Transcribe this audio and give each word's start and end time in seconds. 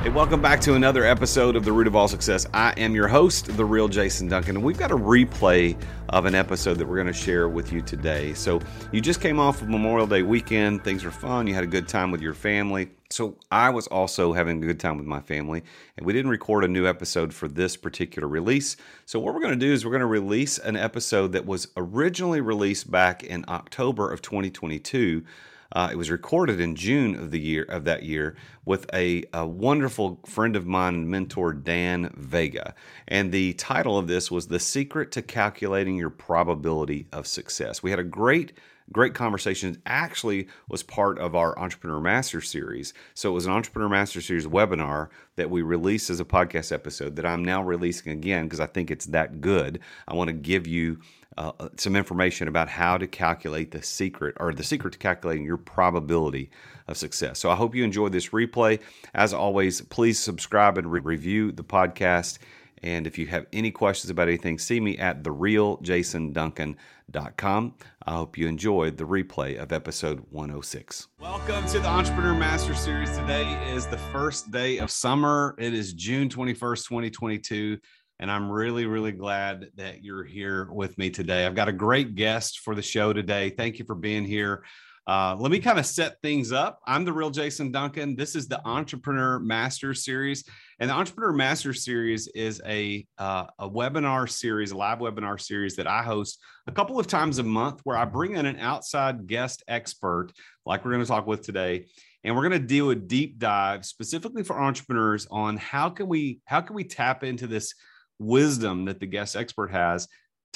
Hey, 0.00 0.10
welcome 0.10 0.40
back 0.40 0.60
to 0.60 0.74
another 0.74 1.04
episode 1.04 1.56
of 1.56 1.64
The 1.64 1.72
Root 1.72 1.88
of 1.88 1.96
All 1.96 2.06
Success. 2.06 2.46
I 2.54 2.72
am 2.76 2.94
your 2.94 3.08
host, 3.08 3.56
The 3.56 3.64
Real 3.64 3.88
Jason 3.88 4.28
Duncan, 4.28 4.54
and 4.54 4.64
we've 4.64 4.78
got 4.78 4.92
a 4.92 4.96
replay 4.96 5.76
of 6.10 6.24
an 6.24 6.36
episode 6.36 6.74
that 6.74 6.86
we're 6.86 6.94
going 6.94 7.08
to 7.08 7.12
share 7.12 7.48
with 7.48 7.72
you 7.72 7.82
today. 7.82 8.32
So, 8.34 8.60
you 8.92 9.00
just 9.00 9.20
came 9.20 9.40
off 9.40 9.60
of 9.60 9.68
Memorial 9.68 10.06
Day 10.06 10.22
weekend, 10.22 10.84
things 10.84 11.02
were 11.02 11.10
fun, 11.10 11.48
you 11.48 11.54
had 11.54 11.64
a 11.64 11.66
good 11.66 11.88
time 11.88 12.12
with 12.12 12.20
your 12.20 12.32
family. 12.32 12.90
So, 13.10 13.38
I 13.50 13.70
was 13.70 13.88
also 13.88 14.32
having 14.32 14.62
a 14.62 14.66
good 14.68 14.78
time 14.78 14.98
with 14.98 15.06
my 15.06 15.20
family, 15.20 15.64
and 15.96 16.06
we 16.06 16.12
didn't 16.12 16.30
record 16.30 16.62
a 16.62 16.68
new 16.68 16.86
episode 16.86 17.34
for 17.34 17.48
this 17.48 17.76
particular 17.76 18.28
release. 18.28 18.76
So, 19.04 19.18
what 19.18 19.34
we're 19.34 19.40
going 19.40 19.58
to 19.58 19.66
do 19.66 19.72
is 19.72 19.84
we're 19.84 19.90
going 19.90 20.00
to 20.02 20.06
release 20.06 20.58
an 20.58 20.76
episode 20.76 21.32
that 21.32 21.44
was 21.44 21.66
originally 21.76 22.40
released 22.40 22.88
back 22.88 23.24
in 23.24 23.44
October 23.48 24.12
of 24.12 24.22
2022 24.22 25.24
uh, 25.72 25.88
it 25.92 25.96
was 25.96 26.10
recorded 26.10 26.60
in 26.60 26.74
June 26.74 27.14
of 27.14 27.30
the 27.30 27.40
year 27.40 27.64
of 27.64 27.84
that 27.84 28.02
year 28.02 28.36
with 28.64 28.86
a, 28.94 29.24
a 29.32 29.46
wonderful 29.46 30.20
friend 30.26 30.56
of 30.56 30.66
mine 30.66 30.94
and 30.94 31.08
mentor, 31.08 31.52
Dan 31.52 32.12
Vega. 32.16 32.74
And 33.06 33.32
the 33.32 33.52
title 33.54 33.98
of 33.98 34.06
this 34.06 34.30
was 34.30 34.48
"The 34.48 34.60
Secret 34.60 35.12
to 35.12 35.22
Calculating 35.22 35.96
Your 35.96 36.10
Probability 36.10 37.06
of 37.12 37.26
Success." 37.26 37.82
We 37.82 37.90
had 37.90 38.00
a 38.00 38.04
great 38.04 38.52
great 38.90 39.12
conversation 39.12 39.80
actually 39.84 40.48
was 40.68 40.82
part 40.82 41.18
of 41.18 41.34
our 41.34 41.58
entrepreneur 41.58 42.00
master 42.00 42.40
series 42.40 42.94
so 43.12 43.28
it 43.28 43.34
was 43.34 43.44
an 43.44 43.52
entrepreneur 43.52 43.88
master 43.88 44.20
series 44.20 44.46
webinar 44.46 45.08
that 45.36 45.50
we 45.50 45.60
released 45.60 46.08
as 46.08 46.20
a 46.20 46.24
podcast 46.24 46.72
episode 46.72 47.14
that 47.14 47.26
i'm 47.26 47.44
now 47.44 47.62
releasing 47.62 48.12
again 48.12 48.44
because 48.44 48.60
i 48.60 48.66
think 48.66 48.90
it's 48.90 49.04
that 49.04 49.42
good 49.42 49.78
i 50.06 50.14
want 50.14 50.28
to 50.28 50.32
give 50.32 50.66
you 50.66 50.98
uh, 51.38 51.52
some 51.76 51.94
information 51.94 52.48
about 52.48 52.68
how 52.68 52.98
to 52.98 53.06
calculate 53.06 53.70
the 53.70 53.80
secret 53.80 54.36
or 54.40 54.52
the 54.52 54.64
secret 54.64 54.90
to 54.90 54.98
calculating 54.98 55.44
your 55.44 55.56
probability 55.56 56.50
of 56.88 56.96
success. 56.96 57.38
So 57.38 57.48
I 57.48 57.54
hope 57.54 57.76
you 57.76 57.84
enjoyed 57.84 58.10
this 58.10 58.30
replay. 58.30 58.80
As 59.14 59.32
always, 59.32 59.80
please 59.82 60.18
subscribe 60.18 60.78
and 60.78 60.90
re- 60.90 61.00
review 61.00 61.52
the 61.52 61.62
podcast. 61.62 62.38
And 62.82 63.06
if 63.06 63.18
you 63.18 63.28
have 63.28 63.46
any 63.52 63.70
questions 63.70 64.10
about 64.10 64.26
anything, 64.26 64.58
see 64.58 64.80
me 64.80 64.98
at 64.98 65.22
therealjasonduncan.com. 65.22 67.74
I 68.04 68.12
hope 68.12 68.36
you 68.36 68.48
enjoyed 68.48 68.96
the 68.96 69.04
replay 69.04 69.58
of 69.58 69.72
episode 69.72 70.24
106. 70.30 71.06
Welcome 71.20 71.64
to 71.68 71.78
the 71.78 71.88
Entrepreneur 71.88 72.34
Master 72.34 72.74
Series. 72.74 73.16
Today 73.16 73.46
is 73.70 73.86
the 73.86 73.98
first 73.98 74.50
day 74.50 74.78
of 74.78 74.90
summer. 74.90 75.54
It 75.58 75.72
is 75.72 75.92
June 75.92 76.28
21st, 76.28 76.88
2022. 76.88 77.78
And 78.20 78.30
I'm 78.30 78.50
really, 78.50 78.86
really 78.86 79.12
glad 79.12 79.70
that 79.76 80.02
you're 80.02 80.24
here 80.24 80.68
with 80.72 80.98
me 80.98 81.08
today. 81.08 81.46
I've 81.46 81.54
got 81.54 81.68
a 81.68 81.72
great 81.72 82.16
guest 82.16 82.60
for 82.60 82.74
the 82.74 82.82
show 82.82 83.12
today. 83.12 83.50
Thank 83.50 83.78
you 83.78 83.84
for 83.84 83.94
being 83.94 84.24
here. 84.24 84.64
Uh, 85.06 85.36
let 85.38 85.50
me 85.50 85.58
kind 85.60 85.78
of 85.78 85.86
set 85.86 86.20
things 86.20 86.52
up. 86.52 86.80
I'm 86.84 87.04
the 87.04 87.12
real 87.12 87.30
Jason 87.30 87.70
Duncan. 87.70 88.16
This 88.16 88.34
is 88.34 88.46
the 88.46 88.60
Entrepreneur 88.66 89.38
Master 89.38 89.94
Series, 89.94 90.44
and 90.80 90.90
the 90.90 90.94
Entrepreneur 90.94 91.32
Master 91.32 91.72
Series 91.72 92.28
is 92.28 92.60
a 92.66 93.06
uh, 93.16 93.46
a 93.58 93.70
webinar 93.70 94.28
series, 94.28 94.72
a 94.72 94.76
live 94.76 94.98
webinar 94.98 95.40
series 95.40 95.76
that 95.76 95.86
I 95.86 96.02
host 96.02 96.40
a 96.66 96.72
couple 96.72 96.98
of 96.98 97.06
times 97.06 97.38
a 97.38 97.42
month, 97.42 97.80
where 97.84 97.96
I 97.96 98.04
bring 98.04 98.36
in 98.36 98.44
an 98.44 98.58
outside 98.58 99.26
guest 99.26 99.62
expert, 99.66 100.32
like 100.66 100.84
we're 100.84 100.90
going 100.90 101.04
to 101.04 101.08
talk 101.08 101.26
with 101.26 101.40
today, 101.40 101.86
and 102.22 102.36
we're 102.36 102.46
going 102.46 102.60
to 102.60 102.66
do 102.66 102.90
a 102.90 102.94
deep 102.94 103.38
dive 103.38 103.86
specifically 103.86 104.42
for 104.42 104.60
entrepreneurs 104.60 105.26
on 105.30 105.56
how 105.56 105.88
can 105.88 106.06
we 106.06 106.40
how 106.44 106.60
can 106.60 106.76
we 106.76 106.84
tap 106.84 107.24
into 107.24 107.46
this 107.46 107.72
wisdom 108.18 108.84
that 108.86 109.00
the 109.00 109.06
guest 109.06 109.36
expert 109.36 109.70
has 109.70 110.08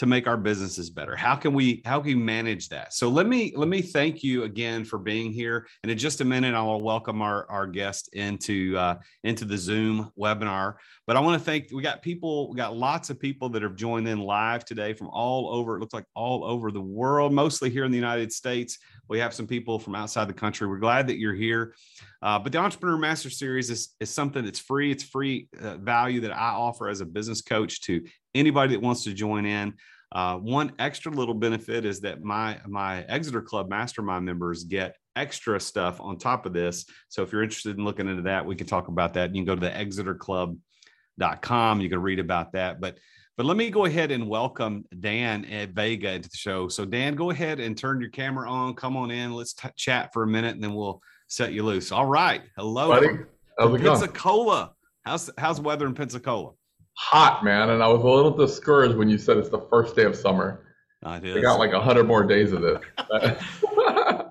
to 0.02 0.06
make 0.06 0.26
our 0.26 0.36
businesses 0.36 0.90
better? 0.90 1.14
How 1.14 1.36
can 1.36 1.54
we 1.54 1.80
how 1.84 2.00
can 2.00 2.08
we 2.08 2.14
manage 2.16 2.68
that? 2.70 2.92
So 2.92 3.08
let 3.08 3.28
me 3.28 3.52
let 3.54 3.68
me 3.68 3.80
thank 3.80 4.24
you 4.24 4.42
again 4.42 4.84
for 4.84 4.98
being 4.98 5.30
here. 5.30 5.68
And 5.84 5.92
in 5.92 5.96
just 5.96 6.20
a 6.20 6.24
minute 6.24 6.56
i 6.56 6.60
will 6.60 6.80
welcome 6.80 7.22
our 7.22 7.48
our 7.48 7.68
guest 7.68 8.12
into 8.12 8.76
uh, 8.76 8.96
into 9.22 9.44
the 9.44 9.56
zoom 9.56 10.10
webinar. 10.18 10.74
But 11.06 11.16
i 11.16 11.20
want 11.20 11.40
to 11.40 11.44
thank 11.44 11.70
we 11.70 11.84
got 11.84 12.02
people 12.02 12.50
we 12.50 12.56
got 12.56 12.76
lots 12.76 13.10
of 13.10 13.20
people 13.20 13.48
that 13.50 13.62
have 13.62 13.76
joined 13.76 14.08
in 14.08 14.18
live 14.18 14.64
today 14.64 14.92
from 14.92 15.06
all 15.06 15.54
over 15.54 15.76
it 15.76 15.78
looks 15.78 15.94
like 15.94 16.06
all 16.16 16.42
over 16.42 16.72
the 16.72 16.80
world 16.80 17.32
mostly 17.32 17.70
here 17.70 17.84
in 17.84 17.92
the 17.92 17.96
united 17.96 18.32
states. 18.32 18.78
We 19.08 19.20
have 19.20 19.32
some 19.32 19.46
people 19.46 19.78
from 19.78 19.94
outside 19.94 20.26
the 20.26 20.32
country. 20.32 20.66
We're 20.66 20.78
glad 20.78 21.06
that 21.08 21.18
you're 21.18 21.34
here. 21.34 21.74
Uh, 22.22 22.38
but 22.38 22.50
the 22.50 22.58
entrepreneur 22.58 22.96
master 22.96 23.30
series 23.30 23.68
is, 23.68 23.94
is 24.00 24.10
something 24.10 24.44
that's 24.44 24.58
free. 24.58 24.90
It's 24.90 25.02
free 25.02 25.48
uh, 25.60 25.76
value 25.76 26.20
that 26.20 26.32
i 26.32 26.50
offer 26.50 26.88
as 26.88 27.00
a 27.00 27.06
business 27.06 27.42
coach 27.42 27.80
to 27.82 28.02
anybody 28.34 28.74
that 28.74 28.82
wants 28.82 29.04
to 29.04 29.12
join 29.12 29.46
in. 29.46 29.74
Uh, 30.12 30.36
one 30.36 30.72
extra 30.78 31.10
little 31.10 31.34
benefit 31.34 31.86
is 31.86 32.00
that 32.00 32.22
my 32.22 32.58
my 32.66 33.02
Exit 33.04 33.44
Club 33.46 33.70
Mastermind 33.70 34.24
members 34.24 34.64
get 34.64 34.96
extra 35.16 35.58
stuff 35.58 36.00
on 36.00 36.18
top 36.18 36.46
of 36.46 36.52
this. 36.52 36.84
So 37.08 37.22
if 37.22 37.32
you're 37.32 37.42
interested 37.42 37.78
in 37.78 37.84
looking 37.84 38.08
into 38.08 38.22
that, 38.22 38.44
we 38.44 38.54
can 38.54 38.66
talk 38.66 38.88
about 38.88 39.14
that. 39.14 39.34
You 39.34 39.40
can 39.40 39.46
go 39.46 39.54
to 39.54 39.60
the 39.60 39.70
exitclub.com. 39.70 41.80
You 41.80 41.88
can 41.88 42.02
read 42.02 42.18
about 42.18 42.52
that. 42.52 42.80
But 42.80 42.98
but 43.38 43.46
let 43.46 43.56
me 43.56 43.70
go 43.70 43.86
ahead 43.86 44.10
and 44.10 44.28
welcome 44.28 44.84
Dan 45.00 45.46
at 45.46 45.70
Vega 45.70 46.12
into 46.12 46.28
the 46.28 46.36
show. 46.36 46.68
So 46.68 46.84
Dan, 46.84 47.14
go 47.14 47.30
ahead 47.30 47.60
and 47.60 47.76
turn 47.76 48.00
your 48.00 48.10
camera 48.10 48.50
on. 48.50 48.74
Come 48.74 48.96
on 48.96 49.10
in. 49.10 49.32
Let's 49.32 49.54
t- 49.54 49.68
chat 49.76 50.12
for 50.12 50.24
a 50.24 50.26
minute, 50.26 50.54
and 50.54 50.62
then 50.62 50.74
we'll 50.74 51.00
set 51.28 51.54
you 51.54 51.62
loose. 51.62 51.90
All 51.90 52.06
right. 52.06 52.42
Hello, 52.56 52.88
Buddy, 52.88 53.08
how's 53.58 53.80
Pensacola. 53.80 54.74
How's 55.06 55.30
how's 55.38 55.60
weather 55.60 55.86
in 55.86 55.94
Pensacola? 55.94 56.52
Hot, 57.02 57.44
man. 57.44 57.70
And 57.70 57.82
I 57.82 57.88
was 57.88 58.02
a 58.02 58.06
little 58.06 58.30
discouraged 58.30 58.96
when 58.96 59.08
you 59.08 59.18
said 59.18 59.36
it's 59.36 59.48
the 59.48 59.66
first 59.70 59.96
day 59.96 60.04
of 60.04 60.14
summer. 60.14 60.64
I 61.02 61.18
did. 61.18 61.34
We 61.34 61.40
got 61.40 61.58
like 61.58 61.72
a 61.72 61.80
hundred 61.80 62.04
more 62.06 62.22
days 62.24 62.52
of 62.52 62.62
this. 62.62 62.80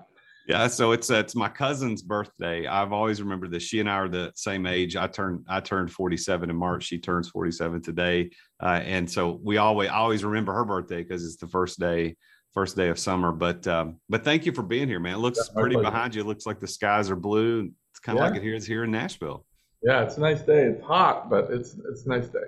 yeah, 0.48 0.66
so 0.66 0.92
it's 0.92 1.10
uh, 1.10 1.16
it's 1.16 1.34
my 1.34 1.48
cousin's 1.48 2.00
birthday. 2.02 2.66
I've 2.66 2.92
always 2.92 3.20
remembered 3.20 3.50
this. 3.50 3.62
She 3.62 3.80
and 3.80 3.90
I 3.90 3.94
are 3.94 4.08
the 4.08 4.32
same 4.34 4.66
age. 4.66 4.96
I 4.96 5.06
turned 5.06 5.44
I 5.48 5.60
turned 5.60 5.92
47 5.92 6.48
in 6.48 6.56
March. 6.56 6.84
She 6.84 6.98
turns 6.98 7.28
47 7.28 7.82
today, 7.82 8.30
uh, 8.62 8.80
and 8.84 9.08
so 9.10 9.38
we 9.44 9.58
always 9.58 9.90
I 9.90 9.94
always 9.96 10.24
remember 10.24 10.54
her 10.54 10.64
birthday 10.64 11.02
because 11.02 11.24
it's 11.26 11.36
the 11.36 11.46
first 11.48 11.78
day 11.78 12.16
first 12.54 12.74
day 12.74 12.88
of 12.88 12.98
summer. 12.98 13.32
But 13.32 13.66
um, 13.68 14.00
but 14.08 14.24
thank 14.24 14.46
you 14.46 14.52
for 14.52 14.62
being 14.62 14.88
here, 14.88 14.98
man. 15.00 15.14
It 15.16 15.18
looks 15.18 15.38
Yeah, 15.54 15.60
pretty 15.60 15.76
pleasure. 15.76 15.90
behind 15.90 16.14
you. 16.14 16.22
It 16.22 16.26
looks 16.26 16.46
like 16.46 16.58
the 16.58 16.66
skies 16.68 17.10
are 17.10 17.16
blue. 17.16 17.70
It's 17.90 18.00
kind 18.00 18.18
of 18.18 18.22
Yeah. 18.24 18.28
like 18.30 18.38
it 18.38 18.42
here 18.42 18.54
is 18.54 18.66
here 18.66 18.84
in 18.84 18.90
Nashville. 18.90 19.44
yeah, 19.82 20.02
it's 20.02 20.16
a 20.16 20.20
nice 20.20 20.40
day. 20.40 20.64
It's 20.68 20.82
hot, 20.82 21.28
but 21.28 21.50
it's 21.50 21.76
it's 21.90 22.06
a 22.06 22.08
nice 22.08 22.28
day. 22.28 22.40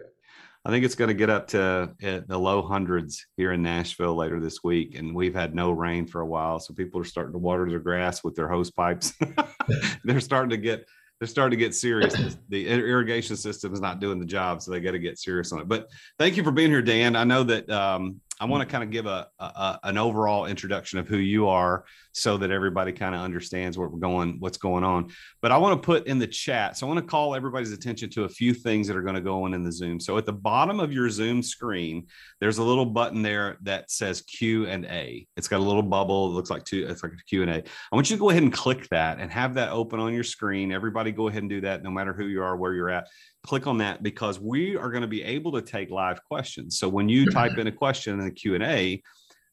I 0.66 0.70
think 0.70 0.84
it's 0.84 0.94
going 0.94 1.08
to 1.08 1.14
get 1.14 1.28
up 1.28 1.48
to 1.48 1.94
the 2.00 2.38
low 2.38 2.62
hundreds 2.62 3.26
here 3.36 3.52
in 3.52 3.62
Nashville 3.62 4.14
later 4.14 4.40
this 4.40 4.64
week, 4.64 4.99
and 4.99 5.14
we've 5.14 5.34
had 5.34 5.55
no 5.55 5.72
rain 5.72 6.06
for 6.06 6.22
a 6.22 6.26
while, 6.26 6.58
so 6.58 6.72
people 6.72 6.99
are 7.00 7.05
starting 7.05 7.32
to 7.32 7.38
water 7.38 7.69
their 7.69 7.81
grass 7.81 8.25
with 8.25 8.34
their 8.34 8.49
hose 8.49 8.70
pipes. 8.70 9.12
they're 10.05 10.20
starting 10.20 10.50
to 10.50 10.56
get 10.56 10.87
they're 11.20 11.28
starting 11.28 11.56
to 11.56 11.64
get 11.64 11.75
serious. 11.75 12.37
The 12.49 12.66
irrigation 12.66 13.37
system 13.37 13.72
is 13.72 13.81
not 13.81 14.00
doing 14.00 14.19
the 14.19 14.26
job, 14.26 14.62
so 14.62 14.70
they 14.70 14.81
got 14.81 14.93
to 14.93 14.99
get 14.99 15.19
serious 15.19 15.52
on 15.52 15.61
it. 15.61 15.69
But 15.69 15.88
thank 16.19 16.37
you 16.37 16.43
for 16.43 16.50
being 16.50 16.70
here, 16.70 16.82
Dan. 16.82 17.14
I 17.14 17.25
know 17.25 17.44
that 17.44 17.70
um, 17.70 18.20
I 18.40 18.46
want 18.46 18.62
to 18.62 18.66
kind 18.70 18.82
of 18.82 18.90
give 18.90 19.06
a, 19.06 19.28
a, 19.38 19.78
an 19.84 19.96
overall 19.96 20.46
introduction 20.46 20.98
of 20.98 21.06
who 21.06 21.19
you 21.19 21.48
are, 21.48 21.84
so 22.16 22.36
that 22.36 22.52
everybody 22.52 22.92
kind 22.92 23.14
of 23.14 23.20
understands 23.20 23.76
what 23.76 23.90
we're 23.90 23.98
going, 23.98 24.36
what's 24.38 24.56
going 24.58 24.84
on. 24.84 25.10
But 25.42 25.50
I 25.50 25.56
want 25.56 25.81
to 25.81 25.84
put 25.84 26.06
in 26.06 26.19
the 26.19 26.26
chat. 26.26 26.76
So 26.76 26.86
I 26.86 26.88
want 26.88 27.00
to 27.00 27.06
call 27.06 27.34
everybody's 27.34 27.72
attention 27.72 28.08
to 28.10 28.25
a 28.25 28.28
few 28.28 28.54
things 28.54 28.86
that 28.86 28.96
are 28.96 29.02
going 29.02 29.16
to 29.16 29.20
go 29.20 29.44
on 29.44 29.54
in 29.54 29.64
the 29.64 29.72
Zoom. 29.72 29.98
So 29.98 30.16
at 30.16 30.25
the 30.25 30.32
bottom 30.32 30.78
of 30.78 30.92
your 30.92 31.10
Zoom 31.10 31.42
screen, 31.42 32.06
there's 32.40 32.58
a 32.58 32.62
little 32.62 32.86
button 32.86 33.22
there 33.22 33.56
that 33.62 33.90
says 33.90 34.20
Q 34.22 34.66
and 34.66 34.84
A. 34.87 35.26
It's 35.37 35.48
got 35.48 35.58
a 35.58 35.64
little 35.64 35.82
bubble. 35.82 36.26
It 36.26 36.34
looks 36.34 36.50
like 36.50 36.64
two. 36.64 36.87
It's 36.88 37.02
like 37.02 37.12
a 37.12 37.25
Q 37.28 37.42
and 37.42 37.50
A. 37.50 37.56
I 37.56 37.94
want 37.96 38.10
you 38.10 38.16
to 38.16 38.20
go 38.20 38.30
ahead 38.30 38.42
and 38.42 38.52
click 38.52 38.88
that 38.90 39.19
and 39.19 39.30
have 39.30 39.54
that 39.54 39.70
open 39.70 39.98
on 39.98 40.14
your 40.14 40.25
screen. 40.25 40.70
Everybody, 40.70 41.10
go 41.10 41.28
ahead 41.28 41.42
and 41.42 41.50
do 41.50 41.60
that, 41.62 41.82
no 41.82 41.90
matter 41.90 42.12
who 42.12 42.26
you 42.26 42.42
are, 42.42 42.56
where 42.56 42.75
you're 42.75 42.90
at. 42.90 43.08
Click 43.44 43.67
on 43.67 43.79
that 43.79 44.02
because 44.02 44.41
we 44.41 44.76
are 44.76 44.91
going 44.91 45.02
to 45.02 45.08
be 45.08 45.23
able 45.23 45.52
to 45.52 45.62
take 45.62 45.91
live 45.91 46.25
questions. 46.25 46.79
So 46.79 46.88
when 46.88 47.08
you 47.08 47.31
type 47.31 47.58
in 47.58 47.67
a 47.67 47.73
question 47.73 48.19
in 48.19 48.25
the 48.25 48.31
Q 48.31 48.55
and 48.55 48.64
A, 48.64 49.02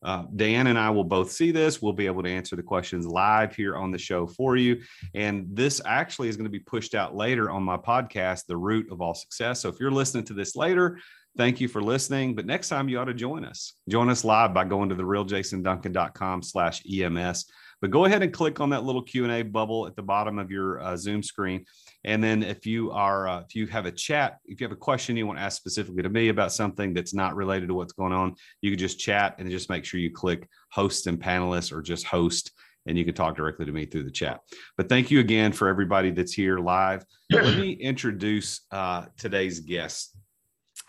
uh, 0.04 0.24
Dan 0.36 0.68
and 0.68 0.80
I 0.80 0.90
will 0.90 1.04
both 1.04 1.32
see 1.32 1.52
this. 1.52 1.82
We'll 1.82 1.94
be 1.94 2.08
able 2.08 2.24
to 2.24 2.30
answer 2.30 2.56
the 2.56 2.64
questions 2.64 3.06
live 3.06 3.56
here 3.56 3.76
on 3.76 3.92
the 3.92 4.00
show 4.00 4.26
for 4.26 4.56
you. 4.56 4.82
And 5.14 5.46
this 5.52 5.80
actually 5.86 6.30
is 6.30 6.38
going 6.38 6.46
to 6.46 6.52
be 6.52 6.60
pushed 6.60 6.96
out 6.96 7.16
later 7.16 7.52
on 7.52 7.64
my 7.64 7.78
podcast, 7.78 8.46
The 8.48 8.58
Root 8.58 8.92
of 8.92 9.02
All 9.02 9.14
Success. 9.14 9.62
So 9.62 9.70
if 9.70 9.80
you're 9.80 9.92
listening 9.92 10.24
to 10.26 10.34
this 10.34 10.56
later, 10.56 11.00
thank 11.38 11.62
you 11.62 11.68
for 11.68 11.84
listening. 11.84 12.34
But 12.34 12.48
next 12.48 12.70
time 12.70 12.90
you 12.90 12.98
ought 13.00 13.06
to 13.06 13.14
join 13.14 13.46
us. 13.46 13.74
Join 13.90 14.10
us 14.10 14.24
live 14.24 14.54
by 14.54 14.64
going 14.64 14.90
to 14.90 14.96
the 14.96 15.04
realjasonduncan.com 15.04 16.42
slash 16.42 16.82
EMS. 16.92 17.46
But 17.80 17.92
go 17.92 18.06
ahead 18.06 18.24
and 18.24 18.34
click 18.34 18.60
on 18.60 18.70
that 18.72 18.84
little 18.84 19.04
Q&A 19.04 19.44
bubble 19.44 19.86
at 19.86 19.96
the 19.96 20.04
bottom 20.04 20.40
of 20.40 20.50
your 20.50 20.80
uh, 20.82 20.98
Zoom 20.98 21.22
screen. 21.22 21.66
And 22.04 22.24
then 22.24 22.42
if 22.42 22.66
you 22.66 22.92
are, 22.92 23.28
uh, 23.28 23.42
if 23.42 23.56
you 23.56 23.68
have 23.68 23.86
a 23.86 23.92
chat, 23.92 24.40
if 24.46 24.60
you 24.60 24.66
have 24.66 24.72
a 24.72 24.80
question 24.80 25.16
you 25.16 25.28
want 25.28 25.40
to 25.40 25.44
ask 25.44 25.58
specifically 25.58 26.02
to 26.04 26.10
me 26.10 26.30
about 26.30 26.52
something 26.52 26.94
that's 26.94 27.14
not 27.14 27.36
related 27.36 27.68
to 27.68 27.74
what's 27.76 27.94
going 27.94 28.14
on, 28.14 28.36
you 28.62 28.72
can 28.72 28.80
just 28.80 29.00
chat 29.00 29.36
and 29.38 29.50
just 29.52 29.70
make 29.70 29.86
sure 29.86 30.00
you 30.00 30.12
click 30.12 30.48
host 30.72 31.08
and 31.08 31.20
panelists 31.20 31.72
or 31.72 31.82
just 31.82 32.06
host 32.06 32.52
and 32.88 32.98
you 32.98 33.06
can 33.06 33.14
talk 33.14 33.36
directly 33.36 33.66
to 33.66 33.72
me 33.72 33.86
through 33.86 34.04
the 34.04 34.12
chat. 34.12 34.40
But 34.78 34.90
thank 34.90 35.12
you 35.12 35.20
again 35.20 35.52
for 35.52 35.68
everybody 35.68 36.12
that's 36.12 36.34
here 36.34 36.58
live. 36.58 37.06
Let 37.32 37.58
me 37.58 37.72
introduce 37.80 38.62
uh, 38.72 39.06
today's 39.18 39.60
guest. 39.60 40.16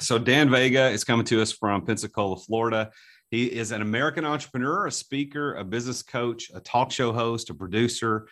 So 0.01 0.19
Dan 0.19 0.51
Vega 0.51 0.89
is 0.89 1.05
coming 1.05 1.27
to 1.27 1.43
us 1.43 1.53
from 1.53 1.85
Pensacola, 1.85 2.37
Florida. 2.37 2.91
He 3.31 3.47
is 3.47 3.73
an 3.73 3.83
American 3.83 4.25
entrepreneur, 4.25 4.87
a 4.87 4.93
speaker, 4.93 5.55
a 5.55 5.65
business 5.65 6.03
coach, 6.03 6.51
a 6.55 6.61
talk 6.61 6.91
show 6.91 7.13
host, 7.13 7.51
a 7.51 7.55
producer, 7.55 8.27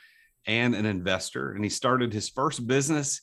and 0.46 0.74
an 0.74 0.86
investor. 0.86 1.52
And 1.52 1.64
he 1.64 1.70
started 1.70 2.12
his 2.12 2.28
first 2.28 2.66
business 2.66 3.22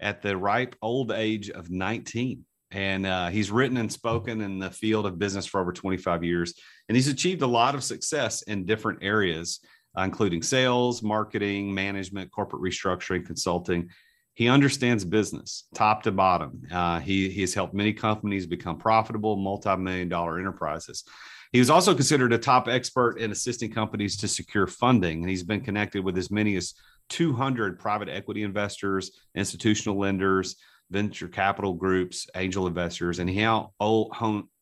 at 0.00 0.22
the 0.22 0.36
ripe 0.36 0.76
old 0.82 1.12
age 1.12 1.50
of 1.50 1.70
19. 1.70 2.44
And 2.70 3.06
uh, 3.06 3.28
he's 3.28 3.50
written 3.50 3.76
and 3.76 3.92
spoken 3.92 4.40
in 4.40 4.58
the 4.58 4.70
field 4.70 5.06
of 5.06 5.18
business 5.18 5.46
for 5.46 5.60
over 5.60 5.72
25 5.72 6.24
years. 6.24 6.54
And 6.88 6.96
he's 6.96 7.08
achieved 7.08 7.42
a 7.42 7.46
lot 7.46 7.74
of 7.74 7.84
success 7.84 8.42
in 8.42 8.64
different 8.64 9.00
areas, 9.02 9.60
uh, 9.96 10.02
including 10.02 10.42
sales, 10.42 11.02
marketing, 11.02 11.72
management, 11.72 12.30
corporate 12.30 12.62
restructuring, 12.62 13.26
consulting. 13.26 13.90
He 14.34 14.48
understands 14.48 15.04
business 15.04 15.64
top 15.74 16.04
to 16.04 16.12
bottom. 16.12 16.62
Uh, 16.72 17.00
he, 17.00 17.28
he 17.28 17.42
has 17.42 17.52
helped 17.52 17.74
many 17.74 17.92
companies 17.92 18.46
become 18.46 18.78
profitable, 18.78 19.36
multi 19.36 19.76
million 19.76 20.08
dollar 20.08 20.38
enterprises. 20.38 21.04
He 21.52 21.58
was 21.58 21.70
also 21.70 21.94
considered 21.94 22.32
a 22.32 22.38
top 22.38 22.66
expert 22.66 23.18
in 23.18 23.30
assisting 23.30 23.70
companies 23.70 24.16
to 24.18 24.28
secure 24.28 24.66
funding, 24.66 25.20
and 25.20 25.28
he's 25.28 25.42
been 25.42 25.60
connected 25.60 26.02
with 26.02 26.16
as 26.16 26.30
many 26.30 26.56
as 26.56 26.74
200 27.10 27.78
private 27.78 28.08
equity 28.08 28.42
investors, 28.42 29.10
institutional 29.34 29.98
lenders, 29.98 30.56
venture 30.90 31.28
capital 31.28 31.74
groups, 31.74 32.26
angel 32.36 32.66
investors, 32.66 33.18
and 33.18 33.28
he 33.28 33.46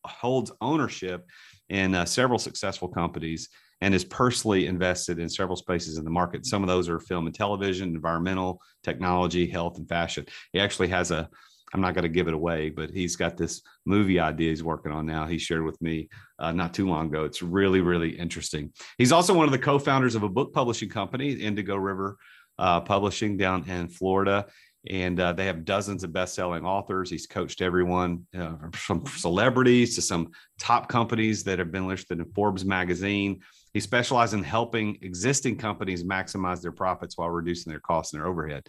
holds 0.04 0.52
ownership 0.60 1.26
in 1.68 1.94
uh, 1.94 2.04
several 2.04 2.38
successful 2.38 2.88
companies 2.88 3.48
and 3.80 3.94
is 3.94 4.04
personally 4.04 4.66
invested 4.66 5.18
in 5.18 5.28
several 5.28 5.56
spaces 5.56 5.96
in 5.96 6.04
the 6.04 6.10
market. 6.10 6.44
Some 6.44 6.62
of 6.62 6.68
those 6.68 6.88
are 6.88 7.00
film 7.00 7.26
and 7.26 7.34
television, 7.34 7.94
environmental, 7.94 8.60
technology, 8.82 9.48
health, 9.48 9.78
and 9.78 9.88
fashion. 9.88 10.26
He 10.52 10.60
actually 10.60 10.88
has 10.88 11.10
a 11.10 11.28
I'm 11.72 11.80
not 11.80 11.94
going 11.94 12.02
to 12.02 12.08
give 12.08 12.28
it 12.28 12.34
away, 12.34 12.70
but 12.70 12.90
he's 12.90 13.16
got 13.16 13.36
this 13.36 13.62
movie 13.86 14.18
idea 14.18 14.50
he's 14.50 14.64
working 14.64 14.92
on 14.92 15.06
now. 15.06 15.26
He 15.26 15.38
shared 15.38 15.64
with 15.64 15.80
me 15.80 16.08
uh, 16.38 16.52
not 16.52 16.74
too 16.74 16.88
long 16.88 17.06
ago. 17.06 17.24
It's 17.24 17.42
really, 17.42 17.80
really 17.80 18.10
interesting. 18.10 18.72
He's 18.98 19.12
also 19.12 19.34
one 19.34 19.46
of 19.46 19.52
the 19.52 19.58
co 19.58 19.78
founders 19.78 20.14
of 20.14 20.22
a 20.22 20.28
book 20.28 20.52
publishing 20.52 20.88
company, 20.88 21.32
Indigo 21.32 21.76
River 21.76 22.16
uh, 22.58 22.80
Publishing, 22.80 23.36
down 23.36 23.68
in 23.68 23.88
Florida. 23.88 24.46
And 24.88 25.20
uh, 25.20 25.34
they 25.34 25.44
have 25.44 25.66
dozens 25.66 26.04
of 26.04 26.12
best 26.12 26.34
selling 26.34 26.64
authors. 26.64 27.10
He's 27.10 27.26
coached 27.26 27.60
everyone 27.60 28.26
uh, 28.36 28.54
from 28.72 29.04
celebrities 29.06 29.94
to 29.94 30.02
some 30.02 30.30
top 30.58 30.88
companies 30.88 31.44
that 31.44 31.58
have 31.58 31.70
been 31.70 31.86
listed 31.86 32.18
in 32.18 32.24
Forbes 32.32 32.64
magazine. 32.64 33.40
He 33.74 33.80
specializes 33.80 34.34
in 34.34 34.42
helping 34.42 34.98
existing 35.02 35.58
companies 35.58 36.02
maximize 36.02 36.62
their 36.62 36.72
profits 36.72 37.16
while 37.16 37.30
reducing 37.30 37.70
their 37.70 37.80
costs 37.80 38.14
and 38.14 38.20
their 38.20 38.28
overhead. 38.28 38.66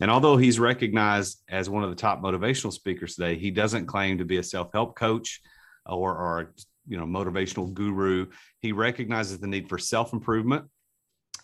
And 0.00 0.10
although 0.10 0.36
he's 0.36 0.60
recognized 0.60 1.42
as 1.48 1.68
one 1.68 1.82
of 1.82 1.90
the 1.90 1.96
top 1.96 2.22
motivational 2.22 2.72
speakers 2.72 3.16
today, 3.16 3.36
he 3.36 3.50
doesn't 3.50 3.86
claim 3.86 4.18
to 4.18 4.24
be 4.24 4.36
a 4.36 4.42
self-help 4.42 4.96
coach 4.96 5.40
or, 5.86 6.16
or 6.16 6.54
you 6.86 6.96
know 6.96 7.04
motivational 7.04 7.72
guru. 7.72 8.26
He 8.60 8.72
recognizes 8.72 9.38
the 9.38 9.48
need 9.48 9.68
for 9.68 9.78
self-improvement 9.78 10.66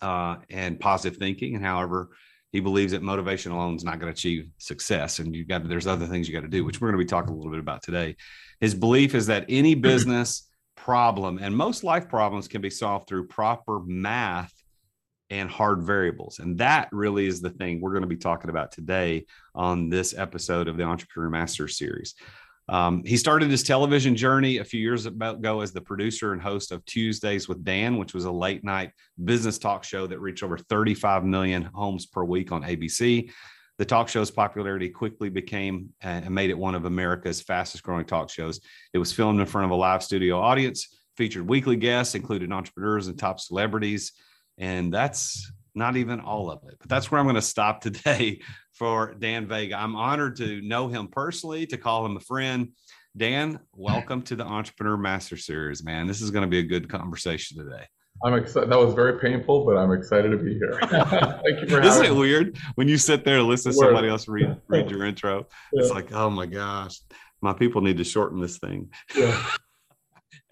uh, 0.00 0.36
and 0.50 0.78
positive 0.78 1.18
thinking. 1.18 1.56
And 1.56 1.64
however, 1.64 2.10
he 2.52 2.60
believes 2.60 2.92
that 2.92 3.02
motivation 3.02 3.50
alone 3.50 3.74
is 3.74 3.82
not 3.82 3.98
going 3.98 4.12
to 4.12 4.16
achieve 4.16 4.48
success, 4.58 5.18
and 5.18 5.34
you 5.34 5.44
got 5.44 5.68
there's 5.68 5.88
other 5.88 6.06
things 6.06 6.28
you 6.28 6.34
got 6.34 6.42
to 6.42 6.48
do, 6.48 6.64
which 6.64 6.80
we're 6.80 6.88
going 6.88 6.98
to 7.00 7.04
be 7.04 7.08
talking 7.08 7.32
a 7.32 7.36
little 7.36 7.50
bit 7.50 7.60
about 7.60 7.82
today. 7.82 8.14
His 8.60 8.74
belief 8.74 9.16
is 9.16 9.26
that 9.26 9.46
any 9.48 9.74
business 9.74 10.48
problem 10.76 11.38
and 11.38 11.56
most 11.56 11.82
life 11.82 12.08
problems 12.08 12.46
can 12.46 12.60
be 12.60 12.70
solved 12.70 13.08
through 13.08 13.26
proper 13.26 13.80
math 13.80 14.53
and 15.30 15.50
hard 15.50 15.82
variables. 15.82 16.38
And 16.38 16.58
that 16.58 16.88
really 16.92 17.26
is 17.26 17.40
the 17.40 17.50
thing 17.50 17.80
we're 17.80 17.92
going 17.92 18.02
to 18.02 18.08
be 18.08 18.16
talking 18.16 18.50
about 18.50 18.72
today 18.72 19.26
on 19.54 19.88
this 19.88 20.14
episode 20.16 20.68
of 20.68 20.76
the 20.76 20.84
Entrepreneur 20.84 21.30
Master 21.30 21.68
Series. 21.68 22.14
Um, 22.68 23.02
he 23.04 23.16
started 23.16 23.50
his 23.50 23.62
television 23.62 24.16
journey 24.16 24.58
a 24.58 24.64
few 24.64 24.80
years 24.80 25.04
ago 25.06 25.60
as 25.60 25.72
the 25.72 25.80
producer 25.80 26.32
and 26.32 26.40
host 26.40 26.72
of 26.72 26.84
Tuesdays 26.86 27.46
with 27.46 27.62
Dan, 27.62 27.98
which 27.98 28.14
was 28.14 28.24
a 28.24 28.30
late 28.30 28.64
night 28.64 28.92
business 29.22 29.58
talk 29.58 29.84
show 29.84 30.06
that 30.06 30.20
reached 30.20 30.42
over 30.42 30.56
35 30.56 31.24
million 31.24 31.62
homes 31.62 32.06
per 32.06 32.24
week 32.24 32.52
on 32.52 32.62
ABC. 32.62 33.30
The 33.76 33.84
talk 33.84 34.08
show's 34.08 34.30
popularity 34.30 34.88
quickly 34.88 35.28
became 35.28 35.90
uh, 36.02 36.22
and 36.24 36.34
made 36.34 36.50
it 36.50 36.56
one 36.56 36.74
of 36.74 36.84
America's 36.84 37.42
fastest 37.42 37.82
growing 37.82 38.06
talk 38.06 38.30
shows. 38.30 38.60
It 38.92 38.98
was 38.98 39.12
filmed 39.12 39.40
in 39.40 39.46
front 39.46 39.66
of 39.66 39.72
a 39.72 39.74
live 39.74 40.02
studio 40.02 40.40
audience, 40.40 40.96
featured 41.16 41.48
weekly 41.48 41.76
guests, 41.76 42.14
included 42.14 42.50
entrepreneurs 42.52 43.08
and 43.08 43.18
top 43.18 43.40
celebrities. 43.40 44.12
And 44.58 44.92
that's 44.92 45.50
not 45.74 45.96
even 45.96 46.20
all 46.20 46.50
of 46.50 46.60
it. 46.68 46.76
But 46.78 46.88
that's 46.88 47.10
where 47.10 47.18
I'm 47.18 47.26
going 47.26 47.34
to 47.36 47.42
stop 47.42 47.80
today 47.82 48.40
for 48.72 49.14
Dan 49.14 49.46
Vega. 49.46 49.76
I'm 49.76 49.96
honored 49.96 50.36
to 50.36 50.60
know 50.62 50.88
him 50.88 51.08
personally, 51.08 51.66
to 51.66 51.76
call 51.76 52.04
him 52.06 52.16
a 52.16 52.20
friend. 52.20 52.70
Dan, 53.16 53.60
welcome 53.74 54.22
to 54.22 54.34
the 54.34 54.44
Entrepreneur 54.44 54.96
Master 54.96 55.36
Series, 55.36 55.84
man. 55.84 56.08
This 56.08 56.20
is 56.20 56.30
going 56.30 56.42
to 56.42 56.48
be 56.48 56.58
a 56.58 56.64
good 56.64 56.88
conversation 56.88 57.56
today. 57.58 57.84
I'm 58.24 58.34
excited. 58.34 58.70
That 58.70 58.78
was 58.78 58.94
very 58.94 59.18
painful, 59.18 59.64
but 59.64 59.76
I'm 59.76 59.92
excited 59.92 60.30
to 60.30 60.36
be 60.36 60.54
here. 60.54 60.78
Thank 60.80 61.60
you 61.60 61.68
for 61.68 61.80
having 61.80 61.82
me. 61.82 61.88
Isn't 61.88 62.04
it 62.06 62.14
weird 62.14 62.58
when 62.76 62.88
you 62.88 62.96
sit 62.96 63.24
there 63.24 63.38
and 63.38 63.46
listen 63.46 63.72
to 63.72 63.78
somebody 63.78 64.08
else 64.08 64.28
read 64.28 64.56
read 64.68 64.90
your 64.90 65.04
intro? 65.04 65.46
Yeah. 65.72 65.82
It's 65.82 65.90
like, 65.90 66.12
oh 66.12 66.30
my 66.30 66.46
gosh, 66.46 67.00
my 67.40 67.52
people 67.52 67.82
need 67.82 67.98
to 67.98 68.04
shorten 68.04 68.40
this 68.40 68.58
thing. 68.58 68.90
Yeah. 69.16 69.44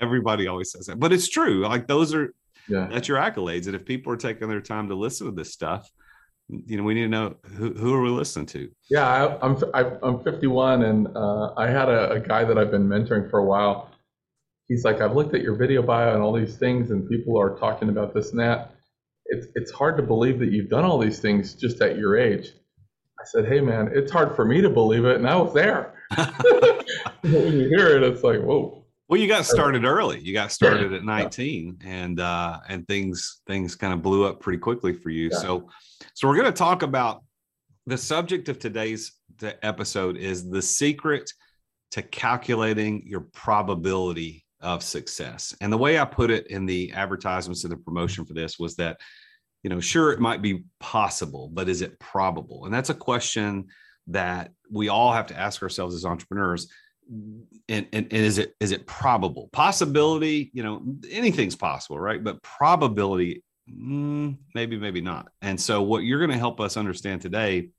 Everybody 0.01 0.49
always 0.49 0.73
says 0.73 0.87
that, 0.87 0.99
but 0.99 1.13
it's 1.13 1.29
true. 1.29 1.67
Like 1.67 1.87
those 1.87 2.15
are 2.15 2.35
yeah. 2.69 2.89
that's 2.91 3.09
your 3.09 3.19
accolades. 3.19 3.67
And 3.67 3.75
if 3.75 3.85
people 3.85 4.13
are 4.13 4.17
taking 4.17 4.49
their 4.49 4.61
time 4.61 4.89
to 4.89 4.95
listen 4.95 5.27
to 5.27 5.33
this 5.33 5.53
stuff, 5.53 5.91
you 6.49 6.77
know, 6.77 6.83
we 6.83 6.95
need 6.95 7.03
to 7.03 7.09
know 7.09 7.37
who, 7.57 7.73
who 7.73 7.95
are 7.95 8.03
we 8.03 8.11
listening 8.11 8.47
to? 8.47 8.71
Yeah, 8.91 9.07
I, 9.07 9.47
I'm, 9.47 9.57
I'm 10.03 10.23
51 10.23 10.83
and 10.83 11.09
uh, 11.17 11.55
I 11.57 11.69
had 11.69 11.89
a, 11.89 12.13
a, 12.13 12.21
guy 12.21 12.45
that 12.45 12.59
I've 12.59 12.71
been 12.71 12.89
mentoring 12.89 13.31
for 13.31 13.39
a 13.39 13.45
while. 13.45 13.91
He's 14.69 14.85
like, 14.85 15.01
I've 15.01 15.15
looked 15.15 15.35
at 15.35 15.43
your 15.43 15.55
video 15.55 15.83
bio 15.83 16.15
and 16.15 16.23
all 16.23 16.33
these 16.33 16.57
things 16.57 16.91
and 16.91 17.09
people 17.09 17.41
are 17.41 17.57
talking 17.59 17.89
about 17.89 18.15
this 18.15 18.31
and 18.31 18.41
that. 18.41 18.73
It's, 19.27 19.47
it's 19.55 19.71
hard 19.71 19.97
to 19.97 20.03
believe 20.03 20.39
that 20.41 20.51
you've 20.51 20.69
done 20.69 20.85
all 20.85 20.99
these 20.99 21.21
things 21.21 21.55
just 21.55 21.81
at 21.81 21.97
your 21.97 22.19
age. 22.19 22.53
I 23.19 23.25
said, 23.25 23.47
hey 23.47 23.61
man, 23.61 23.91
it's 23.93 24.11
hard 24.11 24.35
for 24.35 24.45
me 24.45 24.61
to 24.61 24.69
believe 24.69 25.05
it. 25.05 25.17
And 25.17 25.29
I 25.29 25.37
was 25.37 25.55
there. 25.55 25.95
when 27.23 27.53
you 27.53 27.69
hear 27.69 27.97
it, 27.97 28.03
it's 28.03 28.23
like, 28.23 28.41
whoa. 28.41 28.82
Well, 29.13 29.21
you 29.21 29.29
got 29.29 29.45
started 29.45 29.85
early. 29.85 30.21
You 30.21 30.33
got 30.33 30.53
started 30.53 30.95
at 30.95 31.05
19, 31.05 31.81
and 31.85 32.19
uh, 32.19 32.61
and 32.67 32.89
things 32.89 33.43
things 33.47 33.75
kind 33.75 33.93
of 33.93 34.01
blew 34.01 34.25
up 34.25 34.41
pretty 34.41 34.57
quickly 34.59 34.95
for 34.95 35.11
you. 35.11 35.29
Yeah. 35.31 35.37
So, 35.37 35.69
so 36.15 36.27
we're 36.27 36.37
going 36.37 36.47
to 36.47 36.51
talk 36.51 36.83
about 36.83 37.23
the 37.85 37.99
subject 37.99 38.49
of 38.49 38.59
today's 38.59 39.13
episode 39.63 40.17
is 40.17 40.49
the 40.49 40.63
secret 40.63 41.31
to 41.91 42.01
calculating 42.01 43.07
your 43.07 43.21
probability 43.35 44.47
of 44.63 44.83
success. 44.83 45.55
And 45.61 45.71
the 45.71 45.77
way 45.77 45.99
I 45.99 46.07
put 46.07 46.31
it 46.31 46.47
in 46.47 46.65
the 46.65 46.91
advertisements 46.95 47.65
and 47.65 47.73
the 47.75 47.77
promotion 47.77 48.25
for 48.25 48.33
this 48.33 48.59
was 48.59 48.77
that, 48.77 48.99
you 49.63 49.69
know, 49.69 49.79
sure 49.79 50.13
it 50.13 50.21
might 50.21 50.41
be 50.41 50.65
possible, 50.81 51.51
but 51.53 51.69
is 51.69 51.83
it 51.83 52.01
probable? 52.01 52.65
And 52.65 52.73
that's 52.73 52.89
a 52.89 52.95
question 52.95 53.67
that 54.07 54.53
we 54.71 54.89
all 54.89 55.13
have 55.13 55.27
to 55.27 55.39
ask 55.39 55.63
ourselves 55.63 55.95
as 55.95 56.07
entrepreneurs 56.07 56.67
and, 57.09 57.47
and, 57.69 57.87
and, 57.93 58.13
is 58.13 58.39
it 58.39 58.55
is 58.61 58.73
it 58.73 58.87
probable? 58.87 59.49
Possibility 59.53 60.51
you 60.53 60.63
know 60.63 60.83
anything's 61.11 61.57
possible 61.57 61.99
right? 61.99 62.23
But 62.23 62.43
probability 62.43 63.43
mm, 63.69 64.37
maybe 64.55 64.79
maybe 64.79 65.01
not. 65.01 65.29
And 65.41 65.61
so 65.61 65.83
what 65.83 66.05
you're 66.05 66.19
going 66.19 66.31
to 66.31 66.39
help 66.39 66.61
us 66.61 66.77
understand 66.77 67.21
today 67.21 67.71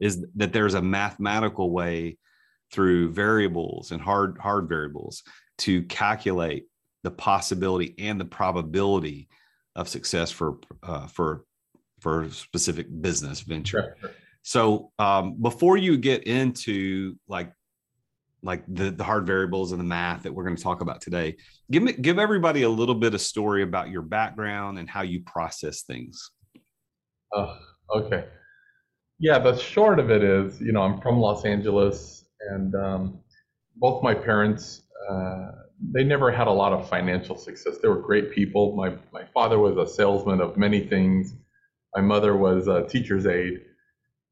is 0.00 0.24
that 0.36 0.52
there's 0.52 0.74
a 0.74 0.82
mathematical 0.82 1.70
way 1.70 2.16
through 2.72 3.12
variables 3.12 3.90
and 3.90 4.00
hard 4.00 4.38
hard 4.38 4.68
variables 4.68 5.22
to 5.58 5.82
calculate 5.84 6.66
the 7.02 7.10
possibility 7.10 7.94
and 7.98 8.20
the 8.20 8.24
probability 8.24 9.28
of 9.76 9.88
success 9.88 10.30
for 10.30 10.58
uh, 10.82 11.06
for 11.06 11.44
for 12.00 12.30
specific 12.30 12.86
business 13.00 13.40
venture. 13.40 13.96
So 14.42 14.90
um, 14.98 15.36
before 15.40 15.76
you 15.76 15.98
get 15.98 16.24
into 16.24 17.16
like 17.28 17.52
like 18.42 18.64
the, 18.68 18.90
the 18.90 19.04
hard 19.04 19.26
variables 19.26 19.72
and 19.72 19.80
the 19.80 19.84
math 19.84 20.22
that 20.22 20.32
we're 20.32 20.44
going 20.44 20.56
to 20.56 20.62
talk 20.62 20.80
about 20.80 21.00
today, 21.00 21.36
give 21.70 21.82
me 21.82 21.92
give 21.92 22.18
everybody 22.18 22.62
a 22.62 22.68
little 22.68 22.94
bit 22.94 23.14
of 23.14 23.20
story 23.20 23.62
about 23.62 23.90
your 23.90 24.02
background 24.02 24.78
and 24.78 24.88
how 24.88 25.02
you 25.02 25.22
process 25.22 25.82
things. 25.82 26.30
Uh, 27.34 27.56
okay. 27.94 28.24
Yeah, 29.18 29.38
the 29.38 29.56
short 29.58 29.98
of 29.98 30.10
it 30.10 30.24
is, 30.24 30.60
you 30.60 30.72
know, 30.72 30.80
I'm 30.80 31.00
from 31.00 31.18
Los 31.18 31.44
Angeles, 31.44 32.24
and 32.50 32.74
um, 32.74 33.20
both 33.76 34.02
my 34.02 34.14
parents, 34.14 34.82
uh, 35.10 35.50
they 35.92 36.04
never 36.04 36.30
had 36.30 36.46
a 36.46 36.52
lot 36.52 36.72
of 36.72 36.88
financial 36.88 37.36
success. 37.36 37.78
They 37.82 37.88
were 37.88 38.00
great 38.00 38.32
people. 38.32 38.74
My 38.74 38.96
my 39.12 39.24
father 39.34 39.58
was 39.58 39.76
a 39.76 39.86
salesman 39.86 40.40
of 40.40 40.56
many 40.56 40.80
things. 40.80 41.34
My 41.94 42.00
mother 42.00 42.36
was 42.36 42.68
a 42.68 42.86
teacher's 42.86 43.26
aide, 43.26 43.60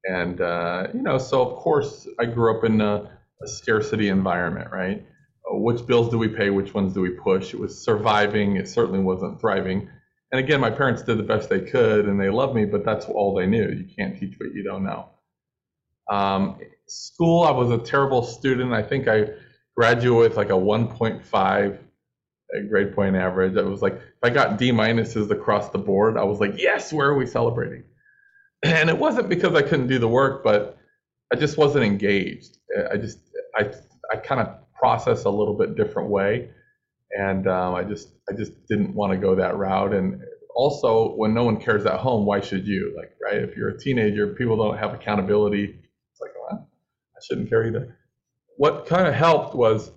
and 0.04 0.40
uh, 0.40 0.88
you 0.94 1.02
know, 1.02 1.18
so 1.18 1.46
of 1.46 1.56
course, 1.58 2.08
I 2.18 2.24
grew 2.24 2.56
up 2.56 2.64
in 2.64 2.80
a, 2.80 3.17
a 3.42 3.48
scarcity 3.48 4.08
environment, 4.08 4.70
right? 4.72 5.06
Uh, 5.50 5.56
which 5.56 5.86
bills 5.86 6.10
do 6.10 6.18
we 6.18 6.28
pay? 6.28 6.50
Which 6.50 6.74
ones 6.74 6.94
do 6.94 7.00
we 7.00 7.10
push? 7.10 7.54
It 7.54 7.60
was 7.60 7.82
surviving. 7.82 8.56
It 8.56 8.68
certainly 8.68 9.00
wasn't 9.00 9.40
thriving 9.40 9.88
and 10.30 10.38
again, 10.38 10.60
my 10.60 10.70
parents 10.70 11.02
did 11.02 11.18
the 11.18 11.22
best 11.22 11.48
they 11.48 11.60
could 11.60 12.06
and 12.06 12.20
they 12.20 12.28
loved 12.28 12.54
me, 12.54 12.66
but 12.66 12.84
that's 12.84 13.06
all 13.06 13.34
they 13.34 13.46
knew. 13.46 13.68
You 13.68 13.86
can't 13.96 14.18
teach 14.18 14.34
what 14.38 14.52
you 14.52 14.62
don't 14.62 14.84
know. 14.84 15.08
Um, 16.10 16.58
school, 16.86 17.44
I 17.44 17.50
was 17.50 17.70
a 17.70 17.78
terrible 17.78 18.22
student. 18.22 18.72
I 18.72 18.82
think 18.82 19.08
I 19.08 19.28
graduated 19.76 20.30
with 20.30 20.36
like 20.36 20.50
a 20.50 20.52
1.5 20.52 21.78
grade 22.68 22.94
point 22.94 23.16
average. 23.16 23.56
It 23.56 23.64
was 23.64 23.80
like, 23.80 23.94
if 23.94 24.22
I 24.22 24.30
got 24.30 24.58
D 24.58 24.70
minuses 24.70 25.30
across 25.30 25.70
the 25.70 25.78
board, 25.78 26.18
I 26.18 26.24
was 26.24 26.40
like, 26.40 26.54
yes, 26.58 26.92
where 26.92 27.08
are 27.08 27.16
we 27.16 27.26
celebrating? 27.26 27.84
And 28.62 28.90
it 28.90 28.98
wasn't 28.98 29.28
because 29.28 29.54
I 29.54 29.62
couldn't 29.62 29.86
do 29.86 29.98
the 29.98 30.08
work, 30.08 30.42
but 30.42 30.78
I 31.32 31.36
just 31.36 31.56
wasn't 31.56 31.84
engaged. 31.84 32.58
I 32.90 32.96
just, 32.96 33.18
I, 33.58 33.72
I 34.12 34.16
kind 34.18 34.40
of 34.40 34.56
process 34.74 35.24
a 35.24 35.30
little 35.30 35.54
bit 35.58 35.76
different 35.76 36.10
way 36.10 36.50
and 37.12 37.46
um, 37.48 37.74
I 37.74 37.84
just 37.84 38.10
I 38.30 38.34
just 38.34 38.52
didn't 38.68 38.94
want 38.94 39.12
to 39.12 39.18
go 39.18 39.34
that 39.36 39.56
route. 39.56 39.94
And 39.94 40.22
also, 40.54 41.14
when 41.16 41.34
no 41.34 41.44
one 41.44 41.58
cares 41.58 41.86
at 41.86 42.00
home, 42.00 42.26
why 42.26 42.40
should 42.40 42.66
you? 42.66 42.94
Like, 42.96 43.12
right? 43.22 43.42
If 43.42 43.56
you're 43.56 43.70
a 43.70 43.78
teenager, 43.78 44.28
people 44.34 44.56
don't 44.56 44.78
have 44.78 44.94
accountability. 44.94 45.64
It's 45.64 46.20
like, 46.20 46.32
well, 46.40 46.68
I 47.16 47.20
shouldn't 47.26 47.48
care 47.48 47.66
either. 47.66 47.96
What 48.56 48.86
kind 48.86 49.06
of 49.06 49.14
helped 49.14 49.54
was, 49.54 49.92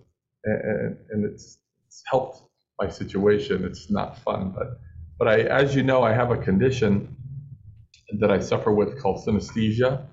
and, 0.45 0.97
and 1.09 1.25
it's, 1.25 1.57
it's 1.87 2.03
helped 2.09 2.43
my 2.79 2.89
situation. 2.89 3.65
It's 3.65 3.89
not 3.89 4.19
fun, 4.19 4.53
but 4.55 4.79
but 5.17 5.27
I, 5.27 5.41
as 5.41 5.75
you 5.75 5.83
know, 5.83 6.03
I 6.03 6.13
have 6.13 6.31
a 6.31 6.37
condition 6.37 7.15
that 8.19 8.31
I 8.31 8.39
suffer 8.39 8.71
with 8.73 8.99
called 9.01 9.25
synesthesia. 9.25 10.05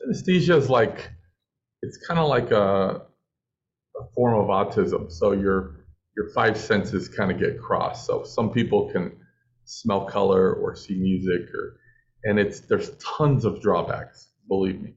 Synesthesia 0.00 0.56
is 0.56 0.70
like 0.70 1.10
it's 1.82 1.98
kind 2.06 2.20
of 2.20 2.28
like 2.28 2.50
a, 2.50 3.02
a 3.96 4.04
form 4.14 4.34
of 4.34 4.46
autism. 4.46 5.10
So 5.10 5.32
you're 5.32 5.76
your 6.16 6.28
five 6.30 6.58
senses 6.58 7.08
kind 7.08 7.30
of 7.30 7.38
get 7.38 7.60
crossed. 7.60 8.06
So 8.06 8.24
some 8.24 8.50
people 8.50 8.90
can 8.90 9.12
smell 9.64 10.04
color 10.04 10.52
or 10.52 10.74
see 10.74 10.96
music 10.96 11.54
or 11.54 11.76
and 12.24 12.38
it's 12.38 12.60
there's 12.60 12.90
tons 12.98 13.44
of 13.44 13.62
drawbacks, 13.62 14.28
believe 14.48 14.80
me. 14.80 14.94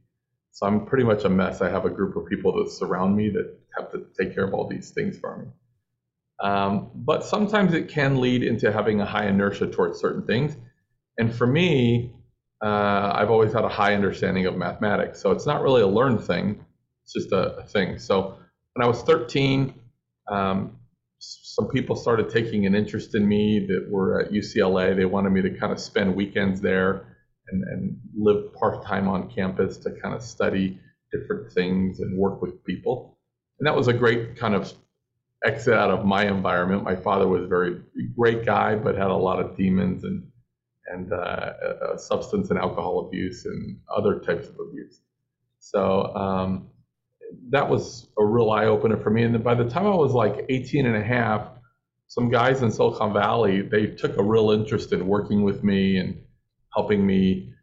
So 0.51 0.67
I'm 0.67 0.85
pretty 0.85 1.03
much 1.03 1.23
a 1.23 1.29
mess. 1.29 1.61
I 1.61 1.69
have 1.69 1.85
a 1.85 1.89
group 1.89 2.15
of 2.15 2.27
people 2.27 2.63
that 2.63 2.71
surround 2.71 3.15
me 3.15 3.29
that 3.29 3.57
have 3.77 3.91
to 3.91 4.05
take 4.19 4.35
care 4.35 4.43
of 4.43 4.53
all 4.53 4.67
these 4.67 4.91
things 4.91 5.17
for 5.17 5.37
me. 5.37 5.47
Um, 6.43 6.91
but 6.93 7.23
sometimes 7.23 7.73
it 7.73 7.87
can 7.87 8.19
lead 8.19 8.43
into 8.43 8.71
having 8.71 9.01
a 9.01 9.05
high 9.05 9.27
inertia 9.27 9.67
towards 9.67 9.99
certain 9.99 10.27
things. 10.27 10.55
And 11.17 11.33
for 11.33 11.47
me, 11.47 12.13
uh, 12.63 13.13
I've 13.15 13.31
always 13.31 13.53
had 13.53 13.63
a 13.63 13.69
high 13.69 13.95
understanding 13.95 14.45
of 14.45 14.55
mathematics. 14.55 15.21
So 15.21 15.31
it's 15.31 15.45
not 15.45 15.61
really 15.61 15.81
a 15.81 15.87
learned 15.87 16.23
thing, 16.23 16.65
it's 17.03 17.13
just 17.13 17.31
a, 17.31 17.57
a 17.57 17.63
thing. 17.63 17.99
So 17.99 18.37
when 18.73 18.83
I 18.83 18.87
was 18.87 19.01
13, 19.03 19.73
um, 20.29 20.77
some 21.19 21.67
people 21.69 21.95
started 21.95 22.29
taking 22.29 22.65
an 22.65 22.75
interest 22.75 23.15
in 23.15 23.27
me 23.27 23.65
that 23.67 23.87
were 23.89 24.21
at 24.21 24.31
UCLA. 24.31 24.95
They 24.95 25.05
wanted 25.05 25.31
me 25.31 25.41
to 25.41 25.51
kind 25.51 25.71
of 25.71 25.79
spend 25.79 26.15
weekends 26.15 26.59
there 26.59 27.17
and, 27.49 27.63
and 27.63 27.97
live 28.15 28.53
part 28.53 28.85
time 28.85 29.07
on 29.07 29.29
campus 29.29 29.77
to 29.79 29.91
kind 29.91 30.15
of 30.15 30.21
study 30.21 30.79
different 31.11 31.51
things 31.51 31.99
and 31.99 32.17
work 32.17 32.41
with 32.41 32.63
people. 32.65 33.17
And 33.59 33.67
that 33.67 33.75
was 33.75 33.87
a 33.87 33.93
great 33.93 34.35
kind 34.35 34.55
of 34.55 34.73
exit 35.45 35.73
out 35.73 35.91
of 35.91 36.05
my 36.05 36.25
environment. 36.25 36.83
My 36.83 36.95
father 36.95 37.27
was 37.27 37.43
a 37.43 37.47
very 37.47 37.81
great 38.17 38.45
guy, 38.45 38.75
but 38.75 38.95
had 38.95 39.11
a 39.11 39.15
lot 39.15 39.39
of 39.39 39.55
demons 39.55 40.03
and 40.03 40.27
and 40.87 41.13
uh, 41.13 41.15
uh, 41.15 41.97
substance 41.97 42.49
and 42.49 42.59
alcohol 42.59 43.07
abuse 43.07 43.45
and 43.45 43.79
other 43.95 44.19
types 44.19 44.47
of 44.49 44.55
abuse. 44.59 44.99
So 45.59 46.13
um, 46.13 46.69
that 47.49 47.69
was 47.69 48.07
a 48.17 48.25
real 48.25 48.51
eye 48.51 48.65
opener 48.65 48.97
for 48.97 49.09
me. 49.09 49.23
And 49.23 49.43
by 49.43 49.55
the 49.55 49.69
time 49.69 49.85
I 49.85 49.95
was 49.95 50.13
like 50.13 50.45
18 50.49 50.85
and 50.85 50.95
a 50.95 51.03
half, 51.03 51.47
some 52.07 52.29
guys 52.29 52.61
in 52.61 52.71
Silicon 52.71 53.13
Valley, 53.13 53.61
they 53.61 53.87
took 53.87 54.17
a 54.17 54.23
real 54.23 54.51
interest 54.51 54.93
in 54.93 55.07
working 55.07 55.43
with 55.43 55.63
me 55.63 55.97
and 55.97 56.21
helping 56.73 57.05
me 57.05 57.53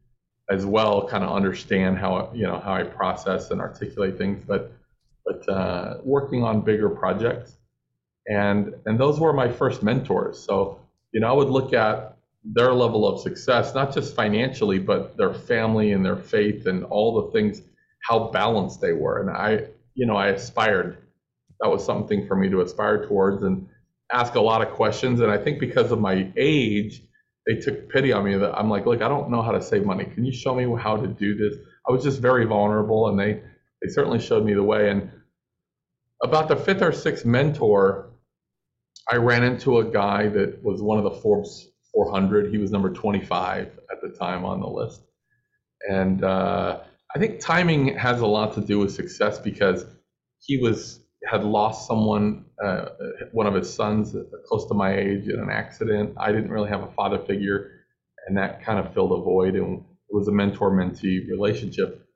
as 0.49 0.67
well 0.67 1.07
kind 1.07 1.23
of 1.23 1.31
understand 1.31 1.99
how, 1.99 2.31
you 2.35 2.45
know, 2.45 2.59
how 2.59 2.75
I 2.75 2.83
process 2.83 3.51
and 3.51 3.61
articulate 3.61 4.19
things, 4.19 4.43
but, 4.45 4.73
but 5.25 5.49
uh, 5.49 5.99
working 6.03 6.43
on 6.43 6.63
bigger 6.63 6.91
projects. 6.91 7.57
And, 8.27 8.75
and 8.87 8.99
those 8.99 9.21
were 9.21 9.33
my 9.33 9.51
first 9.51 9.83
mentors. 9.83 10.39
So, 10.39 10.81
you 11.13 11.21
know, 11.21 11.29
I 11.29 11.33
would 11.33 11.49
look 11.49 11.73
at 11.73 12.17
their 12.45 12.73
level 12.73 13.07
of 13.07 13.21
success, 13.21 13.75
not 13.75 13.95
just 13.95 14.15
financially, 14.15 14.79
but 14.79 15.17
their 15.17 15.35
family 15.35 15.93
and 15.93 16.05
their 16.05 16.17
faith 16.17 16.67
and 16.67 16.85
all 16.85 17.23
the 17.23 17.33
things 17.33 17.63
how 18.03 18.31
balanced 18.31 18.81
they 18.81 18.93
were. 18.93 19.21
And 19.21 19.31
I, 19.31 19.67
you 19.95 20.07
know, 20.07 20.17
I 20.17 20.29
aspired. 20.29 20.99
That 21.61 21.69
was 21.69 21.85
something 21.85 22.27
for 22.27 22.37
me 22.37 22.49
to 22.51 22.63
aspire 22.63 23.07
towards 23.07 23.43
and 23.43 23.69
ask 24.13 24.35
a 24.35 24.41
lot 24.41 24.63
of 24.63 24.71
questions. 24.75 25.21
And 25.21 25.31
I 25.31 25.39
think 25.39 25.61
because 25.61 25.93
of 25.93 26.01
my 26.01 26.33
age, 26.37 27.03
they 27.47 27.57
took 27.57 27.89
pity 27.91 28.13
on 28.13 28.25
me 28.25 28.37
that 28.37 28.57
I'm 28.57 28.71
like, 28.71 28.87
look, 28.87 29.03
I 29.03 29.09
don't 29.09 29.31
know 29.31 29.43
how 29.43 29.53
to 29.53 29.63
save 29.63 29.85
money. 29.85 30.05
Can 30.05 30.25
you 30.25 30.33
show 30.33 30.55
me 30.55 30.65
how 30.81 30.97
to 30.97 31.07
do 31.07 31.35
this? 31.35 31.59
I 31.89 31.93
was 31.93 32.03
just 32.03 32.21
very 32.21 32.45
vulnerable 32.45 33.09
and 33.09 33.19
they, 33.19 33.43
they 33.83 33.89
certainly 33.89 34.21
showed 34.21 34.45
me 34.45 34.55
the 34.55 34.63
way. 34.63 34.91
And 34.91 35.11
about 36.23 36.49
the 36.49 36.57
fifth 36.57 36.83
or 36.83 36.93
sixth 36.93 37.25
mentor, 37.25 38.11
I 39.11 39.17
ran 39.17 39.43
into 39.43 39.79
a 39.79 39.85
guy 39.85 40.29
that 40.29 40.63
was 40.63 40.83
one 40.83 40.99
of 40.99 41.05
the 41.05 41.21
Forbes 41.21 41.69
400. 41.93 42.51
He 42.51 42.59
was 42.59 42.71
number 42.71 42.91
25 42.91 43.67
at 43.91 44.01
the 44.03 44.17
time 44.17 44.45
on 44.45 44.61
the 44.61 44.69
list. 44.69 45.03
And 45.89 46.23
uh, 46.23 46.81
I 47.15 47.19
think 47.19 47.41
timing 47.41 47.97
has 47.97 48.21
a 48.21 48.27
lot 48.27 48.55
to 48.55 48.61
do 48.61 48.79
with 48.79 48.95
success 48.95 49.39
because 49.39 49.85
he 50.39 50.59
was 50.59 51.01
had 51.27 51.45
lost 51.45 51.87
someone, 51.87 52.47
uh, 52.65 52.87
one 53.33 53.47
of 53.47 53.55
his 53.55 53.73
sons, 53.73 54.15
uh, 54.15 54.23
close 54.47 54.67
to 54.69 54.75
my 54.75 54.97
age, 54.97 55.29
in 55.29 55.39
an 55.39 55.51
accident. 55.51 56.15
I 56.17 56.33
didn't 56.33 56.51
really 56.51 56.71
have 56.71 56.83
a 56.83 56.91
father 56.93 57.19
figure, 57.19 57.71
and 58.27 58.37
that 58.39 58.65
kind 58.65 58.79
of 58.79 58.95
filled 58.95 59.13
a 59.13 59.23
void. 59.23 59.55
And 59.55 59.85
it 60.09 60.15
was 60.15 60.29
a 60.29 60.33
mentor-mentee 60.33 61.29
relationship. 61.29 62.07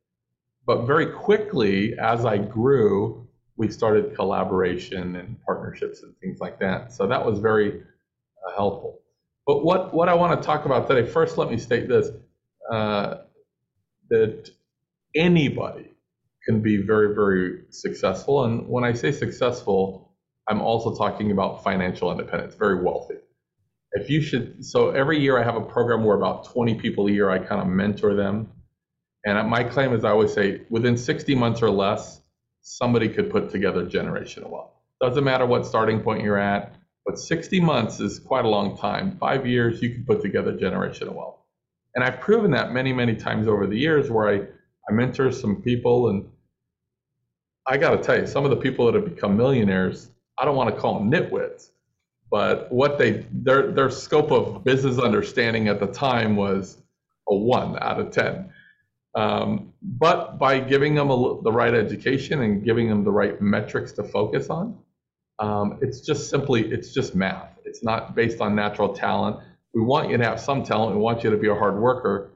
But 0.66 0.86
very 0.86 1.06
quickly, 1.06 1.94
as 1.98 2.24
I 2.24 2.38
grew, 2.38 3.28
we 3.56 3.68
started 3.68 4.14
collaboration 4.14 5.16
and 5.16 5.36
partnerships 5.44 6.02
and 6.02 6.16
things 6.18 6.40
like 6.40 6.58
that. 6.60 6.92
So 6.92 7.06
that 7.06 7.24
was 7.24 7.38
very 7.38 7.80
uh, 7.80 8.54
helpful. 8.56 9.00
But 9.46 9.64
what 9.64 9.92
what 9.92 10.08
I 10.08 10.14
want 10.14 10.40
to 10.40 10.46
talk 10.46 10.64
about 10.64 10.88
today, 10.88 11.06
first, 11.06 11.36
let 11.36 11.50
me 11.50 11.58
state 11.58 11.88
this: 11.88 12.08
uh, 12.72 13.16
that 14.08 14.50
anybody 15.14 15.94
can 16.44 16.60
be 16.60 16.78
very, 16.78 17.14
very 17.14 17.62
successful. 17.70 18.44
And 18.44 18.68
when 18.68 18.84
I 18.84 18.92
say 18.92 19.12
successful, 19.12 20.12
I'm 20.48 20.60
also 20.60 20.94
talking 20.94 21.30
about 21.30 21.64
financial 21.64 22.10
independence, 22.10 22.54
very 22.54 22.82
wealthy. 22.82 23.16
If 23.92 24.10
you 24.10 24.20
should, 24.20 24.64
so 24.64 24.90
every 24.90 25.20
year 25.20 25.38
I 25.38 25.44
have 25.44 25.56
a 25.56 25.60
program 25.60 26.04
where 26.04 26.16
about 26.16 26.46
20 26.46 26.74
people 26.74 27.06
a 27.06 27.12
year 27.12 27.30
I 27.30 27.38
kind 27.38 27.60
of 27.60 27.68
mentor 27.68 28.14
them. 28.14 28.50
And 29.24 29.48
my 29.48 29.64
claim 29.64 29.94
is 29.94 30.04
I 30.04 30.10
always 30.10 30.34
say 30.34 30.62
within 30.68 30.96
60 30.96 31.34
months 31.34 31.62
or 31.62 31.70
less, 31.70 32.20
somebody 32.60 33.08
could 33.08 33.30
put 33.30 33.50
together 33.50 33.86
generational 33.86 34.50
wealth. 34.50 34.72
Doesn't 35.00 35.24
matter 35.24 35.46
what 35.46 35.64
starting 35.64 36.00
point 36.00 36.22
you're 36.22 36.38
at, 36.38 36.74
but 37.06 37.18
60 37.18 37.60
months 37.60 38.00
is 38.00 38.18
quite 38.18 38.44
a 38.44 38.48
long 38.48 38.76
time. 38.76 39.16
Five 39.18 39.46
years, 39.46 39.80
you 39.80 39.90
can 39.90 40.04
put 40.04 40.22
together 40.22 40.52
generational 40.52 41.14
wealth. 41.14 41.38
And 41.94 42.02
I've 42.02 42.20
proven 42.20 42.50
that 42.52 42.72
many, 42.72 42.92
many 42.92 43.14
times 43.14 43.46
over 43.46 43.66
the 43.66 43.78
years 43.78 44.10
where 44.10 44.28
I 44.28 44.46
I 44.88 44.92
mentor 44.92 45.32
some 45.32 45.62
people, 45.62 46.08
and 46.10 46.28
I 47.66 47.78
got 47.78 47.90
to 47.90 47.98
tell 47.98 48.18
you, 48.18 48.26
some 48.26 48.44
of 48.44 48.50
the 48.50 48.56
people 48.56 48.86
that 48.86 48.94
have 48.94 49.14
become 49.14 49.36
millionaires, 49.36 50.10
I 50.38 50.44
don't 50.44 50.56
want 50.56 50.74
to 50.74 50.80
call 50.80 50.98
them 50.98 51.10
nitwits, 51.10 51.70
but 52.30 52.70
what 52.72 52.98
they 52.98 53.24
their 53.32 53.72
their 53.72 53.90
scope 53.90 54.30
of 54.32 54.64
business 54.64 54.98
understanding 54.98 55.68
at 55.68 55.80
the 55.80 55.86
time 55.86 56.36
was 56.36 56.78
a 57.28 57.34
one 57.34 57.78
out 57.80 58.00
of 58.00 58.10
ten. 58.10 58.52
Um, 59.14 59.72
but 59.82 60.38
by 60.38 60.58
giving 60.58 60.94
them 60.94 61.10
a, 61.10 61.40
the 61.42 61.52
right 61.52 61.72
education 61.72 62.42
and 62.42 62.64
giving 62.64 62.88
them 62.88 63.04
the 63.04 63.12
right 63.12 63.40
metrics 63.40 63.92
to 63.92 64.02
focus 64.02 64.50
on, 64.50 64.76
um, 65.38 65.78
it's 65.80 66.00
just 66.00 66.28
simply 66.28 66.62
it's 66.72 66.92
just 66.92 67.14
math. 67.14 67.50
It's 67.64 67.84
not 67.84 68.14
based 68.14 68.40
on 68.40 68.54
natural 68.54 68.92
talent. 68.92 69.38
We 69.72 69.82
want 69.82 70.10
you 70.10 70.18
to 70.18 70.24
have 70.24 70.40
some 70.40 70.64
talent. 70.64 70.96
We 70.96 71.02
want 71.02 71.24
you 71.24 71.30
to 71.30 71.36
be 71.36 71.48
a 71.48 71.54
hard 71.54 71.78
worker. 71.78 72.30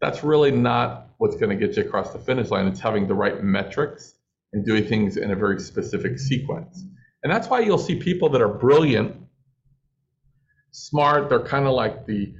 That's 0.00 0.24
really 0.24 0.50
not 0.50 1.11
what's 1.22 1.36
going 1.36 1.56
to 1.56 1.66
get 1.66 1.76
you 1.76 1.84
across 1.84 2.12
the 2.12 2.18
finish 2.18 2.50
line. 2.50 2.66
It's 2.66 2.80
having 2.80 3.06
the 3.06 3.14
right 3.14 3.44
metrics 3.44 4.14
and 4.52 4.66
doing 4.66 4.84
things 4.84 5.16
in 5.16 5.30
a 5.30 5.36
very 5.36 5.60
specific 5.60 6.18
sequence. 6.18 6.84
And 7.22 7.32
that's 7.32 7.46
why 7.46 7.60
you'll 7.60 7.78
see 7.78 7.94
people 7.94 8.28
that 8.30 8.42
are 8.42 8.48
brilliant, 8.48 9.14
smart. 10.72 11.28
They're 11.28 11.38
kind 11.38 11.66
of 11.66 11.74
like 11.74 12.06
the, 12.06 12.34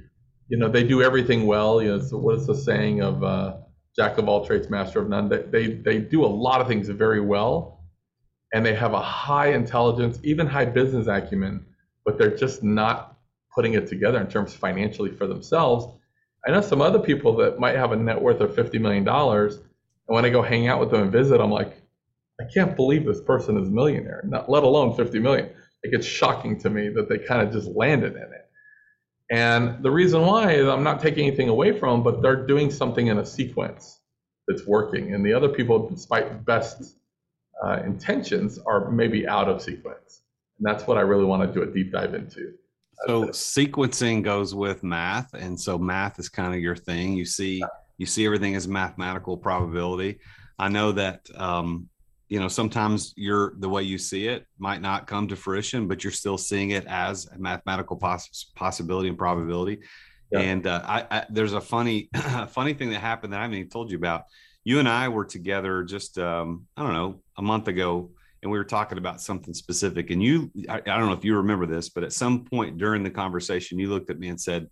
you 0.49 0.57
know, 0.57 0.67
they 0.67 0.83
do 0.83 1.01
everything 1.01 1.45
well. 1.45 1.81
You 1.81 1.91
know, 1.91 1.99
so 2.01 2.17
what 2.17 2.35
is 2.35 2.45
the 2.45 2.57
saying 2.57 3.01
of 3.01 3.23
uh, 3.23 3.55
jack 3.95 4.17
of 4.17 4.27
all 4.27 4.45
trades, 4.45 4.69
master 4.69 4.99
of 4.99 5.07
none? 5.07 5.29
They, 5.29 5.43
they, 5.43 5.67
they 5.75 5.99
do 5.99 6.25
a 6.25 6.27
lot 6.27 6.59
of 6.59 6.67
things 6.67 6.89
very 6.89 7.21
well, 7.21 7.85
and 8.53 8.65
they 8.65 8.75
have 8.75 8.91
a 8.91 9.01
high 9.01 9.53
intelligence, 9.53 10.19
even 10.23 10.45
high 10.45 10.65
business 10.65 11.07
acumen, 11.07 11.65
but 12.03 12.17
they're 12.17 12.35
just 12.35 12.63
not 12.63 13.17
putting 13.55 13.75
it 13.75 13.87
together 13.87 14.19
in 14.19 14.27
terms 14.27 14.53
financially 14.53 15.11
for 15.11 15.25
themselves. 15.25 15.87
I 16.45 16.51
know 16.51 16.61
some 16.61 16.81
other 16.81 16.99
people 16.99 17.37
that 17.37 17.59
might 17.59 17.75
have 17.75 17.91
a 17.91 17.95
net 17.95 18.21
worth 18.21 18.41
of 18.41 18.51
$50 18.51 18.79
million. 18.81 19.07
And 19.07 19.59
when 20.05 20.25
I 20.25 20.29
go 20.29 20.41
hang 20.41 20.67
out 20.67 20.79
with 20.79 20.91
them 20.91 21.03
and 21.03 21.11
visit, 21.11 21.39
I'm 21.39 21.51
like, 21.51 21.81
I 22.39 22.43
can't 22.53 22.75
believe 22.75 23.05
this 23.05 23.21
person 23.21 23.57
is 23.57 23.67
a 23.67 23.71
millionaire, 23.71 24.21
not 24.25 24.49
let 24.49 24.63
alone 24.63 24.95
50 24.95 25.19
million. 25.19 25.45
Like 25.45 25.93
it's 25.93 26.05
shocking 26.05 26.59
to 26.61 26.69
me 26.69 26.89
that 26.89 27.07
they 27.07 27.19
kind 27.19 27.41
of 27.41 27.53
just 27.53 27.67
landed 27.69 28.15
in 28.15 28.21
it. 28.21 28.49
And 29.31 29.81
the 29.81 29.91
reason 29.91 30.21
why 30.21 30.51
is 30.51 30.67
I'm 30.67 30.83
not 30.83 31.01
taking 31.01 31.27
anything 31.27 31.49
away 31.49 31.77
from 31.77 31.89
them, 31.89 32.03
but 32.03 32.21
they're 32.21 32.45
doing 32.45 32.69
something 32.71 33.07
in 33.07 33.19
a 33.19 33.25
sequence 33.25 33.99
that's 34.47 34.67
working. 34.67 35.13
And 35.13 35.25
the 35.25 35.33
other 35.33 35.49
people, 35.49 35.89
despite 35.89 36.45
best 36.45 36.97
uh, 37.63 37.79
intentions, 37.85 38.59
are 38.65 38.91
maybe 38.91 39.27
out 39.27 39.47
of 39.47 39.61
sequence. 39.61 40.21
And 40.57 40.67
that's 40.67 40.85
what 40.85 40.97
I 40.97 41.01
really 41.01 41.25
want 41.25 41.41
to 41.41 41.53
do 41.53 41.67
a 41.67 41.73
deep 41.73 41.91
dive 41.91 42.13
into. 42.13 42.53
So 43.07 43.25
sequencing 43.27 44.23
goes 44.23 44.55
with 44.55 44.83
math, 44.83 45.33
and 45.33 45.59
so 45.59 45.77
math 45.77 46.19
is 46.19 46.29
kind 46.29 46.53
of 46.53 46.59
your 46.61 46.75
thing. 46.75 47.13
You 47.13 47.25
see, 47.25 47.63
you 47.97 48.05
see 48.05 48.25
everything 48.25 48.55
as 48.55 48.67
mathematical 48.67 49.37
probability. 49.37 50.19
I 50.57 50.69
know 50.69 50.91
that 50.93 51.21
um, 51.35 51.89
you 52.33 52.39
know 52.39 52.47
sometimes 52.47 53.13
you're 53.15 53.53
the 53.59 53.69
way 53.69 53.83
you 53.83 53.99
see 53.99 54.27
it 54.27 54.47
might 54.57 54.81
not 54.81 55.05
come 55.05 55.27
to 55.27 55.35
fruition 55.35 55.87
but 55.87 56.03
you're 56.03 56.11
still 56.11 56.37
seeing 56.37 56.71
it 56.71 56.83
as 56.87 57.27
a 57.27 57.37
mathematical 57.37 57.95
poss- 57.95 58.51
possibility 58.55 59.07
and 59.07 59.19
probability 59.19 59.79
yeah. 60.31 60.39
and 60.39 60.65
uh, 60.65 60.81
I, 60.83 61.05
I, 61.11 61.25
there's 61.29 61.53
a 61.53 61.61
funny 61.61 62.09
funny 62.49 62.73
thing 62.73 62.89
that 62.89 63.01
happened 63.01 63.33
that 63.33 63.39
i 63.39 63.43
haven't 63.43 63.57
even 63.57 63.69
told 63.69 63.91
you 63.91 63.97
about 63.97 64.23
you 64.63 64.79
and 64.79 64.89
i 64.89 65.09
were 65.09 65.25
together 65.25 65.83
just 65.83 66.17
um, 66.17 66.65
i 66.75 66.81
don't 66.81 66.93
know 66.93 67.21
a 67.37 67.43
month 67.43 67.67
ago 67.67 68.09
and 68.43 68.51
we 68.51 68.57
were 68.57 68.63
talking 68.63 68.97
about 68.97 69.21
something 69.21 69.53
specific 69.53 70.11
and 70.11 70.21
you 70.21 70.51
I, 70.69 70.75
I 70.75 70.97
don't 70.97 71.07
know 71.07 71.13
if 71.13 71.25
you 71.25 71.37
remember 71.37 71.65
this 71.65 71.89
but 71.89 72.03
at 72.03 72.13
some 72.13 72.45
point 72.45 72.77
during 72.77 73.03
the 73.03 73.09
conversation 73.09 73.79
you 73.79 73.89
looked 73.89 74.09
at 74.09 74.19
me 74.19 74.27
and 74.27 74.39
said 74.39 74.67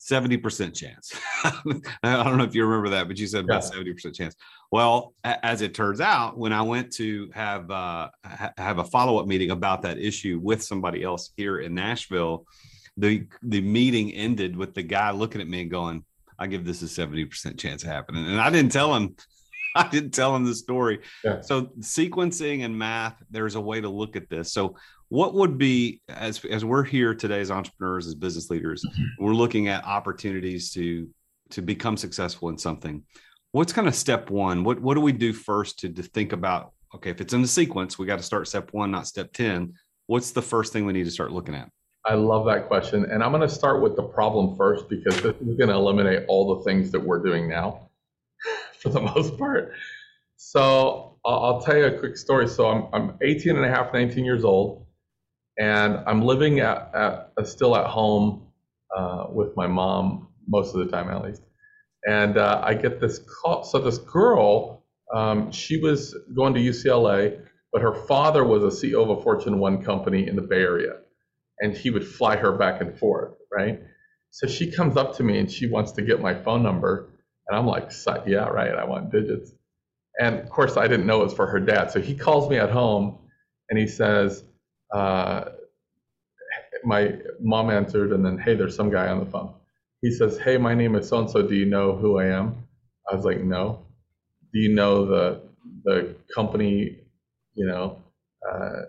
70% 0.00 0.74
chance. 0.74 1.12
I 1.44 2.22
don't 2.24 2.36
know 2.36 2.44
if 2.44 2.54
you 2.54 2.64
remember 2.64 2.90
that, 2.90 3.08
but 3.08 3.18
you 3.18 3.26
said 3.26 3.44
about 3.44 3.64
yeah. 3.74 3.80
70% 3.80 4.14
chance. 4.14 4.36
Well, 4.70 5.14
as 5.24 5.60
it 5.60 5.74
turns 5.74 6.00
out, 6.00 6.38
when 6.38 6.52
I 6.52 6.62
went 6.62 6.92
to 6.94 7.30
have 7.34 7.70
uh, 7.70 8.08
have 8.56 8.78
a 8.78 8.84
follow 8.84 9.18
up 9.18 9.26
meeting 9.26 9.50
about 9.50 9.82
that 9.82 9.98
issue 9.98 10.38
with 10.42 10.62
somebody 10.62 11.02
else 11.02 11.30
here 11.36 11.58
in 11.58 11.74
Nashville, 11.74 12.46
the 12.96 13.26
the 13.42 13.60
meeting 13.60 14.12
ended 14.12 14.56
with 14.56 14.74
the 14.74 14.82
guy 14.82 15.10
looking 15.10 15.40
at 15.40 15.48
me 15.48 15.62
and 15.62 15.70
going, 15.70 16.04
"I 16.38 16.46
give 16.46 16.64
this 16.64 16.82
a 16.82 16.84
70% 16.84 17.58
chance 17.58 17.82
of 17.82 17.88
happening," 17.88 18.26
and 18.26 18.40
I 18.40 18.50
didn't 18.50 18.72
tell 18.72 18.94
him. 18.94 19.16
I 19.76 19.88
didn't 19.88 20.10
tell 20.10 20.34
him 20.34 20.44
the 20.44 20.54
story. 20.54 21.00
Yeah. 21.24 21.40
So 21.40 21.66
sequencing 21.80 22.64
and 22.64 22.76
math, 22.76 23.16
there's 23.30 23.54
a 23.54 23.60
way 23.60 23.80
to 23.80 23.88
look 23.88 24.16
at 24.16 24.28
this. 24.28 24.52
So 24.52 24.76
what 25.08 25.34
would 25.34 25.56
be 25.56 26.00
as 26.08 26.44
as 26.44 26.64
we're 26.64 26.84
here 26.84 27.14
today 27.14 27.40
as 27.40 27.50
entrepreneurs 27.50 28.06
as 28.06 28.14
business 28.14 28.50
leaders 28.50 28.84
mm-hmm. 28.84 29.24
we're 29.24 29.34
looking 29.34 29.68
at 29.68 29.84
opportunities 29.84 30.70
to 30.70 31.08
to 31.50 31.62
become 31.62 31.96
successful 31.96 32.48
in 32.48 32.58
something 32.58 33.02
what's 33.52 33.72
kind 33.72 33.88
of 33.88 33.94
step 33.94 34.30
one 34.30 34.64
what 34.64 34.80
what 34.80 34.94
do 34.94 35.00
we 35.00 35.12
do 35.12 35.32
first 35.32 35.78
to, 35.78 35.88
to 35.88 36.02
think 36.02 36.32
about 36.32 36.72
okay 36.94 37.10
if 37.10 37.20
it's 37.20 37.32
in 37.32 37.42
the 37.42 37.48
sequence 37.48 37.98
we 37.98 38.06
got 38.06 38.18
to 38.18 38.22
start 38.22 38.46
step 38.46 38.68
one 38.72 38.90
not 38.90 39.06
step 39.06 39.32
10 39.32 39.72
what's 40.06 40.32
the 40.32 40.42
first 40.42 40.72
thing 40.72 40.84
we 40.84 40.92
need 40.92 41.04
to 41.04 41.10
start 41.10 41.32
looking 41.32 41.54
at 41.54 41.70
i 42.04 42.14
love 42.14 42.44
that 42.44 42.68
question 42.68 43.06
and 43.10 43.22
i'm 43.22 43.32
going 43.32 43.46
to 43.46 43.48
start 43.48 43.80
with 43.82 43.96
the 43.96 44.02
problem 44.02 44.56
first 44.56 44.88
because 44.88 45.14
this 45.22 45.34
is 45.36 45.56
going 45.56 45.68
to 45.68 45.74
eliminate 45.74 46.24
all 46.28 46.56
the 46.56 46.64
things 46.64 46.90
that 46.90 47.00
we're 47.00 47.22
doing 47.22 47.48
now 47.48 47.87
for 48.82 48.90
the 48.90 49.00
most 49.00 49.38
part 49.38 49.72
so 50.36 51.18
I'll 51.24 51.60
tell 51.60 51.76
you 51.76 51.86
a 51.86 51.98
quick 51.98 52.16
story. 52.16 52.46
So 52.46 52.68
I'm, 52.68 52.86
I'm 52.92 53.18
18 53.20 53.56
and 53.56 53.64
a 53.64 53.68
half, 53.68 53.92
19 53.92 54.24
years 54.24 54.44
old 54.44 54.86
and 55.58 55.98
I'm 56.06 56.22
living 56.22 56.60
at, 56.60 56.90
at 56.94 57.32
uh, 57.36 57.44
still 57.44 57.76
at 57.76 57.86
home 57.86 58.46
uh, 58.96 59.26
with 59.30 59.56
my 59.56 59.66
mom 59.66 60.28
most 60.46 60.74
of 60.74 60.84
the 60.84 60.90
time 60.90 61.10
at 61.10 61.22
least. 61.24 61.42
And 62.08 62.38
uh, 62.38 62.62
I 62.64 62.74
get 62.74 63.00
this 63.00 63.18
call. 63.18 63.64
So 63.64 63.80
this 63.80 63.98
girl, 63.98 64.84
um, 65.12 65.50
she 65.50 65.80
was 65.80 66.16
going 66.34 66.54
to 66.54 66.60
UCLA, 66.60 67.40
but 67.72 67.82
her 67.82 67.94
father 68.06 68.44
was 68.44 68.62
a 68.62 68.86
CEO 68.86 69.02
of 69.02 69.18
a 69.18 69.20
Fortune 69.20 69.58
One 69.58 69.82
company 69.82 70.28
in 70.28 70.36
the 70.36 70.42
Bay 70.42 70.60
Area, 70.60 70.92
and 71.60 71.76
he 71.76 71.90
would 71.90 72.06
fly 72.06 72.36
her 72.36 72.52
back 72.52 72.80
and 72.80 72.96
forth, 72.96 73.34
right? 73.52 73.82
So 74.30 74.46
she 74.46 74.70
comes 74.70 74.96
up 74.96 75.16
to 75.16 75.24
me 75.24 75.38
and 75.38 75.50
she 75.50 75.66
wants 75.66 75.92
to 75.92 76.02
get 76.02 76.20
my 76.20 76.34
phone 76.34 76.62
number, 76.62 77.10
and 77.48 77.58
I'm 77.58 77.66
like, 77.66 77.90
yeah, 78.26 78.48
right, 78.48 78.74
I 78.74 78.84
want 78.84 79.10
digits. 79.10 79.52
And 80.20 80.38
of 80.38 80.50
course, 80.50 80.76
I 80.76 80.88
didn't 80.88 81.06
know 81.06 81.20
it 81.22 81.24
was 81.24 81.34
for 81.34 81.46
her 81.46 81.60
dad. 81.60 81.90
So 81.90 82.00
he 82.00 82.14
calls 82.16 82.50
me 82.50 82.58
at 82.58 82.70
home, 82.70 83.18
and 83.70 83.78
he 83.78 83.86
says 83.86 84.44
uh, 84.92 85.44
my 86.84 87.14
mom 87.40 87.70
answered, 87.70 88.12
and 88.12 88.24
then, 88.24 88.38
hey, 88.38 88.54
there's 88.54 88.76
some 88.76 88.90
guy 88.90 89.08
on 89.08 89.20
the 89.20 89.26
phone. 89.26 89.54
He 90.02 90.12
says, 90.12 90.38
hey, 90.38 90.58
my 90.58 90.74
name 90.74 90.94
is 90.94 91.08
so 91.08 91.18
and 91.18 91.30
so. 91.30 91.42
Do 91.42 91.54
you 91.54 91.66
know 91.66 91.96
who 91.96 92.18
I 92.18 92.26
am? 92.26 92.56
I 93.10 93.14
was 93.14 93.24
like, 93.24 93.40
no. 93.40 93.80
Do 94.52 94.60
you 94.60 94.74
know 94.74 95.06
the 95.06 95.42
the 95.84 96.14
company? 96.34 96.98
You 97.54 97.66
know, 97.66 97.98
uh, 98.48 98.82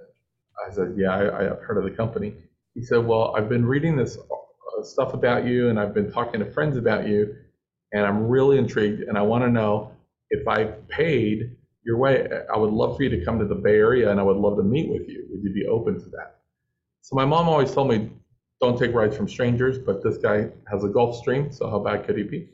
I 0.67 0.71
said, 0.71 0.93
yeah, 0.97 1.11
I, 1.11 1.51
I've 1.51 1.61
heard 1.61 1.77
of 1.77 1.83
the 1.83 1.91
company. 1.91 2.33
He 2.75 2.83
said, 2.83 3.05
well, 3.05 3.35
I've 3.35 3.49
been 3.49 3.65
reading 3.65 3.97
this 3.97 4.17
uh, 4.17 4.83
stuff 4.83 5.13
about 5.13 5.45
you, 5.45 5.69
and 5.69 5.79
I've 5.79 5.93
been 5.93 6.11
talking 6.11 6.39
to 6.41 6.51
friends 6.51 6.77
about 6.77 7.07
you, 7.07 7.35
and 7.93 8.05
I'm 8.05 8.27
really 8.27 8.57
intrigued, 8.57 9.01
and 9.01 9.17
I 9.17 9.21
want 9.21 9.43
to 9.43 9.49
know 9.49 9.91
if 10.29 10.47
I 10.47 10.65
paid 10.89 11.55
your 11.83 11.97
way, 11.97 12.27
I 12.53 12.57
would 12.57 12.71
love 12.71 12.97
for 12.97 13.03
you 13.03 13.09
to 13.09 13.25
come 13.25 13.39
to 13.39 13.45
the 13.45 13.55
Bay 13.55 13.75
Area, 13.75 14.11
and 14.11 14.19
I 14.19 14.23
would 14.23 14.37
love 14.37 14.57
to 14.57 14.63
meet 14.63 14.89
with 14.89 15.07
you. 15.07 15.25
Would 15.31 15.43
you 15.43 15.53
be 15.53 15.65
open 15.65 15.99
to 15.99 16.09
that? 16.11 16.37
So 17.01 17.15
my 17.15 17.25
mom 17.25 17.49
always 17.49 17.71
told 17.71 17.89
me, 17.89 18.11
don't 18.61 18.77
take 18.77 18.93
rides 18.93 19.15
from 19.15 19.27
strangers, 19.27 19.79
but 19.79 20.03
this 20.03 20.17
guy 20.17 20.49
has 20.69 20.83
a 20.83 20.87
Gulfstream, 20.87 21.53
so 21.53 21.69
how 21.69 21.79
bad 21.79 22.05
could 22.05 22.17
he 22.17 22.23
be? 22.23 22.49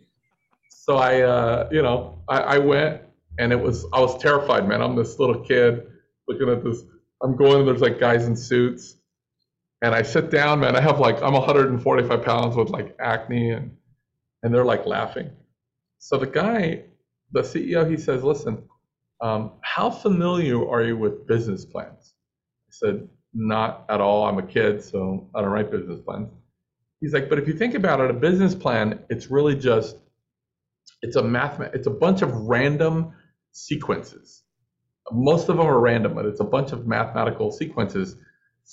So 0.69 0.97
I, 0.97 1.21
uh, 1.21 1.69
you 1.71 1.81
know, 1.81 2.19
I, 2.29 2.37
I 2.39 2.57
went, 2.59 3.01
and 3.39 3.51
it 3.51 3.59
was 3.59 3.85
I 3.91 3.99
was 3.99 4.17
terrified, 4.21 4.67
man. 4.67 4.81
I'm 4.81 4.95
this 4.95 5.19
little 5.19 5.39
kid 5.43 5.87
looking 6.27 6.47
at 6.47 6.63
this. 6.63 6.83
I'm 7.23 7.35
going, 7.35 7.59
and 7.59 7.67
there's 7.67 7.81
like 7.81 7.99
guys 7.99 8.27
in 8.27 8.35
suits, 8.35 8.95
and 9.81 9.95
I 9.95 10.03
sit 10.03 10.29
down, 10.29 10.59
man. 10.59 10.75
I 10.75 10.81
have 10.81 10.99
like 10.99 11.21
I'm 11.23 11.33
145 11.33 12.23
pounds 12.23 12.55
with 12.55 12.69
like 12.69 12.95
acne, 12.99 13.51
and 13.51 13.75
and 14.45 14.55
they're 14.55 14.65
like 14.65 14.87
laughing. 14.87 15.31
So 15.99 16.19
the 16.19 16.27
guy, 16.27 16.83
the 17.33 17.41
CEO, 17.41 17.89
he 17.89 17.97
says, 17.97 18.23
listen, 18.23 18.69
um, 19.21 19.53
how 19.63 19.89
familiar 19.89 20.69
are 20.69 20.83
you 20.83 20.97
with 20.97 21.27
business 21.27 21.65
plans? 21.65 22.13
I 22.69 22.71
said, 22.71 23.09
not 23.33 23.85
at 23.89 24.01
all. 24.01 24.25
I'm 24.25 24.37
a 24.37 24.43
kid, 24.47 24.83
so 24.83 25.29
I 25.35 25.41
don't 25.41 25.49
write 25.51 25.71
business 25.71 26.01
plans. 26.01 26.29
He's 27.01 27.13
like, 27.13 27.29
but 27.29 27.39
if 27.39 27.47
you 27.47 27.55
think 27.55 27.73
about 27.73 28.01
it, 28.01 28.11
a 28.11 28.13
business 28.15 28.55
plan, 28.55 29.01
it's 29.09 29.31
really 29.31 29.55
just, 29.55 29.97
it's 31.01 31.17
a 31.17 31.23
math, 31.23 31.59
it's 31.73 31.87
a 31.87 31.91
bunch 31.91 32.21
of 32.21 32.31
random 32.33 33.13
sequences. 33.53 34.43
Most 35.11 35.49
of 35.49 35.57
them 35.57 35.65
are 35.67 35.79
random, 35.79 36.15
but 36.15 36.25
it's 36.27 36.41
a 36.41 36.45
bunch 36.45 36.71
of 36.71 36.87
mathematical 36.87 37.51
sequences. 37.51 38.17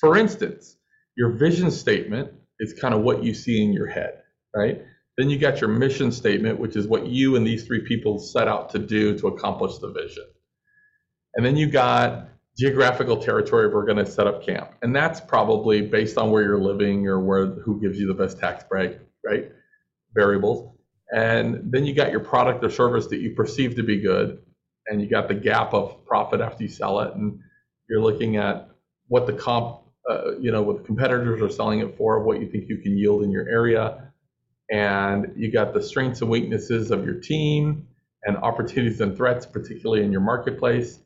For 0.01 0.19
instance, 0.19 0.77
your 1.17 1.31
vision 1.33 1.71
statement 1.71 2.33
is 2.61 2.75
kind 2.75 2.95
of 2.95 3.03
what 3.03 3.25
you 3.25 3.35
see 3.35 3.63
in 3.65 3.73
your 3.73 3.89
head, 3.89 4.23
right? 4.55 4.83
Then 5.19 5.29
you 5.29 5.39
got 5.39 5.61
your 5.61 5.71
mission 5.71 6.11
statement, 6.11 6.59
which 6.59 6.77
is 6.77 6.87
what 6.87 7.07
you 7.07 7.37
and 7.37 7.47
these 7.47 7.65
three 7.67 7.83
people 7.83 8.19
set 8.19 8.49
out 8.49 8.71
to 8.71 8.79
do 8.79 9.19
to 9.19 9.29
accomplish 9.29 9.79
the 9.79 9.93
vision. 9.93 10.25
And 11.35 11.45
then 11.45 11.57
you 11.57 11.67
got 11.67 12.29
geographical 12.59 13.17
territory 13.17 13.69
we're 13.69 13.87
going 13.87 14.05
to 14.05 14.11
set 14.11 14.27
up 14.27 14.45
camp. 14.45 14.73
And 14.83 14.95
that's 14.95 15.21
probably 15.21 15.83
based 15.83 16.19
on 16.19 16.31
where 16.31 16.43
you're 16.43 16.61
living 16.61 17.07
or 17.09 17.21
where 17.21 17.47
who 17.47 17.81
gives 17.81 17.99
you 17.99 18.07
the 18.07 18.15
best 18.15 18.39
tax 18.39 18.65
break, 18.65 18.99
right? 19.25 19.51
Variables. 20.15 20.77
And 21.15 21.73
then 21.73 21.85
you 21.85 21.95
got 21.95 22.11
your 22.11 22.21
product 22.21 22.65
or 22.65 22.71
service 22.71 23.07
that 23.09 23.21
you 23.21 23.35
perceive 23.35 23.77
to 23.77 23.83
be 23.83 24.01
good. 24.01 24.39
And 24.87 25.01
you 25.01 25.09
got 25.09 25.29
the 25.29 25.35
gap 25.35 25.75
of 25.75 26.05
profit 26.07 26.41
after 26.41 26.65
you 26.65 26.69
sell 26.69 27.01
it. 27.01 27.15
And 27.15 27.39
you're 27.89 28.01
looking 28.01 28.37
at 28.37 28.71
what 29.09 29.27
the 29.27 29.33
comp, 29.33 29.81
uh, 30.11 30.39
you 30.39 30.51
know, 30.51 30.63
what 30.63 30.79
the 30.79 30.83
competitors 30.83 31.41
are 31.41 31.51
selling 31.51 31.81
it 31.81 31.97
for, 31.97 32.23
what 32.23 32.41
you 32.41 32.51
think 32.51 32.65
you 32.69 32.79
can 32.79 32.97
yield 32.97 33.23
in 33.23 33.31
your 33.31 33.49
area. 33.49 34.12
And 34.71 35.33
you 35.37 35.53
got 35.53 35.75
the 35.75 35.83
strengths 35.83 36.23
and 36.23 36.31
weaknesses 36.31 36.91
of 36.91 37.05
your 37.05 37.15
team 37.21 37.89
and 38.25 38.37
opportunities 38.39 39.01
and 39.01 39.17
threats, 39.17 39.47
particularly 39.47 40.05
in 40.05 40.13
your 40.13 40.21
marketplace 40.23 40.99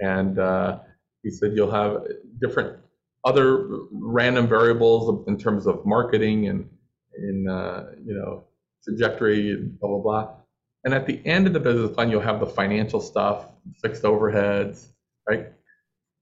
and 0.00 0.38
uh, 0.38 0.78
he 1.22 1.30
said 1.30 1.52
you'll 1.54 1.70
have 1.70 2.04
different 2.40 2.78
other 3.24 3.68
random 3.92 4.48
variables 4.48 5.26
in 5.28 5.38
terms 5.38 5.66
of 5.66 5.84
marketing 5.86 6.48
and 6.48 6.70
in 7.18 7.48
uh, 7.48 7.86
you 8.04 8.14
know 8.14 8.44
trajectory 8.84 9.56
blah 9.56 9.88
blah 9.88 10.00
blah. 10.00 10.36
And 10.84 10.94
at 10.94 11.06
the 11.06 11.20
end 11.26 11.46
of 11.46 11.54
the 11.54 11.60
business 11.60 11.92
plan, 11.92 12.10
you'll 12.10 12.22
have 12.22 12.40
the 12.40 12.46
financial 12.46 13.00
stuff, 13.00 13.48
fixed 13.82 14.04
overheads, 14.04 14.88
right? 15.28 15.48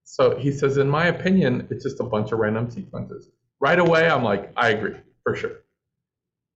So 0.05 0.39
he 0.39 0.53
says, 0.53 0.79
in 0.79 0.89
my 0.89 1.09
opinion, 1.09 1.69
it's 1.71 1.85
just 1.85 2.01
a 2.01 2.05
bunch 2.05 2.33
of 2.33 2.41
random 2.41 2.71
sequences. 2.71 3.31
Right 3.61 3.79
away, 3.79 4.09
I'm 4.09 4.25
like, 4.25 4.53
I 4.57 4.71
agree, 4.71 4.97
for 5.25 5.37
sure. 5.37 5.62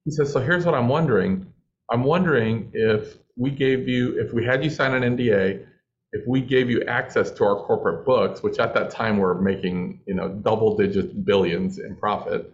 He 0.07 0.13
says, 0.13 0.33
so 0.33 0.41
here's 0.41 0.65
what 0.65 0.77
I'm 0.77 0.89
wondering. 0.89 1.53
I'm 1.91 2.05
wondering 2.05 2.71
if 2.73 3.19
we 3.37 3.51
gave 3.51 3.89
you, 3.89 4.19
if 4.21 4.33
we 4.33 4.45
had 4.45 4.63
you 4.63 4.71
sign 4.71 4.95
an 4.95 5.17
NDA, 5.17 5.67
if 6.13 6.23
we 6.29 6.41
gave 6.41 6.71
you 6.71 6.85
access 6.85 7.33
to 7.33 7.45
our 7.45 7.57
corporate 7.57 8.07
books, 8.07 8.41
which 8.41 8.61
at 8.61 8.73
that 8.75 8.91
time 8.91 9.19
were 9.19 9.35
making, 9.35 10.01
you 10.07 10.15
know, 10.15 10.29
double 10.29 10.77
digit 10.77 11.25
billions 11.25 11.81
in 11.81 11.97
profit. 11.97 12.53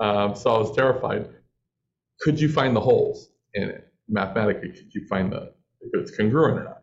Um, 0.00 0.34
so 0.34 0.50
I 0.50 0.58
was 0.58 0.74
terrified. 0.74 1.28
Could 2.20 2.40
you 2.40 2.48
find 2.48 2.74
the 2.74 2.80
holes 2.80 3.30
in 3.54 3.70
it? 3.70 3.86
Mathematically, 4.08 4.70
could 4.70 4.92
you 4.92 5.06
find 5.06 5.32
the, 5.32 5.52
if 5.80 5.90
it's 5.94 6.16
congruent 6.16 6.58
or 6.58 6.64
not? 6.64 6.82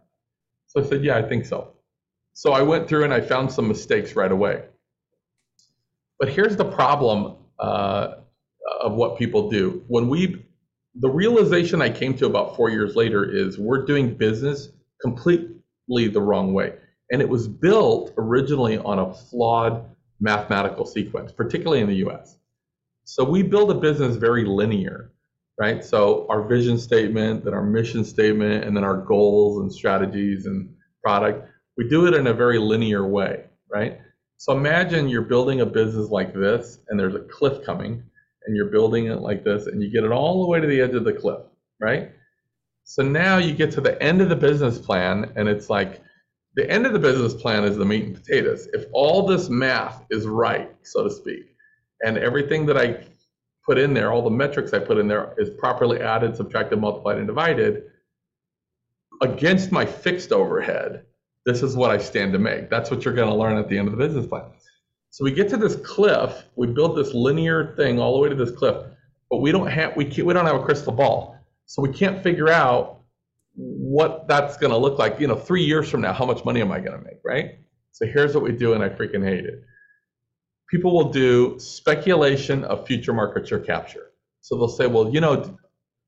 So 0.68 0.82
I 0.82 0.86
said, 0.86 1.04
yeah, 1.04 1.18
I 1.18 1.22
think 1.22 1.46
so. 1.46 1.74
So 2.34 2.54
I 2.54 2.62
went 2.62 2.88
through 2.88 3.04
and 3.04 3.14
I 3.14 3.20
found 3.20 3.52
some 3.52 3.68
mistakes 3.68 4.16
right 4.16 4.32
away. 4.32 4.64
But 6.18 6.30
here's 6.30 6.56
the 6.56 6.66
problem 6.66 7.36
uh, 7.60 8.16
of 8.82 8.94
what 8.94 9.18
people 9.18 9.50
do. 9.50 9.84
When 9.88 10.10
we, 10.10 10.46
the 10.96 11.10
realization 11.10 11.82
I 11.82 11.90
came 11.90 12.16
to 12.18 12.26
about 12.26 12.56
four 12.56 12.70
years 12.70 12.96
later 12.96 13.24
is 13.30 13.58
we're 13.58 13.86
doing 13.86 14.16
business 14.16 14.70
completely 15.02 16.08
the 16.08 16.22
wrong 16.22 16.54
way. 16.54 16.74
And 17.12 17.22
it 17.22 17.30
was 17.30 17.48
built 17.48 18.14
originally 18.18 18.78
on 18.78 19.00
a 19.00 19.14
flawed 19.14 19.86
mathematical 20.20 20.86
sequence, 20.86 21.32
particularly 21.32 21.82
in 21.82 21.88
the 21.88 22.08
US. 22.08 22.38
So 23.06 23.24
we 23.24 23.44
build 23.44 23.72
a 23.72 23.76
business 23.76 24.18
very 24.18 24.44
linear, 24.44 25.14
right? 25.60 25.84
So 25.84 26.26
our 26.30 26.44
vision 26.44 26.78
statement, 26.78 27.46
then 27.46 27.54
our 27.54 27.64
mission 27.64 28.04
statement, 28.04 28.66
and 28.66 28.76
then 28.76 28.84
our 28.84 28.98
goals 28.98 29.62
and 29.62 29.72
strategies 29.72 30.46
and 30.46 30.74
product, 31.04 31.48
we 31.78 31.88
do 31.88 32.08
it 32.08 32.14
in 32.14 32.28
a 32.28 32.34
very 32.34 32.58
linear 32.58 33.08
way, 33.08 33.46
right? 33.70 34.00
So 34.38 34.52
imagine 34.52 35.08
you're 35.08 35.22
building 35.22 35.62
a 35.62 35.66
business 35.66 36.10
like 36.10 36.34
this 36.34 36.80
and 36.90 37.00
there's 37.00 37.16
a 37.16 37.20
cliff 37.20 37.64
coming 37.66 38.04
and 38.48 38.56
you're 38.56 38.72
building 38.72 39.08
it 39.08 39.20
like 39.22 39.44
this 39.44 39.68
and 39.68 39.84
you 39.84 39.92
get 39.92 40.04
it 40.04 40.12
all 40.12 40.42
the 40.42 40.48
way 40.48 40.60
to 40.60 40.68
the 40.68 40.82
edge 40.82 40.96
of 40.96 41.04
the 41.04 41.14
cliff, 41.14 41.42
right? 41.80 42.12
So 42.84 43.04
now 43.04 43.38
you 43.38 43.54
get 43.54 43.72
to 43.74 43.82
the 43.82 44.02
end 44.02 44.22
of 44.22 44.30
the 44.30 44.36
business 44.36 44.80
plan 44.80 45.32
and 45.36 45.48
it's 45.48 45.70
like 45.70 46.02
the 46.56 46.70
end 46.72 46.88
of 46.88 46.94
the 46.94 47.00
business 47.00 47.34
plan 47.34 47.64
is 47.66 47.78
the 47.78 47.86
meat 47.86 48.06
and 48.06 48.16
potatoes. 48.16 48.68
If 48.74 48.86
all 48.94 49.28
this 49.28 49.50
math 49.50 50.06
is 50.10 50.26
right, 50.26 50.74
so 50.84 51.04
to 51.04 51.12
speak, 51.12 51.54
and 52.02 52.18
everything 52.18 52.66
that 52.66 52.78
I 52.78 53.06
put 53.66 53.78
in 53.78 53.94
there, 53.94 54.12
all 54.12 54.24
the 54.24 54.30
metrics 54.30 54.74
I 54.74 54.80
put 54.80 54.98
in 54.98 55.08
there 55.08 55.36
is 55.38 55.50
properly 55.50 56.00
added, 56.00 56.36
subtracted, 56.36 56.80
multiplied, 56.80 57.18
and 57.18 57.28
divided 57.28 57.84
against 59.22 59.72
my 59.72 59.86
fixed 59.86 60.32
overhead, 60.32 61.04
this 61.46 61.64
is 61.64 61.76
what 61.76 61.92
I 61.92 61.98
stand 61.98 62.34
to 62.34 62.40
make. 62.40 62.70
That's 62.70 62.90
what 62.90 63.06
you're 63.06 63.14
going 63.14 63.30
to 63.30 63.36
learn 63.36 63.58
at 63.58 63.70
the 63.70 63.78
end 63.78 63.88
of 63.88 63.98
the 63.98 64.04
business 64.06 64.26
plan. 64.26 64.46
So 65.18 65.24
we 65.24 65.32
get 65.32 65.50
to 65.50 65.58
this 65.58 65.76
cliff. 65.78 66.44
We 66.56 66.68
build 66.68 66.96
this 66.96 67.12
linear 67.12 67.74
thing 67.76 68.00
all 68.00 68.14
the 68.14 68.20
way 68.20 68.30
to 68.30 68.36
this 68.36 68.52
cliff, 68.52 68.86
but 69.32 69.38
we 69.38 69.52
don't 69.52 69.66
have 69.66 69.96
we 69.96 70.06
can't, 70.06 70.28
we 70.28 70.34
don't 70.36 70.46
have 70.46 70.58
a 70.58 70.64
crystal 70.64 70.94
ball, 70.94 71.36
so 71.66 71.82
we 71.82 71.92
can't 71.92 72.22
figure 72.22 72.50
out 72.50 73.00
what 73.56 74.28
that's 74.28 74.58
going 74.58 74.70
to 74.70 74.78
look 74.78 75.00
like. 75.00 75.20
You 75.20 75.26
know, 75.26 75.36
three 75.36 75.64
years 75.64 75.90
from 75.90 76.02
now, 76.02 76.14
how 76.14 76.28
much 76.28 76.46
money 76.46 76.62
am 76.62 76.72
I 76.72 76.80
going 76.82 77.00
to 77.00 77.04
make? 77.04 77.18
Right. 77.26 77.58
So 77.94 78.06
here's 78.06 78.36
what 78.36 78.44
we 78.44 78.52
do, 78.52 78.74
and 78.74 78.84
I 78.84 78.90
freaking 78.90 79.26
hate 79.28 79.44
it. 79.44 79.64
People 80.70 80.94
will 80.94 81.12
do 81.12 81.58
speculation 81.58 82.64
of 82.66 82.86
future 82.86 83.12
market 83.12 83.48
share 83.48 83.60
capture. 83.60 84.12
So 84.42 84.56
they'll 84.56 84.68
say, 84.68 84.86
well, 84.86 85.12
you 85.12 85.20
know, 85.20 85.58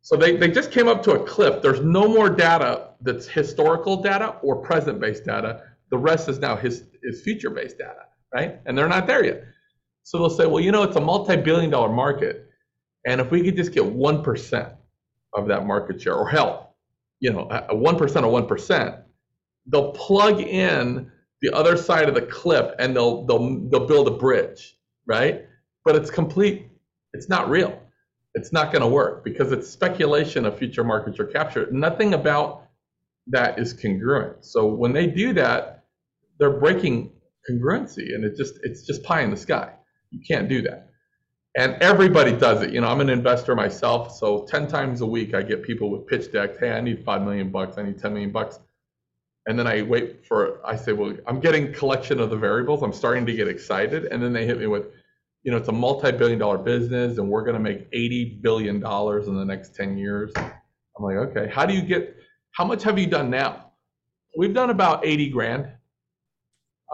so 0.02 0.17
they, 0.17 0.36
they 0.36 0.52
just 0.52 0.69
came 0.72 0.88
up 0.88 1.02
to 1.06 1.13
a 1.13 1.26
cliff. 1.26 1.63
There's 1.63 1.82
no 1.82 2.08
more 2.08 2.30
data 2.30 2.89
that's 3.02 3.28
historical 3.28 4.04
data 4.04 4.36
or 4.43 4.58
present 4.58 5.00
based 5.00 5.26
data. 5.26 5.63
The 5.89 5.98
rest 5.98 6.30
is 6.30 6.38
now 6.38 6.56
his, 6.56 6.84
is 7.02 7.24
future 7.24 7.50
based 7.50 7.80
data, 7.80 8.04
right? 8.34 8.60
And 8.65 8.78
they're 8.78 8.88
not 8.88 9.08
there 9.08 9.24
yet. 9.24 9.44
So 10.04 10.18
they'll 10.18 10.30
say, 10.30 10.46
well, 10.46 10.60
you 10.63 10.72
know, 10.72 10.84
it's 10.84 10.96
a 10.96 11.02
multi 11.02 11.36
billion 11.36 11.70
dollar 11.70 11.89
market. 11.89 12.50
And 13.06 13.22
if 13.22 13.32
we 13.32 13.44
could 13.44 13.56
just 13.56 13.74
get 13.74 13.84
1% 13.84 14.76
of 15.34 15.48
that 15.48 15.65
market 15.65 16.02
share, 16.02 16.15
or 16.15 16.28
hell, 16.30 16.76
you 17.20 17.32
know, 17.32 17.48
a 17.50 17.76
1% 17.76 18.02
of 18.02 18.48
1%, 18.48 19.04
they'll 19.68 19.92
plug 19.92 20.42
in 20.42 21.12
the 21.42 21.54
other 21.54 21.78
side 21.78 22.10
of 22.10 22.15
the 22.15 22.22
cliff 22.22 22.74
and 22.80 22.96
they'll, 22.96 23.26
they'll, 23.26 23.60
they'll 23.70 23.88
build 23.88 24.08
a 24.08 24.12
bridge, 24.12 24.78
right? 25.06 25.46
But 25.86 25.96
it's 25.96 26.10
complete, 26.10 26.68
it's 27.13 27.30
not 27.30 27.50
real 27.50 27.80
it's 28.36 28.54
not 28.54 28.72
going 28.72 28.82
to 28.82 28.88
work 28.88 29.24
because 29.24 29.52
it's 29.52 29.70
speculation 29.70 30.46
of 30.46 30.58
future 30.58 30.84
market 30.84 31.15
share 31.15 31.26
capture. 31.26 31.68
Nothing 31.72 32.13
about 32.13 32.68
that 33.28 33.60
is 33.60 33.74
congruent. 33.74 34.46
So 34.46 34.65
when 34.68 34.94
they 34.94 35.08
do 35.08 35.34
that, 35.34 35.84
they're 36.39 36.60
breaking 36.60 37.12
congruency, 37.50 38.14
and 38.14 38.24
it 38.24 38.36
just 38.36 38.60
it's 38.64 38.86
just 38.86 39.04
pie 39.04 39.22
in 39.22 39.32
the 39.32 39.38
sky. 39.38 39.74
You 40.12 40.22
can't 40.28 40.50
do 40.50 40.62
that. 40.64 40.90
And 41.58 41.74
everybody 41.82 42.32
does 42.32 42.62
it. 42.62 42.72
You 42.72 42.82
know, 42.82 42.88
I'm 42.88 43.02
an 43.02 43.10
investor 43.10 43.56
myself, 43.56 44.16
so 44.16 44.46
10 44.48 44.68
times 44.68 45.02
a 45.02 45.06
week 45.06 45.34
I 45.34 45.42
get 45.42 45.64
people 45.64 45.90
with 45.90 46.08
pitch 46.08 46.32
decks. 46.32 46.58
Hey, 46.60 46.72
I 46.72 46.82
need 46.82 47.04
five 47.04 47.22
million 47.24 47.52
bucks. 47.52 47.78
I 47.78 47.84
need 47.84 47.98
10 47.98 48.14
million 48.14 48.32
bucks. 48.32 48.60
And 49.48 49.58
then 49.58 49.66
I 49.66 49.82
wait 49.82 50.26
for. 50.26 50.66
I 50.66 50.76
say, 50.76 50.94
well, 50.94 51.16
I'm 51.28 51.40
getting 51.40 51.74
collection 51.74 52.20
of 52.20 52.30
the 52.30 52.38
variables. 52.38 52.84
I'm 52.84 52.94
starting 52.94 53.26
to 53.26 53.34
get 53.34 53.48
excited, 53.48 54.06
and 54.06 54.22
then 54.22 54.32
they 54.34 54.46
hit 54.46 54.60
me 54.60 54.68
with 54.68 54.86
you 55.44 55.52
know, 55.52 55.58
it's 55.58 55.70
a 55.70 55.74
multi-billion 55.74 56.38
dollar 56.38 56.58
business 56.58 57.18
and 57.18 57.30
we're 57.30 57.44
going 57.44 57.56
to 57.56 57.62
make 57.62 57.88
80 57.94 58.40
billion 58.42 58.80
dollars 58.80 59.28
in 59.28 59.36
the 59.36 59.46
next 59.46 59.76
10 59.76 59.98
years. 59.98 60.32
I'm 60.36 60.54
like, 61.00 61.16
okay, 61.16 61.50
how 61.50 61.66
do 61.66 61.74
you 61.74 61.82
get 61.82 62.16
how 62.52 62.66
much 62.66 62.84
have 62.84 63.00
you 63.00 63.08
done 63.08 63.30
now? 63.30 63.72
We've 64.38 64.54
done 64.54 64.70
about 64.70 65.06
80 65.06 65.30
grand. 65.30 65.72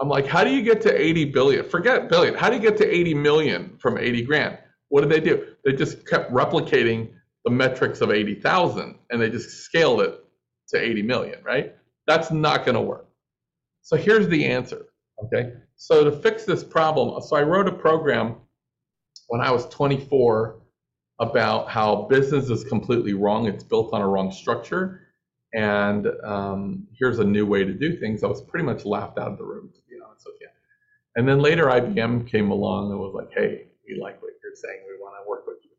I'm 0.00 0.08
like, 0.08 0.26
how 0.26 0.44
do 0.44 0.50
you 0.50 0.62
get 0.62 0.80
to 0.82 1.00
80 1.00 1.26
billion? 1.26 1.68
Forget 1.68 2.08
billion. 2.08 2.34
How 2.34 2.50
do 2.50 2.56
you 2.56 2.62
get 2.62 2.76
to 2.78 2.86
80 2.86 3.14
million 3.14 3.76
from 3.78 3.98
80 3.98 4.22
grand? 4.22 4.58
What 4.88 5.00
did 5.00 5.10
they 5.10 5.20
do? 5.20 5.54
They 5.64 5.72
just 5.72 6.06
kept 6.06 6.32
replicating 6.32 7.10
the 7.44 7.50
metrics 7.50 8.00
of 8.00 8.10
80,000 8.10 8.96
and 9.10 9.20
they 9.20 9.30
just 9.30 9.64
scaled 9.64 10.00
it 10.02 10.20
to 10.68 10.80
80 10.80 11.02
million, 11.02 11.42
right? 11.44 11.74
That's 12.06 12.30
not 12.30 12.64
going 12.64 12.74
to 12.74 12.80
work. 12.80 13.06
So 13.82 13.96
here's 13.96 14.28
the 14.28 14.44
answer, 14.44 14.86
okay? 15.24 15.52
So 15.76 16.04
to 16.04 16.12
fix 16.12 16.44
this 16.44 16.64
problem, 16.64 17.20
so 17.22 17.36
I 17.36 17.42
wrote 17.42 17.68
a 17.68 17.72
program 17.72 18.36
when 19.28 19.40
I 19.40 19.50
was 19.50 19.66
24 19.66 20.60
about 21.20 21.68
how 21.68 22.02
business 22.10 22.50
is 22.50 22.64
completely 22.64 23.14
wrong. 23.14 23.46
It's 23.46 23.64
built 23.64 23.92
on 23.92 24.02
a 24.02 24.08
wrong 24.08 24.30
structure. 24.30 25.02
And 25.54 26.08
um, 26.24 26.86
here's 26.98 27.18
a 27.18 27.24
new 27.24 27.46
way 27.46 27.64
to 27.64 27.72
do 27.72 27.96
things. 27.96 28.22
I 28.22 28.26
was 28.26 28.42
pretty 28.42 28.66
much 28.66 28.84
laughed 28.84 29.18
out 29.18 29.32
of 29.32 29.38
the 29.38 29.44
room, 29.44 29.70
to 29.72 29.80
be 29.88 29.96
honest 30.04 30.26
with 30.26 30.36
you. 30.40 30.48
And 31.16 31.26
then 31.26 31.40
later, 31.40 31.66
IBM 31.66 32.28
came 32.30 32.50
along 32.50 32.90
and 32.90 33.00
was 33.00 33.14
like, 33.14 33.30
hey, 33.34 33.66
we 33.88 33.98
like 34.00 34.20
what 34.22 34.32
you're 34.42 34.54
saying. 34.54 34.80
We 34.86 35.02
want 35.02 35.14
to 35.22 35.28
work 35.28 35.46
with 35.46 35.56
you. 35.64 35.70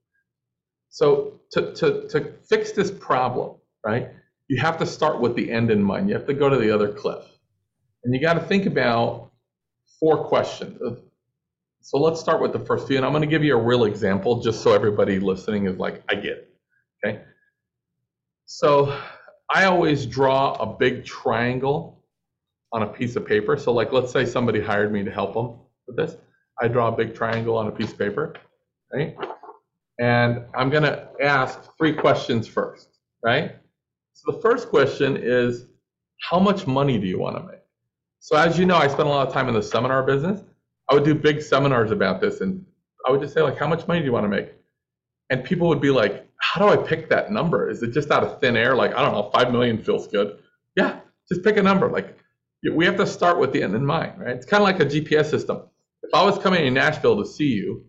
So 0.89 1.39
to, 1.51 1.73
to, 1.75 2.07
to 2.09 2.33
fix 2.49 2.71
this 2.71 2.91
problem, 2.91 3.57
right, 3.85 4.09
you 4.47 4.59
have 4.59 4.77
to 4.79 4.85
start 4.85 5.21
with 5.21 5.35
the 5.35 5.51
end 5.51 5.69
in 5.69 5.83
mind. 5.83 6.09
You 6.09 6.15
have 6.15 6.25
to 6.27 6.33
go 6.33 6.49
to 6.49 6.57
the 6.57 6.71
other 6.71 6.91
cliff. 6.91 7.23
And 8.03 8.15
you 8.15 8.21
got 8.21 8.33
to 8.33 8.39
think 8.39 8.65
about 8.65 9.31
four 9.99 10.25
questions. 10.25 10.79
So 11.81 11.97
let's 11.99 12.19
start 12.19 12.41
with 12.41 12.51
the 12.51 12.59
first 12.59 12.87
few, 12.87 12.97
and 12.97 13.05
I'm 13.05 13.11
going 13.11 13.21
to 13.21 13.27
give 13.27 13.43
you 13.43 13.57
a 13.57 13.61
real 13.61 13.85
example 13.85 14.41
just 14.41 14.61
so 14.61 14.73
everybody 14.73 15.19
listening 15.19 15.67
is 15.67 15.77
like, 15.77 16.03
I 16.09 16.15
get 16.15 16.25
it. 16.25 16.55
Okay. 17.05 17.21
So 18.45 18.97
I 19.49 19.65
always 19.65 20.05
draw 20.05 20.53
a 20.53 20.65
big 20.65 21.05
triangle 21.05 21.96
on 22.73 22.83
a 22.83 22.87
piece 22.87 23.15
of 23.15 23.25
paper. 23.25 23.57
So, 23.57 23.71
like, 23.73 23.91
let's 23.91 24.11
say 24.11 24.25
somebody 24.25 24.61
hired 24.61 24.91
me 24.91 25.03
to 25.03 25.11
help 25.11 25.33
them 25.33 25.59
with 25.87 25.97
this. 25.97 26.17
I 26.59 26.67
draw 26.67 26.87
a 26.89 26.91
big 26.91 27.15
triangle 27.15 27.57
on 27.57 27.67
a 27.67 27.71
piece 27.71 27.91
of 27.91 27.97
paper, 27.97 28.33
right? 28.93 29.15
And 29.99 30.43
I'm 30.55 30.69
going 30.69 30.83
to 30.83 31.09
ask 31.21 31.59
three 31.77 31.93
questions 31.93 32.47
first, 32.47 32.89
right? 33.23 33.55
So 34.13 34.31
the 34.31 34.41
first 34.41 34.69
question 34.69 35.17
is, 35.17 35.65
how 36.19 36.39
much 36.39 36.65
money 36.67 36.97
do 36.97 37.07
you 37.07 37.19
want 37.19 37.37
to 37.37 37.43
make? 37.43 37.61
So 38.19 38.35
as 38.35 38.57
you 38.57 38.65
know, 38.65 38.75
I 38.75 38.87
spent 38.87 39.07
a 39.07 39.11
lot 39.11 39.27
of 39.27 39.33
time 39.33 39.47
in 39.47 39.53
the 39.53 39.61
seminar 39.61 40.03
business. 40.03 40.41
I 40.89 40.93
would 40.93 41.03
do 41.03 41.13
big 41.13 41.41
seminars 41.41 41.91
about 41.91 42.21
this, 42.21 42.41
and 42.41 42.65
I 43.05 43.11
would 43.11 43.21
just 43.21 43.33
say 43.33 43.41
like, 43.41 43.57
how 43.57 43.67
much 43.67 43.87
money 43.87 43.99
do 43.99 44.05
you 44.05 44.11
want 44.11 44.25
to 44.25 44.29
make? 44.29 44.53
And 45.29 45.43
people 45.43 45.67
would 45.67 45.81
be 45.81 45.91
like, 45.91 46.27
how 46.39 46.59
do 46.59 46.71
I 46.71 46.83
pick 46.83 47.09
that 47.09 47.31
number? 47.31 47.69
Is 47.69 47.83
it 47.83 47.91
just 47.91 48.09
out 48.09 48.23
of 48.23 48.39
thin 48.39 48.55
air? 48.55 48.75
Like, 48.75 48.93
I 48.95 49.01
don't 49.03 49.11
know, 49.11 49.29
five 49.33 49.51
million 49.51 49.83
feels 49.83 50.07
good. 50.07 50.39
Yeah, 50.75 50.99
just 51.29 51.43
pick 51.43 51.57
a 51.57 51.61
number. 51.61 51.89
Like, 51.89 52.16
we 52.73 52.85
have 52.85 52.97
to 52.97 53.07
start 53.07 53.39
with 53.39 53.53
the 53.53 53.61
end 53.63 53.75
in 53.75 53.85
mind, 53.85 54.19
right? 54.19 54.35
It's 54.35 54.45
kind 54.45 54.61
of 54.61 54.67
like 54.67 54.79
a 54.79 54.85
GPS 54.85 55.29
system. 55.29 55.63
If 56.03 56.13
I 56.13 56.23
was 56.23 56.37
coming 56.39 56.65
in 56.65 56.73
Nashville 56.73 57.17
to 57.17 57.25
see 57.25 57.47
you, 57.47 57.85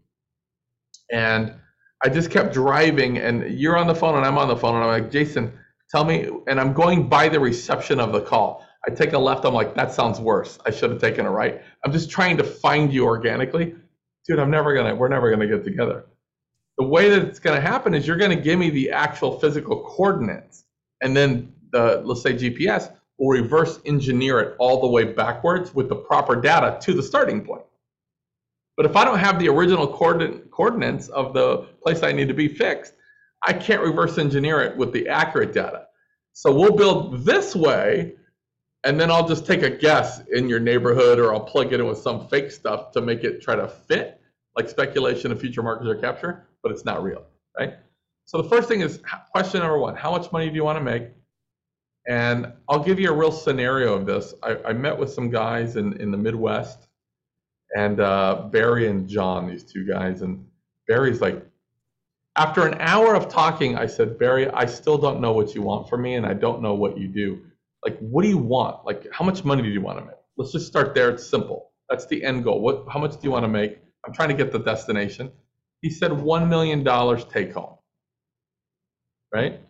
and 1.10 1.54
I 2.04 2.08
just 2.08 2.30
kept 2.30 2.52
driving, 2.52 3.18
and 3.18 3.58
you're 3.58 3.76
on 3.76 3.86
the 3.86 3.94
phone 3.94 4.16
and 4.16 4.24
I'm 4.24 4.38
on 4.38 4.48
the 4.48 4.56
phone, 4.56 4.76
and 4.76 4.84
I'm 4.84 5.02
like, 5.02 5.10
Jason, 5.10 5.52
tell 5.90 6.04
me, 6.04 6.28
and 6.46 6.60
I'm 6.60 6.72
going 6.72 7.08
by 7.08 7.28
the 7.28 7.40
reception 7.40 8.00
of 8.00 8.12
the 8.12 8.20
call. 8.20 8.66
I 8.86 8.90
take 8.90 9.12
a 9.12 9.18
left, 9.18 9.44
I'm 9.44 9.54
like, 9.54 9.74
that 9.74 9.92
sounds 9.92 10.20
worse. 10.20 10.58
I 10.64 10.70
should 10.70 10.90
have 10.90 11.00
taken 11.00 11.26
a 11.26 11.30
right. 11.30 11.62
I'm 11.84 11.92
just 11.92 12.10
trying 12.10 12.36
to 12.36 12.44
find 12.44 12.92
you 12.92 13.04
organically. 13.04 13.74
Dude, 14.26 14.38
I'm 14.38 14.50
never 14.50 14.74
gonna, 14.74 14.94
we're 14.94 15.08
never 15.08 15.30
gonna 15.30 15.48
get 15.48 15.64
together. 15.64 16.06
The 16.76 16.86
way 16.86 17.08
that 17.08 17.22
it's 17.22 17.38
gonna 17.38 17.60
happen 17.60 17.94
is 17.94 18.06
you're 18.06 18.16
gonna 18.16 18.36
give 18.36 18.58
me 18.58 18.70
the 18.70 18.90
actual 18.90 19.40
physical 19.40 19.84
coordinates 19.84 20.64
and 21.00 21.16
then 21.16 21.52
the 21.72 22.02
let's 22.04 22.22
say 22.22 22.34
GPS 22.34 22.92
will 23.18 23.28
reverse 23.28 23.80
engineer 23.84 24.40
it 24.40 24.56
all 24.58 24.80
the 24.80 24.88
way 24.88 25.04
backwards 25.04 25.74
with 25.74 25.88
the 25.88 25.96
proper 25.96 26.40
data 26.40 26.78
to 26.80 26.94
the 26.94 27.02
starting 27.02 27.44
point. 27.44 27.64
But 28.76 28.86
if 28.86 28.96
I 28.96 29.04
don't 29.04 29.18
have 29.18 29.40
the 29.40 29.48
original 29.48 29.88
coordinate, 29.88 30.50
coordinates 30.52 31.08
of 31.08 31.34
the 31.34 31.66
place 31.82 32.02
I 32.04 32.12
need 32.12 32.28
to 32.28 32.34
be 32.34 32.48
fixed, 32.48 32.94
I 33.42 33.52
can't 33.52 33.82
reverse 33.82 34.18
engineer 34.18 34.60
it 34.60 34.76
with 34.76 34.92
the 34.92 35.08
accurate 35.08 35.52
data. 35.52 35.86
So 36.32 36.54
we'll 36.54 36.76
build 36.76 37.24
this 37.24 37.56
way, 37.56 38.14
and 38.84 39.00
then 39.00 39.10
I'll 39.10 39.26
just 39.26 39.46
take 39.46 39.62
a 39.62 39.70
guess 39.70 40.22
in 40.32 40.48
your 40.48 40.60
neighborhood, 40.60 41.18
or 41.18 41.34
I'll 41.34 41.40
plug 41.40 41.72
it 41.72 41.80
in 41.80 41.86
with 41.86 41.98
some 41.98 42.28
fake 42.28 42.52
stuff 42.52 42.92
to 42.92 43.00
make 43.00 43.24
it 43.24 43.42
try 43.42 43.56
to 43.56 43.66
fit, 43.66 44.20
like 44.54 44.68
speculation 44.68 45.32
of 45.32 45.40
future 45.40 45.62
market 45.62 45.86
share 45.86 45.96
capture, 45.96 46.46
but 46.62 46.70
it's 46.70 46.84
not 46.84 47.02
real, 47.02 47.24
right? 47.58 47.74
So 48.26 48.40
the 48.40 48.48
first 48.48 48.68
thing 48.68 48.82
is 48.82 49.00
question 49.32 49.60
number 49.60 49.78
one: 49.78 49.96
How 49.96 50.12
much 50.12 50.30
money 50.30 50.48
do 50.48 50.54
you 50.54 50.62
want 50.62 50.78
to 50.78 50.84
make? 50.84 51.08
And 52.08 52.52
I'll 52.68 52.82
give 52.82 52.98
you 52.98 53.10
a 53.10 53.14
real 53.14 53.30
scenario 53.30 53.94
of 53.94 54.06
this. 54.06 54.32
I, 54.42 54.56
I 54.68 54.72
met 54.72 54.98
with 54.98 55.12
some 55.12 55.28
guys 55.30 55.76
in, 55.76 55.92
in 56.00 56.10
the 56.10 56.16
Midwest, 56.16 56.88
and 57.76 58.00
uh, 58.00 58.48
Barry 58.50 58.88
and 58.88 59.06
John, 59.06 59.46
these 59.46 59.62
two 59.62 59.86
guys, 59.86 60.22
and 60.22 60.46
Barry's 60.88 61.20
like, 61.20 61.44
after 62.36 62.66
an 62.66 62.80
hour 62.80 63.14
of 63.14 63.28
talking, 63.28 63.76
I 63.76 63.86
said, 63.86 64.18
Barry, 64.18 64.48
I 64.48 64.64
still 64.64 64.96
don't 64.96 65.20
know 65.20 65.32
what 65.32 65.54
you 65.54 65.60
want 65.60 65.90
from 65.90 66.02
me, 66.02 66.14
and 66.14 66.24
I 66.24 66.32
don't 66.32 66.62
know 66.62 66.74
what 66.74 66.96
you 66.96 67.08
do. 67.08 67.42
Like, 67.84 67.98
what 67.98 68.22
do 68.22 68.28
you 68.28 68.38
want? 68.38 68.86
Like, 68.86 69.06
how 69.12 69.24
much 69.24 69.44
money 69.44 69.62
do 69.62 69.68
you 69.68 69.82
want 69.82 69.98
to 69.98 70.04
make? 70.04 70.14
Let's 70.36 70.52
just 70.52 70.66
start 70.66 70.94
there. 70.94 71.10
It's 71.10 71.26
simple. 71.26 71.72
That's 71.90 72.06
the 72.06 72.24
end 72.24 72.44
goal. 72.44 72.60
What? 72.60 72.86
How 72.90 73.00
much 73.00 73.12
do 73.12 73.18
you 73.22 73.30
want 73.30 73.44
to 73.44 73.48
make? 73.48 73.78
I'm 74.06 74.12
trying 74.14 74.28
to 74.28 74.34
get 74.34 74.52
the 74.52 74.58
destination. 74.60 75.30
He 75.82 75.90
said 75.90 76.12
one 76.12 76.48
million 76.48 76.84
dollars 76.84 77.24
take 77.24 77.52
home. 77.52 77.76
Right. 79.34 79.60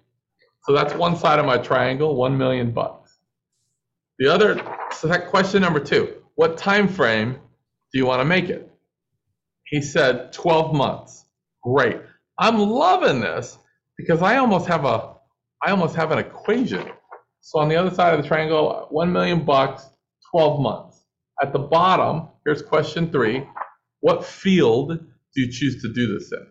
So 0.68 0.74
that's 0.74 0.92
one 0.92 1.16
side 1.16 1.38
of 1.38 1.46
my 1.46 1.56
triangle. 1.56 2.14
One 2.14 2.36
million 2.36 2.72
bucks. 2.72 3.16
The 4.18 4.28
other. 4.28 4.60
So 4.92 5.08
that 5.08 5.28
question 5.28 5.62
number 5.62 5.80
two. 5.80 6.12
What 6.34 6.58
time 6.58 6.88
frame 6.88 7.32
do 7.32 7.98
you 7.98 8.04
want 8.04 8.20
to 8.20 8.26
make 8.26 8.50
it? 8.50 8.70
He 9.64 9.80
said 9.80 10.34
12 10.34 10.74
months. 10.74 11.24
Great. 11.64 11.96
I'm 12.38 12.58
loving 12.58 13.20
this 13.20 13.56
because 13.96 14.20
I 14.20 14.36
almost 14.36 14.66
have 14.66 14.84
a 14.84 15.14
I 15.62 15.70
almost 15.70 15.96
have 15.96 16.12
an 16.12 16.18
equation. 16.18 16.86
So 17.40 17.60
on 17.60 17.70
the 17.70 17.76
other 17.76 17.94
side 17.94 18.12
of 18.12 18.22
the 18.22 18.28
triangle, 18.28 18.88
1 18.90 19.10
million 19.10 19.46
bucks, 19.46 19.88
12 20.32 20.60
months. 20.60 21.02
At 21.40 21.54
the 21.54 21.60
bottom, 21.60 22.28
here's 22.44 22.60
question 22.60 23.10
3. 23.10 23.42
What 24.00 24.22
field 24.22 24.90
do 24.90 25.40
you 25.40 25.50
choose 25.50 25.80
to 25.80 25.92
do 25.94 26.18
this 26.18 26.30
in? 26.30 26.46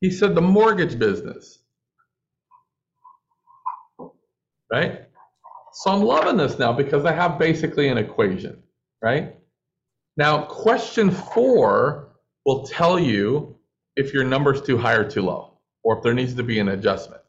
He 0.00 0.10
said 0.10 0.34
the 0.34 0.42
mortgage 0.42 0.98
business. 0.98 1.61
Right? 4.72 5.02
So 5.74 5.90
I'm 5.90 6.02
loving 6.02 6.36
this 6.36 6.58
now 6.58 6.72
because 6.72 7.04
I 7.04 7.12
have 7.12 7.38
basically 7.38 7.88
an 7.88 7.98
equation, 7.98 8.62
right? 9.02 9.36
Now, 10.16 10.44
question 10.44 11.10
4 11.10 12.08
will 12.44 12.64
tell 12.66 12.98
you 12.98 13.56
if 13.96 14.12
your 14.12 14.24
number's 14.24 14.62
too 14.62 14.78
high 14.78 14.94
or 14.94 15.08
too 15.08 15.22
low, 15.22 15.58
or 15.82 15.98
if 15.98 16.02
there 16.02 16.14
needs 16.14 16.34
to 16.34 16.42
be 16.42 16.58
an 16.58 16.68
adjustment. 16.68 17.22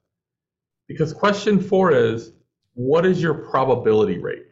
Because 0.87 1.13
question 1.13 1.59
four 1.59 1.91
is, 1.91 2.31
what 2.73 3.05
is 3.05 3.21
your 3.21 3.33
probability 3.33 4.17
rate? 4.17 4.47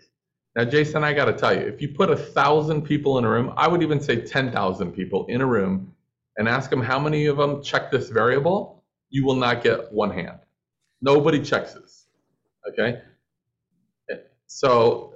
Now, 0.56 0.66
Jason, 0.66 1.04
I 1.04 1.14
got 1.14 1.26
to 1.26 1.34
tell 1.34 1.54
you, 1.54 1.62
if 1.62 1.82
you 1.82 1.90
put 1.90 2.10
a 2.10 2.16
thousand 2.16 2.84
people 2.84 3.18
in 3.18 3.26
a 3.26 3.30
room, 3.30 3.54
I 3.56 3.68
would 3.68 3.82
even 3.82 4.02
say 4.02 4.22
10,000 4.22 4.92
people 4.92 5.26
in 5.28 5.42
a 5.42 5.46
room 5.46 5.94
and 6.38 6.48
ask 6.48 6.70
them 6.70 6.82
how 6.82 7.00
many 7.00 7.26
of 7.28 7.38
them 7.38 7.64
check 7.64 7.92
this 7.92 8.10
variable, 8.10 8.84
you 9.10 9.26
will 9.26 9.36
not 9.36 9.64
get 9.64 9.92
one 9.92 10.12
hand. 10.12 10.40
Nobody 11.02 11.42
checks 11.42 11.74
this. 11.74 12.01
Okay? 12.70 13.02
So, 14.48 15.14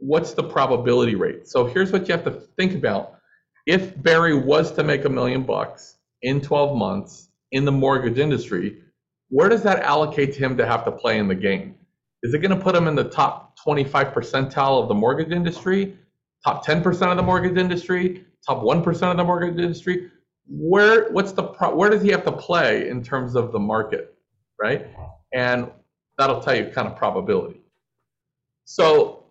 what's 0.00 0.32
the 0.32 0.44
probability 0.44 1.14
rate? 1.14 1.46
So, 1.46 1.66
here's 1.66 1.92
what 1.92 2.08
you 2.08 2.14
have 2.14 2.24
to 2.24 2.30
think 2.56 2.74
about. 2.74 3.18
If 3.66 4.00
Barry 4.02 4.34
was 4.34 4.72
to 4.72 4.82
make 4.82 5.04
a 5.04 5.08
million 5.08 5.42
bucks, 5.42 5.98
in 6.22 6.40
12 6.40 6.76
months 6.76 7.28
in 7.52 7.64
the 7.64 7.72
mortgage 7.72 8.18
industry, 8.18 8.82
where 9.28 9.48
does 9.48 9.62
that 9.62 9.80
allocate 9.82 10.32
to 10.34 10.38
him 10.38 10.56
to 10.56 10.66
have 10.66 10.84
to 10.84 10.92
play 10.92 11.18
in 11.18 11.28
the 11.28 11.34
game? 11.34 11.76
Is 12.22 12.34
it 12.34 12.38
going 12.38 12.56
to 12.56 12.62
put 12.62 12.74
him 12.74 12.88
in 12.88 12.94
the 12.94 13.04
top 13.04 13.56
25 13.62 14.08
percentile 14.08 14.82
of 14.82 14.88
the 14.88 14.94
mortgage 14.94 15.30
industry, 15.30 15.96
top 16.44 16.66
10% 16.66 17.10
of 17.10 17.16
the 17.16 17.22
mortgage 17.22 17.56
industry, 17.56 18.24
top 18.46 18.62
1% 18.62 19.10
of 19.10 19.16
the 19.16 19.24
mortgage 19.24 19.58
industry? 19.58 20.10
Where 20.50 21.12
what's 21.12 21.32
the 21.32 21.42
where 21.42 21.90
does 21.90 22.00
he 22.00 22.08
have 22.08 22.24
to 22.24 22.32
play 22.32 22.88
in 22.88 23.02
terms 23.04 23.34
of 23.36 23.52
the 23.52 23.58
market, 23.58 24.14
right? 24.58 24.86
And 25.34 25.70
that'll 26.18 26.40
tell 26.40 26.56
you 26.56 26.66
kind 26.66 26.88
of 26.88 26.96
probability. 26.96 27.62
So 28.64 29.24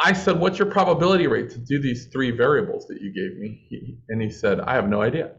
I 0.00 0.12
said, 0.12 0.38
"What's 0.38 0.58
your 0.58 0.70
probability 0.70 1.26
rate 1.26 1.50
to 1.50 1.58
do 1.58 1.80
these 1.80 2.06
three 2.06 2.30
variables 2.30 2.86
that 2.88 3.00
you 3.00 3.12
gave 3.12 3.38
me?" 3.38 3.66
He, 3.70 3.98
and 4.08 4.20
he 4.20 4.30
said, 4.30 4.60
"I 4.60 4.74
have 4.74 4.88
no 4.88 5.00
idea." 5.00 5.32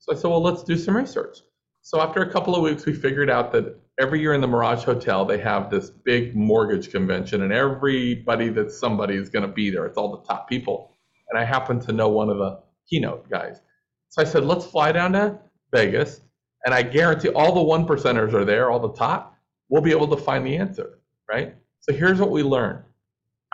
So 0.00 0.12
I 0.12 0.14
said, 0.16 0.28
well, 0.28 0.42
let's 0.42 0.62
do 0.62 0.76
some 0.78 0.96
research. 0.96 1.40
So 1.82 2.00
after 2.00 2.22
a 2.22 2.32
couple 2.32 2.56
of 2.56 2.62
weeks, 2.62 2.86
we 2.86 2.94
figured 2.94 3.28
out 3.28 3.52
that 3.52 3.78
every 4.00 4.20
year 4.20 4.32
in 4.32 4.40
the 4.40 4.48
Mirage 4.48 4.82
Hotel, 4.82 5.26
they 5.26 5.38
have 5.38 5.70
this 5.70 5.90
big 5.90 6.34
mortgage 6.34 6.90
convention, 6.90 7.42
and 7.42 7.52
everybody 7.52 8.48
that's 8.48 8.78
somebody 8.78 9.16
is 9.16 9.28
going 9.28 9.46
to 9.46 9.52
be 9.52 9.70
there. 9.70 9.84
It's 9.84 9.98
all 9.98 10.10
the 10.16 10.26
top 10.26 10.48
people. 10.48 10.96
And 11.28 11.38
I 11.38 11.44
happen 11.44 11.78
to 11.80 11.92
know 11.92 12.08
one 12.08 12.30
of 12.30 12.38
the 12.38 12.60
keynote 12.88 13.28
guys. 13.28 13.60
So 14.08 14.22
I 14.22 14.24
said, 14.24 14.44
let's 14.44 14.64
fly 14.64 14.90
down 14.90 15.12
to 15.12 15.38
Vegas, 15.70 16.22
and 16.64 16.74
I 16.74 16.82
guarantee 16.82 17.28
all 17.28 17.54
the 17.54 17.62
one 17.62 17.86
percenters 17.86 18.32
are 18.32 18.46
there, 18.46 18.70
all 18.70 18.80
the 18.80 18.94
top. 18.94 19.29
We'll 19.70 19.82
be 19.82 19.92
able 19.92 20.08
to 20.08 20.16
find 20.16 20.44
the 20.44 20.56
answer, 20.56 20.98
right? 21.30 21.54
So 21.78 21.94
here's 21.94 22.20
what 22.20 22.30
we 22.30 22.42
learned 22.42 22.82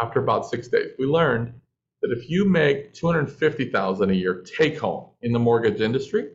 after 0.00 0.18
about 0.18 0.46
six 0.46 0.66
days. 0.68 0.90
We 0.98 1.06
learned 1.06 1.52
that 2.02 2.10
if 2.10 2.28
you 2.28 2.44
make 2.44 2.92
250,000 2.94 4.10
a 4.10 4.14
year 4.14 4.44
take 4.58 4.78
home 4.78 5.10
in 5.22 5.32
the 5.32 5.38
mortgage 5.38 5.80
industry, 5.80 6.30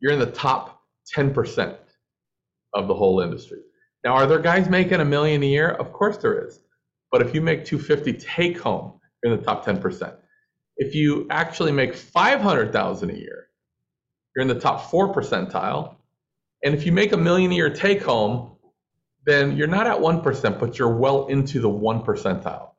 you're 0.00 0.12
in 0.12 0.18
the 0.18 0.26
top 0.26 0.82
10% 1.14 1.76
of 2.74 2.88
the 2.88 2.94
whole 2.94 3.20
industry. 3.20 3.58
Now, 4.04 4.14
are 4.14 4.26
there 4.26 4.38
guys 4.38 4.68
making 4.68 5.00
a 5.00 5.04
million 5.04 5.42
a 5.42 5.46
year? 5.46 5.70
Of 5.70 5.92
course 5.92 6.16
there 6.16 6.46
is. 6.46 6.60
But 7.10 7.22
if 7.22 7.34
you 7.34 7.40
make 7.40 7.64
250 7.64 8.12
take 8.14 8.58
home, 8.58 9.00
you're 9.22 9.32
in 9.32 9.38
the 9.38 9.44
top 9.44 9.64
10%. 9.64 10.14
If 10.76 10.94
you 10.94 11.26
actually 11.30 11.72
make 11.72 11.94
500,000 11.94 13.10
a 13.10 13.14
year, 13.14 13.48
you're 14.34 14.42
in 14.42 14.48
the 14.48 14.60
top 14.60 14.90
4 14.90 15.14
percentile. 15.14 15.96
And 16.62 16.74
if 16.74 16.86
you 16.86 16.92
make 16.92 17.12
a 17.12 17.16
million 17.16 17.52
a 17.52 17.54
year 17.54 17.70
take 17.70 18.02
home, 18.02 18.56
then 19.24 19.56
you're 19.56 19.66
not 19.66 19.86
at 19.86 19.98
1%, 19.98 20.60
but 20.60 20.78
you're 20.78 20.96
well 20.96 21.26
into 21.26 21.60
the 21.60 21.68
1 21.68 22.04
percentile. 22.04 22.70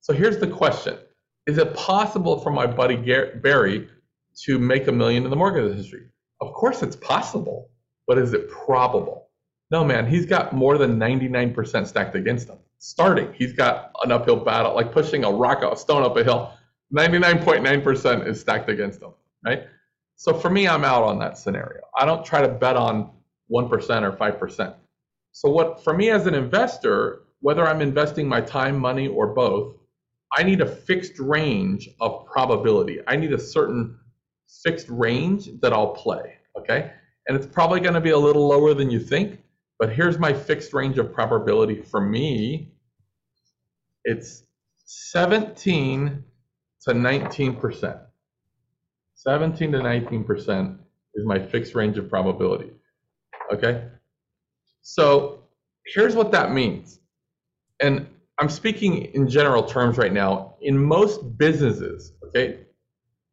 So 0.00 0.12
here's 0.12 0.38
the 0.38 0.46
question. 0.46 0.98
Is 1.46 1.58
it 1.58 1.74
possible 1.74 2.40
for 2.40 2.50
my 2.50 2.66
buddy 2.66 2.96
Barry 2.96 3.88
to 4.44 4.58
make 4.58 4.86
a 4.86 4.92
million 4.92 5.24
in 5.24 5.30
the 5.30 5.36
mortgage 5.36 5.70
industry? 5.70 6.06
Of 6.40 6.52
course 6.52 6.82
it's 6.82 6.96
possible, 6.96 7.70
but 8.06 8.18
is 8.18 8.32
it 8.32 8.48
probable? 8.50 9.28
No, 9.70 9.84
man, 9.84 10.06
he's 10.06 10.26
got 10.26 10.52
more 10.52 10.76
than 10.76 10.98
99% 10.98 11.86
stacked 11.86 12.14
against 12.14 12.48
him. 12.48 12.58
Starting, 12.78 13.32
he's 13.32 13.52
got 13.52 13.92
an 14.02 14.12
uphill 14.12 14.36
battle, 14.36 14.74
like 14.74 14.92
pushing 14.92 15.24
a 15.24 15.30
rock, 15.30 15.62
or 15.62 15.72
a 15.72 15.76
stone 15.76 16.02
up 16.02 16.16
a 16.16 16.24
hill. 16.24 16.52
99.9% 16.94 18.26
is 18.26 18.40
stacked 18.40 18.68
against 18.68 19.00
him, 19.00 19.12
right? 19.44 19.64
So 20.22 20.32
for 20.32 20.50
me, 20.50 20.68
I'm 20.68 20.84
out 20.84 21.02
on 21.02 21.18
that 21.18 21.36
scenario. 21.36 21.80
I 21.98 22.04
don't 22.04 22.24
try 22.24 22.42
to 22.42 22.46
bet 22.46 22.76
on 22.76 23.10
1% 23.50 23.72
or 23.72 24.12
5%. 24.12 24.74
So 25.32 25.50
what 25.50 25.82
for 25.82 25.92
me 25.92 26.10
as 26.10 26.26
an 26.26 26.34
investor, 26.34 27.22
whether 27.40 27.66
I'm 27.66 27.80
investing 27.80 28.28
my 28.28 28.40
time, 28.40 28.78
money, 28.78 29.08
or 29.08 29.34
both, 29.34 29.74
I 30.32 30.44
need 30.44 30.60
a 30.60 30.66
fixed 30.66 31.18
range 31.18 31.88
of 32.00 32.24
probability. 32.24 33.00
I 33.08 33.16
need 33.16 33.32
a 33.32 33.38
certain 33.38 33.98
fixed 34.62 34.88
range 34.88 35.48
that 35.60 35.72
I'll 35.72 35.90
play, 35.90 36.36
okay? 36.56 36.92
And 37.26 37.36
it's 37.36 37.48
probably 37.48 37.80
going 37.80 37.94
to 37.94 38.00
be 38.00 38.10
a 38.10 38.16
little 38.16 38.46
lower 38.46 38.74
than 38.74 38.92
you 38.92 39.00
think, 39.00 39.40
but 39.80 39.92
here's 39.92 40.20
my 40.20 40.32
fixed 40.32 40.72
range 40.72 40.98
of 40.98 41.12
probability 41.12 41.82
for 41.82 42.00
me. 42.00 42.70
It's 44.04 44.44
17 44.84 46.22
to 46.82 46.92
19%. 46.92 48.00
17 49.22 49.70
to 49.72 49.78
19% 49.78 50.78
is 51.14 51.24
my 51.24 51.38
fixed 51.38 51.76
range 51.76 51.96
of 51.96 52.08
probability. 52.08 52.70
Okay? 53.52 53.84
So 54.80 55.44
here's 55.86 56.16
what 56.16 56.32
that 56.32 56.52
means. 56.52 56.98
And 57.80 58.08
I'm 58.40 58.48
speaking 58.48 58.96
in 59.14 59.28
general 59.28 59.62
terms 59.62 59.96
right 59.96 60.12
now. 60.12 60.56
In 60.60 60.76
most 60.76 61.38
businesses, 61.38 62.12
okay, 62.26 62.60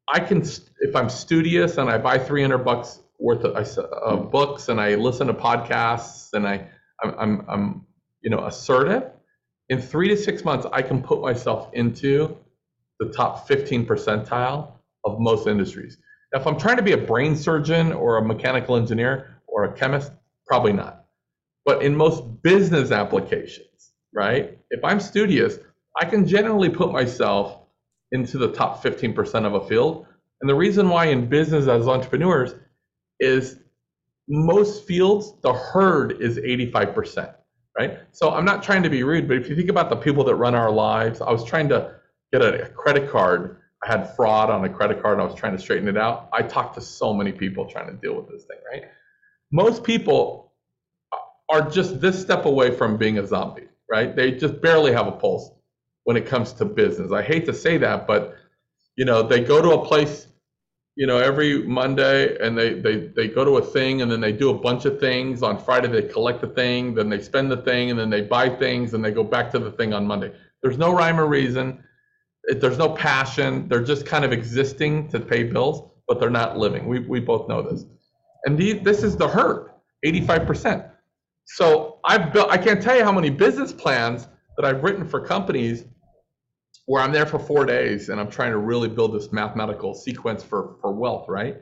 I 0.08 0.20
can 0.20 0.44
if 0.82 0.96
I'm 0.96 1.10
studious 1.10 1.78
and 1.78 1.90
I 1.90 1.98
buy 1.98 2.20
300 2.20 2.60
bucks 2.60 3.00
worth 3.18 3.44
of 3.44 3.78
uh, 4.04 4.16
books 4.18 4.70
and 4.70 4.80
I 4.80 4.96
listen 4.96 5.28
to 5.28 5.34
podcasts 5.34 6.34
and 6.34 6.48
I 6.48 6.68
I'm, 7.04 7.16
I'm, 7.20 7.46
I'm 7.48 7.86
you 8.22 8.30
know 8.30 8.46
assertive. 8.46 9.12
In 9.70 9.82
three 9.82 10.08
to 10.10 10.18
six 10.18 10.44
months, 10.44 10.66
I 10.72 10.82
can 10.82 11.02
put 11.02 11.22
myself 11.22 11.70
into 11.74 12.38
the 13.00 13.10
top 13.10 13.48
15 13.48 13.86
percentile 13.86 14.74
of 15.06 15.20
most 15.20 15.48
industries. 15.48 15.98
If 16.32 16.46
I'm 16.46 16.58
trying 16.58 16.78
to 16.78 16.84
be 16.84 16.92
a 16.92 16.98
brain 16.98 17.36
surgeon 17.36 17.92
or 17.92 18.18
a 18.18 18.26
mechanical 18.26 18.76
engineer 18.76 19.42
or 19.48 19.64
a 19.66 19.74
chemist, 19.74 20.12
Probably 20.50 20.74
not. 20.74 21.06
But 21.64 21.84
in 21.84 21.96
most 21.96 22.24
business 22.42 22.92
applications, 22.92 23.92
right? 24.14 24.58
If 24.72 24.84
I'm 24.84 25.00
studious, 25.00 25.60
I 26.02 26.06
can 26.06 26.26
generally 26.26 26.70
put 26.70 26.92
myself 26.92 27.60
into 28.12 28.40
the 28.40 28.52
top 28.52 28.84
15% 28.84 29.46
of 29.46 29.54
a 29.54 29.68
field. 29.68 30.08
And 30.42 30.50
the 30.50 30.56
reason 30.56 30.90
why 30.90 31.06
in 31.06 31.28
business 31.28 31.68
as 31.68 31.88
entrepreneurs 31.88 32.56
is 33.20 33.60
most 34.28 34.88
fields, 34.88 35.36
the 35.42 35.54
herd 35.54 36.20
is 36.20 36.38
85%, 36.40 37.36
right? 37.78 38.00
So 38.12 38.32
I'm 38.32 38.46
not 38.46 38.64
trying 38.64 38.82
to 38.82 38.90
be 38.90 39.04
rude, 39.04 39.28
but 39.28 39.38
if 39.38 39.50
you 39.50 39.56
think 39.56 39.70
about 39.70 39.92
the 39.92 39.96
people 39.96 40.24
that 40.24 40.36
run 40.36 40.56
our 40.56 40.72
lives, 40.72 41.22
I 41.22 41.32
was 41.32 41.44
trying 41.44 41.70
to 41.70 41.94
get 42.34 42.42
a, 42.42 42.70
credit 42.70 43.10
card. 43.12 43.58
I 43.84 43.88
had 43.88 44.16
fraud 44.16 44.50
on 44.50 44.66
a 44.66 44.70
credit 44.70 45.02
card 45.02 45.14
and 45.14 45.22
I 45.22 45.26
was 45.26 45.36
trying 45.36 45.56
to 45.56 45.62
straighten 45.62 45.88
it 45.88 45.98
out. 45.98 46.30
I 46.34 46.42
talked 46.42 46.76
to 46.76 46.82
so 46.82 47.14
many 47.14 47.32
people 47.32 47.66
trying 47.66 47.88
to 47.88 47.94
deal 47.94 48.16
with 48.16 48.30
this 48.30 48.46
thing, 48.46 48.58
right? 48.72 48.84
Most 49.52 49.84
people 49.84 50.54
are 51.50 51.70
just 51.70 52.02
this 52.02 52.20
step 52.20 52.46
away 52.46 52.72
from 52.72 52.98
being 52.98 53.18
a 53.18 53.26
zombie, 53.26 53.70
right? 53.90 54.16
They 54.16 54.32
just 54.32 54.62
barely 54.62 54.92
have 54.92 55.08
a 55.08 55.12
pulse 55.12 55.52
when 56.04 56.18
it 56.18 56.26
comes 56.26 56.54
to 56.54 56.66
business. 56.66 57.12
I 57.12 57.24
hate 57.24 57.46
to 57.46 57.54
say 57.54 57.78
that, 57.78 58.06
but 58.06 58.36
you 58.98 59.06
know, 59.06 59.24
they 59.24 59.40
go 59.42 59.62
to 59.62 59.72
a 59.72 59.86
place 59.86 60.28
you 61.00 61.08
know, 61.08 61.18
every 61.18 61.64
Monday 61.64 62.38
and 62.46 62.58
they, 62.58 62.74
they, 62.74 63.08
they 63.16 63.30
go 63.30 63.46
to 63.46 63.56
a 63.56 63.62
thing 63.62 64.02
and 64.02 64.12
then 64.12 64.20
they 64.20 64.34
do 64.34 64.50
a 64.50 64.54
bunch 64.54 64.84
of 64.84 65.00
things. 65.00 65.42
On 65.42 65.58
Friday, 65.58 65.88
they 65.88 66.02
collect 66.02 66.42
the 66.42 66.48
thing, 66.48 66.94
then 66.94 67.08
they 67.08 67.22
spend 67.22 67.50
the 67.50 67.56
thing, 67.56 67.90
and 67.90 67.98
then 67.98 68.10
they 68.10 68.20
buy 68.20 68.50
things 68.50 68.94
and 68.94 69.04
they 69.04 69.12
go 69.12 69.24
back 69.24 69.50
to 69.52 69.60
the 69.60 69.72
thing 69.72 69.94
on 69.94 70.06
Monday. 70.06 70.34
There's 70.62 70.78
no 70.78 70.94
rhyme 70.94 71.18
or 71.18 71.28
reason. 71.28 71.82
There's 72.46 72.78
no 72.78 72.90
passion. 72.90 73.68
They're 73.68 73.84
just 73.84 74.06
kind 74.06 74.26
of 74.26 74.32
existing 74.32 75.10
to 75.10 75.20
pay 75.20 75.44
bills, 75.44 75.92
but 76.08 76.20
they're 76.20 76.30
not 76.30 76.58
living. 76.58 76.88
We, 76.88 77.00
we 77.00 77.20
both 77.20 77.48
know 77.48 77.62
this. 77.62 77.86
And 78.46 78.58
the, 78.58 78.74
this 78.74 79.04
is 79.04 79.18
the 79.18 79.28
hurt 79.28 79.76
85%. 80.06 80.90
So 81.46 82.00
I've 82.06 82.32
built, 82.32 82.50
I 82.50 82.58
can't 82.58 82.82
tell 82.82 82.96
you 82.96 83.04
how 83.04 83.12
many 83.12 83.30
business 83.30 83.74
plans 83.74 84.28
that 84.58 84.66
I've 84.66 84.84
written 84.84 85.08
for 85.08 85.20
companies 85.20 85.86
where 86.86 87.04
I'm 87.04 87.12
there 87.12 87.26
for 87.26 87.40
four 87.40 87.66
days 87.66 88.10
and 88.10 88.20
I'm 88.20 88.30
trying 88.30 88.52
to 88.52 88.58
really 88.58 88.88
build 88.88 89.14
this 89.14 89.32
mathematical 89.32 89.94
sequence 89.94 90.44
for, 90.44 90.76
for 90.82 90.92
wealth, 90.92 91.26
right? 91.28 91.58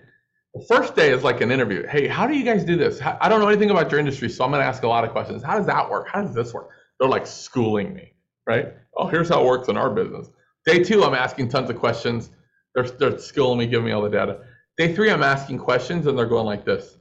The 0.53 0.65
first 0.67 0.95
day 0.95 1.11
is 1.11 1.23
like 1.23 1.41
an 1.41 1.51
interview. 1.51 1.85
Hey, 1.85 2.07
how 2.07 2.25
do 2.25 2.35
you 2.35 2.43
guys 2.43 2.63
do 2.63 2.75
this? 2.75 3.01
I 3.01 3.29
don't 3.29 3.41
know 3.41 3.47
anything 3.47 3.69
about 3.69 3.91
your 3.91 3.99
industry, 3.99 4.29
so 4.29 4.43
I'm 4.43 4.51
going 4.51 4.61
to 4.61 4.65
ask 4.65 4.83
a 4.83 4.87
lot 4.87 5.03
of 5.03 5.11
questions. 5.11 5.43
How 5.43 5.57
does 5.57 5.67
that 5.67 5.89
work? 5.89 6.07
How 6.11 6.21
does 6.21 6.33
this 6.33 6.53
work? 6.53 6.69
They're 6.99 7.09
like 7.09 7.27
schooling 7.27 7.93
me, 7.93 8.13
right? 8.47 8.73
Oh, 8.95 9.07
here's 9.07 9.29
how 9.29 9.41
it 9.41 9.45
works 9.45 9.67
in 9.67 9.77
our 9.77 9.89
business. 9.89 10.29
Day 10.67 10.83
two, 10.83 11.03
I'm 11.03 11.15
asking 11.15 11.49
tons 11.49 11.71
of 11.71 11.79
questions. 11.79 12.29
They're, 12.75 12.83
they're 12.83 13.17
schooling 13.17 13.57
me, 13.57 13.65
giving 13.65 13.87
me 13.87 13.91
all 13.93 14.03
the 14.03 14.09
data. 14.09 14.41
Day 14.77 14.93
three, 14.93 15.09
I'm 15.09 15.23
asking 15.23 15.57
questions 15.57 16.05
and 16.05 16.15
they're 16.15 16.27
going 16.27 16.45
like 16.45 16.63
this. 16.63 16.99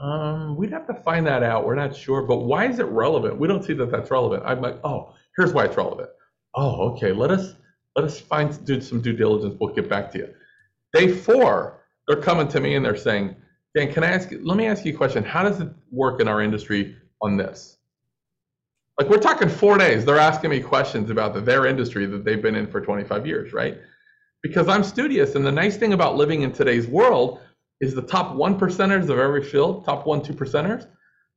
Um, 0.00 0.56
we'd 0.56 0.70
have 0.70 0.86
to 0.86 0.94
find 0.94 1.26
that 1.26 1.42
out. 1.42 1.66
We're 1.66 1.74
not 1.74 1.96
sure, 1.96 2.22
but 2.22 2.36
why 2.36 2.68
is 2.68 2.78
it 2.78 2.86
relevant? 2.86 3.36
We 3.36 3.48
don't 3.48 3.64
see 3.64 3.72
that 3.72 3.90
that's 3.90 4.12
relevant. 4.12 4.44
I'm 4.46 4.60
like, 4.60 4.78
oh, 4.84 5.14
here's 5.36 5.52
why 5.52 5.64
it's 5.64 5.76
relevant 5.76 6.10
oh, 6.58 6.90
okay, 6.90 7.12
let 7.12 7.30
us 7.30 7.54
let 7.96 8.04
us 8.04 8.20
find 8.20 8.64
do 8.64 8.80
some 8.80 9.00
due 9.00 9.12
diligence. 9.12 9.56
We'll 9.58 9.74
get 9.74 9.88
back 9.88 10.10
to 10.12 10.18
you. 10.18 10.34
Day 10.92 11.08
four, 11.08 11.80
they're 12.06 12.20
coming 12.20 12.48
to 12.48 12.60
me 12.60 12.74
and 12.74 12.84
they're 12.84 12.96
saying, 12.96 13.34
Dan, 13.74 13.92
can 13.92 14.04
I 14.04 14.10
ask 14.10 14.30
you, 14.30 14.40
let 14.44 14.56
me 14.56 14.66
ask 14.66 14.84
you 14.84 14.94
a 14.94 14.96
question. 14.96 15.24
How 15.24 15.42
does 15.42 15.60
it 15.60 15.68
work 15.90 16.20
in 16.20 16.28
our 16.28 16.40
industry 16.40 16.96
on 17.20 17.36
this? 17.36 17.77
Like 18.98 19.08
we're 19.08 19.18
talking 19.18 19.48
four 19.48 19.78
days. 19.78 20.04
They're 20.04 20.18
asking 20.18 20.50
me 20.50 20.60
questions 20.60 21.10
about 21.10 21.32
the, 21.32 21.40
their 21.40 21.66
industry 21.66 22.04
that 22.06 22.24
they've 22.24 22.42
been 22.42 22.56
in 22.56 22.66
for 22.66 22.80
25 22.80 23.26
years, 23.26 23.52
right? 23.52 23.78
Because 24.42 24.68
I'm 24.68 24.82
studious. 24.82 25.36
And 25.36 25.46
the 25.46 25.52
nice 25.52 25.76
thing 25.76 25.92
about 25.92 26.16
living 26.16 26.42
in 26.42 26.52
today's 26.52 26.88
world 26.88 27.40
is 27.80 27.94
the 27.94 28.02
top 28.02 28.34
one 28.34 28.58
percenters 28.58 29.04
of 29.04 29.18
every 29.18 29.42
field, 29.42 29.84
top 29.84 30.04
one, 30.04 30.20
two 30.20 30.32
percenters, 30.32 30.86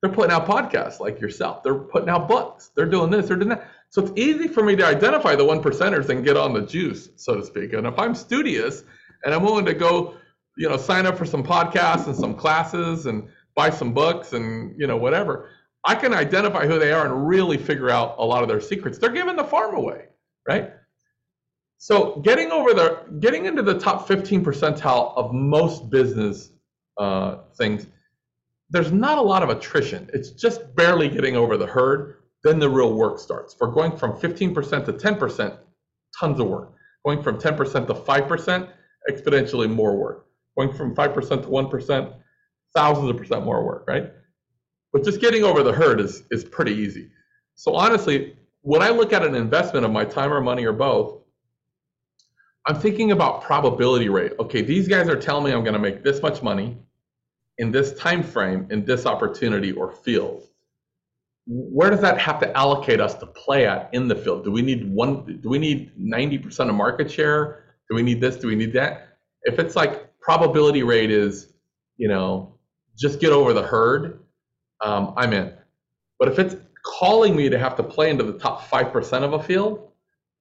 they're 0.01 0.11
putting 0.11 0.31
out 0.31 0.47
podcasts 0.47 0.99
like 0.99 1.21
yourself. 1.21 1.61
They're 1.61 1.75
putting 1.75 2.09
out 2.09 2.27
books. 2.27 2.71
They're 2.75 2.87
doing 2.87 3.11
this, 3.11 3.27
they're 3.27 3.37
doing 3.37 3.49
that. 3.49 3.69
So 3.89 4.01
it's 4.01 4.13
easy 4.15 4.47
for 4.47 4.63
me 4.63 4.75
to 4.77 4.85
identify 4.85 5.35
the 5.35 5.45
one 5.45 5.61
percenters 5.61 6.09
and 6.09 6.25
get 6.25 6.37
on 6.37 6.53
the 6.53 6.61
juice, 6.61 7.09
so 7.17 7.35
to 7.35 7.45
speak. 7.45 7.73
And 7.73 7.85
if 7.85 7.99
I'm 7.99 8.15
studious 8.15 8.83
and 9.23 9.33
I'm 9.33 9.43
willing 9.43 9.65
to 9.65 9.73
go, 9.73 10.15
you 10.57 10.67
know, 10.67 10.77
sign 10.77 11.05
up 11.05 11.17
for 11.17 11.25
some 11.25 11.43
podcasts 11.43 12.07
and 12.07 12.15
some 12.15 12.33
classes 12.33 13.05
and 13.05 13.27
buy 13.53 13.69
some 13.69 13.93
books 13.93 14.33
and 14.33 14.73
you 14.79 14.87
know 14.87 14.97
whatever, 14.97 15.49
I 15.83 15.95
can 15.95 16.13
identify 16.13 16.67
who 16.67 16.77
they 16.79 16.91
are 16.91 17.05
and 17.05 17.27
really 17.27 17.57
figure 17.57 17.89
out 17.89 18.15
a 18.19 18.25
lot 18.25 18.43
of 18.43 18.49
their 18.49 18.61
secrets. 18.61 18.97
They're 18.97 19.11
giving 19.11 19.35
the 19.35 19.43
farm 19.43 19.75
away, 19.75 20.05
right? 20.47 20.71
So 21.77 22.17
getting 22.17 22.51
over 22.51 22.73
the 22.73 22.99
getting 23.19 23.45
into 23.45 23.63
the 23.63 23.79
top 23.79 24.07
15 24.07 24.45
percentile 24.45 25.13
of 25.15 25.33
most 25.33 25.89
business 25.89 26.51
uh, 26.97 27.37
things, 27.57 27.87
there's 28.69 28.91
not 28.91 29.17
a 29.17 29.21
lot 29.21 29.41
of 29.41 29.49
attrition. 29.49 30.09
It's 30.13 30.31
just 30.31 30.75
barely 30.75 31.09
getting 31.09 31.35
over 31.35 31.57
the 31.57 31.65
herd 31.65 32.21
then 32.43 32.59
the 32.59 32.69
real 32.69 32.93
work 32.93 33.19
starts. 33.19 33.53
For 33.53 33.67
going 33.67 33.95
from 33.97 34.13
15% 34.13 34.85
to 34.85 34.93
10%, 34.93 35.57
tons 36.19 36.39
of 36.39 36.47
work. 36.47 36.73
Going 37.05 37.21
from 37.21 37.39
10% 37.39 37.87
to 37.87 37.93
5%, 37.93 38.69
exponentially 39.09 39.69
more 39.69 39.97
work. 39.97 40.25
Going 40.57 40.73
from 40.73 40.95
5% 40.95 41.13
to 41.13 41.47
1%, 41.47 42.13
thousands 42.75 43.09
of 43.09 43.17
percent 43.17 43.45
more 43.45 43.63
work, 43.63 43.85
right? 43.87 44.11
But 44.93 45.03
just 45.03 45.21
getting 45.21 45.43
over 45.43 45.63
the 45.63 45.71
herd 45.71 45.99
is, 45.99 46.23
is 46.31 46.43
pretty 46.43 46.73
easy. 46.73 47.09
So 47.55 47.75
honestly, 47.75 48.35
when 48.61 48.81
I 48.81 48.89
look 48.89 49.13
at 49.13 49.23
an 49.23 49.35
investment 49.35 49.85
of 49.85 49.91
my 49.91 50.05
time 50.05 50.33
or 50.33 50.41
money 50.41 50.65
or 50.65 50.73
both, 50.73 51.19
I'm 52.67 52.75
thinking 52.79 53.11
about 53.11 53.41
probability 53.41 54.09
rate. 54.09 54.33
Okay, 54.39 54.61
these 54.61 54.87
guys 54.87 55.09
are 55.09 55.15
telling 55.15 55.45
me 55.45 55.51
I'm 55.51 55.63
going 55.63 55.73
to 55.73 55.79
make 55.79 56.03
this 56.03 56.21
much 56.21 56.43
money 56.43 56.77
in 57.57 57.71
this 57.71 57.93
time 57.95 58.21
frame 58.21 58.67
in 58.69 58.85
this 58.85 59.05
opportunity 59.05 59.71
or 59.71 59.91
field 59.91 60.47
where 61.47 61.89
does 61.89 62.01
that 62.01 62.19
have 62.19 62.39
to 62.39 62.57
allocate 62.57 62.99
us 62.99 63.15
to 63.15 63.25
play 63.25 63.65
at 63.67 63.89
in 63.93 64.07
the 64.07 64.15
field? 64.15 64.43
Do 64.43 64.51
we 64.51 64.61
need 64.61 64.89
one? 64.89 65.39
Do 65.41 65.49
we 65.49 65.57
need 65.57 65.91
90% 65.99 66.69
of 66.69 66.75
market 66.75 67.11
share? 67.11 67.65
Do 67.89 67.95
we 67.95 68.03
need 68.03 68.21
this? 68.21 68.37
Do 68.37 68.47
we 68.47 68.55
need 68.55 68.73
that? 68.73 69.17
If 69.43 69.59
it's 69.59 69.75
like 69.75 70.17
probability 70.19 70.83
rate 70.83 71.11
is, 71.11 71.53
you 71.97 72.07
know, 72.07 72.55
just 72.97 73.19
get 73.19 73.31
over 73.31 73.53
the 73.53 73.63
herd, 73.63 74.19
um, 74.81 75.13
I'm 75.17 75.33
in. 75.33 75.53
But 76.19 76.29
if 76.29 76.39
it's 76.39 76.55
calling 76.83 77.35
me 77.35 77.49
to 77.49 77.57
have 77.57 77.75
to 77.77 77.83
play 77.83 78.09
into 78.09 78.23
the 78.23 78.37
top 78.37 78.67
5% 78.69 79.23
of 79.23 79.33
a 79.33 79.43
field, 79.43 79.91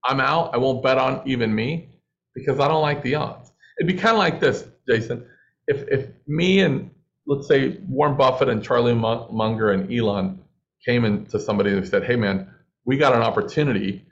I'm 0.04 0.20
out. 0.20 0.54
I 0.54 0.58
won't 0.58 0.82
bet 0.82 0.98
on 0.98 1.22
even 1.26 1.54
me 1.54 1.88
because 2.34 2.60
I 2.60 2.68
don't 2.68 2.82
like 2.82 3.02
the 3.02 3.14
odds. 3.14 3.52
It'd 3.78 3.86
be 3.86 4.00
kind 4.00 4.12
of 4.12 4.18
like 4.18 4.40
this, 4.40 4.64
Jason. 4.88 5.26
If, 5.66 5.86
if 5.88 6.08
me 6.26 6.60
and 6.60 6.90
let's 7.26 7.46
say 7.46 7.78
Warren 7.88 8.16
Buffett 8.16 8.48
and 8.48 8.62
Charlie 8.62 8.94
Munger 8.94 9.70
and 9.70 9.92
Elon 9.92 10.42
came 10.84 11.04
into 11.04 11.38
somebody 11.38 11.72
and 11.72 11.86
said, 11.86 12.04
"Hey, 12.04 12.16
man, 12.16 12.52
we 12.84 12.96
got 12.96 13.14
an 13.14 13.22
opportunity, 13.22 14.04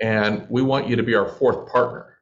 and 0.00 0.46
we 0.50 0.62
want 0.62 0.88
you 0.88 0.96
to 0.96 1.02
be 1.02 1.14
our 1.14 1.28
fourth 1.28 1.70
partner." 1.70 2.16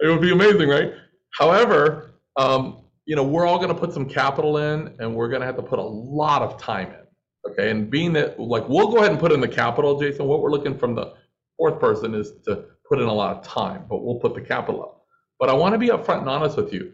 It 0.00 0.08
would 0.08 0.22
be 0.22 0.32
amazing, 0.32 0.68
right? 0.68 0.92
However, 1.38 2.12
um, 2.36 2.78
you 3.06 3.16
know, 3.16 3.24
we're 3.24 3.46
all 3.46 3.58
going 3.58 3.74
to 3.74 3.74
put 3.74 3.92
some 3.92 4.08
capital 4.08 4.58
in, 4.58 4.94
and 4.98 5.14
we're 5.14 5.28
going 5.28 5.40
to 5.40 5.46
have 5.46 5.56
to 5.56 5.62
put 5.62 5.78
a 5.78 5.82
lot 5.82 6.42
of 6.42 6.60
time 6.60 6.88
in. 6.88 7.50
Okay, 7.50 7.70
and 7.70 7.90
being 7.90 8.12
that, 8.12 8.38
like, 8.38 8.68
we'll 8.68 8.90
go 8.90 8.98
ahead 8.98 9.10
and 9.10 9.18
put 9.18 9.32
in 9.32 9.40
the 9.40 9.48
capital, 9.48 9.98
Jason. 9.98 10.26
What 10.26 10.42
we're 10.42 10.50
looking 10.50 10.76
from 10.76 10.94
the 10.94 11.14
fourth 11.56 11.80
person 11.80 12.14
is 12.14 12.32
to 12.46 12.64
put 12.88 13.00
in 13.00 13.06
a 13.06 13.12
lot 13.12 13.36
of 13.36 13.44
time, 13.44 13.84
but 13.88 14.04
we'll 14.04 14.18
put 14.18 14.34
the 14.34 14.42
capital 14.42 14.82
up. 14.82 15.04
But 15.38 15.48
I 15.48 15.54
want 15.54 15.72
to 15.74 15.78
be 15.78 15.88
upfront 15.88 16.20
and 16.20 16.28
honest 16.28 16.56
with 16.56 16.72
you 16.72 16.92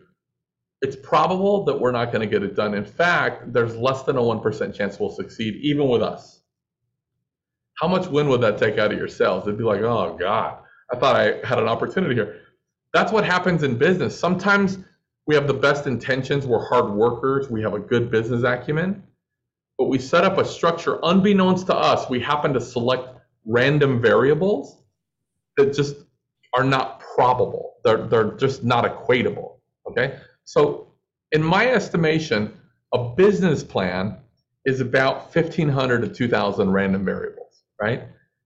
it's 0.83 0.97
probable 0.97 1.65
that 1.65 1.79
we're 1.79 1.93
not 1.93 2.13
going 2.13 2.21
to 2.21 2.27
get 2.27 2.43
it 2.43 2.55
done. 2.55 2.75
In 2.75 2.85
fact, 2.85 3.53
there's 3.53 3.77
less 3.77 4.03
than 4.03 4.17
a 4.17 4.21
1% 4.21 4.75
chance 4.75 5.01
we'll 5.01 5.11
succeed, 5.11 5.57
even 5.63 5.89
with 5.89 6.03
us. 6.03 6.43
How 7.81 7.89
much 7.89 8.07
wind 8.09 8.29
would 8.29 8.41
that 8.43 8.59
take 8.59 8.79
out 8.79 8.93
of 8.93 8.99
your 8.99 9.09
sails? 9.09 9.45
It'd 9.45 9.59
be 9.59 9.65
like, 9.65 9.81
oh, 9.81 10.17
God, 10.19 10.59
I 10.93 10.97
thought 10.97 11.17
I 11.17 11.47
had 11.47 11.59
an 11.59 11.69
opportunity 11.69 12.15
here. 12.15 12.41
That's 12.93 13.13
what 13.13 13.25
happens 13.25 13.63
in 13.63 13.77
business. 13.77 14.19
Sometimes 14.19 14.79
we 15.27 15.35
have 15.35 15.47
the 15.47 15.55
best 15.55 15.87
intentions, 15.87 16.47
we're 16.47 16.65
hard 16.67 16.91
workers, 16.91 17.51
we 17.51 17.61
have 17.63 17.75
a 17.75 17.81
good 17.81 18.11
business 18.11 18.45
acumen, 18.45 19.03
but 19.77 19.87
we 19.87 19.99
set 19.99 20.25
up 20.25 20.39
a 20.39 20.45
structure 20.45 20.99
unbeknownst 21.03 21.67
to 21.67 21.75
us. 21.75 22.09
We 22.09 22.21
happen 22.21 22.53
to 22.55 22.61
select 22.61 23.09
random 23.45 24.01
variables 24.01 24.79
that 25.57 25.75
just 25.75 25.97
are 26.55 26.65
not 26.65 27.01
probable, 27.01 27.75
they're, 27.85 28.07
they're 28.07 28.33
just 28.33 28.65
not 28.65 28.85
equatable. 28.85 29.57
Okay? 29.89 30.19
So, 30.45 30.93
in 31.33 31.43
my 31.43 31.69
estimation, 31.69 32.57
a 32.95 33.09
business 33.15 33.65
plan 33.65 34.19
is 34.65 34.81
about 34.81 35.35
1,500 35.35 36.03
to 36.03 36.09
2,000 36.09 36.71
random 36.71 37.05
variables, 37.05 37.65
right? 37.81 38.05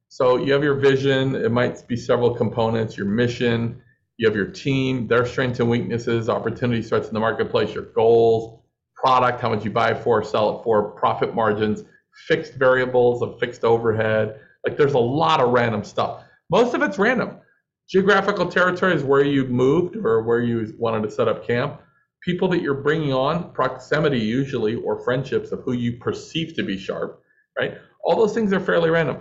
So, 0.09 0.37
you 0.37 0.53
have 0.55 0.64
your 0.64 0.76
vision, 0.76 1.37
it 1.37 1.53
might 1.53 1.87
be 1.87 1.97
several 1.97 2.35
components, 2.35 2.97
your 2.97 3.07
mission, 3.07 3.83
you 4.21 4.29
have 4.29 4.37
your 4.37 4.51
team, 4.51 5.07
their 5.07 5.25
strengths 5.25 5.61
and 5.61 5.71
weaknesses, 5.71 6.29
opportunity 6.29 6.83
threats 6.83 7.09
in 7.09 7.14
the 7.14 7.21
marketplace, 7.21 7.75
your 7.75 7.87
goals, 7.95 8.62
product, 8.95 9.41
how 9.41 9.49
much 9.49 9.64
you 9.64 9.71
buy 9.71 9.95
for, 9.95 10.23
sell 10.23 10.59
it 10.59 10.62
for, 10.62 10.91
profit 10.91 11.35
margins, 11.35 11.85
fixed 12.29 12.55
variables, 12.55 13.23
a 13.23 13.39
fixed 13.39 13.64
overhead. 13.64 14.39
Like, 14.66 14.77
there's 14.77 14.93
a 14.93 14.99
lot 14.99 15.41
of 15.41 15.53
random 15.53 15.83
stuff. 15.85 16.23
Most 16.51 16.75
of 16.75 16.83
it's 16.83 16.99
random. 16.99 17.39
Geographical 17.89 18.51
territory 18.51 18.95
is 18.95 19.03
where 19.03 19.25
you 19.25 19.47
moved 19.47 19.97
or 19.97 20.23
where 20.23 20.41
you 20.41 20.75
wanted 20.79 21.03
to 21.05 21.11
set 21.11 21.27
up 21.27 21.47
camp 21.47 21.81
people 22.23 22.49
that 22.49 22.61
you're 22.62 22.75
bringing 22.75 23.12
on, 23.12 23.51
proximity 23.53 24.18
usually, 24.18 24.75
or 24.75 25.03
friendships 25.03 25.53
of 25.53 25.61
who 25.61 25.73
you 25.73 25.93
perceive 25.93 26.55
to 26.55 26.62
be 26.62 26.77
sharp, 26.77 27.23
right? 27.59 27.79
All 28.05 28.16
those 28.16 28.35
things 28.35 28.53
are 28.53 28.61
fairly 28.61 28.91
random. 28.91 29.18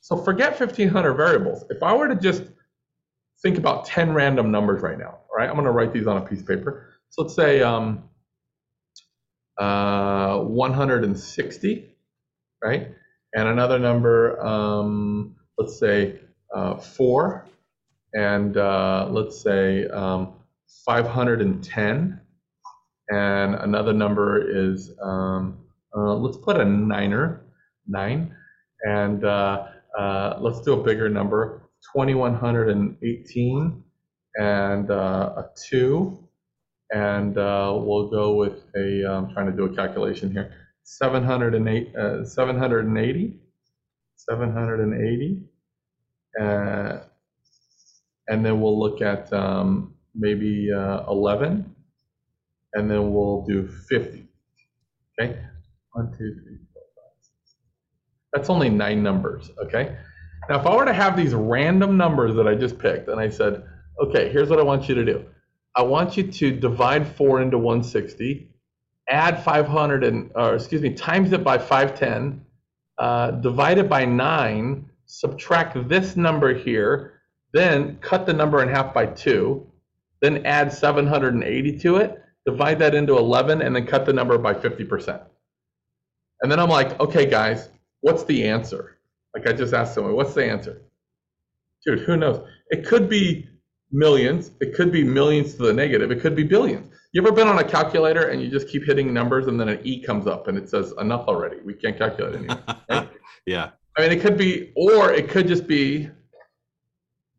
So 0.00 0.16
forget 0.16 0.58
1500 0.58 1.14
variables. 1.14 1.64
If 1.70 1.82
I 1.82 1.92
were 1.94 2.08
to 2.08 2.14
just 2.14 2.44
think 3.42 3.58
about 3.58 3.84
10 3.86 4.14
random 4.14 4.50
numbers 4.50 4.82
right 4.82 4.98
now, 4.98 5.18
all 5.28 5.36
right? 5.36 5.48
I'm 5.48 5.54
going 5.54 5.66
to 5.66 5.72
write 5.72 5.92
these 5.92 6.06
on 6.06 6.16
a 6.16 6.20
piece 6.20 6.40
of 6.40 6.46
paper. 6.46 6.88
So 7.10 7.22
let's 7.22 7.34
say 7.34 7.62
um, 7.62 8.04
uh, 9.58 10.38
160, 10.40 11.96
right? 12.62 12.88
And 13.34 13.48
another 13.48 13.78
number, 13.78 14.40
um, 14.44 15.36
let's 15.58 15.78
say 15.78 16.20
uh, 16.54 16.76
4, 16.76 17.46
and 18.14 18.56
uh, 18.56 19.08
let's 19.10 19.40
say 19.40 19.86
um, 19.88 20.34
510. 20.84 22.20
And 23.08 23.54
another 23.54 23.92
number 23.92 24.72
is, 24.72 24.90
um, 25.02 25.58
uh, 25.96 26.14
let's 26.14 26.38
put 26.38 26.56
a 26.56 26.64
niner, 26.64 27.44
9. 27.86 28.34
And 28.82 29.24
uh, 29.24 29.66
uh, 29.98 30.38
let's 30.40 30.60
do 30.62 30.72
a 30.74 30.82
bigger 30.82 31.08
number, 31.08 31.65
2118 31.92 33.82
and 34.38 34.90
uh, 34.90 35.32
a 35.36 35.44
2 35.68 36.26
and 36.90 37.36
uh, 37.36 37.72
we'll 37.76 38.08
go 38.08 38.34
with 38.34 38.64
a. 38.76 39.04
I'm 39.04 39.32
trying 39.32 39.46
to 39.46 39.52
do 39.52 39.64
a 39.64 39.74
calculation 39.74 40.30
here, 40.30 40.52
708, 40.84 41.96
uh, 41.96 42.24
780, 42.24 43.40
780, 44.16 45.42
uh, 46.40 46.98
and 48.28 48.44
then 48.44 48.60
we'll 48.60 48.78
look 48.78 49.00
at 49.02 49.32
um, 49.32 49.94
maybe 50.14 50.70
uh, 50.72 51.04
11, 51.08 51.74
and 52.74 52.90
then 52.90 53.12
we'll 53.12 53.44
do 53.46 53.66
50. 53.66 54.28
Okay, 55.18 55.40
one, 55.92 56.10
two, 56.12 56.34
three, 56.34 56.58
four, 56.72 56.82
five, 56.94 57.16
six. 57.20 57.56
That's 58.32 58.50
only 58.50 58.68
nine 58.68 59.02
numbers. 59.02 59.50
Okay. 59.64 59.96
Now, 60.48 60.60
if 60.60 60.66
I 60.66 60.76
were 60.76 60.84
to 60.84 60.92
have 60.92 61.16
these 61.16 61.34
random 61.34 61.96
numbers 61.96 62.36
that 62.36 62.46
I 62.46 62.54
just 62.54 62.78
picked, 62.78 63.08
and 63.08 63.20
I 63.20 63.28
said, 63.28 63.64
okay, 64.00 64.30
here's 64.30 64.48
what 64.48 64.60
I 64.60 64.62
want 64.62 64.88
you 64.88 64.94
to 64.94 65.04
do. 65.04 65.24
I 65.74 65.82
want 65.82 66.16
you 66.16 66.30
to 66.30 66.52
divide 66.52 67.06
4 67.06 67.42
into 67.42 67.58
160, 67.58 68.48
add 69.08 69.42
500 69.42 70.04
and, 70.04 70.30
or 70.34 70.54
excuse 70.54 70.82
me, 70.82 70.94
times 70.94 71.32
it 71.32 71.44
by 71.44 71.58
510, 71.58 72.44
uh, 72.98 73.32
divide 73.32 73.78
it 73.78 73.88
by 73.88 74.04
9, 74.04 74.88
subtract 75.06 75.88
this 75.88 76.16
number 76.16 76.54
here, 76.54 77.20
then 77.52 77.98
cut 78.00 78.26
the 78.26 78.32
number 78.32 78.62
in 78.62 78.68
half 78.68 78.94
by 78.94 79.06
2, 79.06 79.66
then 80.22 80.46
add 80.46 80.72
780 80.72 81.78
to 81.78 81.96
it, 81.96 82.22
divide 82.46 82.78
that 82.78 82.94
into 82.94 83.18
11, 83.18 83.62
and 83.62 83.74
then 83.74 83.86
cut 83.86 84.06
the 84.06 84.12
number 84.12 84.38
by 84.38 84.54
50%. 84.54 85.20
And 86.40 86.52
then 86.52 86.60
I'm 86.60 86.68
like, 86.68 86.98
okay, 87.00 87.26
guys, 87.26 87.68
what's 88.00 88.24
the 88.24 88.48
answer? 88.48 88.95
Like 89.36 89.46
I 89.46 89.52
just 89.52 89.74
asked 89.74 89.92
someone, 89.92 90.14
what's 90.14 90.32
the 90.32 90.46
answer? 90.46 90.80
Dude, 91.84 92.00
who 92.00 92.16
knows? 92.16 92.48
It 92.70 92.86
could 92.86 93.06
be 93.06 93.46
millions. 93.92 94.52
It 94.62 94.74
could 94.74 94.90
be 94.90 95.04
millions 95.04 95.56
to 95.56 95.64
the 95.64 95.74
negative. 95.74 96.10
It 96.10 96.22
could 96.22 96.34
be 96.34 96.42
billions. 96.42 96.90
You 97.12 97.20
ever 97.20 97.32
been 97.32 97.46
on 97.46 97.58
a 97.58 97.64
calculator 97.64 98.28
and 98.28 98.40
you 98.40 98.48
just 98.48 98.66
keep 98.66 98.84
hitting 98.84 99.12
numbers 99.12 99.46
and 99.46 99.60
then 99.60 99.68
an 99.68 99.80
E 99.84 100.02
comes 100.02 100.26
up 100.26 100.48
and 100.48 100.56
it 100.56 100.70
says 100.70 100.94
enough 101.00 101.28
already. 101.28 101.58
We 101.62 101.74
can't 101.74 101.98
calculate 101.98 102.34
anymore. 102.34 102.62
Right? 102.88 103.10
yeah. 103.44 103.72
I 103.98 104.00
mean, 104.00 104.10
it 104.10 104.22
could 104.22 104.38
be, 104.38 104.72
or 104.74 105.12
it 105.12 105.28
could 105.28 105.46
just 105.46 105.66
be 105.66 106.08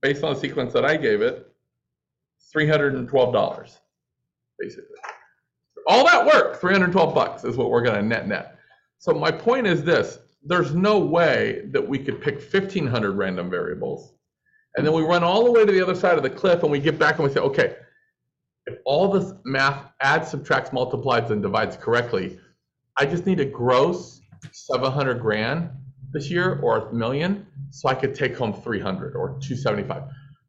based 0.03 0.23
on 0.23 0.35
the 0.35 0.39
sequence 0.39 0.73
that 0.73 0.85
I 0.85 0.97
gave 0.97 1.21
it, 1.21 1.51
$312, 2.55 3.77
basically. 4.59 4.97
All 5.87 6.05
that 6.05 6.27
work, 6.27 6.61
312 6.61 7.15
bucks 7.15 7.43
is 7.43 7.57
what 7.57 7.71
we're 7.71 7.81
going 7.81 7.95
to 7.95 8.03
net 8.03 8.27
net. 8.27 8.59
So 8.99 9.13
my 9.13 9.31
point 9.31 9.65
is 9.65 9.83
this, 9.83 10.19
there's 10.43 10.73
no 10.73 10.99
way 10.99 11.63
that 11.71 11.87
we 11.87 11.99
could 11.99 12.21
pick 12.21 12.35
1500 12.35 13.11
random 13.11 13.49
variables 13.49 14.13
and 14.77 14.85
then 14.85 14.93
we 14.93 15.01
run 15.01 15.23
all 15.23 15.43
the 15.43 15.51
way 15.51 15.65
to 15.65 15.71
the 15.71 15.81
other 15.81 15.95
side 15.95 16.17
of 16.17 16.23
the 16.23 16.29
cliff 16.29 16.61
and 16.61 16.71
we 16.71 16.79
get 16.79 16.99
back 16.99 17.15
and 17.15 17.27
we 17.27 17.33
say, 17.33 17.39
okay, 17.39 17.75
if 18.67 18.77
all 18.85 19.09
this 19.09 19.33
math 19.43 19.91
adds, 20.01 20.29
subtracts, 20.29 20.71
multiplies, 20.71 21.31
and 21.31 21.41
divides 21.41 21.75
correctly, 21.77 22.39
I 22.95 23.05
just 23.05 23.25
need 23.25 23.39
a 23.39 23.45
gross 23.45 24.21
700 24.51 25.19
grand 25.19 25.71
this 26.11 26.29
year 26.29 26.59
or 26.61 26.77
a 26.77 26.93
million 26.93 27.47
so 27.71 27.89
I 27.89 27.95
could 27.95 28.13
take 28.13 28.37
home 28.37 28.53
300 28.53 29.15
or 29.15 29.29
275. 29.39 30.03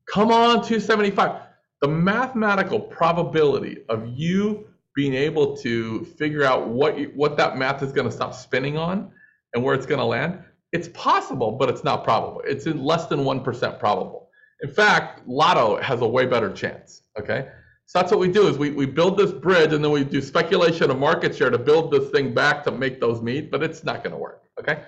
Come 0.06 0.30
on, 0.30 0.56
275. 0.56 1.42
The 1.80 1.88
mathematical 1.88 2.80
probability 2.80 3.84
of 3.88 4.06
you 4.08 4.66
being 4.94 5.14
able 5.14 5.56
to 5.58 6.04
figure 6.04 6.44
out 6.44 6.68
what 6.68 6.98
you, 6.98 7.12
what 7.14 7.36
that 7.38 7.56
math 7.56 7.82
is 7.82 7.92
going 7.92 8.06
to 8.06 8.14
stop 8.14 8.34
spinning 8.34 8.76
on 8.76 9.10
and 9.54 9.62
where 9.62 9.74
it's 9.74 9.86
going 9.86 10.00
to 10.00 10.04
land 10.04 10.42
it's 10.72 10.88
possible, 10.88 11.52
but 11.52 11.68
it's 11.68 11.84
not 11.84 12.04
probable. 12.04 12.42
It's 12.44 12.66
in 12.66 12.82
less 12.82 13.06
than 13.06 13.20
1% 13.20 13.78
probable. 13.78 14.28
In 14.62 14.70
fact, 14.70 15.26
lotto 15.26 15.80
has 15.80 16.00
a 16.00 16.06
way 16.06 16.26
better 16.26 16.52
chance, 16.52 17.02
okay? 17.18 17.48
So 17.86 17.98
that's 17.98 18.10
what 18.10 18.20
we 18.20 18.28
do 18.28 18.48
is 18.48 18.58
we, 18.58 18.70
we 18.70 18.84
build 18.84 19.16
this 19.16 19.32
bridge 19.32 19.72
and 19.72 19.82
then 19.82 19.90
we 19.90 20.04
do 20.04 20.20
speculation 20.20 20.90
of 20.90 20.98
market 20.98 21.34
share 21.34 21.48
to 21.48 21.58
build 21.58 21.90
this 21.90 22.10
thing 22.10 22.34
back 22.34 22.64
to 22.64 22.70
make 22.70 23.00
those 23.00 23.22
meet, 23.22 23.50
but 23.50 23.62
it's 23.62 23.82
not 23.82 24.04
gonna 24.04 24.18
work, 24.18 24.42
okay? 24.60 24.82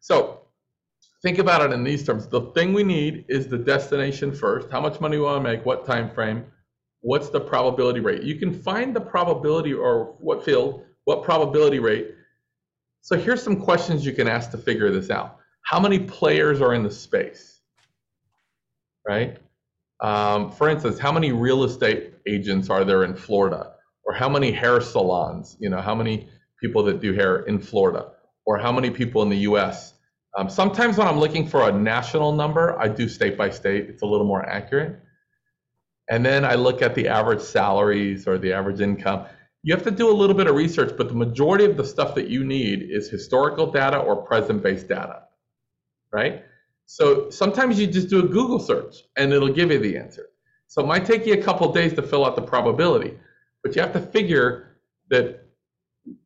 So 0.00 0.42
think 1.22 1.38
about 1.38 1.62
it 1.62 1.72
in 1.72 1.82
these 1.82 2.04
terms. 2.04 2.26
The 2.26 2.52
thing 2.52 2.74
we 2.74 2.82
need 2.82 3.24
is 3.28 3.48
the 3.48 3.58
destination 3.58 4.34
first. 4.34 4.70
How 4.70 4.80
much 4.80 5.00
money 5.00 5.16
we 5.16 5.22
wanna 5.22 5.40
make, 5.40 5.64
what 5.64 5.86
time 5.86 6.10
frame, 6.10 6.44
what's 7.00 7.30
the 7.30 7.40
probability 7.40 8.00
rate. 8.00 8.22
You 8.22 8.34
can 8.34 8.52
find 8.52 8.94
the 8.94 9.00
probability 9.00 9.72
or 9.72 10.16
what 10.18 10.44
field, 10.44 10.84
what 11.04 11.22
probability 11.22 11.78
rate 11.78 12.15
so 13.06 13.16
here's 13.16 13.40
some 13.40 13.60
questions 13.60 14.04
you 14.04 14.12
can 14.12 14.26
ask 14.26 14.50
to 14.50 14.58
figure 14.58 14.90
this 14.90 15.10
out. 15.10 15.38
How 15.62 15.78
many 15.78 16.00
players 16.00 16.60
are 16.60 16.74
in 16.74 16.82
the 16.82 16.90
space? 16.90 17.60
Right? 19.06 19.38
Um, 20.00 20.50
for 20.50 20.68
instance, 20.68 20.98
how 20.98 21.12
many 21.12 21.30
real 21.30 21.62
estate 21.62 22.14
agents 22.26 22.68
are 22.68 22.84
there 22.84 23.04
in 23.04 23.14
Florida? 23.14 23.74
Or 24.04 24.12
how 24.12 24.28
many 24.28 24.50
hair 24.50 24.80
salons? 24.80 25.56
You 25.60 25.70
know, 25.70 25.80
how 25.80 25.94
many 25.94 26.28
people 26.60 26.82
that 26.82 27.00
do 27.00 27.12
hair 27.14 27.44
in 27.44 27.60
Florida? 27.60 28.10
Or 28.44 28.58
how 28.58 28.72
many 28.72 28.90
people 28.90 29.22
in 29.22 29.28
the 29.28 29.38
US? 29.50 29.94
Um, 30.36 30.50
sometimes 30.50 30.98
when 30.98 31.06
I'm 31.06 31.20
looking 31.20 31.46
for 31.46 31.68
a 31.68 31.72
national 31.72 32.32
number, 32.32 32.76
I 32.76 32.88
do 32.88 33.08
state 33.08 33.38
by 33.38 33.50
state. 33.50 33.88
It's 33.88 34.02
a 34.02 34.06
little 34.06 34.26
more 34.26 34.44
accurate. 34.44 34.98
And 36.10 36.26
then 36.26 36.44
I 36.44 36.56
look 36.56 36.82
at 36.82 36.96
the 36.96 37.06
average 37.06 37.40
salaries 37.40 38.26
or 38.26 38.36
the 38.36 38.52
average 38.52 38.80
income 38.80 39.26
you 39.66 39.74
have 39.74 39.82
to 39.82 39.90
do 39.90 40.08
a 40.08 40.14
little 40.14 40.36
bit 40.36 40.46
of 40.46 40.54
research, 40.54 40.92
but 40.96 41.08
the 41.08 41.14
majority 41.16 41.64
of 41.64 41.76
the 41.76 41.84
stuff 41.84 42.14
that 42.14 42.28
you 42.28 42.44
need 42.44 42.84
is 42.88 43.10
historical 43.10 43.72
data 43.72 43.98
or 43.98 44.14
present 44.14 44.62
based 44.62 44.86
data, 44.86 45.24
right? 46.12 46.44
So 46.84 47.30
sometimes 47.30 47.76
you 47.80 47.88
just 47.88 48.08
do 48.08 48.20
a 48.24 48.28
Google 48.28 48.60
search 48.60 48.94
and 49.16 49.32
it'll 49.32 49.52
give 49.52 49.72
you 49.72 49.80
the 49.80 49.98
answer. 49.98 50.26
So 50.68 50.84
it 50.84 50.86
might 50.86 51.04
take 51.04 51.26
you 51.26 51.34
a 51.34 51.42
couple 51.42 51.72
days 51.72 51.94
to 51.94 52.02
fill 52.02 52.24
out 52.24 52.36
the 52.36 52.42
probability, 52.42 53.18
but 53.64 53.74
you 53.74 53.82
have 53.82 53.92
to 53.94 54.00
figure 54.00 54.76
that 55.10 55.48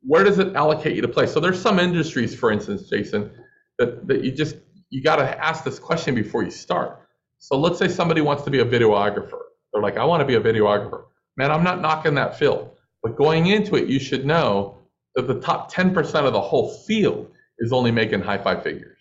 where 0.03 0.23
does 0.23 0.39
it 0.39 0.55
allocate 0.55 0.95
you 0.95 1.01
to 1.01 1.09
play? 1.09 1.27
So 1.27 1.41
there's 1.41 1.63
some 1.63 1.79
industries, 1.79 2.35
for 2.35 2.53
instance, 2.53 2.91
Jason, 2.91 3.31
that, 3.79 4.07
that 4.07 4.23
you 4.23 4.33
just 4.33 4.57
you 4.91 5.03
got 5.03 5.17
to 5.17 5.43
ask 5.43 5.65
this 5.65 5.79
question 5.79 6.15
before 6.15 6.43
you 6.43 6.51
start. 6.51 7.09
So 7.39 7.57
let's 7.57 7.79
say 7.79 7.89
somebody 7.89 8.21
wants 8.21 8.43
to 8.43 8.51
be 8.51 8.61
a 8.61 8.67
videographer. 8.67 9.41
They're 9.73 9.81
like, 9.81 9.97
I 9.97 10.05
want 10.05 10.21
to 10.21 10.27
be 10.27 10.35
a 10.35 10.43
videographer. 10.43 11.05
Man, 11.39 11.51
I'm 11.51 11.65
not 11.65 11.81
knocking 11.81 12.15
that 12.17 12.39
field. 12.39 12.77
But 13.03 13.17
going 13.17 13.47
into 13.47 13.77
it, 13.77 13.89
you 13.89 13.99
should 13.99 14.25
know 14.25 14.79
that 15.15 15.27
the 15.27 15.41
top 15.41 15.73
10% 15.73 15.97
of 16.27 16.33
the 16.33 16.41
whole 16.41 16.71
field 16.87 17.31
is 17.59 17.73
only 17.73 17.91
making 17.91 18.21
high 18.21 18.39
five 18.39 18.63
figures. 18.63 18.99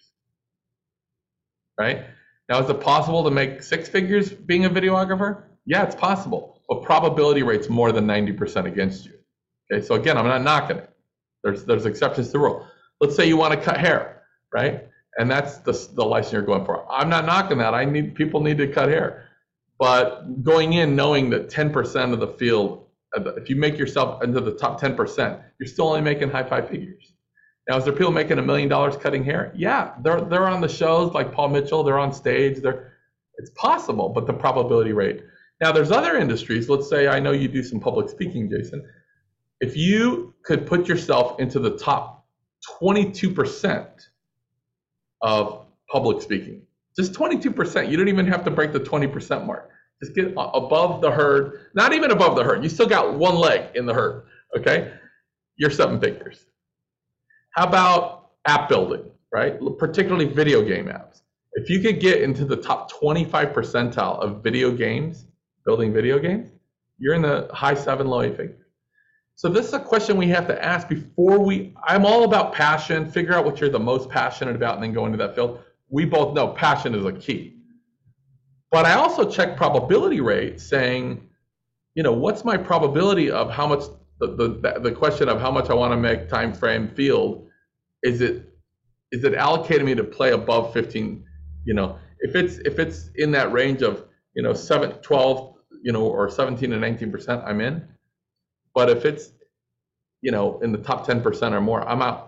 Right? 1.79 2.05
Now, 2.49 2.61
is 2.63 2.69
it 2.69 2.81
possible 2.81 3.23
to 3.23 3.31
make 3.31 3.61
six 3.61 3.87
figures 3.87 4.31
being 4.31 4.65
a 4.65 4.69
videographer? 4.69 5.43
Yeah, 5.65 5.83
it's 5.83 5.95
possible. 5.95 6.61
But 6.67 6.83
probability 6.83 7.43
rate's 7.43 7.69
more 7.69 7.91
than 7.91 8.05
90% 8.07 8.65
against 8.65 9.05
you. 9.05 9.13
Okay, 9.71 9.85
so 9.85 9.95
again, 9.95 10.17
I'm 10.17 10.25
not 10.25 10.41
knocking 10.41 10.77
it. 10.77 10.89
There's 11.43 11.63
there's 11.63 11.85
exceptions 11.85 12.27
to 12.27 12.33
the 12.33 12.39
rule. 12.39 12.67
Let's 12.99 13.15
say 13.15 13.27
you 13.27 13.37
want 13.37 13.53
to 13.53 13.61
cut 13.61 13.77
hair, 13.77 14.23
right? 14.53 14.87
And 15.17 15.29
that's 15.29 15.57
the, 15.59 15.71
the 15.93 16.03
license 16.03 16.33
you're 16.33 16.41
going 16.41 16.65
for. 16.65 16.89
I'm 16.91 17.09
not 17.09 17.25
knocking 17.25 17.59
that. 17.59 17.73
I 17.73 17.85
need 17.85 18.15
people 18.15 18.41
need 18.41 18.57
to 18.57 18.67
cut 18.67 18.89
hair. 18.89 19.29
But 19.77 20.43
going 20.43 20.73
in 20.73 20.95
knowing 20.95 21.29
that 21.29 21.49
10% 21.49 22.13
of 22.13 22.19
the 22.19 22.27
field 22.27 22.87
if 23.13 23.49
you 23.49 23.55
make 23.55 23.77
yourself 23.77 24.23
into 24.23 24.39
the 24.39 24.51
top 24.51 24.79
10%, 24.79 25.41
you're 25.59 25.67
still 25.67 25.89
only 25.89 26.01
making 26.01 26.29
high 26.29 26.43
five 26.43 26.69
figures. 26.69 27.13
Now, 27.67 27.77
is 27.77 27.83
there 27.85 27.93
people 27.93 28.11
making 28.11 28.39
a 28.39 28.41
million 28.41 28.67
dollars 28.67 28.97
cutting 28.97 29.23
hair? 29.23 29.51
Yeah, 29.55 29.93
they're 30.01 30.21
they're 30.21 30.47
on 30.47 30.59
the 30.59 30.67
shows 30.67 31.13
like 31.13 31.31
Paul 31.31 31.49
Mitchell. 31.49 31.83
They're 31.83 31.99
on 31.99 32.11
stage. 32.11 32.61
They're 32.61 32.93
it's 33.37 33.51
possible, 33.51 34.09
but 34.09 34.25
the 34.25 34.33
probability 34.33 34.91
rate. 34.91 35.23
Now, 35.61 35.71
there's 35.71 35.91
other 35.91 36.17
industries. 36.17 36.67
Let's 36.67 36.89
say 36.89 37.07
I 37.07 37.19
know 37.19 37.31
you 37.31 37.47
do 37.47 37.63
some 37.63 37.79
public 37.79 38.09
speaking, 38.09 38.49
Jason. 38.49 38.87
If 39.61 39.77
you 39.77 40.33
could 40.43 40.65
put 40.65 40.87
yourself 40.87 41.39
into 41.39 41.59
the 41.59 41.77
top 41.77 42.25
22% 42.81 43.87
of 45.21 45.65
public 45.91 46.21
speaking, 46.21 46.63
just 46.97 47.13
22%, 47.13 47.89
you 47.89 47.97
don't 47.97 48.07
even 48.07 48.25
have 48.27 48.43
to 48.45 48.51
break 48.51 48.73
the 48.73 48.79
20% 48.79 49.45
mark. 49.45 49.69
Just 50.01 50.15
get 50.15 50.31
above 50.37 51.01
the 51.01 51.11
herd, 51.11 51.67
not 51.73 51.93
even 51.93 52.11
above 52.11 52.35
the 52.35 52.43
herd. 52.43 52.63
You 52.63 52.69
still 52.69 52.87
got 52.87 53.15
one 53.15 53.35
leg 53.35 53.75
in 53.75 53.85
the 53.85 53.93
herd, 53.93 54.23
okay? 54.57 54.93
You're 55.57 55.69
seven 55.69 55.99
figures. 55.99 56.45
How 57.51 57.67
about 57.67 58.29
app 58.45 58.69
building, 58.69 59.11
right? 59.33 59.59
Particularly 59.77 60.25
video 60.25 60.61
game 60.63 60.85
apps. 60.85 61.21
If 61.53 61.69
you 61.69 61.81
could 61.81 61.99
get 61.99 62.21
into 62.21 62.45
the 62.45 62.55
top 62.55 62.89
25 62.91 63.49
percentile 63.49 64.19
of 64.19 64.41
video 64.41 64.71
games, 64.71 65.25
building 65.65 65.91
video 65.91 66.17
games, 66.17 66.49
you're 66.97 67.15
in 67.15 67.21
the 67.21 67.49
high 67.51 67.73
seven, 67.73 68.07
low 68.07 68.21
eight 68.21 68.37
figures. 68.37 68.65
So 69.35 69.49
this 69.49 69.67
is 69.67 69.73
a 69.73 69.79
question 69.79 70.17
we 70.17 70.27
have 70.27 70.47
to 70.47 70.63
ask 70.63 70.87
before 70.87 71.39
we. 71.39 71.73
I'm 71.83 72.05
all 72.05 72.23
about 72.23 72.53
passion. 72.53 73.09
Figure 73.09 73.33
out 73.33 73.45
what 73.45 73.59
you're 73.59 73.69
the 73.69 73.79
most 73.79 74.09
passionate 74.09 74.55
about, 74.55 74.75
and 74.75 74.83
then 74.83 74.93
go 74.93 75.05
into 75.05 75.17
that 75.17 75.33
field. 75.33 75.59
We 75.89 76.05
both 76.05 76.35
know 76.35 76.49
passion 76.49 76.93
is 76.93 77.05
a 77.05 77.13
key. 77.13 77.58
But 78.71 78.85
I 78.85 78.93
also 78.93 79.29
check 79.29 79.57
probability 79.57 80.21
rate, 80.21 80.61
saying, 80.61 81.27
you 81.95 82.03
know, 82.03 82.13
what's 82.13 82.45
my 82.45 82.55
probability 82.55 83.31
of 83.31 83.49
how 83.49 83.67
much 83.67 83.83
the 84.19 84.27
the, 84.27 84.79
the 84.79 84.91
question 84.91 85.29
of 85.29 85.41
how 85.41 85.51
much 85.51 85.69
I 85.69 85.73
want 85.73 85.91
to 85.93 85.97
make 85.97 86.29
time 86.29 86.53
frame 86.53 86.87
field 86.87 87.47
is 88.03 88.21
it 88.21 88.53
is 89.11 89.23
it 89.23 89.33
allocating 89.33 89.85
me 89.85 89.95
to 89.95 90.03
play 90.03 90.31
above 90.31 90.73
15 90.73 91.25
you 91.65 91.73
know? 91.73 91.97
If 92.19 92.35
it's 92.35 92.57
if 92.59 92.79
it's 92.79 93.09
in 93.15 93.31
that 93.31 93.51
range 93.51 93.81
of 93.81 94.05
you 94.35 94.43
know 94.43 94.53
7 94.53 94.91
12 95.01 95.55
you 95.81 95.91
know 95.91 96.05
or 96.05 96.29
17 96.29 96.69
to 96.69 96.77
19 96.77 97.11
percent 97.11 97.41
i'm 97.45 97.61
in. 97.61 97.87
But 98.75 98.89
if 98.89 99.05
it's 99.05 99.31
you 100.21 100.31
know 100.31 100.59
in 100.59 100.71
the 100.71 100.77
top 100.77 101.05
10 101.07 101.21
percent 101.21 101.55
or 101.55 101.61
more 101.61 101.87
i'm 101.87 102.01
out. 102.01 102.27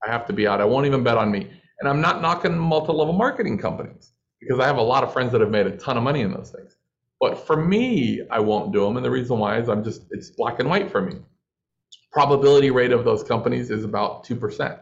I 0.00 0.10
have 0.12 0.26
to 0.26 0.32
be 0.32 0.46
out. 0.46 0.60
I 0.60 0.64
won't 0.64 0.86
even 0.86 1.02
bet 1.02 1.18
on 1.18 1.30
me. 1.30 1.50
And 1.80 1.88
i'm 1.88 2.00
not 2.00 2.20
knocking 2.22 2.56
multi-level 2.58 3.14
marketing 3.14 3.58
companies 3.58 4.12
because 4.40 4.58
i 4.58 4.66
have 4.66 4.78
a 4.78 4.82
lot 4.82 5.04
of 5.04 5.12
friends 5.12 5.32
that 5.32 5.40
have 5.40 5.50
made 5.50 5.66
a 5.66 5.76
ton 5.76 5.96
of 5.96 6.02
money 6.02 6.20
in 6.20 6.32
those 6.32 6.50
things 6.50 6.76
but 7.20 7.46
for 7.46 7.56
me 7.56 8.22
i 8.30 8.38
won't 8.38 8.72
do 8.72 8.84
them 8.84 8.96
and 8.96 9.04
the 9.04 9.10
reason 9.10 9.38
why 9.38 9.58
is 9.58 9.68
i'm 9.68 9.84
just 9.84 10.02
it's 10.10 10.30
black 10.30 10.58
and 10.60 10.68
white 10.68 10.90
for 10.90 11.00
me 11.00 11.16
probability 12.12 12.70
rate 12.70 12.92
of 12.92 13.04
those 13.04 13.22
companies 13.22 13.70
is 13.70 13.84
about 13.84 14.24
2% 14.24 14.80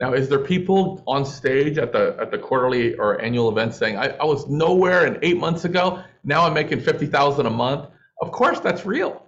now, 0.00 0.12
is 0.12 0.28
there 0.28 0.38
people 0.38 1.02
on 1.06 1.24
stage 1.24 1.78
at 1.78 1.92
the 1.92 2.16
at 2.20 2.30
the 2.30 2.38
quarterly 2.38 2.94
or 2.94 3.20
annual 3.20 3.48
event 3.48 3.74
saying, 3.74 3.96
I, 3.96 4.08
I 4.08 4.24
was 4.24 4.46
nowhere 4.46 5.06
and 5.06 5.18
eight 5.22 5.38
months 5.38 5.64
ago, 5.64 6.02
now 6.22 6.44
I'm 6.44 6.52
making 6.52 6.80
50,000 6.80 7.46
a 7.46 7.50
month? 7.50 7.88
Of 8.20 8.30
course, 8.30 8.60
that's 8.60 8.84
real. 8.84 9.22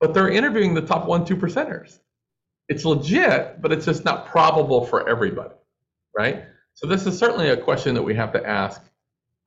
But 0.00 0.14
they're 0.14 0.30
interviewing 0.30 0.74
the 0.74 0.82
top 0.82 1.06
one, 1.06 1.24
two 1.24 1.36
percenters. 1.36 1.98
It's 2.68 2.84
legit, 2.84 3.60
but 3.60 3.72
it's 3.72 3.84
just 3.84 4.04
not 4.04 4.26
probable 4.26 4.86
for 4.86 5.08
everybody, 5.08 5.54
right? 6.16 6.44
So 6.76 6.86
this 6.86 7.06
is 7.06 7.18
certainly 7.18 7.48
a 7.48 7.56
question 7.56 7.94
that 7.94 8.02
we 8.02 8.14
have 8.14 8.32
to 8.34 8.46
ask 8.46 8.82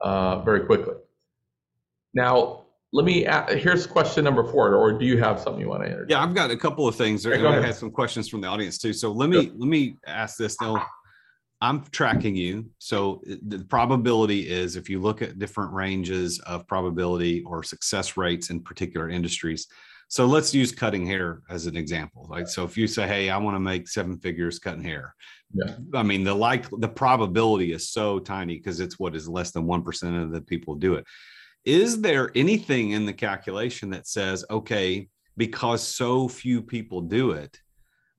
uh, 0.02 0.40
very 0.40 0.66
quickly. 0.66 0.96
Now, 2.16 2.66
let 2.92 3.06
me 3.06 3.28
ask, 3.28 3.54
here's 3.54 3.86
question 3.86 4.24
number 4.24 4.44
four 4.44 4.74
or 4.74 4.92
do 4.92 5.06
you 5.06 5.20
have 5.20 5.40
something 5.40 5.62
you 5.62 5.70
want 5.70 5.84
to 5.84 5.90
enter 5.90 6.08
yeah 6.10 6.24
i've 6.24 6.34
got 6.34 6.50
a 6.50 6.58
couple 6.58 6.88
of 6.88 6.96
things 6.96 7.22
there 7.22 7.48
i 7.48 7.62
had 7.62 7.76
some 7.76 7.92
questions 7.92 8.28
from 8.28 8.42
the 8.42 8.48
audience 8.48 8.80
too. 8.80 8.94
So 8.94 9.12
let 9.12 9.30
me 9.30 9.44
sure. 9.44 9.54
let 9.58 9.70
me 9.70 9.96
ask 10.08 10.38
this 10.38 10.60
now 10.60 10.84
i'm 11.62 11.84
tracking 11.92 12.36
you 12.36 12.66
so 12.80 13.22
the 13.26 13.60
probability 13.60 14.50
is 14.50 14.76
if 14.76 14.90
you 14.90 15.00
look 15.00 15.22
at 15.22 15.38
different 15.38 15.72
ranges 15.72 16.40
of 16.48 16.66
probability 16.66 17.44
or 17.44 17.62
success 17.62 18.18
rates 18.18 18.50
in 18.50 18.60
particular 18.60 19.08
industries 19.08 19.68
so 20.08 20.26
let's 20.26 20.56
use 20.56 20.72
cutting 20.72 21.06
hair 21.06 21.44
as 21.52 21.68
an 21.68 21.78
example. 21.78 22.26
Like 22.32 22.48
so 22.48 22.64
if 22.64 22.76
you 22.76 22.88
say 22.88 23.08
hey 23.08 23.30
i 23.30 23.38
want 23.38 23.56
to 23.56 23.60
make 23.60 23.88
seven 23.88 24.18
figures 24.18 24.58
cutting 24.58 24.84
hair 24.84 25.14
yeah. 25.54 25.76
I 25.94 26.04
mean, 26.04 26.24
the 26.24 26.34
like 26.34 26.68
the 26.70 26.88
probability 26.88 27.72
is 27.74 27.90
so 27.90 28.20
tiny 28.20 28.58
because 28.58 28.80
it's 28.80 29.00
what 29.00 29.16
is 29.16 29.28
less 29.28 29.52
than 29.52 29.66
1% 29.66 30.24
of 30.24 30.32
the 30.32 30.42
people 30.42 30.76
do 30.76 30.96
it. 30.96 31.06
Is 31.66 32.02
there 32.02 32.32
anything 32.36 32.92
in 32.92 33.06
the 33.06 33.14
calculation 33.14 33.90
that 33.92 34.08
says, 34.08 34.46
okay, 34.50 35.10
because 35.38 35.82
so 35.82 36.28
few 36.28 36.62
people 36.62 37.02
do 37.02 37.32
it, 37.32 37.60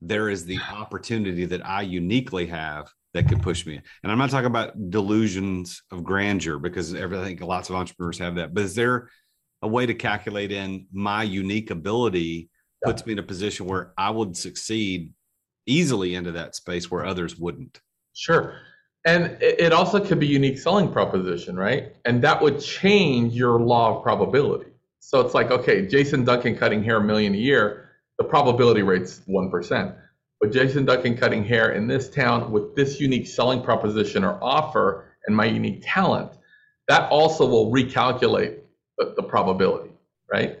there 0.01 0.29
is 0.29 0.45
the 0.45 0.59
opportunity 0.71 1.45
that 1.45 1.65
I 1.65 1.81
uniquely 1.83 2.47
have 2.47 2.91
that 3.13 3.27
could 3.27 3.41
push 3.41 3.65
me. 3.65 3.79
And 4.03 4.11
I'm 4.11 4.17
not 4.17 4.29
talking 4.29 4.45
about 4.45 4.89
delusions 4.89 5.83
of 5.91 6.03
grandeur 6.03 6.59
because 6.59 6.93
everything 6.93 7.37
lots 7.39 7.69
of 7.69 7.75
entrepreneurs 7.75 8.19
have 8.19 8.35
that. 8.35 8.53
But 8.53 8.63
is 8.63 8.75
there 8.75 9.09
a 9.61 9.67
way 9.67 9.85
to 9.85 9.93
calculate 9.93 10.51
in 10.51 10.87
my 10.91 11.23
unique 11.23 11.71
ability 11.71 12.49
puts 12.83 13.05
me 13.05 13.13
in 13.13 13.19
a 13.19 13.23
position 13.23 13.67
where 13.67 13.93
I 13.97 14.09
would 14.09 14.35
succeed 14.35 15.13
easily 15.65 16.15
into 16.15 16.31
that 16.33 16.55
space 16.55 16.89
where 16.89 17.05
others 17.05 17.37
wouldn't? 17.37 17.81
Sure. 18.13 18.57
And 19.05 19.37
it 19.41 19.73
also 19.73 19.99
could 20.03 20.19
be 20.19 20.27
unique 20.27 20.59
selling 20.59 20.91
proposition 20.91 21.55
right? 21.55 21.95
And 22.05 22.23
that 22.23 22.41
would 22.41 22.59
change 22.59 23.33
your 23.33 23.59
law 23.59 23.97
of 23.97 24.03
probability. 24.03 24.71
So 24.99 25.19
it's 25.21 25.33
like 25.33 25.49
okay 25.51 25.87
jason 25.87 26.23
duncan 26.23 26.55
cutting 26.55 26.83
hair 26.83 26.97
a 26.97 27.03
million 27.03 27.33
a 27.33 27.37
year 27.37 27.89
the 28.17 28.23
probability 28.23 28.83
rate's 28.83 29.21
1% 29.27 29.95
but 30.39 30.51
jason 30.51 30.85
duncan 30.85 31.17
cutting 31.17 31.43
hair 31.43 31.71
in 31.71 31.87
this 31.87 32.07
town 32.07 32.51
with 32.51 32.75
this 32.75 32.99
unique 32.99 33.25
selling 33.25 33.63
proposition 33.63 34.23
or 34.23 34.37
offer 34.43 35.05
and 35.25 35.35
my 35.35 35.45
unique 35.45 35.81
talent 35.83 36.31
that 36.87 37.09
also 37.09 37.47
will 37.47 37.71
recalculate 37.71 38.59
the, 38.99 39.13
the 39.15 39.23
probability 39.23 39.91
right? 40.31 40.57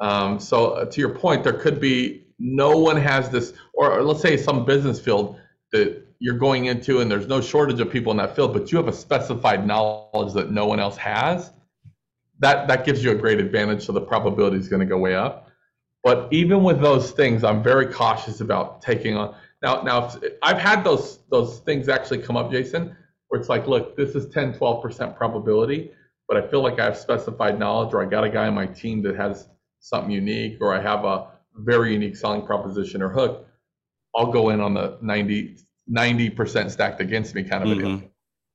Um, 0.00 0.40
so 0.40 0.72
uh, 0.72 0.84
to 0.86 1.00
your 1.00 1.10
point 1.10 1.44
there 1.44 1.52
could 1.52 1.80
be 1.80 2.21
no 2.42 2.76
one 2.76 2.96
has 2.96 3.30
this 3.30 3.52
or, 3.72 3.92
or 3.92 4.02
let's 4.02 4.20
say 4.20 4.36
some 4.36 4.64
business 4.64 5.00
field 5.00 5.38
that 5.70 6.04
you're 6.18 6.36
going 6.36 6.66
into 6.66 7.00
and 7.00 7.10
there's 7.10 7.28
no 7.28 7.40
shortage 7.40 7.80
of 7.80 7.90
people 7.90 8.10
in 8.10 8.18
that 8.18 8.34
field, 8.34 8.52
but 8.52 8.70
you 8.70 8.78
have 8.78 8.88
a 8.88 8.92
specified 8.92 9.66
knowledge 9.66 10.34
that 10.34 10.50
no 10.50 10.66
one 10.66 10.80
else 10.80 10.96
has, 10.96 11.52
that 12.40 12.66
that 12.66 12.84
gives 12.84 13.02
you 13.02 13.12
a 13.12 13.14
great 13.14 13.38
advantage. 13.38 13.86
So 13.86 13.92
the 13.92 14.00
probability 14.00 14.56
is 14.56 14.68
going 14.68 14.80
to 14.80 14.86
go 14.86 14.98
way 14.98 15.14
up. 15.14 15.48
But 16.02 16.28
even 16.32 16.64
with 16.64 16.80
those 16.80 17.12
things, 17.12 17.44
I'm 17.44 17.62
very 17.62 17.86
cautious 17.86 18.40
about 18.40 18.82
taking 18.82 19.16
on. 19.16 19.36
Now, 19.62 19.82
now 19.82 20.12
I've 20.42 20.58
had 20.58 20.82
those 20.82 21.20
those 21.30 21.60
things 21.60 21.88
actually 21.88 22.18
come 22.18 22.36
up, 22.36 22.50
Jason, 22.50 22.96
where 23.28 23.40
it's 23.40 23.48
like, 23.48 23.68
look, 23.68 23.96
this 23.96 24.16
is 24.16 24.26
10, 24.26 24.54
12% 24.54 25.16
probability, 25.16 25.92
but 26.26 26.36
I 26.36 26.46
feel 26.48 26.60
like 26.60 26.80
I 26.80 26.86
have 26.86 26.98
specified 26.98 27.56
knowledge, 27.56 27.94
or 27.94 28.02
I 28.02 28.06
got 28.06 28.24
a 28.24 28.28
guy 28.28 28.48
on 28.48 28.54
my 28.54 28.66
team 28.66 29.00
that 29.02 29.14
has 29.14 29.48
something 29.78 30.10
unique, 30.10 30.58
or 30.60 30.74
I 30.74 30.80
have 30.80 31.04
a 31.04 31.28
very 31.56 31.92
unique 31.92 32.16
selling 32.16 32.44
proposition 32.44 33.02
or 33.02 33.08
hook. 33.08 33.46
I'll 34.14 34.30
go 34.30 34.50
in 34.50 34.60
on 34.60 34.74
the 34.74 34.98
90, 35.00 35.56
90% 35.90 36.70
stacked 36.70 37.00
against 37.00 37.34
me 37.34 37.42
kind 37.44 37.62
of 37.62 37.70
mm-hmm. 37.70 37.86
a 37.86 37.98
deal. 37.98 38.10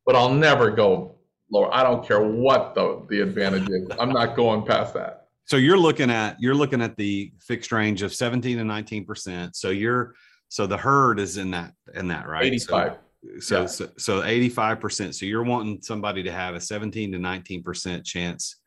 But 0.06 0.16
I'll 0.16 0.34
never 0.34 0.72
go 0.72 1.16
lower. 1.52 1.74
I 1.74 1.84
don't 1.84 2.06
care 2.06 2.22
what 2.22 2.76
the, 2.76 3.06
the 3.10 3.22
advantage 3.22 3.68
is. 3.70 3.88
I'm 4.00 4.12
not 4.12 4.36
going 4.36 4.66
past 4.66 4.94
that. 4.94 5.28
So 5.46 5.56
you're 5.56 5.78
looking 5.78 6.12
at 6.12 6.36
you're 6.42 6.56
looking 6.56 6.82
at 6.82 6.98
the 6.98 7.32
fixed 7.40 7.72
range 7.72 8.02
of 8.02 8.14
17 8.14 8.58
to 8.58 8.64
19%. 8.64 9.56
So 9.56 9.70
you're 9.70 10.14
so 10.50 10.68
the 10.68 10.78
herd 10.78 11.20
is 11.20 11.38
in 11.38 11.52
that 11.52 11.72
in 11.96 12.10
that, 12.10 12.28
right? 12.28 12.44
85. 12.44 12.98
So, 13.40 13.40
so, 13.40 13.62
yeah. 13.62 13.66
so, 13.68 13.90
so 13.98 14.22
85%. 14.22 15.14
So 15.14 15.26
you're 15.26 15.44
wanting 15.44 15.82
somebody 15.82 16.24
to 16.24 16.32
have 16.32 16.56
a 16.56 16.62
17 16.62 17.14
to 17.14 17.18
19% 17.18 18.06
chance 18.06 18.58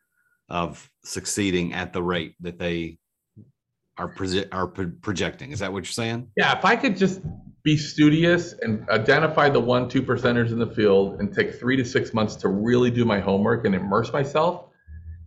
of 0.49 0.87
succeeding 1.05 1.73
at 1.73 1.93
the 1.93 2.03
rate 2.03 2.35
that 2.41 2.59
they 2.59 2.97
are 4.01 4.07
pre- 4.07 4.45
are 4.51 4.67
projecting. 4.67 5.51
Is 5.51 5.59
that 5.59 5.71
what 5.71 5.83
you're 5.83 5.91
saying? 5.91 6.27
Yeah, 6.35 6.57
if 6.57 6.65
I 6.65 6.75
could 6.75 6.97
just 6.97 7.21
be 7.63 7.77
studious 7.77 8.53
and 8.61 8.89
identify 8.89 9.49
the 9.49 9.59
one 9.59 9.87
two 9.87 10.01
percenters 10.01 10.51
in 10.51 10.59
the 10.59 10.67
field 10.67 11.19
and 11.19 11.33
take 11.33 11.53
three 11.59 11.75
to 11.77 11.85
six 11.85 12.13
months 12.13 12.35
to 12.37 12.47
really 12.47 12.89
do 12.89 13.05
my 13.05 13.19
homework 13.19 13.65
and 13.65 13.75
immerse 13.75 14.11
myself 14.11 14.65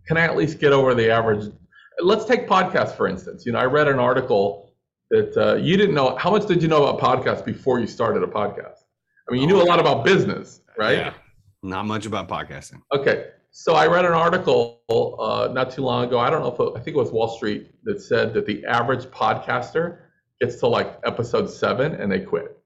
can 0.07 0.17
i 0.17 0.21
at 0.21 0.35
least 0.35 0.59
get 0.59 0.71
over 0.71 0.93
the 0.93 1.09
average? 1.09 1.51
Let's 1.99 2.25
take 2.25 2.47
podcasts 2.47 2.95
for 2.95 3.07
instance. 3.07 3.45
You 3.45 3.53
know 3.53 3.59
i 3.59 3.65
read 3.65 3.87
an 3.87 3.99
article 3.99 4.73
that 5.11 5.35
uh, 5.37 5.55
you 5.55 5.77
didn't 5.77 5.95
know 5.95 6.15
how 6.17 6.31
much 6.31 6.45
did 6.47 6.61
you 6.61 6.67
know 6.67 6.85
about 6.85 6.99
podcasts 6.99 7.45
before 7.45 7.79
you 7.79 7.87
started 7.87 8.23
a 8.23 8.27
podcast? 8.27 8.83
I 9.29 9.33
mean 9.33 9.41
you 9.41 9.47
knew 9.47 9.61
a 9.61 9.63
lot 9.63 9.79
about 9.79 10.03
business 10.03 10.61
right? 10.77 10.97
Yeah, 10.97 11.13
not 11.63 11.85
much 11.85 12.05
about 12.05 12.27
podcasting. 12.27 12.81
Okay 12.91 13.29
so 13.57 13.73
i 13.73 13.87
read 13.87 14.05
an 14.05 14.13
article 14.13 14.81
uh, 14.89 15.47
not 15.53 15.71
too 15.71 15.81
long 15.81 16.05
ago 16.05 16.19
i 16.19 16.29
don't 16.29 16.41
know 16.41 16.51
if 16.51 16.59
it, 16.59 16.79
i 16.79 16.83
think 16.83 16.95
it 16.95 16.99
was 16.99 17.11
wall 17.11 17.27
street 17.27 17.71
that 17.83 18.01
said 18.01 18.33
that 18.33 18.45
the 18.45 18.65
average 18.65 19.05
podcaster 19.05 19.99
gets 20.41 20.57
to 20.57 20.67
like 20.67 20.99
episode 21.05 21.49
seven 21.49 21.95
and 21.95 22.11
they 22.11 22.19
quit. 22.19 22.57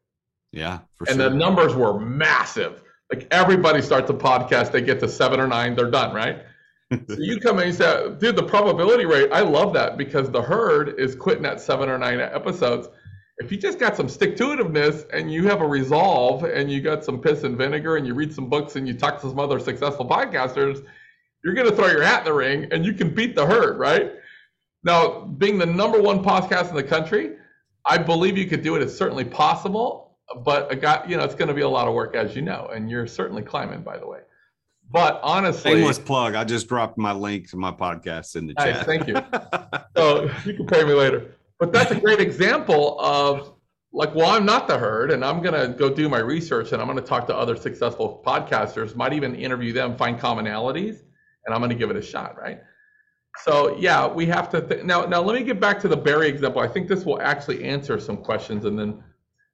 Yeah, 0.51 0.79
and 1.07 1.19
sure. 1.19 1.29
the 1.29 1.35
numbers 1.35 1.75
were 1.75 1.99
massive. 1.99 2.83
Like 3.11 3.27
everybody 3.31 3.81
starts 3.81 4.09
a 4.09 4.13
podcast, 4.13 4.71
they 4.71 4.81
get 4.81 4.99
to 5.01 5.07
seven 5.07 5.39
or 5.39 5.47
nine, 5.47 5.75
they're 5.75 5.91
done, 5.91 6.13
right? 6.13 6.43
so 6.91 7.17
you 7.19 7.39
come 7.39 7.57
in 7.57 7.65
and 7.65 7.71
you 7.71 7.77
say, 7.77 8.15
dude, 8.17 8.35
the 8.35 8.43
probability 8.43 9.05
rate, 9.05 9.29
I 9.31 9.41
love 9.41 9.73
that 9.73 9.97
because 9.97 10.31
the 10.31 10.41
herd 10.41 10.99
is 10.99 11.15
quitting 11.15 11.45
at 11.45 11.61
seven 11.61 11.89
or 11.89 11.97
nine 11.99 12.19
episodes. 12.19 12.87
If 13.39 13.51
you 13.53 13.57
just 13.57 13.79
got 13.79 13.95
some 13.95 14.09
stick 14.09 14.35
to 14.37 14.43
itiveness 14.43 15.05
and 15.13 15.31
you 15.31 15.47
have 15.47 15.61
a 15.61 15.67
resolve 15.67 16.43
and 16.43 16.69
you 16.69 16.81
got 16.81 17.05
some 17.05 17.21
piss 17.21 17.43
and 17.43 17.57
vinegar 17.57 17.95
and 17.95 18.05
you 18.05 18.13
read 18.13 18.33
some 18.33 18.49
books 18.49 18.75
and 18.75 18.85
you 18.85 18.93
talk 18.93 19.21
to 19.21 19.29
some 19.29 19.39
other 19.39 19.59
successful 19.59 20.05
podcasters, 20.05 20.85
you're 21.43 21.53
going 21.53 21.69
to 21.69 21.75
throw 21.75 21.87
your 21.87 22.03
hat 22.03 22.19
in 22.19 22.25
the 22.25 22.33
ring 22.33 22.67
and 22.71 22.85
you 22.85 22.93
can 22.93 23.13
beat 23.13 23.35
the 23.35 23.45
herd, 23.45 23.79
right? 23.79 24.11
Now, 24.83 25.21
being 25.21 25.57
the 25.57 25.65
number 25.65 26.01
one 26.01 26.21
podcast 26.21 26.69
in 26.69 26.75
the 26.75 26.83
country, 26.83 27.37
I 27.85 27.97
believe 27.97 28.37
you 28.37 28.45
could 28.45 28.61
do 28.61 28.75
it. 28.75 28.81
It's 28.81 28.95
certainly 28.95 29.23
possible, 29.25 30.17
but 30.43 30.71
a 30.71 30.75
guy, 30.75 31.05
you 31.07 31.15
know, 31.15 31.23
it's 31.23 31.35
going 31.35 31.47
to 31.47 31.53
be 31.53 31.61
a 31.61 31.69
lot 31.69 31.87
of 31.87 31.93
work, 31.93 32.15
as 32.15 32.35
you 32.35 32.41
know, 32.41 32.69
and 32.73 32.89
you're 32.89 33.07
certainly 33.07 33.41
climbing, 33.41 33.81
by 33.83 33.97
the 33.97 34.07
way. 34.07 34.19
But 34.91 35.19
honestly, 35.23 35.73
shameless 35.73 35.99
plug. 35.99 36.35
I 36.35 36.43
just 36.43 36.67
dropped 36.67 36.97
my 36.97 37.13
link 37.13 37.49
to 37.51 37.57
my 37.57 37.71
podcast 37.71 38.35
in 38.35 38.47
the 38.47 38.55
chat. 38.55 38.75
Nice, 38.75 38.85
thank 38.85 39.07
you. 39.07 39.15
so 39.95 40.29
you 40.45 40.55
can 40.55 40.65
pay 40.65 40.83
me 40.83 40.93
later. 40.93 41.35
But 41.59 41.73
that's 41.73 41.91
a 41.91 41.99
great 41.99 42.21
example 42.21 42.99
of 43.01 43.53
like, 43.91 44.13
well, 44.15 44.29
I'm 44.29 44.45
not 44.45 44.67
the 44.67 44.77
herd, 44.77 45.11
and 45.11 45.25
I'm 45.25 45.41
gonna 45.41 45.67
go 45.69 45.89
do 45.93 46.07
my 46.09 46.19
research, 46.19 46.71
and 46.71 46.81
I'm 46.81 46.87
gonna 46.87 47.01
talk 47.01 47.27
to 47.27 47.35
other 47.35 47.55
successful 47.55 48.23
podcasters. 48.25 48.95
Might 48.95 49.13
even 49.13 49.35
interview 49.35 49.73
them, 49.73 49.97
find 49.97 50.19
commonalities, 50.19 51.03
and 51.45 51.55
I'm 51.55 51.61
gonna 51.61 51.75
give 51.75 51.89
it 51.89 51.97
a 51.97 52.01
shot, 52.01 52.37
right? 52.39 52.61
So 53.43 53.77
yeah, 53.77 54.07
we 54.07 54.25
have 54.27 54.49
to 54.51 54.61
th- 54.61 54.83
now. 54.83 55.05
Now 55.05 55.21
let 55.21 55.35
me 55.35 55.43
get 55.43 55.59
back 55.59 55.79
to 55.81 55.87
the 55.87 55.97
Barry 55.97 56.27
example. 56.29 56.61
I 56.61 56.67
think 56.67 56.87
this 56.87 57.05
will 57.05 57.21
actually 57.21 57.63
answer 57.63 57.99
some 57.99 58.17
questions, 58.17 58.65
and 58.65 58.77
then. 58.77 59.03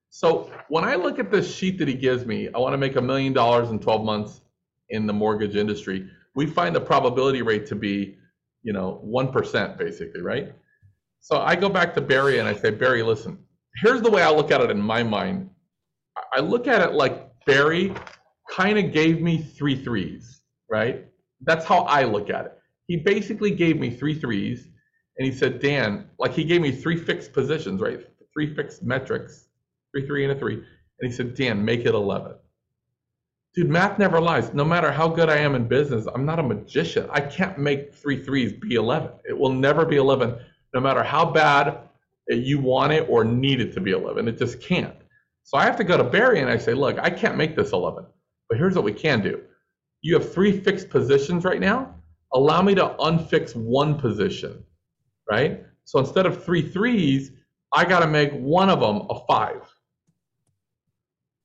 So 0.09 0.51
when 0.69 0.85
I 0.85 0.95
look 0.95 1.19
at 1.19 1.31
this 1.31 1.53
sheet 1.53 1.77
that 1.79 1.87
he 1.87 1.93
gives 1.95 2.25
me, 2.25 2.49
I 2.55 2.59
want 2.59 2.73
to 2.73 2.77
make 2.77 2.95
a 2.95 3.01
million 3.01 3.33
dollars 3.33 3.69
in 3.71 3.79
12 3.79 4.05
months 4.05 4.41
in 4.89 5.07
the 5.07 5.13
mortgage 5.13 5.55
industry. 5.55 6.09
We 6.35 6.45
find 6.45 6.75
the 6.75 6.81
probability 6.81 7.41
rate 7.41 7.65
to 7.67 7.75
be, 7.75 8.17
you 8.63 8.73
know, 8.73 8.99
one 9.03 9.31
percent 9.31 9.77
basically, 9.77 10.21
right? 10.21 10.53
So 11.25 11.41
I 11.41 11.55
go 11.55 11.69
back 11.69 11.95
to 11.95 12.01
Barry 12.01 12.37
and 12.37 12.47
I 12.47 12.53
say, 12.53 12.69
Barry, 12.69 13.01
listen, 13.01 13.39
here's 13.81 14.03
the 14.03 14.11
way 14.11 14.21
I 14.21 14.29
look 14.29 14.51
at 14.51 14.61
it 14.61 14.69
in 14.69 14.79
my 14.79 15.01
mind. 15.01 15.49
I 16.31 16.39
look 16.39 16.67
at 16.67 16.87
it 16.87 16.93
like 16.93 17.31
Barry 17.47 17.95
kind 18.47 18.77
of 18.77 18.91
gave 18.93 19.21
me 19.21 19.39
three 19.39 19.75
threes, 19.75 20.43
right? 20.69 21.07
That's 21.41 21.65
how 21.65 21.79
I 21.85 22.03
look 22.03 22.29
at 22.29 22.45
it. 22.45 22.59
He 22.85 22.97
basically 22.97 23.49
gave 23.49 23.79
me 23.79 23.89
three 23.89 24.13
threes 24.13 24.67
and 25.17 25.25
he 25.25 25.33
said, 25.33 25.59
Dan, 25.59 26.11
like 26.19 26.31
he 26.31 26.43
gave 26.43 26.61
me 26.61 26.71
three 26.71 26.95
fixed 26.95 27.33
positions, 27.33 27.81
right? 27.81 28.05
Three 28.31 28.53
fixed 28.53 28.83
metrics, 28.83 29.47
three, 29.91 30.05
three, 30.05 30.25
and 30.25 30.33
a 30.33 30.35
three. 30.37 30.57
And 30.57 31.09
he 31.09 31.11
said, 31.11 31.33
Dan, 31.33 31.65
make 31.65 31.87
it 31.87 31.95
11. 31.95 32.35
Dude, 33.55 33.67
math 33.67 33.97
never 33.97 34.21
lies. 34.21 34.53
No 34.53 34.63
matter 34.63 34.91
how 34.91 35.07
good 35.07 35.29
I 35.29 35.37
am 35.37 35.55
in 35.55 35.67
business, 35.67 36.05
I'm 36.13 36.25
not 36.25 36.37
a 36.37 36.43
magician. 36.43 37.09
I 37.09 37.21
can't 37.21 37.57
make 37.57 37.95
three 37.95 38.23
threes 38.23 38.53
be 38.53 38.75
11. 38.75 39.09
It 39.27 39.35
will 39.35 39.53
never 39.53 39.87
be 39.87 39.95
11, 39.95 40.37
no 40.75 40.81
matter 40.81 41.03
how 41.03 41.25
bad 41.25 41.79
you 42.27 42.59
want 42.59 42.91
it 42.91 43.07
or 43.09 43.23
need 43.23 43.61
it 43.61 43.73
to 43.73 43.79
be 43.79 43.91
11. 43.91 44.27
It 44.27 44.37
just 44.37 44.61
can't. 44.61 44.95
So 45.43 45.57
I 45.57 45.63
have 45.63 45.77
to 45.77 45.85
go 45.85 45.95
to 45.95 46.03
Barry 46.03 46.41
and 46.41 46.49
I 46.49 46.57
say, 46.57 46.73
look, 46.73 46.99
I 46.99 47.09
can't 47.09 47.37
make 47.37 47.55
this 47.55 47.71
11, 47.71 48.05
but 48.49 48.57
here's 48.57 48.75
what 48.75 48.83
we 48.83 48.91
can 48.91 49.21
do. 49.21 49.41
You 50.01 50.15
have 50.15 50.33
three 50.33 50.51
fixed 50.51 50.89
positions 50.89 51.45
right 51.45 51.61
now. 51.61 51.95
Allow 52.33 52.61
me 52.61 52.75
to 52.75 52.95
unfix 52.99 53.55
one 53.55 53.97
position, 53.97 54.63
right? 55.31 55.63
So 55.85 55.99
instead 55.99 56.25
of 56.25 56.43
three 56.43 56.61
threes, 56.61 57.31
I 57.73 57.85
got 57.85 58.01
to 58.01 58.07
make 58.07 58.33
one 58.33 58.69
of 58.69 58.81
them 58.81 59.07
a 59.09 59.25
five. 59.27 59.61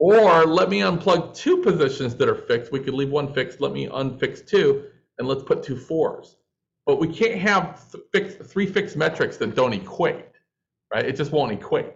Or 0.00 0.44
let 0.46 0.70
me 0.70 0.80
unplug 0.80 1.34
two 1.34 1.58
positions 1.58 2.16
that 2.16 2.28
are 2.28 2.34
fixed. 2.34 2.72
We 2.72 2.80
could 2.80 2.94
leave 2.94 3.10
one 3.10 3.32
fixed. 3.32 3.60
Let 3.60 3.72
me 3.72 3.86
unfix 3.86 4.44
two, 4.44 4.86
and 5.18 5.28
let's 5.28 5.42
put 5.42 5.62
two 5.62 5.76
fours. 5.76 6.36
But 6.86 6.98
we 6.98 7.08
can't 7.08 7.40
have 7.40 7.80
three 8.44 8.66
fixed 8.66 8.96
metrics 8.96 9.36
that 9.36 9.54
don't 9.54 9.72
equate 9.72 10.30
right? 10.92 11.04
It 11.04 11.16
just 11.16 11.32
won't 11.32 11.52
equate. 11.52 11.92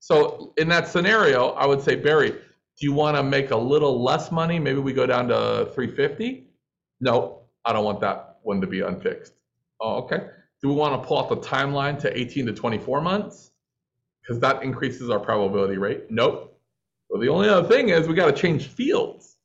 So 0.00 0.52
in 0.56 0.68
that 0.68 0.88
scenario, 0.88 1.50
I 1.50 1.66
would 1.66 1.82
say, 1.82 1.96
Barry, 1.96 2.30
do 2.30 2.86
you 2.86 2.92
want 2.92 3.16
to 3.16 3.22
make 3.22 3.50
a 3.50 3.56
little 3.56 4.02
less 4.02 4.30
money? 4.30 4.58
Maybe 4.58 4.78
we 4.78 4.92
go 4.92 5.06
down 5.06 5.28
to 5.28 5.70
350? 5.74 6.46
No, 7.00 7.42
I 7.64 7.72
don't 7.72 7.84
want 7.84 8.00
that 8.00 8.38
one 8.42 8.60
to 8.60 8.66
be 8.66 8.80
unfixed. 8.80 9.34
Oh, 9.80 9.96
okay. 10.02 10.28
Do 10.60 10.68
we 10.68 10.74
want 10.74 11.00
to 11.00 11.06
pull 11.06 11.18
out 11.18 11.28
the 11.28 11.36
timeline 11.36 11.98
to 12.00 12.16
18 12.16 12.46
to 12.46 12.52
24 12.52 13.00
months? 13.00 13.52
Because 14.20 14.40
that 14.40 14.62
increases 14.62 15.10
our 15.10 15.20
probability 15.20 15.78
rate. 15.78 16.10
Nope. 16.10 16.60
Well, 17.08 17.20
the 17.20 17.28
only 17.28 17.48
other 17.48 17.66
thing 17.66 17.88
is 17.88 18.06
we 18.06 18.14
got 18.14 18.26
to 18.26 18.40
change 18.40 18.66
fields. 18.66 19.36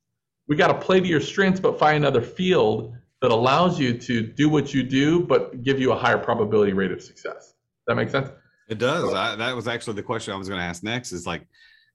We 0.47 0.55
got 0.55 0.67
to 0.67 0.73
play 0.73 0.99
to 0.99 1.07
your 1.07 1.21
strengths, 1.21 1.59
but 1.59 1.79
find 1.79 1.97
another 1.97 2.21
field 2.21 2.95
that 3.23 3.31
allows 3.31 3.79
you 3.79 3.97
to 3.97 4.21
do 4.21 4.49
what 4.49 4.73
you 4.73 4.83
do, 4.83 5.21
but 5.21 5.63
give 5.63 5.79
you 5.79 5.93
a 5.93 5.95
higher 5.95 6.17
probability 6.17 6.73
rate 6.73 6.91
of 6.91 7.01
success. 7.01 7.53
Does 7.53 7.85
that 7.87 7.95
make 7.95 8.09
sense? 8.09 8.29
It 8.67 8.79
does. 8.79 9.13
I, 9.13 9.37
that 9.37 9.55
was 9.55 9.65
actually 9.65 9.95
the 9.95 10.03
question 10.03 10.33
I 10.33 10.37
was 10.37 10.49
going 10.49 10.59
to 10.59 10.65
ask 10.65 10.83
next. 10.83 11.13
Is 11.13 11.25
like, 11.25 11.47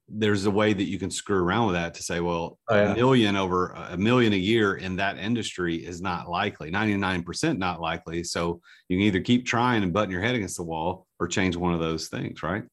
there's 0.09 0.47
a 0.47 0.51
way 0.51 0.73
that 0.73 0.85
you 0.85 0.99
can 0.99 1.11
screw 1.11 1.37
around 1.37 1.67
with 1.67 1.75
that 1.75 1.93
to 1.95 2.03
say, 2.03 2.21
well, 2.21 2.59
oh, 2.71 2.75
yeah. 2.75 2.93
a 2.93 2.97
million 2.97 3.37
over 3.37 3.73
a 3.91 3.99
million 3.99 4.33
a 4.33 4.37
year 4.37 4.77
in 4.77 4.97
that 4.97 5.19
industry 5.19 5.77
is 5.77 6.01
not 6.01 6.31
likely. 6.31 6.71
Ninety 6.71 6.97
nine 6.97 7.23
percent 7.23 7.59
not 7.59 7.79
likely. 7.79 8.25
So 8.25 8.63
you 8.89 8.97
can 8.97 9.05
either 9.05 9.21
keep 9.21 9.45
trying 9.45 9.83
and 9.83 9.93
button 9.93 10.11
your 10.11 10.23
head 10.23 10.35
against 10.35 10.57
the 10.57 10.63
wall, 10.63 11.07
or 11.21 11.29
change 11.29 11.57
one 11.57 11.75
of 11.75 11.81
those 11.81 12.09
things, 12.09 12.43
right? 12.43 12.65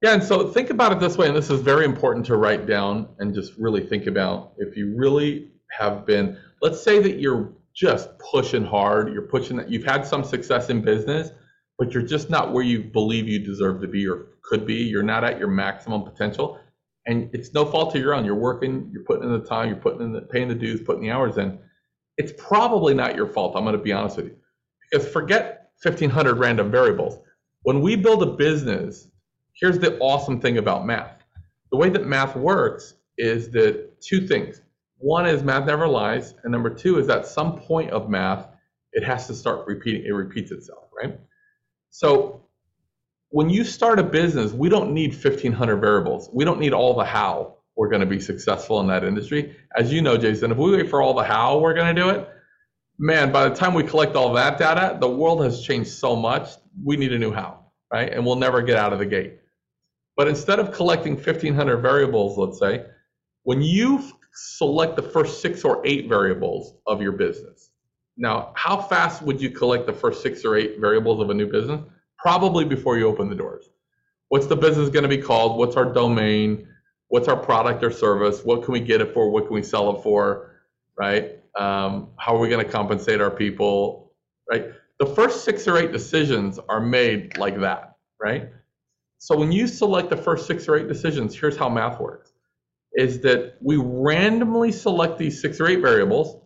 Yeah, 0.00 0.14
and 0.14 0.22
so 0.22 0.46
think 0.46 0.70
about 0.70 0.92
it 0.92 1.00
this 1.00 1.18
way, 1.18 1.26
and 1.26 1.36
this 1.36 1.50
is 1.50 1.60
very 1.60 1.84
important 1.84 2.24
to 2.26 2.36
write 2.36 2.66
down 2.66 3.08
and 3.18 3.34
just 3.34 3.56
really 3.56 3.84
think 3.84 4.06
about. 4.06 4.52
If 4.58 4.76
you 4.76 4.94
really 4.96 5.50
have 5.72 6.06
been, 6.06 6.38
let's 6.62 6.80
say 6.80 7.00
that 7.00 7.18
you're 7.18 7.52
just 7.74 8.10
pushing 8.18 8.64
hard, 8.64 9.12
you're 9.12 9.22
pushing 9.22 9.56
that 9.56 9.70
you've 9.70 9.84
had 9.84 10.06
some 10.06 10.24
success 10.24 10.70
in 10.70 10.82
business, 10.82 11.30
but 11.78 11.92
you're 11.92 12.02
just 12.02 12.30
not 12.30 12.52
where 12.52 12.64
you 12.64 12.82
believe 12.82 13.28
you 13.28 13.38
deserve 13.38 13.80
to 13.80 13.88
be 13.88 14.06
or 14.06 14.26
could 14.42 14.66
be. 14.66 14.74
You're 14.74 15.02
not 15.02 15.24
at 15.24 15.38
your 15.38 15.48
maximum 15.48 16.02
potential. 16.02 16.58
And 17.06 17.30
it's 17.32 17.54
no 17.54 17.64
fault 17.64 17.94
of 17.94 18.02
your 18.02 18.14
own. 18.14 18.24
You're 18.24 18.34
working, 18.34 18.90
you're 18.92 19.04
putting 19.04 19.24
in 19.24 19.32
the 19.32 19.46
time, 19.46 19.68
you're 19.68 19.78
putting 19.78 20.02
in 20.02 20.12
the 20.12 20.20
paying 20.20 20.48
the 20.48 20.54
dues, 20.54 20.80
putting 20.82 21.02
the 21.02 21.10
hours 21.10 21.38
in. 21.38 21.58
It's 22.18 22.32
probably 22.36 22.92
not 22.92 23.16
your 23.16 23.26
fault. 23.26 23.56
I'm 23.56 23.64
going 23.64 23.76
to 23.76 23.82
be 23.82 23.92
honest 23.92 24.16
with 24.16 24.26
you. 24.26 24.36
Because 24.90 25.08
forget 25.08 25.70
1500 25.82 26.34
random 26.34 26.70
variables. 26.70 27.18
When 27.62 27.80
we 27.80 27.96
build 27.96 28.22
a 28.22 28.26
business, 28.26 29.08
here's 29.54 29.78
the 29.78 29.98
awesome 29.98 30.40
thing 30.40 30.58
about 30.58 30.86
math. 30.86 31.22
The 31.70 31.78
way 31.78 31.88
that 31.90 32.06
math 32.06 32.36
works 32.36 32.94
is 33.16 33.50
that 33.50 34.00
two 34.00 34.26
things. 34.26 34.60
One 35.00 35.26
is 35.26 35.42
math 35.42 35.66
never 35.66 35.88
lies, 35.88 36.34
and 36.44 36.52
number 36.52 36.68
two 36.68 36.98
is 36.98 37.08
at 37.08 37.26
some 37.26 37.58
point 37.58 37.90
of 37.90 38.10
math, 38.10 38.46
it 38.92 39.02
has 39.02 39.26
to 39.28 39.34
start 39.34 39.66
repeating, 39.66 40.04
it 40.04 40.12
repeats 40.12 40.50
itself, 40.50 40.88
right? 40.96 41.18
So 41.88 42.44
when 43.30 43.48
you 43.48 43.64
start 43.64 43.98
a 43.98 44.02
business, 44.02 44.52
we 44.52 44.68
don't 44.68 44.92
need 44.92 45.12
1,500 45.12 45.76
variables. 45.76 46.28
We 46.32 46.44
don't 46.44 46.60
need 46.60 46.74
all 46.74 46.94
the 46.94 47.04
how 47.04 47.56
we're 47.76 47.88
going 47.88 48.00
to 48.00 48.06
be 48.06 48.20
successful 48.20 48.78
in 48.80 48.88
that 48.88 49.02
industry. 49.02 49.56
As 49.74 49.90
you 49.90 50.02
know, 50.02 50.18
Jason, 50.18 50.52
if 50.52 50.58
we 50.58 50.76
wait 50.76 50.90
for 50.90 51.00
all 51.00 51.14
the 51.14 51.24
how 51.24 51.58
we're 51.58 51.74
going 51.74 51.94
to 51.94 52.02
do 52.02 52.10
it, 52.10 52.28
man, 52.98 53.32
by 53.32 53.48
the 53.48 53.54
time 53.54 53.72
we 53.72 53.84
collect 53.84 54.16
all 54.16 54.34
that 54.34 54.58
data, 54.58 54.98
the 55.00 55.08
world 55.08 55.42
has 55.42 55.62
changed 55.62 55.90
so 55.90 56.14
much. 56.14 56.50
We 56.84 56.98
need 56.98 57.14
a 57.14 57.18
new 57.18 57.32
how, 57.32 57.64
right? 57.90 58.12
And 58.12 58.26
we'll 58.26 58.36
never 58.36 58.60
get 58.60 58.76
out 58.76 58.92
of 58.92 58.98
the 58.98 59.06
gate. 59.06 59.38
But 60.14 60.28
instead 60.28 60.58
of 60.58 60.72
collecting 60.72 61.14
1,500 61.14 61.78
variables, 61.78 62.36
let's 62.36 62.58
say, 62.58 62.84
when 63.44 63.62
you 63.62 64.04
select 64.32 64.96
the 64.96 65.02
first 65.02 65.42
six 65.42 65.64
or 65.64 65.80
eight 65.84 66.08
variables 66.08 66.74
of 66.86 67.02
your 67.02 67.12
business, 67.12 67.70
now, 68.20 68.52
how 68.54 68.76
fast 68.76 69.22
would 69.22 69.40
you 69.40 69.48
collect 69.48 69.86
the 69.86 69.94
first 69.94 70.22
six 70.22 70.44
or 70.44 70.54
eight 70.54 70.78
variables 70.78 71.20
of 71.20 71.30
a 71.30 71.34
new 71.34 71.46
business? 71.46 71.80
Probably 72.18 72.66
before 72.66 72.98
you 72.98 73.06
open 73.06 73.30
the 73.30 73.34
doors. 73.34 73.70
What's 74.28 74.46
the 74.46 74.56
business 74.56 74.90
going 74.90 75.04
to 75.04 75.08
be 75.08 75.16
called? 75.16 75.58
What's 75.58 75.74
our 75.74 75.90
domain? 75.90 76.68
What's 77.08 77.28
our 77.28 77.36
product 77.36 77.82
or 77.82 77.90
service? 77.90 78.44
What 78.44 78.62
can 78.62 78.72
we 78.72 78.80
get 78.80 79.00
it 79.00 79.14
for? 79.14 79.30
What 79.30 79.46
can 79.46 79.54
we 79.54 79.62
sell 79.62 79.96
it 79.96 80.02
for? 80.02 80.50
Right? 80.98 81.38
Um, 81.56 82.08
how 82.18 82.36
are 82.36 82.38
we 82.38 82.50
going 82.50 82.64
to 82.64 82.70
compensate 82.70 83.22
our 83.22 83.30
people? 83.30 84.12
Right? 84.50 84.66
The 84.98 85.06
first 85.06 85.42
six 85.42 85.66
or 85.66 85.78
eight 85.78 85.90
decisions 85.90 86.58
are 86.68 86.80
made 86.80 87.38
like 87.38 87.58
that. 87.60 87.96
Right? 88.20 88.50
So 89.16 89.34
when 89.34 89.50
you 89.50 89.66
select 89.66 90.10
the 90.10 90.16
first 90.16 90.46
six 90.46 90.68
or 90.68 90.76
eight 90.76 90.88
decisions, 90.88 91.34
here's 91.34 91.56
how 91.56 91.70
math 91.70 91.98
works: 91.98 92.29
is 92.94 93.20
that 93.20 93.54
we 93.60 93.76
randomly 93.76 94.72
select 94.72 95.18
these 95.18 95.40
six 95.40 95.60
or 95.60 95.68
eight 95.68 95.80
variables 95.80 96.36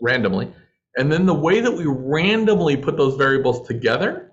randomly 0.00 0.52
and 0.96 1.12
then 1.12 1.26
the 1.26 1.34
way 1.34 1.60
that 1.60 1.72
we 1.72 1.84
randomly 1.86 2.76
put 2.76 2.96
those 2.96 3.16
variables 3.16 3.66
together, 3.68 4.32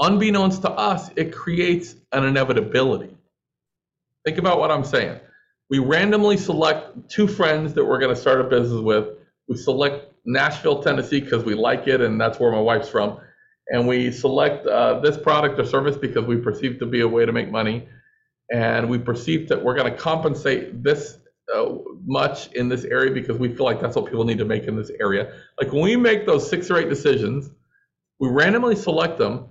unbeknownst 0.00 0.62
to 0.62 0.70
us, 0.70 1.10
it 1.16 1.32
creates 1.32 1.94
an 2.12 2.24
inevitability. 2.24 3.14
Think 4.24 4.38
about 4.38 4.58
what 4.58 4.70
I'm 4.70 4.84
saying. 4.84 5.20
We 5.68 5.78
randomly 5.78 6.38
select 6.38 7.10
two 7.10 7.28
friends 7.28 7.74
that 7.74 7.84
we're 7.84 7.98
going 7.98 8.14
to 8.14 8.20
start 8.20 8.40
a 8.40 8.44
business 8.44 8.80
with. 8.80 9.08
We 9.48 9.56
select 9.56 10.12
Nashville, 10.24 10.82
Tennessee 10.82 11.20
because 11.20 11.44
we 11.44 11.54
like 11.54 11.86
it 11.86 12.00
and 12.00 12.20
that's 12.20 12.40
where 12.40 12.50
my 12.50 12.60
wife's 12.60 12.88
from. 12.88 13.20
And 13.68 13.86
we 13.86 14.12
select 14.12 14.66
uh, 14.66 15.00
this 15.00 15.18
product 15.18 15.58
or 15.60 15.66
service 15.66 15.96
because 15.96 16.24
we 16.24 16.36
perceive 16.38 16.78
to 16.78 16.86
be 16.86 17.00
a 17.00 17.08
way 17.08 17.26
to 17.26 17.32
make 17.32 17.50
money. 17.50 17.86
And 18.52 18.88
we 18.88 18.98
perceive 18.98 19.48
that 19.48 19.62
we're 19.62 19.74
going 19.74 19.90
to 19.90 19.98
compensate 19.98 20.82
this 20.82 21.18
uh, 21.54 21.74
much 22.04 22.52
in 22.52 22.68
this 22.68 22.84
area 22.84 23.12
because 23.12 23.38
we 23.38 23.54
feel 23.54 23.64
like 23.64 23.80
that's 23.80 23.96
what 23.96 24.06
people 24.06 24.24
need 24.24 24.38
to 24.38 24.44
make 24.44 24.64
in 24.64 24.76
this 24.76 24.90
area. 25.00 25.32
Like 25.60 25.72
when 25.72 25.82
we 25.82 25.96
make 25.96 26.26
those 26.26 26.48
six 26.48 26.70
or 26.70 26.78
eight 26.78 26.88
decisions, 26.88 27.50
we 28.18 28.28
randomly 28.28 28.76
select 28.76 29.18
them, 29.18 29.46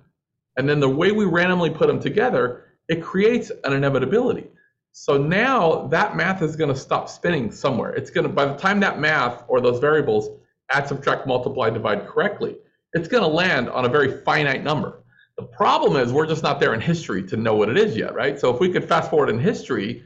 and 0.57 0.67
then 0.67 0.79
the 0.79 0.89
way 0.89 1.11
we 1.11 1.25
randomly 1.25 1.69
put 1.69 1.87
them 1.87 1.99
together, 1.99 2.65
it 2.87 3.03
creates 3.03 3.51
an 3.63 3.73
inevitability. 3.73 4.47
So 4.91 5.17
now 5.17 5.87
that 5.87 6.15
math 6.15 6.41
is 6.41 6.55
going 6.55 6.73
to 6.73 6.79
stop 6.79 7.09
spinning 7.09 7.51
somewhere. 7.51 7.93
It's 7.93 8.09
going 8.09 8.25
to, 8.25 8.29
by 8.31 8.45
the 8.45 8.55
time 8.55 8.79
that 8.79 8.99
math 8.99 9.43
or 9.47 9.59
those 9.59 9.79
variables 9.79 10.29
add, 10.71 10.87
subtract, 10.87 11.27
multiply, 11.27 11.69
divide 11.69 12.07
correctly, 12.07 12.55
it's 12.93 13.09
going 13.09 13.23
to 13.23 13.27
land 13.27 13.69
on 13.69 13.85
a 13.85 13.89
very 13.89 14.21
finite 14.23 14.63
number. 14.63 15.03
The 15.37 15.43
problem 15.43 15.97
is 15.97 16.13
we're 16.13 16.27
just 16.27 16.43
not 16.43 16.59
there 16.59 16.73
in 16.73 16.81
history 16.81 17.21
to 17.23 17.35
know 17.37 17.55
what 17.55 17.69
it 17.69 17.77
is 17.77 17.97
yet, 17.97 18.13
right? 18.13 18.39
So 18.39 18.53
if 18.53 18.59
we 18.59 18.69
could 18.69 18.87
fast 18.87 19.09
forward 19.09 19.29
in 19.29 19.39
history, 19.39 20.03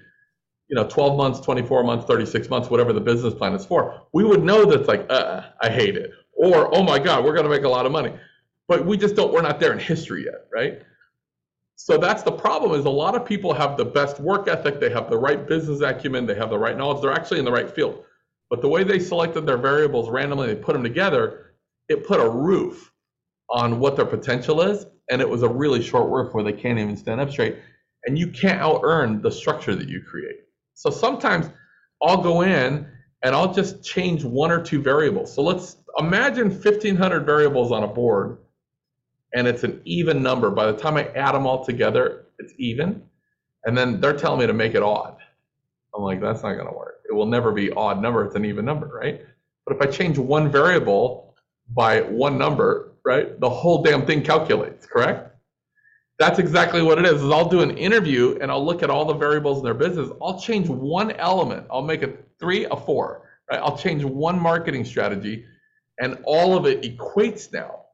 you 0.70 0.76
know 0.76 0.88
12 0.88 1.18
months 1.18 1.40
24 1.42 1.84
months 1.84 2.06
36 2.06 2.50
months 2.50 2.70
whatever 2.70 2.94
the 2.94 3.02
business 3.02 3.34
plan 3.34 3.54
is 3.54 3.66
for 3.66 4.04
we 4.14 4.24
would 4.24 4.44
know 4.44 4.66
that's 4.66 4.88
like 4.88 5.06
uh 5.10 5.42
i 5.62 5.70
hate 5.70 5.98
it. 5.98 6.12
Or 6.34 6.74
oh 6.74 6.84
my 6.84 7.00
god 7.00 7.26
we're 7.26 7.34
going 7.34 7.44
to 7.44 7.50
make 7.50 7.64
a 7.64 7.70
lot 7.70 7.86
of 7.86 7.92
money. 7.92 8.14
But 8.68 8.86
we 8.86 8.98
just 8.98 9.16
don't 9.16 9.34
we're 9.34 9.42
not 9.42 9.60
there 9.60 9.74
in 9.74 9.80
history 9.80 10.26
yet 10.26 10.46
right? 10.54 10.82
So 11.76 11.98
that's 11.98 12.24
the 12.24 12.32
problem 12.32 12.80
is 12.80 12.86
a 12.86 12.90
lot 12.90 13.16
of 13.16 13.26
people 13.26 13.54
have 13.54 13.78
the 13.78 13.86
best 13.86 14.20
work 14.20 14.48
ethic 14.48 14.80
they 14.80 14.90
have 14.92 15.10
the 15.10 15.18
right 15.18 15.46
business 15.48 15.82
acumen 15.82 16.26
they 16.26 16.36
have 16.36 16.50
the 16.50 16.60
right 16.60 16.78
knowledge 16.78 17.02
they're 17.02 17.12
actually 17.12 17.40
in 17.40 17.46
the 17.46 17.52
right 17.52 17.70
field. 17.70 18.04
But 18.50 18.62
the 18.62 18.70
way 18.70 18.84
they 18.84 19.00
selected 19.00 19.46
their 19.46 19.58
variables 19.58 20.10
randomly 20.10 20.48
they 20.48 20.56
put 20.56 20.74
them 20.74 20.84
together 20.84 21.54
it 21.90 22.06
put 22.06 22.20
a 22.20 22.30
roof 22.30 22.92
on 23.50 23.80
what 23.80 23.96
their 23.96 24.06
potential 24.06 24.62
is 24.62 24.86
and 25.10 25.22
it 25.22 25.30
was 25.30 25.44
a 25.44 25.50
really 25.50 25.82
short 25.82 26.10
roof 26.10 26.34
where 26.34 26.44
they 26.44 26.54
can't 26.54 26.80
even 26.80 26.98
stand 26.98 27.20
up 27.22 27.32
straight 27.32 27.58
and 28.06 28.18
you 28.18 28.28
can't 28.28 28.62
out 28.62 28.82
earn 28.84 29.22
the 29.22 29.32
structure 29.32 29.76
that 29.76 29.90
you 29.90 30.02
create 30.02 30.40
so 30.80 30.90
sometimes 30.90 31.50
I'll 32.02 32.22
go 32.22 32.42
in 32.42 32.88
and 33.22 33.36
I'll 33.36 33.54
just 33.54 33.84
change 33.84 34.24
one 34.24 34.50
or 34.50 34.62
two 34.62 34.82
variables. 34.82 35.34
So 35.34 35.42
let's 35.42 35.76
imagine 35.98 36.50
1500 36.50 37.26
variables 37.26 37.74
on 37.74 37.84
a 37.84 37.88
board 37.88 38.38
and 39.34 39.46
it's 39.46 39.66
an 39.66 39.82
even 39.84 40.24
number. 40.24 40.50
By 40.50 40.72
the 40.72 40.78
time 40.78 40.96
I 40.96 41.04
add 41.10 41.34
them 41.34 41.46
all 41.46 41.66
together, 41.66 42.28
it's 42.38 42.54
even. 42.58 43.04
And 43.66 43.78
then 43.78 44.00
they're 44.00 44.16
telling 44.16 44.40
me 44.40 44.48
to 44.48 44.54
make 44.54 44.74
it 44.74 44.82
odd. 44.82 45.18
I'm 45.94 46.02
like, 46.02 46.22
that's 46.22 46.44
not 46.44 46.54
going 46.54 46.68
to 46.68 46.74
work. 46.74 47.02
It 47.10 47.14
will 47.14 47.26
never 47.26 47.52
be 47.52 47.72
odd 47.72 48.02
number. 48.02 48.24
It's 48.24 48.36
an 48.36 48.46
even 48.46 48.64
number, 48.64 48.88
right? 48.88 49.22
But 49.66 49.76
if 49.76 49.82
I 49.82 49.92
change 49.92 50.18
one 50.18 50.50
variable 50.50 51.36
by 51.70 52.04
one 52.04 52.38
number, 52.38 52.94
right, 53.10 53.40
the 53.40 53.50
whole 53.50 53.82
damn 53.82 54.06
thing 54.06 54.22
calculates, 54.22 54.86
correct? 54.86 55.36
That's 56.20 56.38
exactly 56.38 56.84
what 56.84 57.00
it 57.00 57.06
is. 57.06 57.24
Is 57.24 57.32
I'll 57.32 57.50
do 57.50 57.62
an 57.62 57.76
interview 57.76 58.38
and 58.40 58.52
I'll 58.52 58.64
look 58.64 58.84
at 58.84 58.92
all 58.92 59.04
the 59.04 59.16
variables 59.16 59.58
in 59.58 59.64
their 59.64 59.74
business. 59.74 60.10
I'll 60.22 60.40
change 60.40 60.70
one 60.70 61.12
element. 61.14 61.66
I'll 61.72 61.82
make 61.82 62.04
it 62.04 62.28
three, 62.40 62.66
a 62.66 62.76
four. 62.76 63.28
Right? 63.50 63.60
I'll 63.60 63.78
change 63.78 64.04
one 64.04 64.40
marketing 64.40 64.86
strategy, 64.86 65.46
and 66.00 66.20
all 66.24 66.56
of 66.56 66.68
it 66.68 66.84
equates 66.84 67.52
now. 67.52 67.86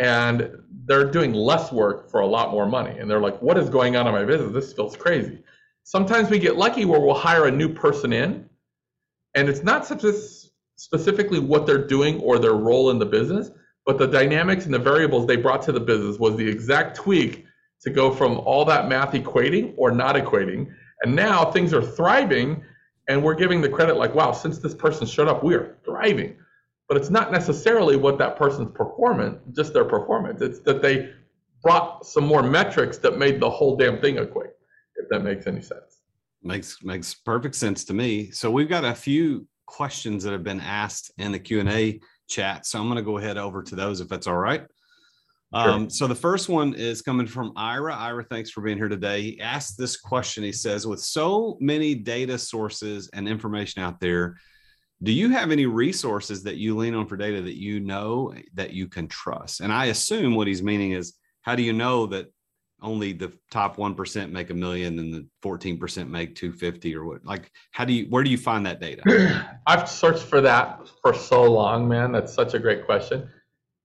And 0.00 0.50
they're 0.86 1.10
doing 1.10 1.34
less 1.34 1.70
work 1.70 2.10
for 2.10 2.20
a 2.20 2.26
lot 2.26 2.52
more 2.52 2.66
money. 2.66 2.98
And 2.98 3.10
they're 3.10 3.20
like, 3.20 3.40
"What 3.42 3.58
is 3.58 3.68
going 3.68 3.96
on 3.96 4.06
in 4.06 4.12
my 4.12 4.24
business? 4.24 4.52
This 4.52 4.72
feels 4.72 4.96
crazy." 4.96 5.42
Sometimes 5.82 6.30
we 6.30 6.38
get 6.38 6.56
lucky 6.56 6.84
where 6.86 7.00
we'll 7.00 7.14
hire 7.14 7.46
a 7.46 7.50
new 7.50 7.68
person 7.68 8.12
in, 8.12 8.48
and 9.34 9.48
it's 9.48 9.62
not 9.62 9.86
specifically 10.76 11.38
what 11.38 11.66
they're 11.66 11.86
doing 11.86 12.20
or 12.20 12.38
their 12.38 12.54
role 12.54 12.90
in 12.90 12.98
the 12.98 13.06
business 13.06 13.50
but 13.86 13.98
the 13.98 14.06
dynamics 14.06 14.64
and 14.64 14.74
the 14.74 14.78
variables 14.78 15.26
they 15.26 15.36
brought 15.36 15.62
to 15.62 15.72
the 15.72 15.80
business 15.80 16.18
was 16.18 16.36
the 16.36 16.46
exact 16.46 16.96
tweak 16.96 17.46
to 17.82 17.90
go 17.90 18.10
from 18.10 18.38
all 18.40 18.64
that 18.64 18.88
math 18.88 19.12
equating 19.12 19.72
or 19.76 19.92
not 19.92 20.16
equating. 20.16 20.66
And 21.02 21.14
now 21.14 21.52
things 21.52 21.72
are 21.72 21.82
thriving, 21.82 22.64
and 23.08 23.22
we're 23.22 23.34
giving 23.34 23.60
the 23.60 23.68
credit 23.68 23.96
like, 23.96 24.14
wow, 24.14 24.32
since 24.32 24.58
this 24.58 24.74
person 24.74 25.06
showed 25.06 25.28
up, 25.28 25.44
we 25.44 25.54
are 25.54 25.76
thriving. 25.84 26.36
But 26.88 26.96
it's 26.96 27.10
not 27.10 27.30
necessarily 27.30 27.96
what 27.96 28.18
that 28.18 28.36
person's 28.36 28.72
performance, 28.72 29.38
just 29.54 29.72
their 29.72 29.84
performance. 29.84 30.42
It's 30.42 30.58
that 30.60 30.82
they 30.82 31.12
brought 31.62 32.04
some 32.04 32.26
more 32.26 32.42
metrics 32.42 32.98
that 32.98 33.18
made 33.18 33.40
the 33.40 33.50
whole 33.50 33.76
damn 33.76 34.00
thing 34.00 34.18
equate, 34.18 34.50
if 34.96 35.08
that 35.10 35.20
makes 35.20 35.46
any 35.46 35.62
sense. 35.62 36.02
Makes 36.42 36.82
makes 36.82 37.14
perfect 37.14 37.54
sense 37.54 37.84
to 37.84 37.94
me. 37.94 38.30
So 38.30 38.50
we've 38.50 38.68
got 38.68 38.84
a 38.84 38.94
few 38.94 39.46
questions 39.66 40.22
that 40.24 40.32
have 40.32 40.44
been 40.44 40.60
asked 40.60 41.10
in 41.18 41.32
the 41.32 41.40
Q&A 41.40 42.00
chat. 42.28 42.66
So 42.66 42.78
I'm 42.78 42.86
going 42.86 42.96
to 42.96 43.02
go 43.02 43.18
ahead 43.18 43.38
over 43.38 43.62
to 43.62 43.74
those 43.74 44.00
if 44.00 44.08
that's 44.08 44.26
all 44.26 44.36
right. 44.36 44.62
Sure. 45.54 45.70
Um, 45.70 45.88
so 45.88 46.06
the 46.06 46.14
first 46.14 46.48
one 46.48 46.74
is 46.74 47.02
coming 47.02 47.26
from 47.26 47.52
Ira. 47.56 47.94
Ira, 47.94 48.24
thanks 48.24 48.50
for 48.50 48.62
being 48.62 48.76
here 48.76 48.88
today. 48.88 49.22
He 49.22 49.40
asked 49.40 49.78
this 49.78 49.96
question. 49.96 50.42
He 50.42 50.52
says, 50.52 50.86
with 50.86 51.00
so 51.00 51.56
many 51.60 51.94
data 51.94 52.36
sources 52.36 53.08
and 53.14 53.28
information 53.28 53.82
out 53.82 54.00
there, 54.00 54.36
do 55.02 55.12
you 55.12 55.30
have 55.30 55.52
any 55.52 55.66
resources 55.66 56.42
that 56.42 56.56
you 56.56 56.76
lean 56.76 56.94
on 56.94 57.06
for 57.06 57.16
data 57.16 57.42
that 57.42 57.56
you 57.56 57.80
know 57.80 58.34
that 58.54 58.72
you 58.72 58.88
can 58.88 59.06
trust? 59.08 59.60
And 59.60 59.72
I 59.72 59.86
assume 59.86 60.34
what 60.34 60.48
he's 60.48 60.62
meaning 60.62 60.92
is, 60.92 61.14
how 61.42 61.54
do 61.54 61.62
you 61.62 61.72
know 61.72 62.06
that 62.06 62.26
only 62.82 63.12
the 63.12 63.32
top 63.50 63.76
1% 63.76 64.30
make 64.30 64.50
a 64.50 64.54
million 64.54 64.98
and 64.98 65.12
the 65.12 65.26
14% 65.42 66.08
make 66.08 66.34
250 66.34 66.94
or 66.94 67.04
what? 67.04 67.24
Like 67.24 67.50
how 67.70 67.84
do 67.84 67.92
you 67.92 68.06
where 68.10 68.22
do 68.22 68.30
you 68.30 68.38
find 68.38 68.66
that 68.66 68.80
data? 68.80 69.48
I've 69.66 69.88
searched 69.88 70.22
for 70.22 70.40
that 70.42 70.88
for 71.02 71.14
so 71.14 71.44
long 71.44 71.88
man. 71.88 72.12
That's 72.12 72.32
such 72.32 72.54
a 72.54 72.58
great 72.58 72.84
question. 72.84 73.28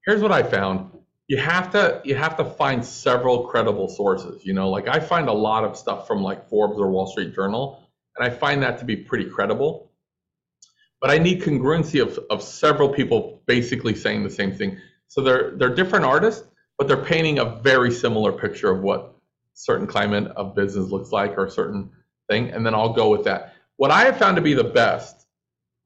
Here's 0.06 0.22
what 0.22 0.32
i 0.32 0.44
found. 0.44 0.92
You 1.28 1.38
have 1.38 1.72
to 1.72 2.02
you 2.04 2.16
have 2.16 2.36
to 2.38 2.46
find 2.46 2.84
several 2.84 3.48
credible 3.48 3.88
sources 3.88 4.46
you 4.46 4.54
know? 4.54 4.70
Like 4.70 4.88
i 4.88 5.00
find 5.00 5.30
a 5.30 5.34
lot 5.34 5.64
of 5.64 5.78
stuff 5.78 6.06
from 6.06 6.22
like 6.22 6.50
forbes 6.50 6.80
or 6.80 6.89
wall 6.89 7.08
street 7.08 7.34
journal 7.34 7.89
and 8.18 8.28
i 8.28 8.30
find 8.30 8.62
that 8.64 8.78
to 8.80 8.86
be 8.86 8.96
pretty 8.98 9.30
credible. 9.30 9.92
But 11.00 11.12
i 11.12 11.18
need 11.18 11.42
congruency 11.42 12.02
of, 12.02 12.20
of 12.30 12.44
several 12.44 12.89
people 12.89 13.42
basically 13.48 13.96
saying 13.96 14.24
the 14.24 14.30
same 14.30 14.54
thing. 14.54 14.78
So 15.08 15.22
they're 15.22 15.52
they're 15.56 15.74
different 15.74 16.04
artists 16.06 16.51
but 16.78 16.88
they're 16.88 17.03
painting 17.03 17.39
a 17.39 17.45
very 17.45 17.91
similar 17.91 18.32
picture 18.32 18.72
of 18.72 18.82
what 18.82 19.15
certain 19.53 19.88
climate 19.88 20.32
of 20.36 20.55
business 20.55 20.89
looks 20.89 21.11
like 21.11 21.38
or 21.38 21.45
a 21.45 21.51
certain 21.51 21.89
thing, 22.30 22.49
and 22.49 22.65
then 22.65 22.74
I'll 22.74 22.93
go 22.93 23.09
with 23.09 23.24
that. 23.26 23.53
What 23.78 23.91
I 23.91 24.05
have 24.05 24.17
found 24.17 24.36
to 24.36 24.41
be 24.41 24.53
the 24.53 24.63
best 24.63 25.28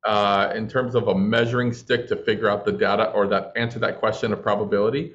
uh, 0.06 0.54
in 0.56 0.70
terms 0.70 0.96
of 0.96 1.08
a 1.08 1.16
measuring 1.16 1.74
stick 1.74 2.08
to 2.08 2.16
figure 2.16 2.48
out 2.48 2.64
the 2.66 2.72
data 2.72 3.10
or 3.12 3.28
that 3.28 3.52
answer 3.56 3.80
that 3.80 4.00
question 4.00 4.32
of 4.32 4.42
probability, 4.42 5.14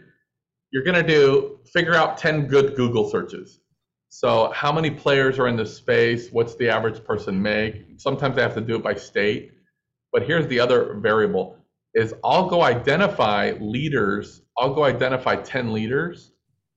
you're 0.72 0.82
going 0.84 0.96
to 0.96 1.06
do 1.06 1.60
figure 1.72 1.94
out 1.94 2.18
10 2.18 2.46
good 2.46 2.76
Google 2.76 3.08
searches. 3.08 3.60
So 4.08 4.50
how 4.52 4.72
many 4.72 4.90
players 4.90 5.38
are 5.38 5.46
in 5.46 5.56
this 5.56 5.76
space? 5.76 6.30
What's 6.30 6.56
the 6.56 6.68
average 6.68 7.04
person 7.04 7.40
make? 7.40 7.84
Sometimes 7.96 8.36
I 8.38 8.42
have 8.42 8.54
to 8.54 8.60
do 8.60 8.74
it 8.76 8.82
by 8.82 8.94
state. 8.94 9.52
But 10.12 10.24
here's 10.24 10.48
the 10.48 10.58
other 10.58 10.94
variable 10.94 11.56
is 11.94 12.14
I'll 12.24 12.48
go 12.48 12.62
identify 12.62 13.52
leaders, 13.60 14.42
I'll 14.56 14.74
go 14.74 14.84
identify 14.84 15.36
10 15.36 15.72
leaders 15.72 16.32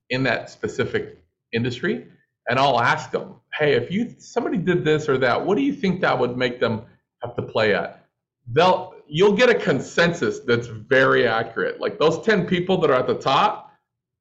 in 0.09 0.24
that 0.24 0.49
specific 0.49 1.24
industry 1.51 2.07
and 2.47 2.59
I'll 2.59 2.80
ask 2.80 3.11
them, 3.11 3.36
"Hey, 3.57 3.74
if 3.74 3.91
you 3.91 4.16
somebody 4.18 4.57
did 4.57 4.84
this 4.84 5.07
or 5.07 5.18
that, 5.20 5.45
what 5.45 5.57
do 5.57 5.64
you 5.64 5.74
think 5.74 6.01
that 6.01 6.18
would 6.18 6.38
make 6.38 6.59
them 6.59 6.84
have 7.22 7.36
to 7.36 7.41
play 7.41 7.74
at?" 7.74 8.05
They'll 8.51 8.93
you'll 9.07 9.34
get 9.34 9.49
a 9.49 9.55
consensus 9.55 10.39
that's 10.39 10.68
very 10.68 11.28
accurate. 11.28 11.80
Like 11.80 11.99
those 11.99 12.24
10 12.26 12.47
people 12.47 12.78
that 12.82 12.89
are 12.89 12.99
at 12.99 13.07
the 13.07 13.16
top, 13.16 13.72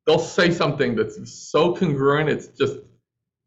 they'll 0.06 0.18
say 0.18 0.50
something 0.50 0.94
that's 0.94 1.32
so 1.32 1.74
congruent, 1.74 2.28
it's 2.28 2.48
just 2.48 2.76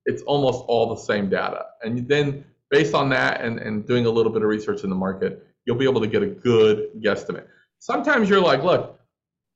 it's 0.06 0.22
almost 0.24 0.64
all 0.68 0.94
the 0.94 1.02
same 1.02 1.30
data. 1.30 1.66
And 1.84 2.08
then 2.08 2.46
based 2.70 2.94
on 2.94 3.10
that 3.10 3.42
and, 3.42 3.60
and 3.60 3.88
doing 3.88 4.06
a 4.06 4.10
little 4.10 4.32
bit 4.32 4.42
of 4.42 4.48
research 4.48 4.84
in 4.84 4.90
the 4.90 4.96
market, 4.96 5.45
you'll 5.66 5.78
be 5.78 5.86
able 5.86 6.02
to 6.02 6.08
get 6.08 6.24
a 6.24 6.28
good 6.28 6.90
guesstimate. 7.02 7.46
Sometimes 7.80 8.30
you're 8.30 8.42
like, 8.42 8.64
look, 8.64 9.00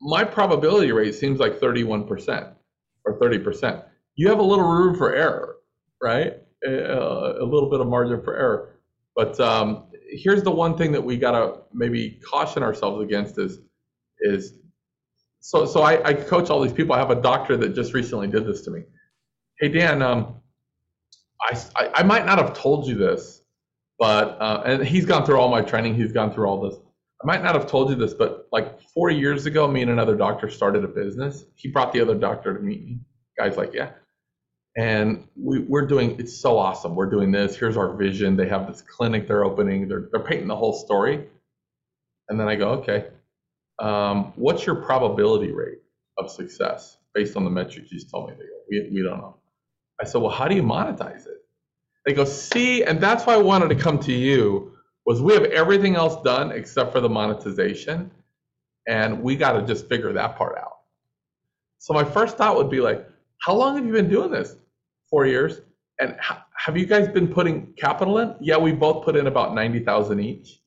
my 0.02 0.24
probability 0.24 0.92
rate 0.92 1.16
seems 1.16 1.40
like 1.40 1.60
31% 1.60 2.54
or 3.06 3.20
30%. 3.20 3.84
You 4.16 4.28
have 4.30 4.40
a 4.40 4.44
little 4.44 4.68
room 4.68 4.96
for 4.96 5.14
error, 5.14 5.58
right? 6.02 6.34
Uh, 6.66 7.36
a 7.40 7.46
little 7.46 7.70
bit 7.70 7.80
of 7.80 7.88
margin 7.88 8.22
for 8.22 8.36
error. 8.36 8.76
But 9.16 9.40
um, 9.40 9.86
here's 10.10 10.44
the 10.44 10.52
one 10.52 10.78
thing 10.78 10.92
that 10.92 11.02
we 11.02 11.18
gotta 11.18 11.62
maybe 11.74 12.20
caution 12.30 12.64
ourselves 12.64 13.02
against 13.04 13.38
is 13.38 13.60
is 14.22 14.54
so 15.40 15.66
so 15.66 15.82
I, 15.82 16.06
I 16.06 16.14
coach 16.14 16.50
all 16.50 16.62
these 16.62 16.74
people. 16.74 16.94
I 16.94 17.00
have 17.00 17.12
a 17.12 17.22
doctor 17.22 17.56
that 17.58 17.70
just 17.76 17.94
recently 17.94 18.28
did 18.28 18.46
this 18.46 18.62
to 18.62 18.72
me. 18.72 18.84
Hey 19.60 19.70
Dan, 19.70 20.02
um, 20.02 20.36
I, 21.42 21.60
I, 21.76 21.90
I 21.96 22.04
might 22.04 22.26
not 22.26 22.38
have 22.40 22.54
told 22.54 22.88
you 22.88 22.96
this, 22.96 23.39
but 24.00 24.38
uh, 24.42 24.64
and 24.66 24.84
he's 24.84 25.06
gone 25.06 25.26
through 25.26 25.40
all 25.40 25.50
my 25.50 25.62
training. 25.62 25.96
He's 25.96 26.14
gone 26.14 26.34
through 26.34 26.48
all 26.48 26.62
this. 26.62 26.80
I 27.22 27.28
might 27.28 27.44
not 27.44 27.54
have 27.56 27.68
told 27.68 27.90
you 27.90 27.96
this, 27.96 28.14
but 28.14 28.48
like 28.52 28.80
four 28.82 29.10
years 29.10 29.46
ago, 29.46 29.68
me 29.68 29.82
and 29.82 29.92
another 29.92 30.16
doctor 30.16 30.50
started 30.50 30.86
a 30.86 30.88
business. 30.88 31.44
He 31.56 31.68
brought 31.68 31.92
the 31.92 32.00
other 32.00 32.16
doctor 32.16 32.58
to 32.58 32.64
meet 32.64 32.86
me. 32.86 33.00
Guy's 33.38 33.58
like, 33.58 33.74
yeah. 33.74 33.92
And 34.78 35.28
we, 35.36 35.60
we're 35.60 35.86
doing, 35.86 36.18
it's 36.20 36.38
so 36.40 36.58
awesome. 36.58 36.96
We're 36.96 37.10
doing 37.10 37.32
this. 37.32 37.58
Here's 37.58 37.76
our 37.76 37.94
vision. 37.98 38.38
They 38.38 38.48
have 38.48 38.68
this 38.68 38.82
clinic 38.82 39.28
they're 39.28 39.44
opening. 39.44 39.90
They're, 39.90 40.08
they're 40.12 40.24
painting 40.24 40.48
the 40.48 40.56
whole 40.56 40.74
story. 40.74 41.28
And 42.30 42.40
then 42.40 42.48
I 42.48 42.56
go, 42.56 42.70
okay, 42.76 43.08
um, 43.80 44.32
what's 44.38 44.66
your 44.66 44.76
probability 44.76 45.52
rate 45.52 45.80
of 46.18 46.32
success 46.32 46.98
based 47.14 47.36
on 47.36 47.44
the 47.44 47.50
metrics 47.50 47.92
you 47.92 48.00
told 48.10 48.30
me? 48.30 48.36
They 48.36 48.44
go, 48.44 48.60
we, 48.70 48.90
we 48.94 49.04
don't 49.04 49.18
know. 49.18 49.36
I 50.02 50.06
said, 50.06 50.22
well, 50.22 50.32
how 50.32 50.48
do 50.48 50.56
you 50.56 50.64
monetize 50.64 51.28
it? 51.28 51.39
They 52.06 52.14
go, 52.14 52.26
see, 52.26 52.84
and 52.84 53.00
that's 53.02 53.26
why 53.26 53.34
I 53.34 53.38
wanted 53.38 53.70
to 53.70 53.76
come 53.76 54.00
to 54.00 54.14
you 54.14 54.74
was 55.06 55.22
we 55.22 55.34
have 55.34 55.46
everything 55.46 55.96
else 55.96 56.22
done 56.24 56.52
except 56.52 56.92
for 56.92 57.02
the 57.02 57.10
monetization. 57.10 58.12
And 58.88 59.22
we 59.22 59.36
got 59.36 59.54
to 59.54 59.66
just 59.66 59.88
figure 59.90 60.14
that 60.14 60.38
part 60.38 60.58
out. 60.58 60.78
So 61.80 61.94
my 61.94 62.04
first 62.04 62.38
thought 62.38 62.56
would 62.58 62.70
be 62.70 62.82
like, 62.82 63.08
how 63.42 63.54
long 63.56 63.76
have 63.76 63.86
you 63.86 63.92
been 63.92 64.10
doing 64.10 64.32
this? 64.32 64.56
Four 65.10 65.26
years. 65.26 65.62
And 66.00 66.16
have 66.56 66.78
you 66.78 66.86
guys 66.86 67.08
been 67.08 67.28
putting 67.28 67.74
capital 67.74 68.20
in? 68.20 68.36
Yeah, 68.40 68.58
we 68.58 68.72
both 68.72 69.04
put 69.04 69.16
in 69.16 69.28
about 69.28 69.54
90,000 69.54 70.20
each. 70.20 70.60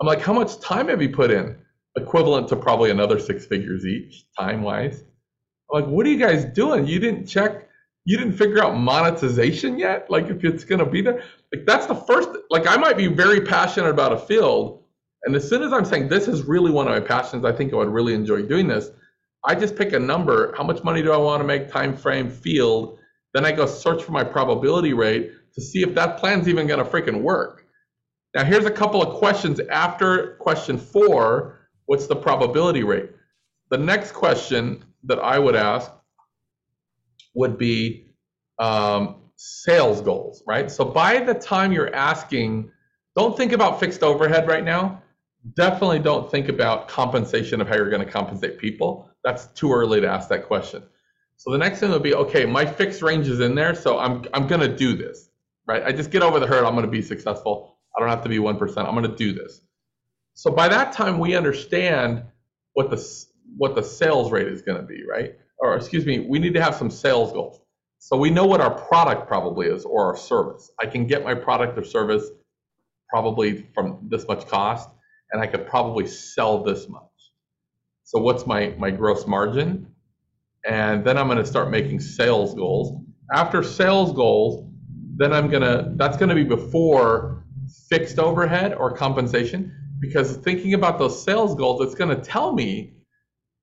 I'm 0.00 0.06
like, 0.06 0.20
how 0.20 0.32
much 0.32 0.60
time 0.60 0.88
have 0.88 1.02
you 1.02 1.10
put 1.10 1.30
in? 1.30 1.56
Equivalent 1.96 2.48
to 2.48 2.56
probably 2.56 2.90
another 2.90 3.18
six 3.18 3.46
figures 3.46 3.84
each, 3.84 4.24
time 4.38 4.62
wise. 4.62 5.02
I'm 5.72 5.82
like, 5.82 5.90
what 5.90 6.06
are 6.06 6.08
you 6.10 6.18
guys 6.18 6.44
doing? 6.44 6.86
You 6.86 7.00
didn't 7.00 7.26
check 7.26 7.68
you 8.04 8.16
didn't 8.18 8.34
figure 8.34 8.62
out 8.62 8.76
monetization 8.76 9.78
yet? 9.78 10.10
Like 10.10 10.28
if 10.28 10.44
it's 10.44 10.64
going 10.64 10.78
to 10.78 10.86
be 10.86 11.02
there? 11.02 11.22
Like 11.54 11.66
that's 11.66 11.86
the 11.86 11.94
first 11.94 12.30
like 12.50 12.66
i 12.68 12.76
might 12.76 12.96
be 12.96 13.08
very 13.08 13.40
passionate 13.40 13.90
about 13.90 14.12
a 14.12 14.18
field 14.18 14.84
and 15.24 15.34
as 15.34 15.48
soon 15.48 15.62
as 15.62 15.72
i'm 15.72 15.84
saying 15.84 16.08
this 16.08 16.28
is 16.28 16.42
really 16.42 16.70
one 16.70 16.86
of 16.86 16.92
my 16.92 17.00
passions 17.00 17.44
i 17.44 17.50
think 17.50 17.72
i 17.72 17.76
would 17.76 17.88
really 17.88 18.14
enjoy 18.14 18.40
doing 18.40 18.68
this 18.68 18.90
i 19.44 19.52
just 19.52 19.74
pick 19.74 19.92
a 19.92 19.98
number 19.98 20.54
how 20.56 20.62
much 20.62 20.84
money 20.84 21.02
do 21.02 21.10
i 21.10 21.16
want 21.16 21.40
to 21.40 21.44
make 21.44 21.68
time 21.68 21.96
frame 21.96 22.30
field 22.30 22.98
then 23.34 23.44
i 23.44 23.50
go 23.50 23.66
search 23.66 24.02
for 24.02 24.12
my 24.12 24.22
probability 24.22 24.92
rate 24.92 25.32
to 25.54 25.60
see 25.60 25.82
if 25.82 25.94
that 25.94 26.18
plan's 26.18 26.48
even 26.48 26.66
going 26.66 26.82
to 26.82 26.90
freaking 26.90 27.22
work. 27.22 27.66
Now 28.34 28.44
here's 28.44 28.66
a 28.66 28.70
couple 28.70 29.02
of 29.02 29.16
questions 29.16 29.60
after 29.60 30.36
question 30.36 30.78
four 30.78 31.56
what's 31.86 32.06
the 32.06 32.14
probability 32.14 32.84
rate? 32.84 33.10
The 33.70 33.78
next 33.78 34.12
question 34.12 34.84
that 35.04 35.18
i 35.18 35.38
would 35.38 35.56
ask 35.56 35.90
would 37.34 37.58
be 37.58 38.12
um, 38.58 39.16
sales 39.36 40.00
goals, 40.00 40.42
right? 40.46 40.70
So 40.70 40.84
by 40.84 41.20
the 41.20 41.34
time 41.34 41.72
you're 41.72 41.94
asking, 41.94 42.70
don't 43.16 43.36
think 43.36 43.52
about 43.52 43.80
fixed 43.80 44.02
overhead 44.02 44.46
right 44.46 44.64
now. 44.64 45.02
Definitely 45.54 46.00
don't 46.00 46.30
think 46.30 46.48
about 46.48 46.88
compensation 46.88 47.60
of 47.60 47.68
how 47.68 47.76
you're 47.76 47.90
going 47.90 48.04
to 48.04 48.10
compensate 48.10 48.58
people. 48.58 49.10
That's 49.24 49.46
too 49.46 49.72
early 49.72 50.00
to 50.00 50.08
ask 50.08 50.28
that 50.28 50.46
question. 50.46 50.82
So 51.36 51.50
the 51.50 51.56
next 51.56 51.80
thing 51.80 51.90
would 51.90 52.02
be, 52.02 52.14
okay, 52.14 52.44
my 52.44 52.66
fixed 52.66 53.00
range 53.00 53.26
is 53.26 53.40
in 53.40 53.54
there, 53.54 53.74
so 53.74 53.98
I'm 53.98 54.26
I'm 54.34 54.46
going 54.46 54.60
to 54.60 54.76
do 54.76 54.94
this, 54.94 55.30
right? 55.66 55.82
I 55.82 55.90
just 55.92 56.10
get 56.10 56.22
over 56.22 56.38
the 56.38 56.46
hurdle. 56.46 56.66
I'm 56.66 56.74
going 56.74 56.84
to 56.84 56.90
be 56.90 57.00
successful. 57.00 57.78
I 57.96 58.00
don't 58.00 58.10
have 58.10 58.22
to 58.24 58.28
be 58.28 58.38
one 58.38 58.58
percent. 58.58 58.86
I'm 58.86 58.94
going 58.94 59.10
to 59.10 59.16
do 59.16 59.32
this. 59.32 59.62
So 60.34 60.50
by 60.50 60.68
that 60.68 60.92
time, 60.92 61.18
we 61.18 61.34
understand 61.34 62.24
what 62.74 62.90
the 62.90 63.02
what 63.56 63.74
the 63.74 63.82
sales 63.82 64.30
rate 64.30 64.48
is 64.48 64.60
going 64.60 64.78
to 64.78 64.86
be, 64.86 65.02
right? 65.08 65.38
Or 65.60 65.76
excuse 65.76 66.06
me, 66.06 66.20
we 66.20 66.38
need 66.38 66.54
to 66.54 66.62
have 66.62 66.74
some 66.74 66.90
sales 66.90 67.32
goals. 67.32 67.60
So 67.98 68.16
we 68.16 68.30
know 68.30 68.46
what 68.46 68.60
our 68.60 68.70
product 68.70 69.28
probably 69.28 69.66
is 69.66 69.84
or 69.84 70.06
our 70.06 70.16
service. 70.16 70.70
I 70.80 70.86
can 70.86 71.06
get 71.06 71.22
my 71.22 71.34
product 71.34 71.78
or 71.78 71.84
service 71.84 72.28
probably 73.10 73.66
from 73.74 74.06
this 74.08 74.26
much 74.26 74.46
cost, 74.48 74.88
and 75.32 75.42
I 75.42 75.46
could 75.46 75.66
probably 75.66 76.06
sell 76.06 76.62
this 76.64 76.88
much. 76.88 77.02
So 78.04 78.18
what's 78.20 78.46
my, 78.46 78.74
my 78.78 78.90
gross 78.90 79.26
margin? 79.26 79.86
And 80.66 81.04
then 81.04 81.18
I'm 81.18 81.26
going 81.26 81.38
to 81.38 81.46
start 81.46 81.70
making 81.70 82.00
sales 82.00 82.54
goals. 82.54 83.04
After 83.32 83.62
sales 83.62 84.12
goals, 84.12 84.66
then 85.16 85.32
I'm 85.32 85.48
going 85.48 85.62
to, 85.62 85.92
that's 85.96 86.16
going 86.16 86.30
to 86.30 86.34
be 86.34 86.44
before 86.44 87.44
fixed 87.88 88.18
overhead 88.18 88.74
or 88.74 88.92
compensation, 88.92 89.72
because 90.00 90.36
thinking 90.38 90.74
about 90.74 90.98
those 90.98 91.22
sales 91.22 91.54
goals, 91.54 91.82
it's 91.82 91.94
going 91.94 92.14
to 92.16 92.22
tell 92.22 92.52
me 92.52 92.94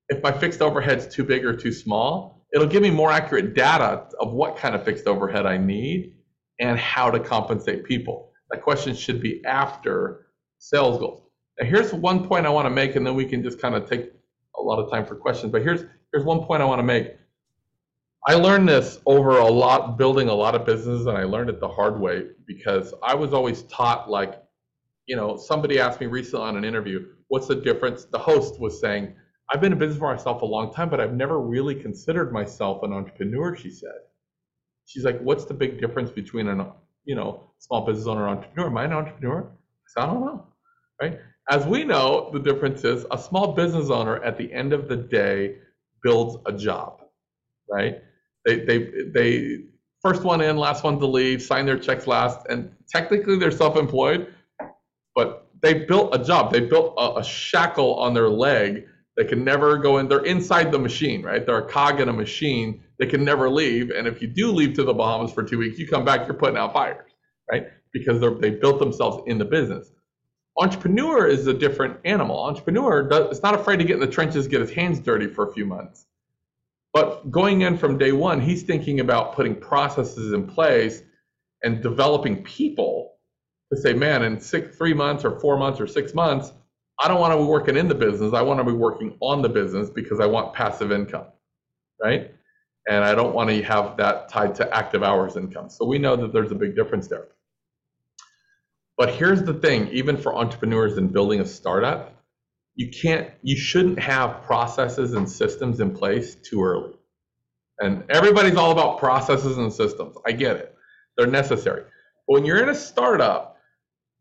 if 0.09 0.21
my 0.23 0.31
fixed 0.31 0.61
overhead's 0.61 1.07
too 1.07 1.23
big 1.23 1.45
or 1.45 1.55
too 1.55 1.71
small, 1.71 2.45
it'll 2.53 2.67
give 2.67 2.81
me 2.81 2.89
more 2.89 3.11
accurate 3.11 3.53
data 3.53 4.07
of 4.19 4.31
what 4.31 4.57
kind 4.57 4.75
of 4.75 4.83
fixed 4.83 5.07
overhead 5.07 5.45
I 5.45 5.57
need 5.57 6.13
and 6.59 6.79
how 6.79 7.11
to 7.11 7.19
compensate 7.19 7.83
people. 7.83 8.31
That 8.51 8.61
question 8.61 8.95
should 8.95 9.21
be 9.21 9.43
after 9.45 10.27
sales 10.59 10.99
goals. 10.99 11.23
Now 11.59 11.67
here's 11.67 11.93
one 11.93 12.27
point 12.27 12.45
I 12.45 12.49
want 12.49 12.65
to 12.65 12.69
make, 12.69 12.95
and 12.95 13.05
then 13.05 13.15
we 13.15 13.25
can 13.25 13.43
just 13.43 13.59
kind 13.61 13.75
of 13.75 13.89
take 13.89 14.11
a 14.57 14.61
lot 14.61 14.79
of 14.79 14.89
time 14.89 15.05
for 15.05 15.15
questions. 15.15 15.51
But 15.51 15.61
here's 15.61 15.83
here's 16.11 16.23
one 16.23 16.43
point 16.43 16.61
I 16.61 16.65
want 16.65 16.79
to 16.79 16.83
make. 16.83 17.15
I 18.25 18.33
learned 18.33 18.67
this 18.67 18.99
over 19.05 19.37
a 19.37 19.47
lot, 19.47 19.97
building 19.97 20.27
a 20.29 20.33
lot 20.33 20.55
of 20.55 20.65
businesses, 20.65 21.07
and 21.07 21.17
I 21.17 21.23
learned 21.23 21.49
it 21.49 21.59
the 21.59 21.67
hard 21.67 21.99
way 21.99 22.23
because 22.45 22.93
I 23.03 23.15
was 23.15 23.33
always 23.33 23.63
taught 23.63 24.09
like, 24.09 24.41
you 25.05 25.15
know, 25.15 25.37
somebody 25.37 25.79
asked 25.79 26.01
me 26.01 26.07
recently 26.07 26.45
on 26.45 26.57
an 26.57 26.65
interview, 26.65 27.05
what's 27.29 27.47
the 27.47 27.55
difference? 27.55 28.05
The 28.05 28.17
host 28.17 28.59
was 28.59 28.81
saying, 28.81 29.15
I've 29.49 29.61
been 29.61 29.71
in 29.71 29.79
business 29.79 29.99
for 29.99 30.13
myself 30.13 30.41
a 30.41 30.45
long 30.45 30.73
time, 30.73 30.89
but 30.89 30.99
I've 30.99 31.13
never 31.13 31.39
really 31.39 31.75
considered 31.75 32.33
myself 32.33 32.83
an 32.83 32.91
entrepreneur, 32.91 33.55
she 33.55 33.71
said. 33.71 33.99
She's 34.85 35.05
like, 35.05 35.19
what's 35.21 35.45
the 35.45 35.53
big 35.53 35.79
difference 35.79 36.11
between 36.11 36.47
an, 36.47 36.65
you 37.05 37.15
know, 37.15 37.51
small 37.59 37.85
business 37.85 38.07
owner 38.07 38.27
and 38.27 38.37
entrepreneur? 38.37 38.69
Am 38.69 38.77
I 38.77 38.85
an 38.85 38.93
entrepreneur? 38.93 39.43
I 39.43 39.87
said, 39.87 40.03
I 40.03 40.05
don't 40.07 40.25
know, 40.25 40.47
right? 41.01 41.19
As 41.49 41.65
we 41.65 41.85
know, 41.85 42.29
the 42.33 42.39
difference 42.39 42.83
is 42.83 43.05
a 43.11 43.17
small 43.17 43.53
business 43.53 43.89
owner 43.89 44.21
at 44.21 44.37
the 44.37 44.51
end 44.51 44.73
of 44.73 44.89
the 44.89 44.97
day 44.97 45.59
builds 46.03 46.37
a 46.45 46.51
job, 46.51 47.01
right? 47.69 48.01
They, 48.45 48.65
they, 48.65 48.91
they, 49.13 49.59
first 50.01 50.23
one 50.23 50.41
in, 50.41 50.57
last 50.57 50.83
one 50.83 50.99
to 50.99 51.07
leave, 51.07 51.41
sign 51.41 51.65
their 51.65 51.79
checks 51.79 52.05
last, 52.05 52.39
and 52.49 52.73
technically 52.89 53.37
they're 53.37 53.51
self-employed, 53.51 54.33
but 55.15 55.47
they 55.61 55.85
built 55.85 56.13
a 56.13 56.23
job. 56.23 56.51
They 56.51 56.59
built 56.59 56.95
a, 56.97 57.19
a 57.19 57.23
shackle 57.23 57.95
on 57.95 58.13
their 58.13 58.29
leg 58.29 58.85
they 59.17 59.25
can 59.25 59.43
never 59.43 59.77
go 59.77 59.97
in. 59.97 60.07
They're 60.07 60.23
inside 60.23 60.71
the 60.71 60.77
machine, 60.77 61.23
right? 61.23 61.43
They're 61.43 61.57
a 61.57 61.67
cog 61.67 61.99
in 61.99 62.07
a 62.07 62.13
machine. 62.13 62.83
They 62.99 63.07
can 63.07 63.25
never 63.25 63.49
leave. 63.49 63.89
And 63.89 64.07
if 64.07 64.21
you 64.21 64.27
do 64.27 64.51
leave 64.51 64.75
to 64.75 64.83
the 64.83 64.93
Bahamas 64.93 65.33
for 65.33 65.43
two 65.43 65.57
weeks, 65.57 65.79
you 65.79 65.87
come 65.87 66.05
back, 66.05 66.27
you're 66.27 66.35
putting 66.35 66.55
out 66.55 66.71
fires, 66.71 67.11
right? 67.51 67.65
Because 67.91 68.21
they 68.39 68.51
built 68.51 68.77
themselves 68.77 69.23
in 69.25 69.39
the 69.39 69.45
business. 69.45 69.91
Entrepreneur 70.59 71.27
is 71.27 71.47
a 71.47 71.53
different 71.53 71.97
animal. 72.05 72.43
Entrepreneur 72.43 73.03
does, 73.03 73.37
is 73.37 73.43
not 73.43 73.55
afraid 73.55 73.77
to 73.77 73.83
get 73.83 73.95
in 73.95 73.99
the 73.99 74.07
trenches, 74.07 74.47
get 74.47 74.61
his 74.61 74.71
hands 74.71 74.99
dirty 74.99 75.27
for 75.27 75.49
a 75.49 75.53
few 75.53 75.65
months. 75.65 76.05
But 76.93 77.29
going 77.31 77.61
in 77.61 77.77
from 77.77 77.97
day 77.97 78.11
one, 78.11 78.39
he's 78.39 78.63
thinking 78.63 78.99
about 78.99 79.35
putting 79.35 79.55
processes 79.55 80.31
in 80.31 80.47
place 80.47 81.01
and 81.63 81.81
developing 81.81 82.43
people 82.43 83.15
to 83.73 83.79
say, 83.79 83.93
man, 83.93 84.23
in 84.23 84.39
six, 84.39 84.77
three 84.77 84.93
months 84.93 85.25
or 85.25 85.39
four 85.39 85.57
months 85.57 85.81
or 85.81 85.87
six 85.87 86.13
months, 86.13 86.51
I 86.99 87.07
don't 87.07 87.19
want 87.19 87.33
to 87.33 87.37
be 87.37 87.43
working 87.43 87.77
in 87.77 87.87
the 87.87 87.95
business. 87.95 88.33
I 88.33 88.41
want 88.41 88.59
to 88.59 88.63
be 88.63 88.71
working 88.71 89.17
on 89.19 89.41
the 89.41 89.49
business 89.49 89.89
because 89.89 90.19
I 90.19 90.25
want 90.25 90.53
passive 90.53 90.91
income, 90.91 91.27
right? 92.01 92.31
And 92.89 93.03
I 93.03 93.13
don't 93.15 93.35
want 93.35 93.49
to 93.49 93.61
have 93.63 93.97
that 93.97 94.29
tied 94.29 94.55
to 94.55 94.75
active 94.75 95.03
hours 95.03 95.35
income. 95.35 95.69
So 95.69 95.85
we 95.85 95.99
know 95.99 96.15
that 96.15 96.33
there's 96.33 96.51
a 96.51 96.55
big 96.55 96.75
difference 96.75 97.07
there. 97.07 97.27
But 98.97 99.09
here's 99.13 99.43
the 99.43 99.53
thing, 99.53 99.89
even 99.89 100.17
for 100.17 100.35
entrepreneurs 100.35 100.97
in 100.97 101.09
building 101.09 101.39
a 101.39 101.45
startup, 101.45 102.15
you 102.75 102.89
can't, 102.89 103.29
you 103.43 103.55
shouldn't 103.55 103.99
have 103.99 104.43
processes 104.43 105.13
and 105.13 105.29
systems 105.29 105.79
in 105.79 105.93
place 105.95 106.35
too 106.35 106.63
early. 106.63 106.93
And 107.79 108.03
everybody's 108.09 108.55
all 108.55 108.71
about 108.71 108.97
processes 108.97 109.57
and 109.57 109.71
systems. 109.71 110.15
I 110.25 110.31
get 110.31 110.55
it. 110.55 110.75
They're 111.15 111.27
necessary. 111.27 111.83
But 112.27 112.33
when 112.33 112.45
you're 112.45 112.61
in 112.61 112.69
a 112.69 112.75
startup, 112.75 113.56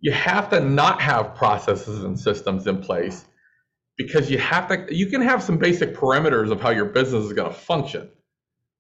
you 0.01 0.13
have 0.13 0.51
to 0.51 0.61
not 0.61 1.01
have 1.01 1.35
processes 1.35 2.05
and 2.05 2.19
systems 2.19 2.67
in 2.67 2.81
place 2.81 3.25
because 3.97 4.31
you 4.31 4.39
have 4.39 4.69
to 4.69 4.95
you 4.95 5.07
can 5.07 5.21
have 5.21 5.43
some 5.43 5.59
basic 5.59 5.95
parameters 5.95 6.51
of 6.51 6.61
how 6.61 6.71
your 6.71 6.85
business 6.87 7.25
is 7.25 7.33
going 7.33 7.49
to 7.49 7.59
function 7.59 8.09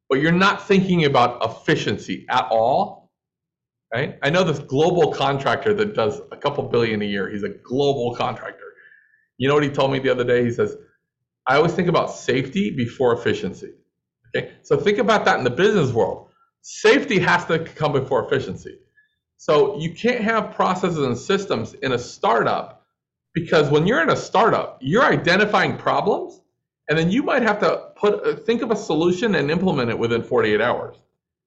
but 0.08 0.20
you're 0.20 0.32
not 0.32 0.66
thinking 0.66 1.04
about 1.04 1.44
efficiency 1.44 2.26
at 2.28 2.46
all 2.50 3.06
right? 3.92 4.18
I 4.22 4.30
know 4.30 4.44
this 4.44 4.58
global 4.58 5.12
contractor 5.12 5.74
that 5.74 5.94
does 5.94 6.20
a 6.32 6.36
couple 6.36 6.64
billion 6.64 7.02
a 7.02 7.04
year. 7.04 7.30
He's 7.30 7.44
a 7.44 7.48
global 7.48 8.14
contractor. 8.14 8.64
You 9.38 9.48
know 9.48 9.54
what 9.54 9.62
he 9.62 9.70
told 9.70 9.92
me 9.92 9.98
the 9.98 10.10
other 10.10 10.24
day? 10.24 10.44
He 10.44 10.50
says 10.50 10.76
i 11.48 11.56
always 11.56 11.74
think 11.74 11.88
about 11.88 12.10
safety 12.10 12.70
before 12.70 13.16
efficiency. 13.16 13.72
Okay? 14.34 14.52
So 14.62 14.76
think 14.76 14.98
about 14.98 15.24
that 15.26 15.38
in 15.38 15.44
the 15.44 15.50
business 15.50 15.92
world. 15.92 16.28
Safety 16.62 17.20
has 17.20 17.44
to 17.46 17.60
come 17.60 17.92
before 17.92 18.26
efficiency 18.26 18.78
so 19.36 19.78
you 19.78 19.94
can't 19.94 20.20
have 20.20 20.54
processes 20.54 20.98
and 20.98 21.16
systems 21.16 21.74
in 21.74 21.92
a 21.92 21.98
startup 21.98 22.84
because 23.34 23.70
when 23.70 23.86
you're 23.86 24.02
in 24.02 24.10
a 24.10 24.16
startup, 24.16 24.78
you're 24.80 25.04
identifying 25.04 25.76
problems 25.76 26.40
and 26.88 26.98
then 26.98 27.10
you 27.10 27.22
might 27.22 27.42
have 27.42 27.60
to 27.60 27.90
put 27.96 28.26
uh, 28.26 28.36
think 28.36 28.62
of 28.62 28.70
a 28.70 28.76
solution 28.76 29.34
and 29.34 29.50
implement 29.50 29.90
it 29.90 29.98
within 29.98 30.22
48 30.22 30.60
hours. 30.60 30.96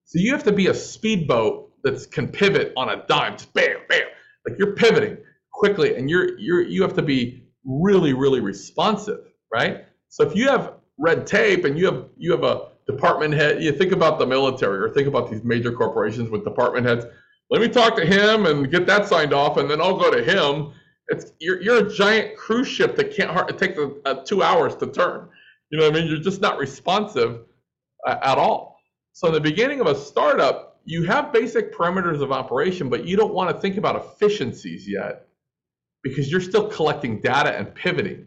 So 0.05 0.19
you 0.19 0.31
have 0.33 0.43
to 0.43 0.51
be 0.51 0.67
a 0.67 0.73
speedboat 0.73 1.71
that 1.83 2.11
can 2.11 2.27
pivot 2.27 2.73
on 2.75 2.89
a 2.89 3.05
dime, 3.07 3.37
just 3.37 3.53
bam, 3.53 3.77
bam. 3.87 4.01
Like 4.47 4.57
you're 4.59 4.75
pivoting 4.75 5.17
quickly 5.51 5.95
and 5.95 6.09
you're 6.09 6.37
you're 6.37 6.61
you 6.61 6.81
have 6.83 6.93
to 6.95 7.01
be 7.01 7.43
really 7.63 8.13
really 8.13 8.39
responsive, 8.39 9.31
right? 9.51 9.85
So 10.09 10.27
if 10.27 10.35
you 10.35 10.47
have 10.49 10.73
red 10.97 11.25
tape 11.25 11.65
and 11.65 11.77
you 11.77 11.85
have 11.85 12.05
you 12.17 12.31
have 12.31 12.43
a 12.43 12.69
department 12.87 13.33
head, 13.33 13.63
you 13.63 13.71
think 13.71 13.91
about 13.91 14.19
the 14.19 14.25
military 14.25 14.79
or 14.79 14.89
think 14.89 15.07
about 15.07 15.31
these 15.31 15.43
major 15.43 15.71
corporations 15.71 16.29
with 16.29 16.43
department 16.43 16.85
heads 16.85 17.05
let 17.49 17.61
me 17.61 17.67
talk 17.67 17.95
to 17.95 18.05
him 18.05 18.45
and 18.45 18.69
get 18.71 18.85
that 18.85 19.07
signed 19.07 19.33
off, 19.33 19.57
and 19.57 19.69
then 19.69 19.81
I'll 19.81 19.97
go 19.97 20.11
to 20.11 20.23
him. 20.23 20.73
It's 21.07 21.33
you're, 21.39 21.61
you're 21.61 21.87
a 21.87 21.93
giant 21.93 22.37
cruise 22.37 22.67
ship 22.67 22.95
that 22.97 23.15
can't 23.15 23.31
hard, 23.31 23.49
it 23.49 23.57
takes 23.57 23.79
two 24.29 24.43
hours 24.43 24.75
to 24.77 24.87
turn. 24.87 25.27
You 25.71 25.79
know 25.79 25.85
what 25.85 25.95
I 25.95 25.99
mean? 25.99 26.09
You're 26.09 26.19
just 26.19 26.41
not 26.41 26.57
responsive 26.59 27.41
uh, 28.05 28.17
at 28.21 28.37
all. 28.37 28.79
So 29.13 29.27
in 29.27 29.33
the 29.33 29.41
beginning 29.41 29.81
of 29.81 29.87
a 29.87 29.95
startup, 29.95 30.79
you 30.85 31.03
have 31.03 31.33
basic 31.33 31.73
parameters 31.73 32.21
of 32.21 32.31
operation, 32.31 32.89
but 32.89 33.05
you 33.05 33.17
don't 33.17 33.33
want 33.33 33.53
to 33.53 33.59
think 33.59 33.77
about 33.77 33.95
efficiencies 33.95 34.87
yet 34.87 35.27
because 36.03 36.31
you're 36.31 36.41
still 36.41 36.67
collecting 36.67 37.19
data 37.19 37.57
and 37.57 37.73
pivoting, 37.73 38.25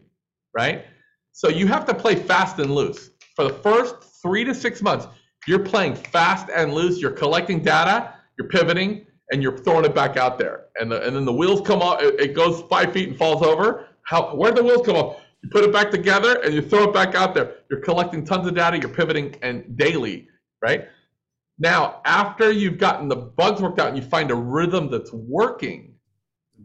right? 0.55 0.85
So 1.31 1.49
you 1.49 1.67
have 1.67 1.85
to 1.85 1.93
play 1.93 2.15
fast 2.15 2.59
and 2.59 2.73
loose. 2.73 3.09
For 3.35 3.43
the 3.43 3.53
first 3.53 3.95
three 4.21 4.43
to 4.43 4.53
six 4.53 4.81
months, 4.81 5.07
you're 5.47 5.59
playing 5.59 5.95
fast 5.95 6.49
and 6.53 6.73
loose. 6.73 7.01
You're 7.01 7.11
collecting 7.11 7.61
data, 7.61 8.13
you're 8.37 8.47
pivoting, 8.47 9.05
and 9.33 9.41
you're 9.41 9.57
throwing 9.57 9.83
it 9.83 9.95
back 9.95 10.15
out 10.15 10.37
there. 10.37 10.65
And, 10.79 10.91
the, 10.91 11.05
and 11.05 11.15
then 11.15 11.25
the 11.25 11.33
wheels 11.33 11.61
come 11.61 11.81
off, 11.81 12.01
it, 12.01 12.19
it 12.19 12.35
goes 12.35 12.61
five 12.69 12.93
feet 12.93 13.09
and 13.09 13.17
falls 13.17 13.41
over. 13.41 13.87
How, 14.03 14.35
where 14.35 14.51
the 14.51 14.63
wheels 14.63 14.85
come 14.85 14.95
off? 14.95 15.17
You 15.41 15.49
put 15.49 15.63
it 15.63 15.73
back 15.73 15.89
together 15.89 16.39
and 16.43 16.53
you 16.53 16.61
throw 16.61 16.83
it 16.83 16.93
back 16.93 17.15
out 17.15 17.33
there. 17.33 17.55
You're 17.69 17.81
collecting 17.81 18.23
tons 18.23 18.47
of 18.47 18.53
data, 18.53 18.77
you're 18.77 18.89
pivoting 18.89 19.35
and 19.41 19.75
daily, 19.75 20.27
right? 20.61 20.87
Now, 21.57 22.01
after 22.05 22.51
you've 22.51 22.77
gotten 22.77 23.07
the 23.09 23.15
bugs 23.15 23.59
worked 23.59 23.79
out 23.79 23.87
and 23.87 23.97
you 23.97 24.03
find 24.03 24.29
a 24.29 24.35
rhythm 24.35 24.91
that's 24.91 25.11
working, 25.11 25.95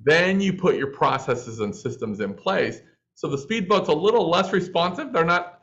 then 0.04 0.38
you 0.38 0.52
put 0.52 0.76
your 0.76 0.88
processes 0.88 1.60
and 1.60 1.74
systems 1.74 2.20
in 2.20 2.34
place. 2.34 2.82
So 3.14 3.28
the 3.28 3.38
speedboat's 3.38 3.88
a 3.88 3.94
little 3.94 4.28
less 4.28 4.52
responsive. 4.52 5.12
They're 5.12 5.24
not 5.24 5.60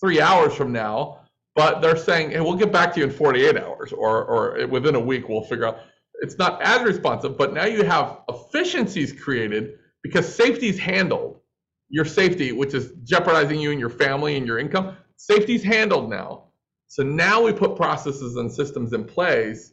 three 0.00 0.20
hours 0.20 0.52
from 0.52 0.72
now, 0.72 1.20
but 1.56 1.80
they're 1.80 1.96
saying, 1.96 2.30
hey, 2.30 2.40
we'll 2.40 2.54
get 2.54 2.70
back 2.70 2.92
to 2.92 3.00
you 3.00 3.06
in 3.06 3.10
48 3.10 3.56
hours 3.56 3.92
or, 3.92 4.24
or 4.24 4.66
within 4.68 4.94
a 4.94 5.00
week, 5.00 5.28
we'll 5.28 5.42
figure 5.42 5.66
out. 5.66 5.78
It's 6.20 6.38
not 6.38 6.62
as 6.62 6.82
responsive, 6.82 7.36
but 7.36 7.54
now 7.54 7.64
you 7.64 7.82
have 7.82 8.20
efficiencies 8.28 9.12
created 9.12 9.78
because 10.02 10.32
safety's 10.32 10.78
handled. 10.78 11.40
Your 11.88 12.04
safety, 12.04 12.52
which 12.52 12.74
is 12.74 12.92
jeopardizing 13.04 13.58
you 13.58 13.70
and 13.70 13.80
your 13.80 13.90
family 13.90 14.36
and 14.36 14.46
your 14.46 14.58
income, 14.58 14.96
safety's 15.16 15.62
handled 15.62 16.10
now. 16.10 16.44
So 16.88 17.02
now 17.02 17.42
we 17.42 17.52
put 17.52 17.74
processes 17.74 18.36
and 18.36 18.52
systems 18.52 18.92
in 18.92 19.04
place 19.04 19.72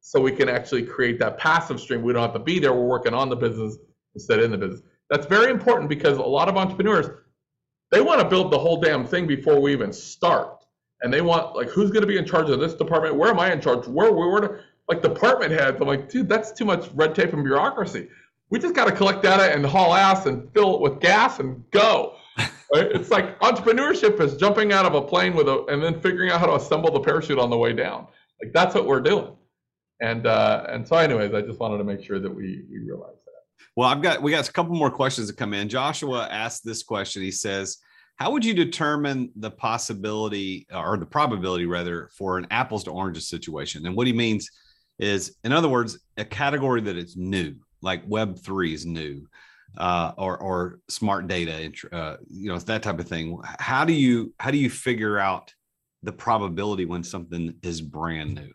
so 0.00 0.20
we 0.20 0.32
can 0.32 0.48
actually 0.48 0.84
create 0.84 1.18
that 1.18 1.38
passive 1.38 1.80
stream. 1.80 2.02
We 2.02 2.12
don't 2.12 2.22
have 2.22 2.32
to 2.34 2.38
be 2.38 2.58
there. 2.58 2.72
We're 2.72 2.86
working 2.86 3.14
on 3.14 3.28
the 3.28 3.36
business 3.36 3.76
instead 4.14 4.40
in 4.40 4.50
the 4.52 4.58
business. 4.58 4.82
That's 5.10 5.26
very 5.26 5.50
important 5.50 5.88
because 5.88 6.18
a 6.18 6.22
lot 6.22 6.48
of 6.48 6.56
entrepreneurs, 6.56 7.06
they 7.90 8.00
want 8.00 8.20
to 8.20 8.28
build 8.28 8.52
the 8.52 8.58
whole 8.58 8.80
damn 8.80 9.04
thing 9.06 9.26
before 9.26 9.60
we 9.60 9.72
even 9.72 9.92
start. 9.92 10.63
And 11.02 11.12
they 11.12 11.20
want 11.20 11.54
like, 11.54 11.68
who's 11.68 11.90
going 11.90 12.02
to 12.02 12.06
be 12.06 12.16
in 12.16 12.24
charge 12.24 12.48
of 12.50 12.60
this 12.60 12.74
department? 12.74 13.16
Where 13.16 13.30
am 13.30 13.38
I 13.38 13.52
in 13.52 13.60
charge? 13.60 13.86
Where, 13.86 14.12
where, 14.12 14.28
where 14.28 14.60
like 14.88 15.02
department 15.02 15.52
heads? 15.52 15.80
I'm 15.80 15.88
like, 15.88 16.08
dude, 16.08 16.28
that's 16.28 16.52
too 16.52 16.64
much 16.64 16.88
red 16.94 17.14
tape 17.14 17.32
and 17.32 17.44
bureaucracy. 17.44 18.08
We 18.50 18.58
just 18.58 18.74
got 18.74 18.86
to 18.86 18.92
collect 18.92 19.22
data 19.22 19.52
and 19.54 19.64
haul 19.64 19.94
ass 19.94 20.26
and 20.26 20.50
fill 20.52 20.76
it 20.76 20.80
with 20.80 21.00
gas 21.00 21.40
and 21.40 21.62
go. 21.70 22.14
It's 22.76 23.10
like 23.10 23.38
entrepreneurship 23.38 24.18
is 24.20 24.36
jumping 24.36 24.72
out 24.72 24.84
of 24.84 24.94
a 24.94 25.02
plane 25.02 25.34
with 25.34 25.46
a 25.46 25.64
and 25.66 25.80
then 25.80 26.00
figuring 26.00 26.32
out 26.32 26.40
how 26.40 26.46
to 26.46 26.54
assemble 26.56 26.90
the 26.90 26.98
parachute 26.98 27.38
on 27.38 27.48
the 27.48 27.56
way 27.56 27.72
down. 27.72 28.08
Like 28.42 28.52
that's 28.52 28.74
what 28.74 28.86
we're 28.86 29.02
doing. 29.02 29.36
And 30.00 30.26
uh, 30.26 30.66
and 30.68 30.86
so, 30.86 30.96
anyways, 30.96 31.34
I 31.34 31.42
just 31.42 31.60
wanted 31.60 31.78
to 31.78 31.84
make 31.84 32.02
sure 32.02 32.18
that 32.18 32.30
we 32.30 32.64
we 32.70 32.78
realize 32.80 33.14
that. 33.26 33.64
Well, 33.76 33.88
I've 33.88 34.02
got 34.02 34.22
we 34.22 34.32
got 34.32 34.48
a 34.48 34.52
couple 34.52 34.74
more 34.74 34.90
questions 34.90 35.28
to 35.28 35.34
come 35.34 35.54
in. 35.54 35.68
Joshua 35.68 36.28
asked 36.30 36.64
this 36.64 36.82
question. 36.82 37.22
He 37.22 37.30
says, 37.30 37.78
"How 38.16 38.30
would 38.30 38.44
you 38.44 38.54
determine 38.54 39.30
the 39.36 39.50
possibility 39.50 40.66
or 40.72 40.96
the 40.96 41.06
probability, 41.06 41.66
rather, 41.66 42.08
for 42.16 42.38
an 42.38 42.46
apples 42.50 42.84
to 42.84 42.90
oranges 42.90 43.28
situation?" 43.28 43.86
And 43.86 43.96
what 43.96 44.06
he 44.06 44.12
means 44.12 44.48
is, 44.98 45.36
in 45.44 45.52
other 45.52 45.68
words, 45.68 45.98
a 46.16 46.24
category 46.24 46.80
that 46.82 46.96
is 46.96 47.16
new, 47.16 47.56
like 47.82 48.02
Web 48.06 48.38
three 48.38 48.74
is 48.74 48.86
new 48.86 49.26
uh, 49.78 50.12
or 50.16 50.38
or 50.38 50.80
smart 50.88 51.26
data, 51.26 51.72
uh, 51.92 52.16
you 52.28 52.48
know, 52.48 52.58
that 52.58 52.82
type 52.82 52.98
of 52.98 53.08
thing. 53.08 53.40
How 53.58 53.84
do 53.84 53.92
you 53.92 54.32
how 54.38 54.50
do 54.50 54.58
you 54.58 54.70
figure 54.70 55.18
out 55.18 55.52
the 56.02 56.12
probability 56.12 56.84
when 56.84 57.02
something 57.02 57.54
is 57.62 57.80
brand 57.80 58.34
new? 58.34 58.52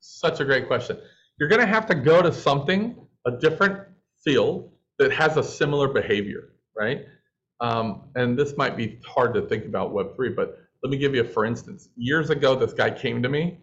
Such 0.00 0.40
a 0.40 0.44
great 0.44 0.66
question. 0.66 0.98
You're 1.38 1.48
going 1.48 1.60
to 1.60 1.66
have 1.66 1.86
to 1.86 1.94
go 1.94 2.20
to 2.20 2.32
something 2.32 2.96
a 3.26 3.30
different 3.30 3.86
field 4.24 4.72
that 4.98 5.12
has 5.12 5.36
a 5.36 5.42
similar 5.42 5.88
behavior, 5.88 6.54
right? 6.76 7.06
Um, 7.60 8.02
and 8.14 8.38
this 8.38 8.56
might 8.56 8.76
be 8.76 9.00
hard 9.04 9.34
to 9.34 9.42
think 9.42 9.64
about 9.64 9.92
Web 9.92 10.14
three, 10.14 10.30
but 10.30 10.58
let 10.82 10.90
me 10.90 10.96
give 10.96 11.14
you 11.14 11.22
a 11.22 11.24
for 11.24 11.44
instance. 11.44 11.88
Years 11.96 12.30
ago, 12.30 12.54
this 12.54 12.72
guy 12.72 12.90
came 12.90 13.22
to 13.22 13.28
me, 13.28 13.58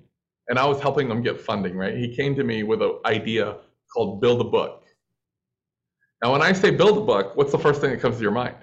and 0.49 0.59
I 0.59 0.65
was 0.65 0.81
helping 0.81 1.09
him 1.09 1.21
get 1.21 1.39
funding. 1.39 1.75
Right? 1.75 1.95
He 1.95 2.15
came 2.15 2.35
to 2.35 2.43
me 2.43 2.63
with 2.63 2.81
an 2.81 2.99
idea 3.05 3.57
called 3.93 4.21
Build 4.21 4.41
a 4.41 4.45
Book 4.45 4.85
now, 6.25 6.31
when 6.31 6.41
I 6.41 6.53
say 6.53 6.71
build 6.71 6.97
a 6.97 7.01
book, 7.01 7.35
what's 7.35 7.51
the 7.51 7.59
first 7.59 7.81
thing 7.81 7.91
that 7.91 8.01
comes 8.01 8.17
to 8.17 8.21
your 8.23 8.31
mind? 8.31 8.55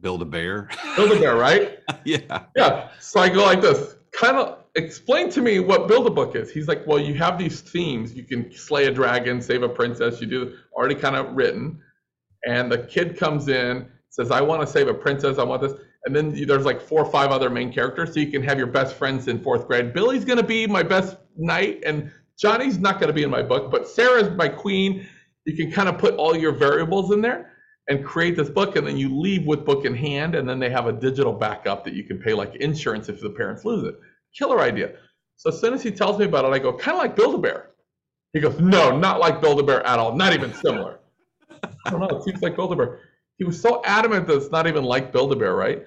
Build 0.00 0.22
a 0.22 0.24
bear. 0.24 0.68
Build 0.96 1.12
a 1.12 1.20
bear, 1.20 1.36
right? 1.36 1.78
yeah. 2.04 2.46
Yeah. 2.56 2.88
So 2.98 3.20
I 3.20 3.28
go 3.28 3.44
like 3.44 3.60
this. 3.60 3.96
Kind 4.12 4.36
of 4.36 4.64
explain 4.74 5.30
to 5.30 5.40
me 5.40 5.60
what 5.60 5.88
build 5.88 6.08
a 6.08 6.10
book 6.10 6.34
is. 6.34 6.50
He's 6.50 6.68
like, 6.68 6.84
well, 6.86 6.98
you 6.98 7.14
have 7.14 7.38
these 7.38 7.60
themes. 7.60 8.14
You 8.14 8.24
can 8.24 8.50
slay 8.52 8.86
a 8.86 8.90
dragon, 8.90 9.40
save 9.40 9.62
a 9.62 9.68
princess. 9.68 10.20
You 10.20 10.26
do 10.26 10.54
already 10.72 10.94
kind 10.94 11.16
of 11.16 11.34
written. 11.36 11.80
And 12.46 12.70
the 12.70 12.78
kid 12.78 13.18
comes 13.18 13.48
in, 13.48 13.86
says, 14.08 14.30
I 14.30 14.40
want 14.40 14.60
to 14.62 14.66
save 14.66 14.88
a 14.88 14.94
princess. 14.94 15.38
I 15.38 15.44
want 15.44 15.62
this. 15.62 15.74
And 16.04 16.16
then 16.16 16.32
there's 16.46 16.64
like 16.64 16.80
four 16.80 17.02
or 17.02 17.10
five 17.10 17.30
other 17.30 17.50
main 17.50 17.72
characters. 17.72 18.14
So 18.14 18.20
you 18.20 18.30
can 18.30 18.42
have 18.42 18.58
your 18.58 18.66
best 18.66 18.94
friends 18.94 19.28
in 19.28 19.42
fourth 19.42 19.66
grade. 19.66 19.92
Billy's 19.92 20.24
going 20.24 20.38
to 20.38 20.44
be 20.44 20.66
my 20.66 20.82
best 20.82 21.16
knight, 21.36 21.82
and 21.84 22.10
Johnny's 22.38 22.78
not 22.78 22.94
going 22.94 23.08
to 23.08 23.12
be 23.12 23.22
in 23.22 23.30
my 23.30 23.42
book, 23.42 23.70
but 23.70 23.86
Sarah's 23.86 24.30
my 24.36 24.48
queen 24.48 25.06
you 25.44 25.56
can 25.56 25.70
kind 25.70 25.88
of 25.88 25.98
put 25.98 26.14
all 26.16 26.36
your 26.36 26.52
variables 26.52 27.12
in 27.12 27.20
there 27.20 27.52
and 27.88 28.04
create 28.04 28.36
this 28.36 28.48
book 28.48 28.76
and 28.76 28.86
then 28.86 28.96
you 28.96 29.18
leave 29.18 29.46
with 29.46 29.64
book 29.64 29.84
in 29.84 29.94
hand 29.94 30.34
and 30.34 30.48
then 30.48 30.58
they 30.58 30.70
have 30.70 30.86
a 30.86 30.92
digital 30.92 31.32
backup 31.32 31.84
that 31.84 31.94
you 31.94 32.04
can 32.04 32.18
pay 32.18 32.34
like 32.34 32.54
insurance 32.56 33.08
if 33.08 33.20
the 33.20 33.30
parents 33.30 33.64
lose 33.64 33.84
it 33.84 33.94
killer 34.36 34.60
idea 34.60 34.92
so 35.36 35.50
as 35.50 35.60
soon 35.60 35.74
as 35.74 35.82
he 35.82 35.90
tells 35.90 36.18
me 36.18 36.24
about 36.24 36.44
it 36.44 36.48
i 36.48 36.58
go 36.58 36.72
kind 36.72 36.96
of 36.96 37.02
like 37.02 37.16
build-a-bear 37.16 37.70
he 38.32 38.40
goes 38.40 38.58
no 38.60 38.96
not 38.96 39.18
like 39.18 39.40
build-a-bear 39.40 39.84
at 39.86 39.98
all 39.98 40.14
not 40.14 40.32
even 40.32 40.52
similar 40.54 40.99
i 41.86 41.90
don't 41.90 42.00
know 42.00 42.08
it 42.08 42.24
seems 42.24 42.42
like 42.42 42.56
build-a-bear 42.56 43.00
he 43.38 43.44
was 43.44 43.60
so 43.60 43.82
adamant 43.84 44.26
that 44.26 44.36
it's 44.36 44.50
not 44.50 44.66
even 44.66 44.84
like 44.84 45.12
build-a-bear 45.12 45.54
right 45.54 45.84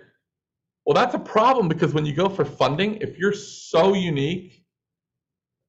well 0.85 0.95
that's 0.95 1.15
a 1.15 1.19
problem 1.19 1.67
because 1.69 1.93
when 1.93 2.05
you 2.05 2.13
go 2.13 2.29
for 2.29 2.45
funding 2.45 2.95
if 2.97 3.17
you're 3.19 3.33
so 3.33 3.93
unique 3.93 4.65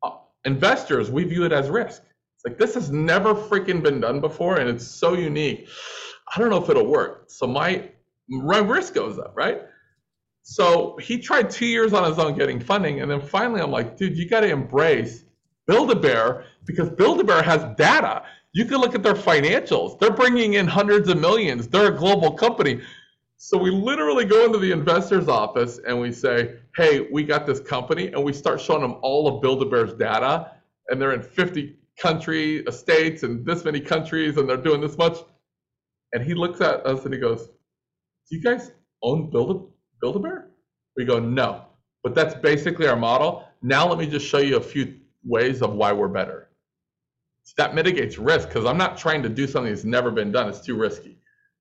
uh, 0.04 0.12
investors 0.46 1.10
we 1.10 1.24
view 1.24 1.44
it 1.44 1.52
as 1.52 1.70
risk 1.70 2.02
It's 2.36 2.46
like 2.46 2.58
this 2.58 2.74
has 2.74 2.90
never 2.90 3.34
freaking 3.34 3.82
been 3.82 4.00
done 4.00 4.20
before, 4.20 4.58
and 4.58 4.70
it's 4.70 4.86
so 4.86 5.14
unique. 5.14 5.68
I 6.34 6.40
don't 6.40 6.50
know 6.50 6.62
if 6.62 6.70
it'll 6.70 6.86
work. 6.86 7.24
So 7.28 7.46
my 7.46 7.90
my 8.28 8.58
risk 8.58 8.94
goes 8.94 9.18
up, 9.18 9.34
right? 9.36 9.62
So 10.42 10.98
he 10.98 11.18
tried 11.18 11.50
two 11.50 11.66
years 11.66 11.92
on 11.94 12.04
his 12.08 12.18
own 12.18 12.36
getting 12.36 12.60
funding, 12.60 13.00
and 13.02 13.10
then 13.10 13.20
finally 13.20 13.60
I'm 13.62 13.70
like, 13.72 13.96
dude, 13.96 14.16
you 14.18 14.28
got 14.28 14.40
to 14.40 14.48
embrace 14.50 15.24
Build-A-Bear 15.66 16.44
because 16.66 16.90
Build-A-Bear 16.90 17.42
has 17.42 17.64
data. 17.76 18.24
You 18.54 18.64
can 18.64 18.78
look 18.78 18.94
at 18.94 19.02
their 19.02 19.14
financials. 19.14 19.98
They're 19.98 20.12
bringing 20.12 20.54
in 20.54 20.68
hundreds 20.68 21.08
of 21.08 21.18
millions. 21.18 21.66
They're 21.66 21.92
a 21.92 21.96
global 21.96 22.32
company. 22.32 22.80
So 23.36 23.58
we 23.58 23.70
literally 23.70 24.24
go 24.24 24.46
into 24.46 24.58
the 24.58 24.70
investor's 24.70 25.26
office 25.26 25.80
and 25.86 26.00
we 26.00 26.12
say, 26.12 26.54
hey, 26.76 27.08
we 27.12 27.24
got 27.24 27.46
this 27.46 27.58
company, 27.58 28.06
and 28.12 28.22
we 28.24 28.32
start 28.32 28.60
showing 28.60 28.82
them 28.82 28.96
all 29.02 29.26
of 29.26 29.42
Build-A-Bear's 29.42 29.94
data, 29.94 30.52
and 30.88 31.02
they're 31.02 31.12
in 31.12 31.22
50 31.22 31.76
country, 32.00 32.64
states, 32.70 33.24
and 33.24 33.44
this 33.44 33.64
many 33.64 33.80
countries, 33.80 34.36
and 34.36 34.48
they're 34.48 34.56
doing 34.56 34.80
this 34.80 34.96
much. 34.96 35.18
And 36.12 36.22
he 36.22 36.32
looks 36.32 36.60
at 36.60 36.86
us 36.86 37.04
and 37.04 37.12
he 37.12 37.18
goes, 37.18 37.46
"Do 38.30 38.36
you 38.36 38.42
guys 38.42 38.70
own 39.02 39.30
Build 39.30 39.50
a 39.50 39.60
Build 40.00 40.16
a 40.16 40.18
Bear?" 40.20 40.50
We 40.96 41.04
go, 41.04 41.18
"No, 41.18 41.66
but 42.04 42.14
that's 42.14 42.34
basically 42.36 42.86
our 42.86 42.96
model." 42.96 43.48
Now 43.62 43.88
let 43.88 43.98
me 43.98 44.06
just 44.06 44.26
show 44.26 44.38
you 44.38 44.56
a 44.56 44.60
few 44.60 44.94
ways 45.24 45.60
of 45.60 45.74
why 45.74 45.92
we're 45.92 46.08
better. 46.08 46.50
That 47.56 47.74
mitigates 47.74 48.18
risk 48.18 48.48
because 48.48 48.64
I'm 48.64 48.78
not 48.78 48.96
trying 48.96 49.22
to 49.22 49.28
do 49.28 49.46
something 49.46 49.72
that's 49.72 49.84
never 49.84 50.10
been 50.10 50.32
done. 50.32 50.48
It's 50.48 50.60
too 50.60 50.76
risky. 50.76 51.18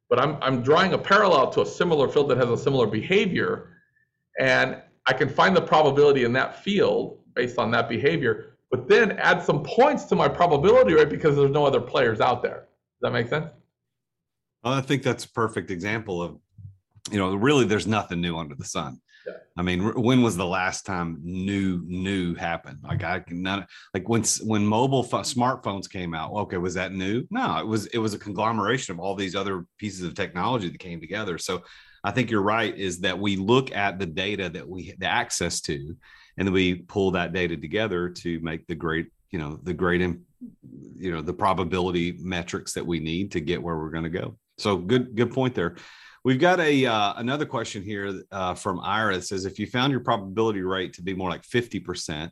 But 0.10 0.20
I'm 0.20 0.38
I'm 0.42 0.62
drawing 0.64 0.94
a 0.94 0.98
parallel 0.98 1.52
to 1.52 1.62
a 1.62 1.66
similar 1.66 2.08
field 2.08 2.30
that 2.30 2.38
has 2.38 2.50
a 2.50 2.58
similar 2.58 2.88
behavior, 2.88 3.70
and 4.40 4.82
I 5.06 5.14
can 5.14 5.30
find 5.30 5.56
the 5.56 5.62
probability 5.62 6.24
in 6.24 6.34
that 6.34 6.64
field 6.64 7.20
based 7.36 7.60
on 7.60 7.70
that 7.72 7.90
behavior 7.90 8.54
but 8.74 8.88
then 8.88 9.12
add 9.20 9.44
some 9.44 9.62
points 9.62 10.06
to 10.06 10.16
my 10.16 10.28
probability 10.28 10.96
rate 10.96 11.08
because 11.08 11.36
there's 11.36 11.52
no 11.52 11.64
other 11.64 11.80
players 11.80 12.20
out 12.20 12.42
there. 12.42 12.62
Does 12.62 13.02
that 13.04 13.12
make 13.12 13.28
sense? 13.28 13.52
I 14.64 14.82
think 14.82 15.04
that's 15.04 15.26
a 15.26 15.30
perfect 15.30 15.70
example 15.70 16.24
of, 16.24 16.40
you 17.12 17.20
know, 17.20 17.36
really 17.36 17.66
there's 17.66 17.86
nothing 17.86 18.20
new 18.20 18.36
under 18.36 18.56
the 18.56 18.66
sun. 18.66 19.00
Yeah. 19.26 19.34
I 19.58 19.62
mean, 19.62 19.94
when 20.02 20.22
was 20.22 20.36
the 20.36 20.46
last 20.46 20.86
time 20.86 21.20
new 21.24 21.82
new 21.86 22.36
happened? 22.36 22.80
Like 22.84 23.04
I 23.04 23.20
can 23.20 23.42
not 23.42 23.70
like 23.94 24.10
when 24.10 24.24
when 24.44 24.66
mobile 24.66 25.04
smartphones 25.04 25.90
came 25.90 26.14
out. 26.14 26.32
Okay, 26.34 26.58
was 26.58 26.74
that 26.74 26.94
new? 26.94 27.26
No, 27.30 27.58
it 27.58 27.68
was 27.68 27.86
it 27.88 28.00
was 28.00 28.14
a 28.14 28.20
conglomeration 28.20 28.94
of 28.94 29.00
all 29.00 29.16
these 29.16 29.36
other 29.36 29.66
pieces 29.78 30.04
of 30.04 30.16
technology 30.16 30.70
that 30.70 30.80
came 30.80 31.00
together. 31.00 31.38
So 31.38 31.64
I 32.04 32.12
think 32.12 32.30
you're 32.30 32.42
right. 32.42 32.76
Is 32.76 33.00
that 33.02 33.18
we 33.18 33.38
look 33.38 33.74
at 33.74 34.00
the 34.00 34.06
data 34.06 34.50
that 34.50 34.68
we 34.68 34.94
the 34.98 35.08
access 35.08 35.62
to, 35.62 35.96
and 36.38 36.48
then 36.48 36.54
we 36.54 36.76
pull 36.76 37.12
that 37.12 37.34
data 37.34 37.56
together 37.56 38.10
to 38.10 38.40
make 38.42 38.68
the 38.68 38.76
great 38.76 39.08
you 39.34 39.40
know 39.40 39.60
the 39.64 39.74
great 39.74 40.02
you 40.02 41.12
know 41.12 41.22
the 41.22 41.34
probability 41.34 42.18
metrics 42.20 42.74
that 42.74 42.86
we 42.86 43.00
need 43.00 43.32
to 43.32 43.42
get 43.42 43.62
where 43.62 43.78
we're 43.78 43.90
going 43.90 44.04
to 44.04 44.10
go 44.10 44.38
so 44.58 44.78
good 44.78 45.16
good 45.16 45.32
point 45.32 45.56
there 45.56 45.76
we've 46.24 46.40
got 46.40 46.60
a 46.60 46.86
uh, 46.86 47.14
another 47.18 47.46
question 47.46 47.84
here 47.84 48.24
uh, 48.32 48.54
from 48.54 48.80
ira 48.82 49.16
that 49.16 49.24
says 49.24 49.46
if 49.46 49.60
you 49.60 49.68
found 49.68 49.92
your 49.92 50.02
probability 50.02 50.62
rate 50.62 50.94
to 50.94 51.02
be 51.02 51.14
more 51.14 51.30
like 51.30 51.44
50% 51.44 52.32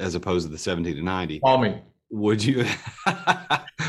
as 0.00 0.14
opposed 0.14 0.46
to 0.46 0.52
the 0.52 0.58
70 0.58 0.94
to 0.94 1.02
90 1.02 1.40
call 1.40 1.58
me 1.58 1.80
would 2.10 2.42
you 2.42 2.58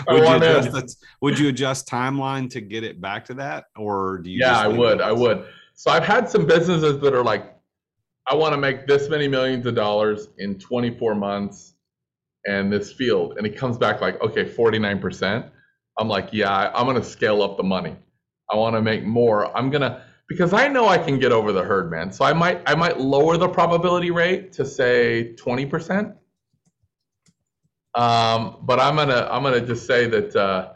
would 0.07 0.23
you 0.23 0.35
adjust 0.35 1.05
would 1.21 1.39
you 1.39 1.49
adjust 1.49 1.87
timeline 1.87 2.49
to 2.51 2.61
get 2.61 2.83
it 2.83 3.01
back 3.01 3.25
to 3.25 3.33
that 3.35 3.65
or 3.75 4.19
do 4.19 4.29
you 4.29 4.39
yeah 4.41 4.59
i 4.59 4.67
would 4.67 5.01
i 5.01 5.11
would 5.11 5.45
so 5.73 5.89
i've 5.91 6.05
had 6.05 6.29
some 6.29 6.45
businesses 6.45 6.99
that 7.01 7.13
are 7.13 7.23
like 7.23 7.59
I 8.29 8.35
want 8.35 8.53
to 8.53 8.57
make 8.59 8.85
this 8.85 9.09
many 9.09 9.27
millions 9.27 9.65
of 9.65 9.73
dollars 9.73 10.29
in 10.37 10.59
24 10.59 11.15
months 11.15 11.73
and 12.45 12.71
this 12.71 12.93
field. 12.93 13.33
And 13.37 13.47
it 13.47 13.57
comes 13.57 13.75
back 13.75 14.01
like, 14.01 14.21
okay, 14.21 14.45
49%. 14.45 15.49
I'm 15.97 16.07
like, 16.07 16.29
yeah, 16.31 16.71
I'm 16.75 16.85
going 16.85 16.95
to 16.95 17.03
scale 17.03 17.41
up 17.41 17.57
the 17.57 17.63
money. 17.63 17.95
I 18.51 18.55
want 18.55 18.75
to 18.75 18.81
make 18.81 19.03
more. 19.03 19.55
I'm 19.55 19.71
to, 19.71 20.01
because 20.27 20.53
I 20.53 20.67
know 20.67 20.87
I 20.87 20.97
can 20.97 21.19
get 21.19 21.31
over 21.31 21.51
the 21.51 21.63
herd, 21.63 21.91
man. 21.91 22.11
So 22.11 22.25
I 22.25 22.33
might 22.33 22.61
I 22.67 22.75
might 22.75 22.99
lower 22.99 23.37
the 23.37 23.49
probability 23.49 24.11
rate 24.11 24.53
to 24.53 24.65
say 24.65 25.35
20%. 25.35 26.15
Um, 27.95 28.57
but 28.61 28.79
I'm 28.79 28.95
gonna 28.95 29.27
I'm 29.31 29.43
gonna 29.43 29.65
just 29.65 29.87
say 29.87 30.07
that 30.07 30.35
uh, 30.35 30.73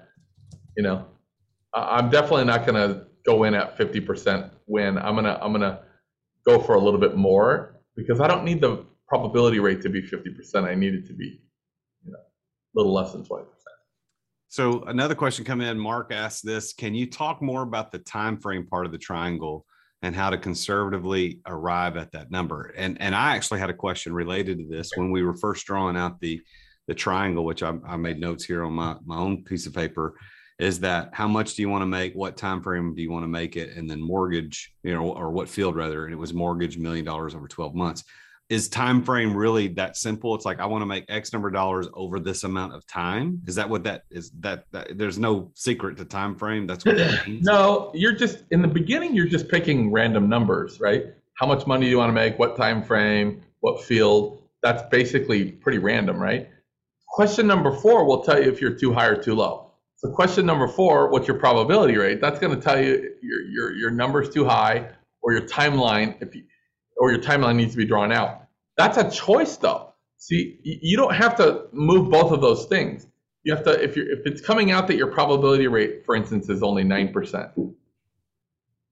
you 0.76 0.84
know 0.84 1.06
I'm 1.74 2.10
definitely 2.10 2.46
not 2.46 2.66
gonna 2.66 3.06
go 3.26 3.44
in 3.44 3.54
at 3.54 3.78
50% 3.78 4.52
win. 4.68 4.98
I'm 4.98 5.16
gonna 5.16 5.40
I'm 5.42 5.52
gonna 5.52 5.82
go 6.46 6.60
for 6.60 6.76
a 6.76 6.80
little 6.80 7.00
bit 7.00 7.16
more 7.16 7.80
because 7.96 8.20
I 8.20 8.28
don't 8.28 8.44
need 8.44 8.62
the 8.62 8.86
probability 9.08 9.60
rate 9.60 9.82
to 9.84 9.90
be 9.90 10.02
50%. 10.02 10.64
I 10.64 10.74
need 10.76 10.96
it 10.96 11.06
to 11.08 11.14
be 11.14 11.42
you 12.04 12.12
know 12.12 12.18
a 12.18 12.74
little 12.76 12.94
less 12.94 13.14
than 13.14 13.24
20%. 13.24 13.46
So 14.54 14.84
another 14.84 15.16
question 15.16 15.44
come 15.44 15.62
in. 15.62 15.80
Mark 15.80 16.12
asked 16.12 16.46
this: 16.46 16.74
Can 16.74 16.94
you 16.94 17.10
talk 17.10 17.42
more 17.42 17.64
about 17.64 17.92
the 17.92 17.98
time 17.98 18.38
frame 18.38 18.68
part 18.68 18.86
of 18.86 18.92
the 18.92 19.00
triangle 19.00 19.66
and 20.04 20.16
how 20.16 20.30
to 20.30 20.38
conservatively 20.38 21.42
arrive 21.48 21.98
at 21.98 22.12
that 22.12 22.30
number? 22.30 22.72
And 22.78 23.02
and 23.02 23.16
I 23.16 23.36
actually 23.36 23.62
had 23.62 23.72
a 23.72 23.74
question 23.74 24.14
related 24.14 24.60
to 24.60 24.68
this 24.68 24.92
when 24.94 25.10
we 25.10 25.24
were 25.24 25.36
first 25.36 25.66
drawing 25.66 25.98
out 25.98 26.20
the 26.20 26.40
the 26.86 26.94
triangle, 26.94 27.46
which 27.46 27.64
I, 27.64 27.74
I 27.84 27.98
made 27.98 28.20
notes 28.20 28.46
here 28.46 28.64
on 28.64 28.74
my 28.74 28.96
my 29.04 29.18
own 29.18 29.44
piece 29.44 29.66
of 29.66 29.74
paper. 29.74 30.14
Is 30.60 30.80
that 30.82 31.10
how 31.14 31.28
much 31.28 31.56
do 31.56 31.64
you 31.64 31.70
want 31.70 31.82
to 31.82 31.88
make? 31.88 32.14
What 32.14 32.38
time 32.38 32.62
frame 32.62 32.94
do 32.94 33.02
you 33.02 33.10
want 33.10 33.24
to 33.24 33.28
make 33.28 33.58
it? 33.58 33.76
And 33.76 33.90
then 33.90 34.00
mortgage, 34.00 34.72
you 34.84 34.94
know, 34.94 35.14
or 35.14 35.32
what 35.32 35.50
field 35.50 35.76
rather? 35.76 36.06
And 36.06 36.14
it 36.14 36.18
was 36.18 36.32
mortgage 36.32 36.78
million 36.78 37.06
dollars 37.06 37.34
over 37.34 37.48
twelve 37.48 37.74
months 37.74 38.04
is 38.54 38.70
time 38.70 39.04
frame 39.04 39.36
really 39.36 39.68
that 39.70 39.98
simple? 39.98 40.36
It's 40.36 40.46
like 40.46 40.60
i 40.60 40.66
want 40.68 40.84
to 40.84 40.86
make 40.86 41.06
x 41.10 41.34
number 41.34 41.48
of 41.48 41.56
dollars 41.56 41.88
over 41.96 42.20
this 42.20 42.44
amount 42.44 42.76
of 42.76 42.86
time? 42.86 43.42
Is 43.48 43.56
that 43.56 43.68
what 43.68 43.84
that 43.86 44.04
is 44.12 44.30
that, 44.42 44.66
that 44.72 44.96
there's 44.96 45.18
no 45.18 45.52
secret 45.56 45.98
to 45.98 46.06
time 46.06 46.36
frame? 46.36 46.68
That's 46.68 46.86
what 46.86 46.98
that 46.98 47.28
means? 47.28 47.44
No 47.44 47.92
you're 47.96 48.14
just 48.14 48.44
in 48.52 48.62
the 48.62 48.68
beginning 48.68 49.16
you're 49.16 49.26
just 49.26 49.50
picking 49.50 49.92
random 49.92 50.30
numbers 50.30 50.80
right? 50.80 51.06
How 51.34 51.48
much 51.48 51.66
money 51.66 51.88
do 51.88 51.90
you 51.90 51.98
want 51.98 52.10
to 52.10 52.14
make 52.14 52.38
what 52.38 52.56
time 52.56 52.84
frame 52.84 53.42
what 53.62 53.84
field 53.84 54.44
that's 54.62 54.84
basically 54.92 55.52
pretty 55.52 55.80
random 55.80 56.22
right? 56.22 56.48
Question 57.08 57.48
number 57.48 57.76
four 57.76 58.06
will 58.06 58.24
tell 58.24 58.42
you 58.42 58.52
if 58.52 58.62
you're 58.62 58.76
too 58.76 58.94
high 58.94 59.08
or 59.08 59.22
too 59.22 59.34
low. 59.34 59.72
So 59.96 60.12
question 60.12 60.46
number 60.46 60.68
four 60.68 61.10
what's 61.10 61.28
your 61.28 61.40
probability 61.40 61.98
rate? 61.98 62.22
That's 62.22 62.40
going 62.40 62.54
to 62.54 62.62
tell 62.62 62.80
you 62.80 63.16
your 63.24 63.42
your 63.50 63.74
your 63.74 63.92
number's 63.92 64.30
too 64.30 64.46
high 64.46 64.90
or 65.24 65.34
your 65.34 65.48
timeline 65.48 66.22
if 66.22 66.36
you 66.36 66.44
or 66.98 67.12
your 67.12 67.22
timeline 67.22 67.56
needs 67.56 67.72
to 67.72 67.78
be 67.78 67.86
drawn 67.86 68.12
out. 68.12 68.43
That's 68.78 68.98
a 68.98 69.10
choice 69.10 69.58
though. 69.58 69.94
See, 70.18 70.60
you 70.64 70.98
don't 70.98 71.14
have 71.14 71.36
to 71.38 71.66
move 71.74 72.10
both 72.10 72.32
of 72.32 72.42
those 72.42 72.66
things. 72.66 73.06
You 73.44 73.54
have 73.54 73.66
to 73.66 73.72
if 73.72 73.98
you 73.98 74.04
if 74.10 74.26
it's 74.26 74.42
coming 74.42 74.72
out 74.72 74.88
that 74.88 74.96
your 74.96 75.12
probability 75.12 75.68
rate, 75.68 76.06
for 76.06 76.16
instance, 76.16 76.48
is 76.50 76.64
only 76.64 76.84
9%. 76.84 77.74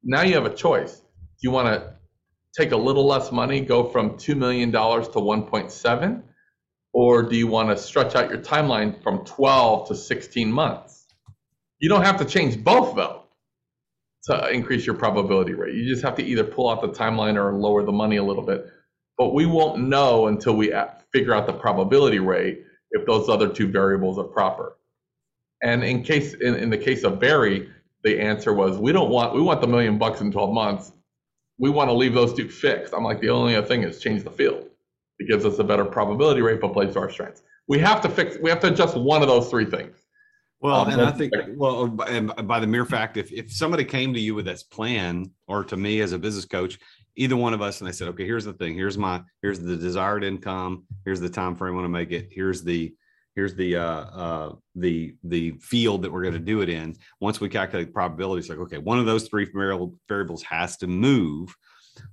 Now 0.03 0.23
you 0.23 0.33
have 0.33 0.45
a 0.45 0.53
choice. 0.53 0.97
Do 0.97 1.47
you 1.47 1.51
want 1.51 1.67
to 1.67 1.95
take 2.57 2.71
a 2.71 2.77
little 2.77 3.07
less 3.07 3.31
money, 3.31 3.61
go 3.61 3.83
from 3.85 4.11
$2 4.11 4.35
million 4.35 4.71
to 4.71 4.77
1.7? 4.77 6.23
Or 6.93 7.23
do 7.23 7.37
you 7.37 7.47
want 7.47 7.69
to 7.69 7.77
stretch 7.77 8.15
out 8.15 8.29
your 8.29 8.39
timeline 8.39 9.01
from 9.01 9.23
12 9.23 9.87
to 9.87 9.95
16 9.95 10.51
months? 10.51 11.07
You 11.79 11.87
don't 11.87 12.03
have 12.03 12.17
to 12.17 12.25
change 12.25 12.61
both 12.61 12.95
though 12.95 13.23
to 14.25 14.49
increase 14.51 14.85
your 14.85 14.95
probability 14.95 15.53
rate. 15.53 15.73
You 15.73 15.87
just 15.87 16.03
have 16.03 16.15
to 16.15 16.23
either 16.23 16.43
pull 16.43 16.69
out 16.69 16.81
the 16.81 16.89
timeline 16.89 17.35
or 17.35 17.53
lower 17.53 17.83
the 17.83 17.91
money 17.91 18.17
a 18.17 18.23
little 18.23 18.45
bit. 18.45 18.67
But 19.21 19.35
we 19.35 19.45
won't 19.45 19.79
know 19.79 20.29
until 20.29 20.55
we 20.55 20.73
figure 21.13 21.35
out 21.35 21.45
the 21.45 21.53
probability 21.53 22.17
rate 22.17 22.63
if 22.89 23.05
those 23.05 23.29
other 23.29 23.47
two 23.47 23.67
variables 23.67 24.17
are 24.17 24.23
proper. 24.23 24.79
And 25.61 25.83
in 25.83 26.01
case 26.01 26.33
in, 26.33 26.55
in 26.55 26.71
the 26.71 26.77
case 26.79 27.03
of 27.03 27.19
Barry, 27.19 27.69
the 28.03 28.19
answer 28.19 28.51
was 28.51 28.79
we 28.79 28.91
don't 28.91 29.11
want 29.11 29.35
we 29.35 29.41
want 29.43 29.61
the 29.61 29.67
million 29.67 29.99
bucks 29.99 30.21
in 30.21 30.31
12 30.31 30.51
months. 30.51 30.93
We 31.59 31.69
want 31.69 31.87
to 31.91 31.93
leave 31.93 32.15
those 32.15 32.33
two 32.33 32.49
fixed. 32.49 32.95
I'm 32.95 33.03
like 33.03 33.21
the 33.21 33.29
only 33.29 33.55
other 33.55 33.67
thing 33.67 33.83
is 33.83 33.99
change 33.99 34.23
the 34.23 34.31
field. 34.31 34.67
It 35.19 35.27
gives 35.29 35.45
us 35.45 35.59
a 35.59 35.63
better 35.63 35.85
probability 35.85 36.41
rate, 36.41 36.59
but 36.59 36.73
plays 36.73 36.93
to 36.93 36.99
our 37.01 37.11
strengths. 37.11 37.43
We 37.67 37.77
have 37.77 38.01
to 38.01 38.09
fix 38.09 38.39
we 38.41 38.49
have 38.49 38.59
to 38.61 38.69
adjust 38.69 38.97
one 38.97 39.21
of 39.21 39.27
those 39.27 39.51
three 39.51 39.65
things. 39.65 39.97
Well, 40.61 40.81
um, 40.81 40.89
and 40.89 41.01
I 41.01 41.11
think, 41.11 41.33
well, 41.55 41.95
and 42.07 42.31
by 42.47 42.59
the 42.59 42.67
mere 42.67 42.85
fact, 42.85 43.17
if, 43.17 43.31
if 43.31 43.51
somebody 43.51 43.83
came 43.83 44.13
to 44.13 44.19
you 44.19 44.35
with 44.35 44.45
this 44.45 44.61
plan, 44.61 45.31
or 45.47 45.63
to 45.63 45.75
me 45.75 46.01
as 46.01 46.11
a 46.11 46.19
business 46.19 46.45
coach, 46.45 46.77
either 47.15 47.35
one 47.35 47.53
of 47.53 47.61
us, 47.61 47.81
and 47.81 47.87
they 47.87 47.91
said, 47.91 48.07
okay, 48.09 48.25
here's 48.25 48.45
the 48.45 48.53
thing, 48.53 48.73
here's 48.73 48.97
my, 48.97 49.21
here's 49.41 49.59
the 49.59 49.75
desired 49.75 50.23
income, 50.23 50.85
here's 51.05 51.19
the 51.19 51.29
time 51.29 51.55
frame 51.55 51.73
I 51.73 51.75
want 51.75 51.85
to 51.85 51.89
make 51.89 52.11
it, 52.11 52.29
here's 52.31 52.63
the, 52.63 52.93
here's 53.35 53.55
the, 53.55 53.77
uh, 53.77 53.81
uh, 53.83 54.55
the, 54.75 55.15
the 55.23 55.51
field 55.61 56.01
that 56.01 56.11
we're 56.11 56.23
going 56.23 56.33
to 56.33 56.39
do 56.39 56.61
it 56.61 56.69
in. 56.69 56.95
Once 57.19 57.39
we 57.39 57.49
calculate 57.49 57.93
probabilities, 57.93 58.49
like, 58.49 58.59
okay, 58.59 58.77
one 58.77 58.99
of 58.99 59.05
those 59.05 59.27
three 59.27 59.47
variables 59.53 60.43
has 60.43 60.77
to 60.77 60.87
move. 60.87 61.55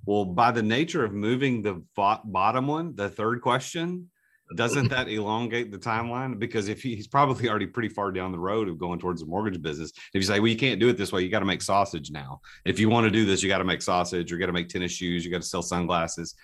Well, 0.07 0.25
by 0.25 0.51
the 0.51 0.63
nature 0.63 1.05
of 1.05 1.13
moving 1.13 1.63
the 1.63 1.83
bottom 1.95 2.67
one, 2.67 2.95
the 2.95 3.09
third 3.09 3.41
question, 3.41 4.11
doesn't 4.55 4.89
that 4.89 5.09
elongate 5.09 5.71
the 5.71 5.79
timeline? 5.79 6.39
Because 6.39 6.69
if 6.69 6.83
he, 6.83 6.97
he's 6.97 7.07
probably 7.07 7.49
already 7.49 7.67
pretty 7.67 7.89
far 7.89 8.11
down 8.13 8.33
the 8.33 8.39
road 8.39 8.69
of 8.69 8.79
going 8.79 8.99
towards 8.99 9.21
the 9.21 9.27
mortgage 9.27 9.61
business, 9.61 9.91
if 9.91 10.15
you 10.15 10.23
say, 10.23 10.41
well, 10.41 10.49
you 10.49 10.57
can't 10.57 10.81
do 10.81 10.89
it 10.89 10.97
this 10.97 11.13
way, 11.13 11.23
you 11.23 11.29
got 11.29 11.41
to 11.41 11.45
make 11.45 11.63
sausage 11.63 12.11
now. 12.11 12.41
If 12.65 12.79
you 12.79 12.89
want 12.89 13.05
to 13.05 13.11
do 13.11 13.25
this, 13.25 13.43
you 13.43 13.49
got 13.49 13.59
to 13.59 13.65
make 13.65 13.83
sausage, 13.83 14.31
you 14.31 14.39
got 14.39 14.47
to 14.47 14.53
make 14.53 14.69
tennis 14.69 14.93
shoes, 14.93 15.25
you 15.25 15.31
got 15.31 15.43
to 15.43 15.49
sell 15.49 15.63
sunglasses. 15.63 16.35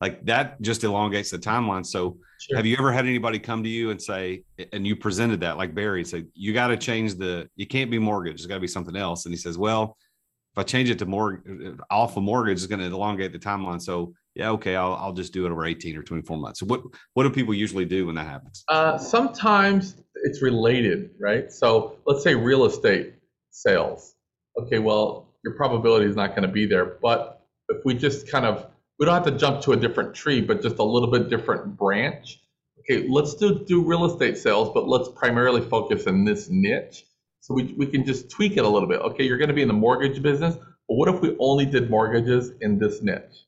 Like 0.00 0.24
that 0.26 0.60
just 0.60 0.82
elongates 0.82 1.30
the 1.30 1.38
timeline. 1.38 1.86
So, 1.86 2.18
sure. 2.40 2.56
have 2.56 2.66
you 2.66 2.76
ever 2.76 2.90
had 2.90 3.06
anybody 3.06 3.38
come 3.38 3.62
to 3.62 3.68
you 3.68 3.90
and 3.90 4.02
say, 4.02 4.42
and 4.72 4.84
you 4.84 4.96
presented 4.96 5.40
that 5.40 5.56
like 5.56 5.74
Barry 5.74 6.00
and 6.00 6.08
said, 6.08 6.26
you 6.34 6.52
got 6.52 6.68
to 6.68 6.76
change 6.76 7.14
the, 7.14 7.48
you 7.54 7.68
can't 7.68 7.90
be 7.90 8.00
mortgage, 8.00 8.34
it's 8.34 8.46
got 8.46 8.54
to 8.54 8.60
be 8.60 8.66
something 8.66 8.96
else. 8.96 9.26
And 9.26 9.32
he 9.32 9.38
says, 9.38 9.56
well, 9.56 9.96
if 10.52 10.58
I 10.58 10.64
change 10.64 10.90
it 10.90 10.98
to 10.98 11.06
more 11.06 11.42
uh, 11.48 11.82
off 11.88 12.16
of 12.16 12.24
mortgage, 12.24 12.58
it's 12.58 12.66
going 12.66 12.80
to 12.80 12.86
elongate 12.86 13.32
the 13.32 13.38
timeline. 13.38 13.80
So 13.80 14.12
yeah, 14.34 14.50
okay, 14.52 14.76
I'll, 14.76 14.94
I'll 14.94 15.12
just 15.12 15.32
do 15.32 15.46
it 15.46 15.52
over 15.52 15.66
18 15.66 15.96
or 15.96 16.02
24 16.02 16.38
months. 16.38 16.60
So 16.60 16.66
what, 16.66 16.82
what 17.14 17.24
do 17.24 17.30
people 17.30 17.54
usually 17.54 17.84
do 17.84 18.06
when 18.06 18.14
that 18.14 18.26
happens? 18.26 18.64
Uh, 18.68 18.96
sometimes 18.98 19.94
it's 20.24 20.42
related, 20.42 21.10
right? 21.20 21.52
So 21.52 21.98
let's 22.06 22.22
say 22.22 22.34
real 22.34 22.64
estate 22.64 23.14
sales. 23.50 24.14
Okay, 24.58 24.78
well, 24.78 25.28
your 25.44 25.54
probability 25.54 26.06
is 26.06 26.16
not 26.16 26.30
going 26.30 26.42
to 26.42 26.52
be 26.52 26.66
there. 26.66 26.84
But 26.84 27.44
if 27.68 27.84
we 27.84 27.94
just 27.94 28.30
kind 28.30 28.46
of, 28.46 28.66
we 28.98 29.06
don't 29.06 29.14
have 29.14 29.32
to 29.32 29.38
jump 29.38 29.62
to 29.62 29.72
a 29.72 29.76
different 29.76 30.14
tree, 30.14 30.40
but 30.40 30.62
just 30.62 30.78
a 30.78 30.84
little 30.84 31.10
bit 31.10 31.28
different 31.28 31.76
branch. 31.76 32.40
Okay, 32.80 33.06
let's 33.08 33.34
do, 33.34 33.64
do 33.64 33.82
real 33.82 34.04
estate 34.06 34.38
sales, 34.38 34.70
but 34.72 34.88
let's 34.88 35.08
primarily 35.08 35.60
focus 35.60 36.06
in 36.06 36.24
this 36.24 36.48
niche. 36.50 37.04
So 37.40 37.54
we, 37.54 37.74
we 37.76 37.86
can 37.86 38.04
just 38.04 38.30
tweak 38.30 38.56
it 38.56 38.64
a 38.64 38.68
little 38.68 38.88
bit. 38.88 39.00
Okay, 39.00 39.24
you're 39.24 39.38
going 39.38 39.48
to 39.48 39.54
be 39.54 39.62
in 39.62 39.68
the 39.68 39.74
mortgage 39.74 40.22
business, 40.22 40.54
but 40.54 40.94
what 40.94 41.08
if 41.14 41.20
we 41.20 41.36
only 41.38 41.66
did 41.66 41.90
mortgages 41.90 42.52
in 42.60 42.78
this 42.78 43.02
niche? 43.02 43.44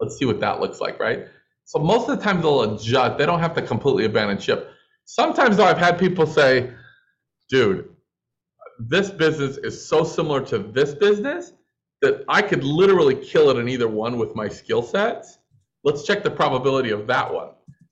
Let's 0.00 0.16
see 0.18 0.24
what 0.24 0.40
that 0.40 0.60
looks 0.60 0.80
like, 0.80 1.00
right? 1.00 1.26
So 1.64 1.78
most 1.78 2.08
of 2.08 2.18
the 2.18 2.24
time 2.24 2.40
they'll 2.42 2.74
adjust. 2.74 3.18
They 3.18 3.26
don't 3.26 3.40
have 3.40 3.54
to 3.54 3.62
completely 3.62 4.04
abandon 4.04 4.38
ship. 4.38 4.70
Sometimes 5.04 5.56
though, 5.56 5.64
I've 5.64 5.78
had 5.78 5.98
people 5.98 6.26
say, 6.26 6.72
dude, 7.48 7.88
this 8.78 9.10
business 9.10 9.56
is 9.58 9.86
so 9.86 10.04
similar 10.04 10.44
to 10.46 10.58
this 10.58 10.94
business 10.94 11.52
that 12.02 12.24
I 12.28 12.42
could 12.42 12.64
literally 12.64 13.14
kill 13.14 13.50
it 13.50 13.56
in 13.56 13.68
either 13.68 13.88
one 13.88 14.18
with 14.18 14.34
my 14.34 14.48
skill 14.48 14.82
sets. 14.82 15.38
Let's 15.84 16.04
check 16.04 16.22
the 16.22 16.30
probability 16.30 16.90
of 16.90 17.06
that 17.06 17.32
one. 17.32 17.50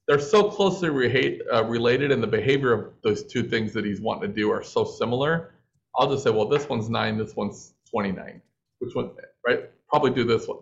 They're 0.08 0.18
so 0.18 0.50
closely 0.50 0.90
re- 0.90 1.40
uh, 1.52 1.64
related, 1.64 2.10
and 2.10 2.22
the 2.22 2.26
behavior 2.26 2.72
of 2.72 2.92
those 3.02 3.24
two 3.24 3.42
things 3.42 3.72
that 3.72 3.84
he's 3.84 4.00
wanting 4.00 4.28
to 4.28 4.34
do 4.34 4.50
are 4.50 4.62
so 4.62 4.84
similar. 4.84 5.54
I'll 5.96 6.10
just 6.10 6.24
say, 6.24 6.30
well, 6.30 6.48
this 6.48 6.68
one's 6.68 6.90
nine, 6.90 7.16
this 7.16 7.36
one's 7.36 7.74
29. 7.90 8.42
Which 8.80 8.94
one, 8.94 9.10
right? 9.46 9.70
Probably 9.88 10.10
do 10.10 10.24
this 10.24 10.48
one. 10.48 10.58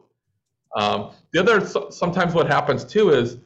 Um, 0.77 1.13
the 1.33 1.41
other 1.41 1.65
sometimes 1.91 2.35
what 2.35 2.47
happens 2.47 2.85
too 2.85 3.11
is, 3.11 3.39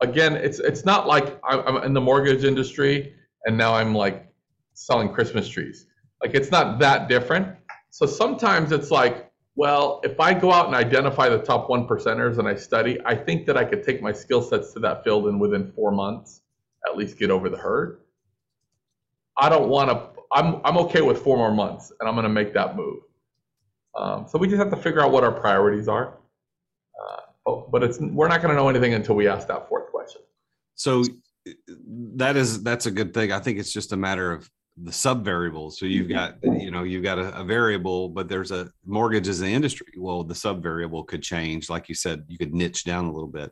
again, 0.00 0.36
it's 0.36 0.58
it's 0.58 0.84
not 0.84 1.06
like 1.06 1.38
I'm 1.44 1.78
in 1.84 1.92
the 1.92 2.00
mortgage 2.00 2.44
industry 2.44 3.14
and 3.44 3.56
now 3.56 3.74
I'm 3.74 3.94
like 3.94 4.32
selling 4.74 5.12
Christmas 5.12 5.48
trees. 5.48 5.86
Like 6.22 6.34
it's 6.34 6.50
not 6.50 6.78
that 6.78 7.08
different. 7.08 7.56
So 7.90 8.06
sometimes 8.06 8.72
it's 8.72 8.90
like, 8.90 9.30
well, 9.54 10.00
if 10.02 10.18
I 10.18 10.32
go 10.32 10.52
out 10.52 10.66
and 10.66 10.74
identify 10.74 11.28
the 11.28 11.38
top 11.38 11.68
one 11.68 11.86
percenters 11.86 12.38
and 12.38 12.48
I 12.48 12.54
study, 12.54 12.98
I 13.04 13.14
think 13.14 13.46
that 13.46 13.56
I 13.56 13.64
could 13.64 13.82
take 13.82 14.00
my 14.00 14.12
skill 14.12 14.40
sets 14.40 14.72
to 14.74 14.80
that 14.80 15.04
field 15.04 15.26
and 15.26 15.40
within 15.40 15.72
four 15.72 15.90
months 15.90 16.42
at 16.88 16.96
least 16.96 17.18
get 17.18 17.30
over 17.30 17.48
the 17.48 17.56
herd. 17.56 18.00
I 19.36 19.48
don't 19.48 19.68
want 19.68 19.90
to. 19.90 20.08
I'm 20.32 20.60
I'm 20.64 20.78
okay 20.78 21.02
with 21.02 21.18
four 21.18 21.36
more 21.36 21.52
months, 21.52 21.92
and 22.00 22.08
I'm 22.08 22.14
going 22.14 22.24
to 22.24 22.30
make 22.30 22.54
that 22.54 22.76
move. 22.76 23.00
Um, 23.94 24.26
so 24.28 24.38
we 24.38 24.46
just 24.46 24.58
have 24.58 24.70
to 24.70 24.76
figure 24.76 25.00
out 25.00 25.12
what 25.12 25.24
our 25.24 25.32
priorities 25.32 25.88
are. 25.88 26.18
Oh, 27.46 27.68
but 27.70 27.82
it's 27.82 27.98
we're 27.98 28.28
not 28.28 28.40
going 28.40 28.50
to 28.50 28.56
know 28.56 28.68
anything 28.68 28.94
until 28.94 29.14
we 29.14 29.28
ask 29.28 29.48
that 29.48 29.68
fourth 29.68 29.90
question. 29.90 30.22
So 30.74 31.04
that 32.16 32.36
is 32.36 32.62
that's 32.62 32.86
a 32.86 32.90
good 32.90 33.12
thing. 33.12 33.32
I 33.32 33.40
think 33.40 33.58
it's 33.58 33.72
just 33.72 33.92
a 33.92 33.96
matter 33.96 34.32
of 34.32 34.48
the 34.76 34.92
sub 34.92 35.24
variables. 35.24 35.78
So 35.78 35.86
you've 35.86 36.08
got 36.08 36.36
you 36.42 36.70
know 36.70 36.84
you've 36.84 37.02
got 37.02 37.18
a, 37.18 37.40
a, 37.40 37.44
variable, 37.44 38.08
but 38.08 38.28
there's 38.28 38.52
a 38.52 38.70
mortgage 38.86 39.28
as 39.28 39.40
an 39.40 39.48
industry. 39.48 39.88
Well, 39.98 40.24
the 40.24 40.34
sub 40.34 40.62
variable 40.62 41.04
could 41.04 41.22
change. 41.22 41.68
Like 41.68 41.88
you 41.88 41.94
said, 41.94 42.24
you 42.28 42.38
could 42.38 42.54
niche 42.54 42.84
down 42.84 43.06
a 43.06 43.12
little 43.12 43.28
bit. 43.28 43.50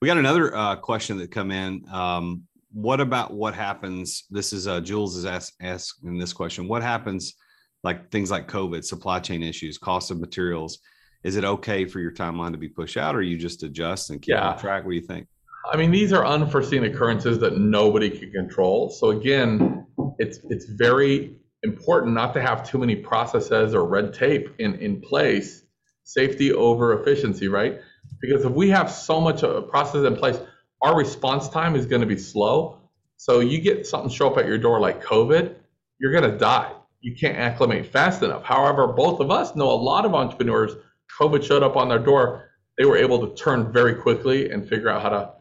We 0.00 0.06
got 0.06 0.18
another 0.18 0.54
uh, 0.54 0.76
question 0.76 1.18
that 1.18 1.30
come 1.30 1.50
in. 1.50 1.84
Um, 1.90 2.42
what 2.72 3.00
about 3.00 3.32
what 3.32 3.54
happens? 3.54 4.24
This 4.30 4.52
is 4.52 4.68
uh, 4.68 4.80
Jules 4.80 5.16
is 5.16 5.26
ask, 5.26 5.54
asking 5.60 6.18
this 6.18 6.32
question. 6.32 6.68
What 6.68 6.82
happens 6.82 7.34
like 7.82 8.10
things 8.10 8.30
like 8.30 8.48
COVID, 8.48 8.84
supply 8.84 9.18
chain 9.20 9.42
issues, 9.42 9.78
cost 9.78 10.10
of 10.10 10.20
materials, 10.20 10.78
is 11.22 11.36
it 11.36 11.44
okay 11.44 11.84
for 11.84 12.00
your 12.00 12.12
timeline 12.12 12.52
to 12.52 12.58
be 12.58 12.68
pushed 12.68 12.96
out, 12.96 13.14
or 13.14 13.22
you 13.22 13.36
just 13.36 13.62
adjust 13.62 14.10
and 14.10 14.20
keep 14.22 14.34
yeah. 14.34 14.50
on 14.50 14.58
track? 14.58 14.84
What 14.84 14.90
do 14.90 14.96
you 14.96 15.02
think? 15.02 15.26
I 15.70 15.76
mean, 15.76 15.90
these 15.90 16.12
are 16.12 16.24
unforeseen 16.24 16.84
occurrences 16.84 17.38
that 17.40 17.58
nobody 17.58 18.10
can 18.10 18.30
control. 18.32 18.90
So 18.90 19.10
again, 19.10 19.86
it's 20.18 20.40
it's 20.48 20.66
very 20.66 21.36
important 21.62 22.14
not 22.14 22.32
to 22.34 22.40
have 22.40 22.68
too 22.68 22.78
many 22.78 22.96
processes 22.96 23.74
or 23.74 23.84
red 23.84 24.14
tape 24.14 24.54
in, 24.58 24.76
in 24.76 25.00
place, 25.00 25.62
safety 26.04 26.52
over 26.52 26.98
efficiency, 27.00 27.48
right? 27.48 27.80
Because 28.20 28.44
if 28.44 28.52
we 28.52 28.70
have 28.70 28.90
so 28.90 29.20
much 29.20 29.42
a 29.42 29.62
process 29.62 30.06
in 30.06 30.16
place, 30.16 30.38
our 30.82 30.96
response 30.96 31.48
time 31.48 31.76
is 31.76 31.84
going 31.86 32.00
to 32.00 32.06
be 32.06 32.18
slow. 32.18 32.78
So 33.16 33.40
you 33.40 33.60
get 33.60 33.86
something 33.86 34.10
show 34.10 34.30
up 34.30 34.38
at 34.38 34.46
your 34.46 34.56
door 34.56 34.80
like 34.80 35.04
COVID, 35.04 35.54
you're 35.98 36.12
going 36.12 36.30
to 36.30 36.38
die. 36.38 36.72
You 37.02 37.14
can't 37.14 37.36
acclimate 37.36 37.86
fast 37.86 38.22
enough. 38.22 38.42
However, 38.44 38.86
both 38.86 39.20
of 39.20 39.30
us 39.30 39.54
know 39.54 39.70
a 39.70 39.76
lot 39.76 40.06
of 40.06 40.14
entrepreneurs 40.14 40.72
COVID 41.20 41.44
showed 41.44 41.62
up 41.62 41.76
on 41.76 41.88
their 41.88 41.98
door, 41.98 42.50
they 42.78 42.84
were 42.84 42.96
able 42.96 43.26
to 43.26 43.34
turn 43.34 43.72
very 43.72 43.94
quickly 43.94 44.50
and 44.50 44.66
figure 44.66 44.88
out 44.88 45.02
how 45.02 45.08
to 45.10 45.32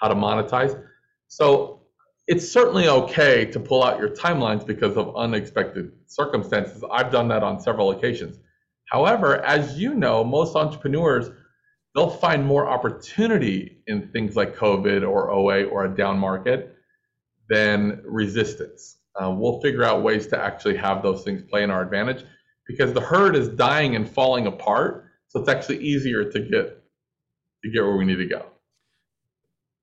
how 0.00 0.08
to 0.08 0.14
monetize. 0.14 0.80
So 1.26 1.80
it's 2.28 2.48
certainly 2.48 2.88
okay 2.88 3.44
to 3.46 3.58
pull 3.58 3.82
out 3.82 3.98
your 3.98 4.10
timelines 4.10 4.64
because 4.64 4.96
of 4.96 5.16
unexpected 5.16 5.90
circumstances. 6.06 6.84
I've 6.90 7.10
done 7.10 7.26
that 7.28 7.42
on 7.42 7.58
several 7.58 7.90
occasions. 7.90 8.38
However, 8.90 9.44
as 9.44 9.78
you 9.78 9.94
know, 9.94 10.22
most 10.22 10.54
entrepreneurs 10.54 11.30
they'll 11.94 12.10
find 12.10 12.44
more 12.44 12.68
opportunity 12.68 13.82
in 13.88 14.08
things 14.08 14.36
like 14.36 14.54
COVID 14.54 15.02
or 15.08 15.30
OA 15.30 15.64
or 15.64 15.84
a 15.84 15.96
down 15.96 16.18
market 16.18 16.76
than 17.48 18.00
resistance. 18.04 18.98
Uh, 19.20 19.30
we'll 19.30 19.60
figure 19.60 19.82
out 19.82 20.02
ways 20.02 20.28
to 20.28 20.38
actually 20.38 20.76
have 20.76 21.02
those 21.02 21.24
things 21.24 21.42
play 21.50 21.64
in 21.64 21.70
our 21.70 21.82
advantage 21.82 22.24
because 22.68 22.92
the 22.92 23.00
herd 23.00 23.34
is 23.34 23.48
dying 23.48 23.96
and 23.96 24.08
falling 24.08 24.46
apart. 24.46 25.06
So 25.28 25.40
it's 25.40 25.48
actually 25.48 25.78
easier 25.78 26.30
to 26.30 26.40
get 26.40 26.82
to 27.64 27.70
get 27.70 27.82
where 27.82 27.96
we 27.96 28.04
need 28.04 28.16
to 28.16 28.26
go. 28.26 28.46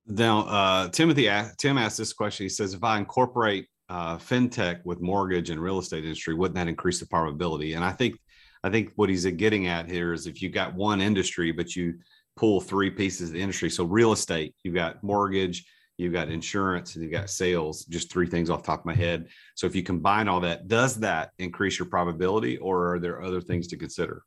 Now, 0.07 0.39
uh, 0.41 0.89
Timothy 0.89 1.29
Tim 1.57 1.77
asked 1.77 1.97
this 1.97 2.13
question. 2.13 2.45
He 2.45 2.49
says, 2.49 2.73
"If 2.73 2.83
I 2.83 2.97
incorporate 2.97 3.67
uh, 3.89 4.17
fintech 4.17 4.83
with 4.85 5.01
mortgage 5.01 5.49
and 5.49 5.61
real 5.61 5.79
estate 5.79 6.03
industry, 6.03 6.33
wouldn't 6.33 6.55
that 6.55 6.67
increase 6.67 6.99
the 6.99 7.07
probability?" 7.07 7.73
And 7.73 7.83
I 7.83 7.91
think, 7.91 8.19
I 8.63 8.69
think 8.69 8.91
what 8.95 9.09
he's 9.09 9.25
getting 9.25 9.67
at 9.67 9.89
here 9.89 10.13
is 10.13 10.27
if 10.27 10.41
you 10.41 10.49
got 10.49 10.73
one 10.73 11.01
industry, 11.01 11.51
but 11.51 11.75
you 11.75 11.95
pull 12.35 12.59
three 12.59 12.89
pieces 12.89 13.29
of 13.29 13.33
the 13.33 13.41
industry. 13.41 13.69
So 13.69 13.85
real 13.85 14.11
estate, 14.11 14.55
you've 14.63 14.75
got 14.75 15.03
mortgage, 15.03 15.65
you've 15.97 16.13
got 16.13 16.29
insurance 16.29 16.95
and 16.95 17.03
you've 17.03 17.13
got 17.13 17.29
sales 17.29 17.85
just 17.85 18.11
three 18.11 18.27
things 18.27 18.49
off 18.49 18.63
top 18.63 18.79
of 18.79 18.85
my 18.85 18.93
head 18.93 19.27
so 19.55 19.65
if 19.65 19.75
you 19.75 19.83
combine 19.83 20.27
all 20.27 20.41
that 20.41 20.67
does 20.67 20.95
that 20.99 21.31
increase 21.39 21.79
your 21.79 21.87
probability 21.87 22.57
or 22.57 22.93
are 22.93 22.99
there 22.99 23.21
other 23.21 23.41
things 23.41 23.67
to 23.67 23.77
consider 23.77 24.21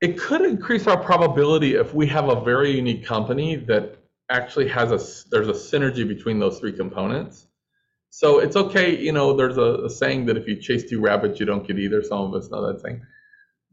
it 0.00 0.18
could 0.18 0.42
increase 0.42 0.86
our 0.86 1.02
probability 1.02 1.74
if 1.74 1.92
we 1.92 2.06
have 2.06 2.28
a 2.28 2.40
very 2.40 2.70
unique 2.70 3.04
company 3.04 3.56
that 3.56 3.96
actually 4.30 4.68
has 4.68 4.90
a 4.92 5.30
there's 5.30 5.48
a 5.48 5.52
synergy 5.52 6.06
between 6.06 6.38
those 6.38 6.58
three 6.58 6.72
components. 6.72 7.46
So 8.10 8.38
it's 8.38 8.56
okay 8.56 8.96
you 8.96 9.12
know 9.12 9.34
there's 9.34 9.56
a, 9.56 9.84
a 9.84 9.90
saying 9.90 10.26
that 10.26 10.36
if 10.36 10.46
you 10.46 10.56
chase 10.56 10.88
two 10.88 11.00
rabbits 11.00 11.40
you 11.40 11.46
don't 11.46 11.66
get 11.66 11.78
either. 11.78 12.02
Some 12.02 12.20
of 12.20 12.34
us 12.34 12.50
know 12.50 12.66
that 12.66 12.80
saying. 12.80 13.02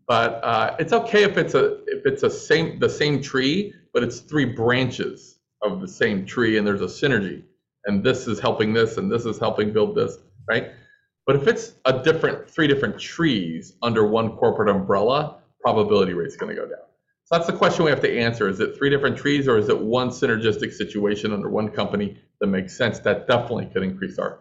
But 0.07 0.43
uh, 0.43 0.75
it's 0.79 0.93
okay 0.93 1.23
if 1.23 1.37
it's 1.37 1.53
a 1.53 1.83
if 1.87 2.05
it's 2.05 2.23
a 2.23 2.29
same 2.29 2.79
the 2.79 2.89
same 2.89 3.21
tree 3.21 3.73
but 3.93 4.03
it's 4.03 4.19
three 4.19 4.45
branches 4.45 5.39
of 5.61 5.79
the 5.79 5.87
same 5.87 6.25
tree 6.25 6.57
and 6.57 6.65
there's 6.65 6.81
a 6.81 6.85
synergy. 6.85 7.43
And 7.85 8.03
this 8.03 8.27
is 8.27 8.39
helping 8.39 8.73
this 8.73 8.97
and 8.97 9.11
this 9.11 9.25
is 9.25 9.37
helping 9.37 9.73
build 9.73 9.95
this 9.95 10.17
right? 10.47 10.71
But 11.27 11.35
if 11.35 11.47
it's 11.47 11.73
a 11.85 12.03
different 12.03 12.49
three 12.49 12.67
different 12.67 12.99
trees 12.99 13.73
under 13.83 14.07
one 14.07 14.37
corporate 14.37 14.69
umbrella 14.69 15.41
probability 15.65 16.13
rate 16.13 16.27
is 16.27 16.37
going 16.37 16.53
to 16.53 16.61
go 16.61 16.67
down 16.67 16.85
so 17.23 17.35
that's 17.35 17.47
the 17.47 17.53
question 17.53 17.83
we 17.83 17.91
have 17.91 18.01
to 18.01 18.19
answer 18.19 18.47
is 18.47 18.59
it 18.59 18.77
three 18.77 18.89
different 18.89 19.17
trees 19.17 19.47
or 19.47 19.57
is 19.57 19.69
it 19.69 19.79
one 19.79 20.09
synergistic 20.09 20.71
situation 20.71 21.33
under 21.33 21.49
one 21.49 21.69
company 21.69 22.17
that 22.39 22.47
makes 22.47 22.77
sense 22.77 22.99
that 22.99 23.27
definitely 23.27 23.65
could 23.73 23.83
increase 23.83 24.19
our 24.19 24.39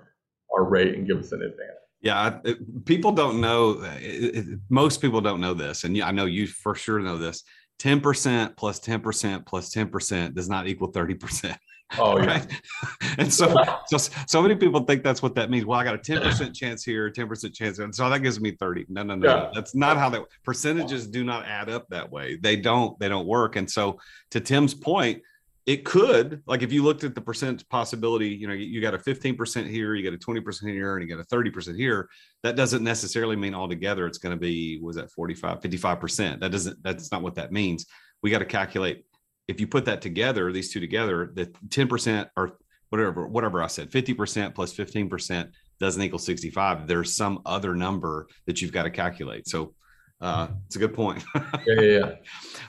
our 0.54 0.64
rate 0.64 0.94
and 0.94 1.06
give 1.06 1.18
us 1.18 1.32
an 1.32 1.42
advantage 1.42 1.74
yeah, 2.04 2.38
it, 2.44 2.84
people 2.84 3.12
don't 3.12 3.40
know. 3.40 3.82
It, 3.98 4.36
it, 4.36 4.58
most 4.68 5.00
people 5.00 5.22
don't 5.22 5.40
know 5.40 5.54
this, 5.54 5.84
and 5.84 6.00
I 6.02 6.10
know 6.10 6.26
you 6.26 6.46
for 6.46 6.74
sure 6.74 7.00
know 7.00 7.16
this. 7.16 7.42
10% 7.80 8.56
plus 8.56 8.78
10% 8.78 9.46
plus 9.46 9.74
10% 9.74 10.34
does 10.34 10.48
not 10.48 10.68
equal 10.68 10.92
30%. 10.92 11.56
Oh, 11.98 12.16
right. 12.18 12.46
Yeah. 12.50 13.14
and 13.18 13.32
so, 13.32 13.54
so, 13.86 13.96
so 14.26 14.42
many 14.42 14.54
people 14.54 14.80
think 14.80 15.02
that's 15.02 15.22
what 15.22 15.34
that 15.36 15.50
means. 15.50 15.64
Well, 15.64 15.78
I 15.78 15.84
got 15.84 15.94
a 15.94 15.98
10% 15.98 16.54
chance 16.54 16.84
here, 16.84 17.10
10% 17.10 17.54
chance. 17.54 17.78
And 17.78 17.94
so 17.94 18.08
that 18.08 18.20
gives 18.20 18.40
me 18.40 18.52
30. 18.52 18.86
No, 18.88 19.02
no, 19.02 19.14
no, 19.14 19.28
yeah. 19.28 19.34
no. 19.34 19.50
That's 19.54 19.74
not 19.74 19.96
how 19.96 20.08
that 20.10 20.22
percentages 20.44 21.06
do 21.06 21.24
not 21.24 21.46
add 21.46 21.68
up 21.68 21.88
that 21.88 22.10
way. 22.10 22.36
They 22.36 22.56
don't, 22.56 22.98
they 22.98 23.08
don't 23.08 23.26
work. 23.26 23.56
And 23.56 23.70
so 23.70 23.98
to 24.30 24.40
Tim's 24.40 24.74
point, 24.74 25.22
it 25.66 25.82
could 25.84 26.42
like 26.46 26.62
if 26.62 26.72
you 26.72 26.82
looked 26.82 27.04
at 27.04 27.14
the 27.14 27.20
percent 27.20 27.66
possibility 27.70 28.28
you 28.28 28.46
know 28.46 28.52
you 28.52 28.80
got 28.82 28.94
a 28.94 28.98
15% 28.98 29.66
here 29.66 29.94
you 29.94 30.04
got 30.04 30.14
a 30.14 30.18
20% 30.18 30.70
here 30.70 30.96
and 30.96 31.08
you 31.08 31.16
got 31.16 31.24
a 31.24 31.34
30% 31.34 31.76
here 31.76 32.08
that 32.42 32.54
doesn't 32.54 32.84
necessarily 32.84 33.34
mean 33.34 33.54
altogether 33.54 34.06
it's 34.06 34.18
going 34.18 34.34
to 34.34 34.40
be 34.40 34.78
was 34.82 34.96
that 34.96 35.10
45 35.10 35.60
55% 35.60 36.40
that 36.40 36.50
doesn't 36.50 36.82
that's 36.82 37.10
not 37.10 37.22
what 37.22 37.34
that 37.36 37.50
means 37.50 37.86
we 38.22 38.30
got 38.30 38.40
to 38.40 38.44
calculate 38.44 39.06
if 39.48 39.60
you 39.60 39.66
put 39.66 39.84
that 39.84 40.02
together 40.02 40.52
these 40.52 40.72
two 40.72 40.80
together 40.80 41.30
the 41.34 41.46
10% 41.68 42.28
or 42.36 42.58
whatever 42.90 43.26
whatever 43.26 43.62
i 43.62 43.66
said 43.66 43.90
50% 43.90 44.54
plus 44.54 44.74
15% 44.74 45.50
doesn't 45.80 46.02
equal 46.02 46.18
65 46.18 46.86
there's 46.86 47.14
some 47.14 47.40
other 47.44 47.74
number 47.74 48.28
that 48.46 48.62
you've 48.62 48.72
got 48.72 48.84
to 48.84 48.90
calculate 48.90 49.48
so 49.48 49.74
uh, 50.20 50.48
it's 50.66 50.76
a 50.76 50.78
good 50.78 50.94
point. 50.94 51.22
yeah, 51.34 51.42
yeah, 51.66 51.80
yeah, 51.80 52.14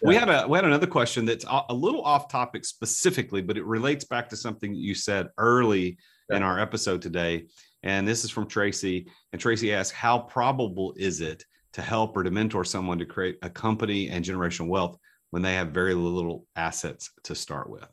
We 0.02 0.16
had 0.16 0.30
a 0.30 0.46
we 0.46 0.58
had 0.58 0.66
another 0.66 0.88
question 0.88 1.26
that's 1.26 1.46
a 1.48 1.74
little 1.74 2.02
off 2.02 2.28
topic 2.28 2.66
specifically, 2.66 3.42
but 3.42 3.58
it 3.58 3.64
relates 3.64 4.04
back 4.04 4.28
to 4.30 4.36
something 4.36 4.74
that 4.74 4.80
you 4.80 4.94
said 4.94 5.30
early 5.38 5.98
yeah. 6.30 6.38
in 6.38 6.44
our 6.44 6.60
episode 6.60 7.02
today. 7.02 7.46
And 7.84 8.06
this 8.06 8.26
is 8.26 8.32
from 8.32 8.48
Tracy. 8.48 9.08
And 9.32 9.40
Tracy 9.40 9.74
asks, 9.74 9.96
"How 9.96 10.20
probable 10.20 10.94
is 10.98 11.22
it 11.22 11.46
to 11.74 11.82
help 11.82 12.18
or 12.18 12.24
to 12.24 12.32
mentor 12.32 12.66
someone 12.66 12.98
to 12.98 13.06
create 13.06 13.38
a 13.42 13.50
company 13.50 14.10
and 14.10 14.26
generational 14.26 14.68
wealth 14.68 14.98
when 15.36 15.44
they 15.44 15.56
have 15.56 15.70
very 15.70 15.94
little 15.94 16.48
assets 16.56 17.12
to 17.24 17.36
start 17.36 17.70
with?" 17.70 17.88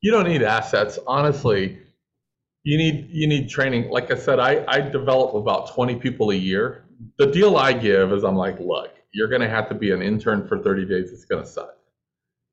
You 0.00 0.12
don't 0.12 0.28
need 0.28 0.42
assets, 0.42 0.98
honestly. 1.06 1.78
You 2.62 2.78
need 2.78 3.08
you 3.10 3.26
need 3.26 3.48
training. 3.48 3.90
Like 3.90 4.12
I 4.12 4.16
said, 4.16 4.38
I 4.38 4.64
I 4.68 4.80
develop 4.80 5.34
about 5.34 5.74
twenty 5.74 5.96
people 5.96 6.30
a 6.30 6.34
year 6.34 6.84
the 7.16 7.26
deal 7.26 7.56
I 7.56 7.72
give 7.72 8.12
is 8.12 8.24
I'm 8.24 8.36
like, 8.36 8.58
look, 8.60 8.94
you're 9.12 9.28
going 9.28 9.40
to 9.40 9.48
have 9.48 9.68
to 9.68 9.74
be 9.74 9.92
an 9.92 10.02
intern 10.02 10.46
for 10.46 10.58
30 10.58 10.84
days. 10.86 11.12
It's 11.12 11.24
going 11.24 11.42
to 11.42 11.48
suck. 11.48 11.74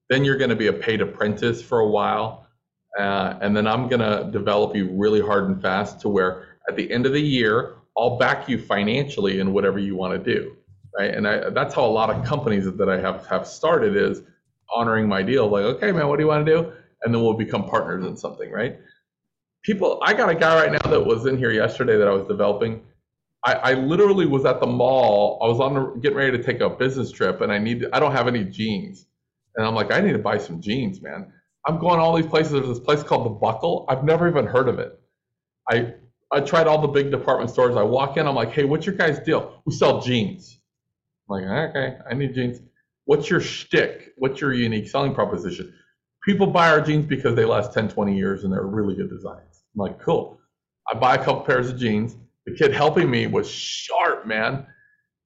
Then 0.10 0.24
you're 0.24 0.38
going 0.38 0.52
to 0.52 0.56
be 0.56 0.68
a 0.68 0.74
paid 0.74 1.02
apprentice 1.02 1.62
for 1.62 1.80
a 1.80 1.88
while. 1.88 2.48
Uh, 2.98 3.38
and 3.42 3.56
then 3.56 3.68
I'm 3.68 3.90
going 3.90 4.00
to 4.00 4.30
develop 4.32 4.76
you 4.76 4.90
really 4.92 5.20
hard 5.20 5.46
and 5.46 5.62
fast 5.62 6.00
to 6.02 6.10
where 6.10 6.48
at 6.70 6.76
the 6.76 6.90
end 6.92 7.06
of 7.06 7.14
the 7.14 7.22
year, 7.22 7.76
I'll 7.98 8.18
back 8.18 8.48
you 8.48 8.60
financially 8.60 9.40
in 9.40 9.54
whatever 9.54 9.80
you 9.80 9.96
want 9.96 10.14
to 10.14 10.34
do. 10.34 10.56
Right. 10.98 11.14
And 11.14 11.28
I, 11.28 11.50
that's 11.50 11.74
how 11.74 11.86
a 11.86 11.88
lot 11.88 12.10
of 12.10 12.24
companies 12.26 12.66
that 12.66 12.90
I 12.90 13.00
have 13.00 13.26
have 13.28 13.48
started 13.48 13.98
is 13.98 14.22
honoring 14.74 15.08
my 15.08 15.22
deal. 15.22 15.48
Like, 15.50 15.64
okay, 15.64 15.92
man, 15.92 16.08
what 16.08 16.18
do 16.18 16.24
you 16.24 16.30
want 16.30 16.46
to 16.46 16.52
do? 16.52 16.72
And 17.04 17.14
then 17.14 17.22
we'll 17.22 17.34
become 17.34 17.68
partners 17.68 18.06
in 18.06 18.16
something. 18.16 18.52
Right. 18.52 18.78
People, 19.64 20.00
I 20.04 20.14
got 20.14 20.30
a 20.30 20.36
guy 20.36 20.56
right 20.56 20.72
now 20.72 20.90
that 20.90 21.06
was 21.06 21.26
in 21.26 21.38
here 21.38 21.52
yesterday 21.52 21.98
that 21.98 22.08
I 22.08 22.12
was 22.12 22.28
developing 22.28 22.82
I, 23.46 23.54
I 23.54 23.74
literally 23.74 24.26
was 24.26 24.44
at 24.46 24.60
the 24.60 24.66
mall. 24.66 25.40
I 25.42 25.48
was 25.48 25.60
on 25.60 25.76
the, 25.76 26.00
getting 26.02 26.18
ready 26.18 26.36
to 26.36 26.44
take 26.44 26.62
a 26.62 26.70
business 26.70 27.12
trip, 27.12 27.42
and 27.42 27.52
I 27.52 27.60
need 27.60 27.86
I 27.94 28.00
don't 28.00 28.12
have 28.12 28.28
any 28.28 28.44
jeans, 28.44 29.06
and 29.56 29.66
I'm 29.66 29.76
like, 29.76 29.94
I 29.94 30.02
need 30.02 30.14
to 30.14 30.20
buy 30.20 30.40
some 30.40 30.60
jeans, 30.60 31.02
man. 31.02 31.32
I'm 31.68 31.80
going 31.80 32.00
all 32.00 32.16
these 32.16 32.26
places. 32.26 32.54
There's 32.54 32.68
this 32.68 32.80
place 32.80 33.04
called 33.04 33.26
the 33.26 33.30
Buckle. 33.30 33.86
I've 33.88 34.04
never 34.04 34.28
even 34.28 34.48
heard 34.48 34.68
of 34.68 34.80
it. 34.80 35.00
I 35.70 35.94
I 36.32 36.42
tried 36.42 36.68
all 36.68 36.82
the 36.82 36.88
big 36.88 37.12
department 37.12 37.52
stores. 37.52 37.76
I 37.78 37.84
walk 37.84 38.18
in. 38.18 38.28
I'm 38.28 38.36
like, 38.36 38.52
hey, 38.52 38.66
what's 38.66 38.86
your 38.86 38.96
guys' 38.96 39.20
deal? 39.20 39.62
We 39.66 39.74
sell 39.74 40.02
jeans. 40.02 40.60
Like, 41.28 41.44
okay, 41.44 41.98
I 42.10 42.14
need 42.14 42.36
jeans. 42.36 42.60
What's 43.06 43.30
your 43.30 43.42
shtick? 43.42 44.14
What's 44.18 44.42
your 44.42 44.54
unique 44.54 44.88
selling 44.88 45.14
proposition? 45.14 45.74
People 46.24 46.48
buy 46.48 46.70
our 46.70 46.82
jeans 46.82 47.06
because 47.06 47.36
they 47.36 47.46
last 47.46 47.74
10, 47.74 47.90
20 47.90 48.18
years 48.18 48.44
and 48.44 48.52
they're 48.52 48.66
really 48.66 48.96
good 48.96 49.10
designs. 49.10 49.64
I'm 49.76 49.82
like, 49.82 50.00
cool. 50.00 50.40
I 50.92 50.98
buy 50.98 51.16
a 51.16 51.18
couple 51.18 51.42
pairs 51.42 51.70
of 51.70 51.78
jeans 51.78 52.16
the 52.46 52.54
kid 52.54 52.74
helping 52.74 53.10
me 53.10 53.28
was 53.28 53.50
sharp, 53.50 54.26
man. 54.26 54.68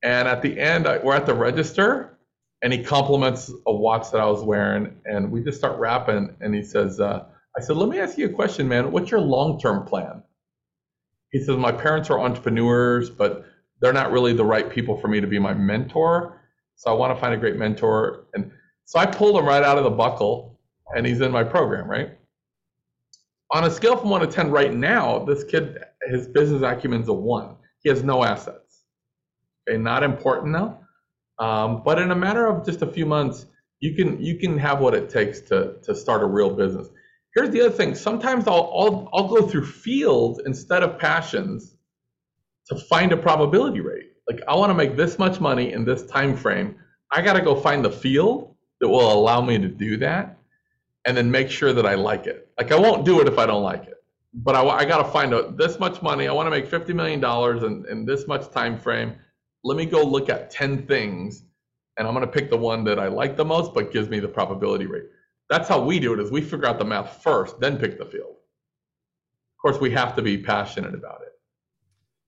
And 0.03 0.27
at 0.27 0.41
the 0.41 0.57
end, 0.57 0.87
I, 0.87 0.99
we're 0.99 1.15
at 1.15 1.25
the 1.25 1.33
register, 1.33 2.17
and 2.61 2.71
he 2.71 2.83
compliments 2.83 3.51
a 3.67 3.73
watch 3.73 4.11
that 4.11 4.21
I 4.21 4.25
was 4.25 4.41
wearing, 4.41 4.95
and 5.05 5.31
we 5.31 5.43
just 5.43 5.57
start 5.57 5.77
rapping. 5.79 6.35
And 6.39 6.55
he 6.55 6.63
says, 6.63 6.99
uh, 6.99 7.25
"I 7.57 7.61
said, 7.61 7.75
let 7.75 7.89
me 7.89 7.99
ask 7.99 8.17
you 8.17 8.27
a 8.27 8.33
question, 8.33 8.67
man. 8.67 8.91
What's 8.91 9.11
your 9.11 9.19
long-term 9.19 9.85
plan?" 9.85 10.23
He 11.31 11.39
says, 11.43 11.57
"My 11.57 11.73
parents 11.73 12.09
are 12.09 12.19
entrepreneurs, 12.19 13.09
but 13.09 13.45
they're 13.81 13.93
not 13.93 14.11
really 14.11 14.33
the 14.33 14.45
right 14.45 14.69
people 14.69 14.97
for 14.97 15.07
me 15.07 15.21
to 15.21 15.27
be 15.27 15.39
my 15.39 15.53
mentor. 15.53 16.41
So 16.75 16.91
I 16.91 16.93
want 16.93 17.15
to 17.15 17.19
find 17.19 17.33
a 17.33 17.37
great 17.37 17.57
mentor." 17.57 18.25
And 18.33 18.51
so 18.85 18.99
I 18.99 19.05
pulled 19.05 19.37
him 19.37 19.45
right 19.45 19.63
out 19.63 19.77
of 19.77 19.83
the 19.83 19.91
buckle, 19.91 20.59
and 20.95 21.05
he's 21.05 21.21
in 21.21 21.31
my 21.31 21.43
program, 21.43 21.87
right? 21.89 22.17
On 23.51 23.63
a 23.63 23.71
scale 23.71 23.97
from 23.97 24.09
one 24.09 24.21
to 24.21 24.27
ten, 24.27 24.51
right 24.51 24.73
now, 24.73 25.19
this 25.25 25.43
kid 25.43 25.77
his 26.07 26.27
business 26.27 26.63
acumen's 26.63 27.07
a 27.07 27.13
one. 27.13 27.55
he 27.81 27.89
has 27.89 28.03
no 28.03 28.23
assets. 28.23 28.83
Okay, 29.67 29.77
not 29.77 30.03
important 30.03 30.51
now. 30.51 30.79
Um, 31.37 31.83
but 31.83 31.99
in 31.99 32.11
a 32.11 32.15
matter 32.15 32.47
of 32.47 32.65
just 32.65 32.81
a 32.81 32.87
few 32.87 33.05
months, 33.05 33.45
you 33.79 33.95
can 33.95 34.21
you 34.21 34.37
can 34.37 34.57
have 34.57 34.79
what 34.79 34.93
it 34.93 35.09
takes 35.09 35.41
to 35.41 35.75
to 35.83 35.95
start 35.95 36.21
a 36.21 36.25
real 36.25 36.49
business. 36.49 36.89
Here's 37.33 37.51
the 37.51 37.61
other 37.61 37.71
thing. 37.71 37.95
Sometimes 37.95 38.47
I'll 38.47 38.71
I'll 38.75 39.09
I'll 39.13 39.27
go 39.27 39.47
through 39.47 39.65
fields 39.65 40.41
instead 40.45 40.83
of 40.83 40.99
passions 40.99 41.75
to 42.69 42.75
find 42.75 43.11
a 43.11 43.17
probability 43.17 43.81
rate. 43.81 44.13
Like 44.27 44.41
I 44.47 44.55
want 44.55 44.69
to 44.69 44.75
make 44.75 44.95
this 44.95 45.19
much 45.19 45.39
money 45.39 45.73
in 45.73 45.83
this 45.83 46.05
time 46.05 46.37
frame. 46.37 46.75
I 47.11 47.21
got 47.21 47.33
to 47.33 47.41
go 47.41 47.55
find 47.55 47.83
the 47.83 47.91
field 47.91 48.55
that 48.79 48.87
will 48.87 49.11
allow 49.11 49.41
me 49.41 49.57
to 49.57 49.67
do 49.67 49.97
that 49.97 50.37
and 51.05 51.17
then 51.17 51.29
make 51.29 51.49
sure 51.49 51.73
that 51.73 51.85
I 51.85 51.95
like 51.95 52.27
it. 52.27 52.49
Like 52.57 52.71
I 52.71 52.75
won't 52.75 53.05
do 53.05 53.19
it 53.21 53.27
if 53.27 53.37
I 53.39 53.45
don't 53.45 53.63
like 53.63 53.85
it. 53.85 53.95
But 54.33 54.55
I, 54.55 54.61
I 54.63 54.85
got 54.85 55.03
to 55.03 55.11
find 55.11 55.33
out 55.33 55.57
this 55.57 55.79
much 55.79 56.01
money. 56.03 56.27
I 56.27 56.31
want 56.31 56.45
to 56.45 56.51
make 56.51 56.69
$50 56.69 56.93
million 56.93 57.23
in, 57.65 57.85
in 57.89 58.05
this 58.05 58.27
much 58.27 58.51
time 58.51 58.77
frame. 58.77 59.15
Let 59.63 59.75
me 59.75 59.85
go 59.85 60.03
look 60.03 60.29
at 60.29 60.51
10 60.51 60.85
things 60.85 61.43
and 61.97 62.07
I'm 62.07 62.13
going 62.13 62.25
to 62.25 62.31
pick 62.31 62.49
the 62.49 62.57
one 62.57 62.83
that 62.85 62.99
I 62.99 63.07
like 63.07 63.35
the 63.35 63.45
most 63.45 63.73
but 63.73 63.91
gives 63.91 64.07
me 64.09 64.19
the 64.19 64.27
probability 64.27 64.85
rate. 64.85 65.07
That's 65.49 65.67
how 65.67 65.81
we 65.81 65.99
do 65.99 66.13
it 66.13 66.19
is 66.19 66.31
we 66.31 66.41
figure 66.41 66.67
out 66.67 66.77
the 66.77 66.85
math 66.85 67.23
first, 67.23 67.59
then 67.59 67.77
pick 67.77 67.97
the 67.97 68.05
field. 68.05 68.35
Of 69.57 69.61
course, 69.61 69.81
we 69.81 69.91
have 69.91 70.15
to 70.15 70.21
be 70.21 70.37
passionate 70.37 70.93
about 70.93 71.21
it. 71.23 71.28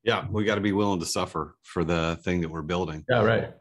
Yeah, 0.03 0.26
we 0.30 0.45
got 0.45 0.56
to 0.56 0.61
be 0.61 0.72
willing 0.72 0.99
to 0.99 1.06
suffer 1.06 1.56
for 1.64 1.84
the 1.84 2.19
thing 2.23 2.41
that 2.41 2.49
we're 2.49 2.64
building. 2.64 3.06
Yeah, 3.10 3.23
right. 3.23 3.53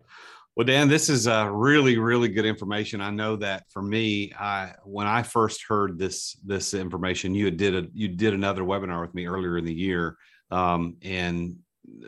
Well, 0.57 0.67
Dan, 0.67 0.89
this 0.89 1.09
is 1.09 1.29
uh, 1.29 1.49
really, 1.51 1.97
really 1.97 2.29
good 2.29 2.45
information. 2.45 3.01
I 3.01 3.11
know 3.11 3.37
that 3.37 3.65
for 3.71 3.83
me, 3.83 4.33
I 4.39 4.75
when 4.85 5.07
I 5.07 5.23
first 5.23 5.65
heard 5.69 5.99
this 5.99 6.35
this 6.45 6.75
information, 6.75 7.35
you 7.35 7.51
did 7.51 7.75
a 7.75 7.89
you 7.95 8.09
did 8.09 8.35
another 8.35 8.63
webinar 8.63 9.01
with 9.01 9.15
me 9.15 9.27
earlier 9.27 9.59
in 9.59 9.65
the 9.65 9.73
year, 9.73 10.17
um, 10.51 10.97
and 11.03 11.57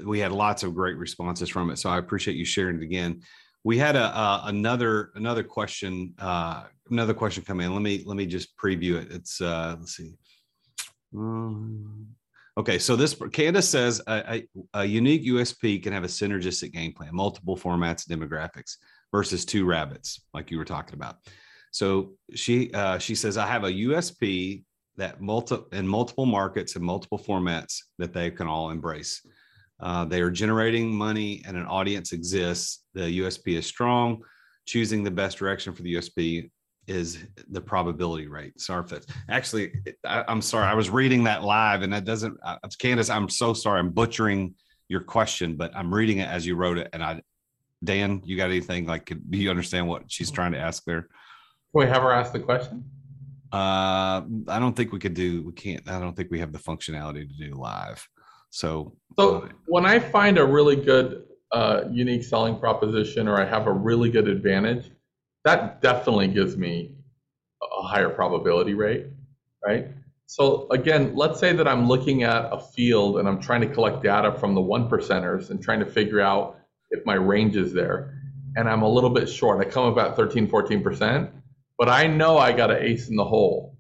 we 0.05 0.19
had 0.19 0.33
lots 0.33 0.63
of 0.63 0.75
great 0.75 0.97
responses 0.97 1.49
from 1.49 1.71
it. 1.71 1.79
So 1.79 1.89
I 1.89 1.99
appreciate 1.99 2.37
you 2.37 2.45
sharing 2.45 2.77
it 2.77 2.83
again. 2.83 3.23
We 3.65 3.79
had 3.79 3.97
a, 3.97 4.05
a 4.05 4.43
another 4.47 5.13
another 5.15 5.45
question 5.45 6.15
uh, 6.19 6.65
another 6.91 7.15
question 7.15 7.45
come 7.45 7.61
in. 7.61 7.73
Let 7.73 7.83
me 7.83 8.03
let 8.05 8.17
me 8.17 8.27
just 8.27 8.57
preview 8.57 9.01
it. 9.01 9.13
It's 9.13 9.41
uh, 9.41 9.77
let's 9.79 9.97
see. 9.97 10.15
Um, 11.17 12.09
Okay, 12.59 12.79
so 12.79 12.97
this 12.97 13.16
Candace 13.33 13.69
says 13.69 14.03
a, 14.07 14.45
a, 14.74 14.81
a, 14.81 14.85
unique 14.85 15.24
USP 15.24 15.83
can 15.83 15.95
have 15.95 16.05
a 16.05 16.09
synergistic 16.09 16.73
game 16.73 16.93
plan, 16.93 17.09
multiple 17.15 17.57
formats 17.57 18.07
demographics 18.07 18.77
versus 19.11 19.47
two 19.47 19.65
rabbits, 19.65 20.20
like 20.35 20.51
you 20.51 20.59
were 20.59 20.65
talking 20.65 20.95
about. 20.95 21.16
So 21.70 22.12
she 22.35 22.70
uh, 22.74 22.99
she 22.99 23.15
says 23.15 23.39
I 23.39 23.47
have 23.47 23.65
a 23.65 23.73
USP 23.73 24.65
that 24.99 25.23
multi 25.23 25.57
in 25.73 25.89
multiple 25.89 26.27
markets 26.27 26.77
and 26.77 26.85
multiple 26.85 27.19
formats 27.19 27.79
that 27.99 28.12
they 28.12 28.31
can 28.31 28.47
all 28.47 28.69
embrace. 28.69 29.27
Uh, 29.81 30.05
they 30.05 30.20
are 30.20 30.31
generating 30.31 30.95
money 30.95 31.43
and 31.47 31.57
an 31.57 31.66
audience 31.66 32.12
exists. 32.12 32.85
The 32.93 33.20
USP 33.20 33.57
is 33.57 33.66
strong. 33.66 34.23
Choosing 34.66 35.03
the 35.03 35.11
best 35.11 35.39
direction 35.39 35.73
for 35.73 35.83
the 35.83 35.95
USP 35.95 36.51
is 36.87 37.19
the 37.51 37.61
probability 37.61 38.27
rate. 38.27 38.61
Sorry 38.61 38.85
if 38.85 39.05
actually, 39.29 39.73
I, 40.05 40.25
am 40.29 40.43
sorry. 40.43 40.67
I 40.67 40.75
was 40.75 40.91
reading 40.91 41.25
that 41.25 41.45
live 41.45 41.83
and 41.83 41.93
that 41.93 42.05
doesn't, 42.05 42.37
uh, 42.43 42.57
Candace, 42.79 43.09
I'm 43.09 43.29
so 43.29 43.55
sorry. 43.55 43.79
I'm 43.79 43.91
butchering 43.91 44.55
your 44.89 45.01
question, 45.01 45.57
but 45.57 45.75
I'm 45.77 45.95
reading 45.95 46.19
it 46.19 46.29
as 46.29 46.47
you 46.47 46.57
wrote 46.57 46.79
it. 46.79 46.89
And 46.93 47.03
I, 47.03 47.23
Dan, 47.85 48.21
you 48.25 48.37
got 48.37 48.51
anything 48.51 48.87
like, 48.87 49.07
do 49.07 49.39
you 49.39 49.51
understand 49.51 49.87
what 49.87 50.05
she's 50.09 50.31
trying 50.31 50.53
to 50.53 50.59
ask 50.59 50.85
there? 50.85 51.03
Can 51.03 51.09
we 51.75 51.87
have 51.87 52.03
her 52.03 52.13
ask 52.13 52.33
the 52.33 52.41
question? 52.41 52.85
Uh, 53.53 54.23
I 54.49 54.59
don't 54.59 54.75
think 54.75 54.93
we 54.93 54.99
could 54.99 55.15
do, 55.15 55.43
we 55.43 55.53
can't, 55.53 55.89
I 55.89 55.99
don't 56.01 56.17
think 56.17 56.31
we 56.31 56.41
have 56.41 56.53
the 56.53 56.59
functionality 56.59 57.29
to 57.29 57.51
do 57.51 57.55
live. 57.55 58.07
So, 58.51 58.97
so 59.17 59.37
uh, 59.37 59.49
when 59.67 59.87
I 59.87 59.99
find 59.99 60.39
a 60.39 60.45
really 60.45 60.77
good, 60.77 61.25
uh, 61.53 61.83
unique 61.91 62.25
selling 62.25 62.59
proposition 62.59 63.29
or 63.29 63.41
I 63.41 63.45
have 63.45 63.67
a 63.67 63.73
really 63.73 64.11
good 64.11 64.27
advantage, 64.27 64.91
that 65.44 65.81
definitely 65.81 66.28
gives 66.28 66.56
me 66.56 66.94
a 67.62 67.82
higher 67.82 68.09
probability 68.09 68.74
rate, 68.74 69.06
right? 69.64 69.89
So 70.27 70.66
again, 70.70 71.14
let's 71.14 71.39
say 71.40 71.52
that 71.52 71.69
I'm 71.69 71.89
looking 71.89 72.23
at 72.23 72.48
a 72.52 72.59
field 72.59 73.19
and 73.19 73.28
I'm 73.28 73.40
trying 73.40 73.60
to 73.62 73.66
collect 73.66 74.02
data 74.02 74.32
from 74.32 74.55
the 74.55 74.60
one 74.60 74.89
percenters 74.89 75.51
and 75.51 75.62
trying 75.62 75.81
to 75.81 75.86
figure 75.86 76.20
out 76.20 76.59
if 76.90 77.05
my 77.05 77.14
range 77.14 77.56
is 77.56 77.73
there. 77.73 78.19
And 78.56 78.69
I'm 78.69 78.82
a 78.82 78.89
little 78.89 79.10
bit 79.10 79.28
short. 79.28 79.64
I 79.64 79.69
come 79.69 79.86
about 79.86 80.16
13, 80.16 80.48
14%, 80.48 81.31
but 81.78 81.89
I 81.89 82.06
know 82.06 82.39
I 82.39 82.52
got 82.52 82.70
an 82.70 82.82
ace 82.82 83.09
in 83.09 83.16
the 83.16 83.24
hole 83.24 83.77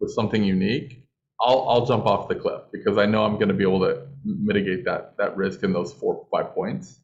with 0.00 0.10
something 0.12 0.44
unique. 0.44 1.04
I'll, 1.40 1.68
I'll 1.68 1.86
jump 1.86 2.06
off 2.06 2.28
the 2.28 2.34
cliff 2.34 2.62
because 2.72 2.98
I 2.98 3.06
know 3.06 3.24
I'm 3.24 3.34
going 3.34 3.48
to 3.48 3.54
be 3.54 3.64
able 3.64 3.80
to 3.80 4.06
mitigate 4.24 4.84
that, 4.84 5.16
that 5.18 5.36
risk 5.36 5.62
in 5.62 5.72
those 5.72 5.92
four, 5.92 6.26
five 6.30 6.54
points, 6.54 7.00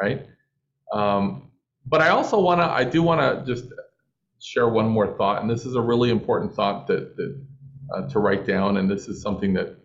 right? 0.00 0.26
Um, 0.92 1.49
but 1.86 2.00
I 2.00 2.08
also 2.10 2.38
want 2.40 2.60
to, 2.60 2.66
I 2.66 2.84
do 2.84 3.02
want 3.02 3.20
to 3.20 3.54
just 3.54 3.72
share 4.40 4.68
one 4.68 4.88
more 4.88 5.16
thought, 5.16 5.42
and 5.42 5.50
this 5.50 5.66
is 5.66 5.74
a 5.74 5.80
really 5.80 6.10
important 6.10 6.54
thought 6.54 6.86
that, 6.86 7.16
that 7.16 7.46
uh, 7.94 8.08
to 8.08 8.18
write 8.18 8.46
down, 8.46 8.76
and 8.76 8.90
this 8.90 9.08
is 9.08 9.20
something 9.22 9.52
that 9.54 9.76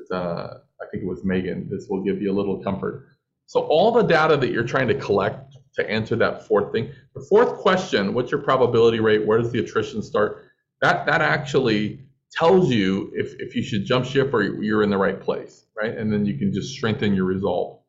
is, 0.00 0.10
uh, 0.10 0.58
I 0.80 0.84
think 0.90 1.04
it 1.04 1.06
was 1.06 1.24
Megan. 1.24 1.68
This 1.70 1.86
will 1.88 2.02
give 2.02 2.22
you 2.22 2.30
a 2.32 2.36
little 2.36 2.62
comfort. 2.62 3.06
So 3.46 3.60
all 3.60 3.92
the 3.92 4.02
data 4.02 4.36
that 4.36 4.50
you're 4.50 4.64
trying 4.64 4.88
to 4.88 4.94
collect 4.94 5.56
to 5.74 5.90
answer 5.90 6.16
that 6.16 6.46
fourth 6.46 6.72
thing, 6.72 6.92
the 7.14 7.20
fourth 7.28 7.58
question, 7.58 8.14
what's 8.14 8.30
your 8.30 8.40
probability 8.40 9.00
rate? 9.00 9.26
Where 9.26 9.38
does 9.38 9.52
the 9.52 9.58
attrition 9.58 10.02
start? 10.02 10.44
That 10.80 11.06
that 11.06 11.20
actually 11.20 12.00
tells 12.30 12.70
you 12.70 13.12
if, 13.14 13.34
if 13.38 13.54
you 13.54 13.62
should 13.62 13.84
jump 13.84 14.06
ship 14.06 14.32
or 14.32 14.42
you're 14.42 14.82
in 14.82 14.90
the 14.90 14.96
right 14.96 15.20
place, 15.20 15.66
right? 15.76 15.96
And 15.96 16.12
then 16.12 16.24
you 16.24 16.38
can 16.38 16.52
just 16.52 16.72
strengthen 16.72 17.14
your 17.14 17.26
result. 17.26 17.82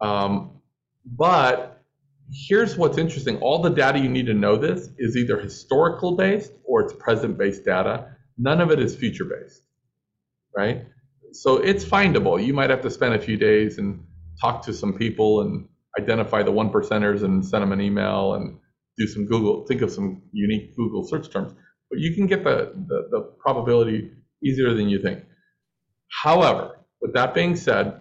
Um, 0.00 0.60
but 1.06 1.71
here's 2.30 2.76
what's 2.76 2.98
interesting. 2.98 3.38
All 3.38 3.62
the 3.62 3.70
data 3.70 3.98
you 3.98 4.08
need 4.08 4.26
to 4.26 4.34
know 4.34 4.56
this 4.56 4.88
is 4.98 5.16
either 5.16 5.38
historical 5.38 6.16
based 6.16 6.52
or 6.64 6.82
it's 6.82 6.92
present 6.94 7.38
based 7.38 7.64
data. 7.64 8.16
None 8.38 8.60
of 8.60 8.70
it 8.70 8.78
is 8.80 8.96
future 8.96 9.24
based, 9.24 9.62
right? 10.56 10.86
So 11.32 11.56
it's 11.56 11.84
findable. 11.84 12.44
You 12.44 12.54
might 12.54 12.70
have 12.70 12.82
to 12.82 12.90
spend 12.90 13.14
a 13.14 13.18
few 13.18 13.36
days 13.36 13.78
and 13.78 14.04
talk 14.40 14.62
to 14.66 14.72
some 14.72 14.94
people 14.94 15.42
and 15.42 15.68
identify 15.98 16.42
the 16.42 16.52
one 16.52 16.70
percenters 16.70 17.22
and 17.22 17.44
send 17.44 17.62
them 17.62 17.72
an 17.72 17.80
email 17.80 18.34
and 18.34 18.58
do 18.98 19.06
some 19.06 19.26
Google, 19.26 19.66
think 19.66 19.82
of 19.82 19.90
some 19.90 20.22
unique 20.32 20.76
Google 20.76 21.06
search 21.06 21.30
terms. 21.30 21.52
But 21.90 22.00
you 22.00 22.14
can 22.14 22.26
get 22.26 22.44
the, 22.44 22.72
the, 22.74 23.08
the 23.10 23.20
probability 23.38 24.10
easier 24.42 24.74
than 24.74 24.88
you 24.88 25.00
think. 25.00 25.24
However, 26.08 26.78
with 27.00 27.14
that 27.14 27.34
being 27.34 27.56
said, 27.56 28.00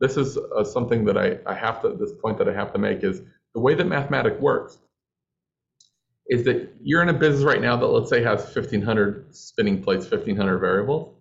this 0.00 0.16
is 0.16 0.36
uh, 0.38 0.64
something 0.64 1.04
that 1.04 1.18
I, 1.18 1.38
I 1.46 1.54
have 1.54 1.82
to, 1.82 1.90
this 1.90 2.12
point 2.12 2.38
that 2.38 2.48
I 2.48 2.54
have 2.54 2.72
to 2.72 2.78
make 2.78 3.04
is 3.04 3.20
the 3.54 3.60
way 3.60 3.74
that 3.74 3.84
mathematics 3.84 4.40
works 4.40 4.78
is 6.26 6.44
that 6.44 6.72
you're 6.82 7.02
in 7.02 7.08
a 7.08 7.14
business 7.14 7.44
right 7.44 7.60
now 7.60 7.76
that 7.76 7.86
let's 7.86 8.08
say 8.08 8.22
has 8.22 8.42
1500 8.42 9.34
spinning 9.34 9.82
plates, 9.82 10.08
1500 10.08 10.58
variables. 10.58 11.14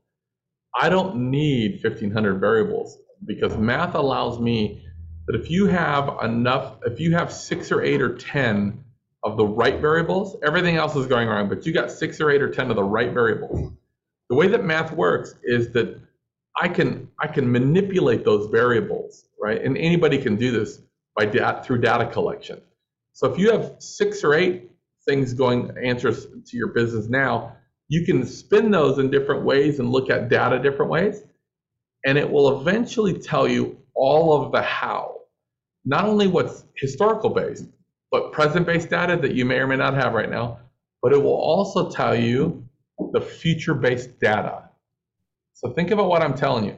I 0.79 0.89
don't 0.89 1.31
need 1.31 1.83
1500 1.83 2.39
variables 2.39 2.97
because 3.25 3.57
math 3.57 3.95
allows 3.95 4.39
me 4.39 4.85
that 5.27 5.39
if 5.39 5.49
you 5.49 5.65
have 5.65 6.17
enough, 6.23 6.77
if 6.85 6.99
you 6.99 7.13
have 7.13 7.33
six 7.33 7.71
or 7.71 7.81
eight 7.81 8.01
or 8.01 8.15
10 8.15 8.83
of 9.23 9.35
the 9.35 9.45
right 9.45 9.81
variables, 9.81 10.37
everything 10.45 10.77
else 10.77 10.95
is 10.95 11.07
going 11.07 11.27
wrong, 11.27 11.49
but 11.49 11.65
you 11.65 11.73
got 11.73 11.91
six 11.91 12.21
or 12.21 12.29
eight 12.29 12.41
or 12.41 12.49
10 12.49 12.69
of 12.69 12.75
the 12.75 12.83
right 12.83 13.11
variables. 13.11 13.73
The 14.29 14.35
way 14.35 14.47
that 14.49 14.63
math 14.63 14.93
works 14.93 15.33
is 15.43 15.73
that 15.73 15.99
I 16.57 16.67
can 16.67 17.09
I 17.19 17.27
can 17.27 17.51
manipulate 17.51 18.25
those 18.25 18.49
variables, 18.49 19.25
right? 19.41 19.61
And 19.61 19.77
anybody 19.77 20.17
can 20.17 20.35
do 20.35 20.51
this 20.51 20.81
by 21.15 21.25
data 21.25 21.61
through 21.63 21.81
data 21.81 22.07
collection. 22.07 22.61
So 23.13 23.31
if 23.31 23.39
you 23.39 23.51
have 23.51 23.75
six 23.79 24.23
or 24.23 24.33
eight 24.33 24.71
things 25.07 25.33
going 25.33 25.71
answers 25.83 26.25
to 26.25 26.57
your 26.57 26.69
business 26.69 27.07
now, 27.07 27.55
you 27.87 28.05
can 28.05 28.25
spin 28.25 28.71
those 28.71 28.99
in 28.99 29.09
different 29.09 29.43
ways 29.43 29.79
and 29.79 29.91
look 29.91 30.09
at 30.09 30.29
data 30.29 30.59
different 30.59 30.91
ways, 30.91 31.23
and 32.05 32.17
it 32.17 32.29
will 32.29 32.59
eventually 32.61 33.17
tell 33.17 33.47
you 33.47 33.77
all 33.95 34.41
of 34.41 34.51
the 34.51 34.61
how. 34.61 35.15
Not 35.85 36.05
only 36.05 36.27
what's 36.27 36.65
historical 36.75 37.29
based, 37.29 37.65
but 38.11 38.31
present 38.31 38.65
based 38.65 38.89
data 38.89 39.17
that 39.17 39.33
you 39.33 39.45
may 39.45 39.55
or 39.55 39.67
may 39.67 39.75
not 39.75 39.95
have 39.95 40.13
right 40.13 40.29
now, 40.29 40.59
but 41.01 41.13
it 41.13 41.17
will 41.21 41.31
also 41.31 41.89
tell 41.89 42.15
you 42.15 42.65
the 43.11 43.21
future 43.21 43.73
based 43.73 44.19
data. 44.19 44.68
So 45.59 45.73
think 45.73 45.91
about 45.91 46.09
what 46.09 46.21
I'm 46.21 46.33
telling 46.33 46.65
you 46.65 46.75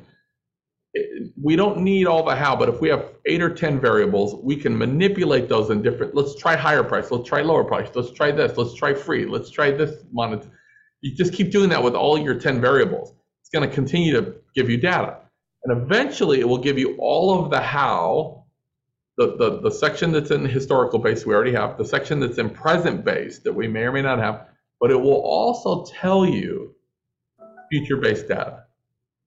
we 1.42 1.56
don't 1.56 1.80
need 1.80 2.06
all 2.06 2.24
the 2.24 2.36
how, 2.36 2.56
but 2.56 2.68
if 2.68 2.82
we 2.82 2.90
have 2.90 3.14
eight 3.26 3.42
or 3.42 3.54
10 3.54 3.80
variables, 3.80 4.36
we 4.44 4.56
can 4.56 4.78
manipulate 4.78 5.48
those 5.48 5.70
in 5.70 5.82
different, 5.82 6.16
let's 6.16 6.36
try 6.36 6.56
higher 6.56 6.84
price, 6.84 7.12
let's 7.12 7.28
try 7.28 7.42
lower 7.42 7.64
price, 7.64 7.90
let's 7.96 8.12
try 8.12 8.32
this, 8.32 8.58
let's 8.58 8.74
try 8.74 8.94
free, 8.94 9.26
let's 9.26 9.50
try 9.50 9.72
this 9.72 10.04
monet. 10.12 10.46
You 11.02 11.16
just 11.16 11.34
keep 11.34 11.52
doing 11.52 11.70
that 11.70 11.82
with 11.82 11.96
all 11.96 12.18
your 12.18 12.36
10 12.36 12.60
variables. 12.60 13.14
It's 13.42 13.50
going 13.50 13.68
to 13.68 13.74
continue 13.74 14.14
to 14.14 14.36
give 14.54 14.70
you 14.70 14.78
data. 14.78 15.18
And 15.64 15.82
eventually 15.82 16.42
it 16.42 16.48
will 16.48 16.58
give 16.58 16.78
you 16.78 16.96
all 17.00 17.44
of 17.44 17.52
the 17.52 17.62
how, 17.62 18.46
the, 19.18 19.38
the, 19.38 19.62
the 19.62 19.72
section 19.72 20.12
that's 20.12 20.32
in 20.32 20.44
historical 20.46 21.00
base 21.00 21.26
we 21.26 21.34
already 21.34 21.54
have, 21.54 21.78
the 21.78 21.86
section 21.86 22.20
that's 22.20 22.38
in 22.38 22.50
present 22.50 23.06
base 23.06 23.40
that 23.40 23.54
we 23.54 23.68
may 23.68 23.82
or 23.84 23.92
may 23.92 24.02
not 24.02 24.20
have, 24.20 24.48
but 24.80 24.92
it 24.92 25.00
will 25.00 25.22
also 25.22 25.86
tell 25.86 26.26
you 26.26 26.76
future 27.72 27.98
based 27.98 28.28
data, 28.28 28.64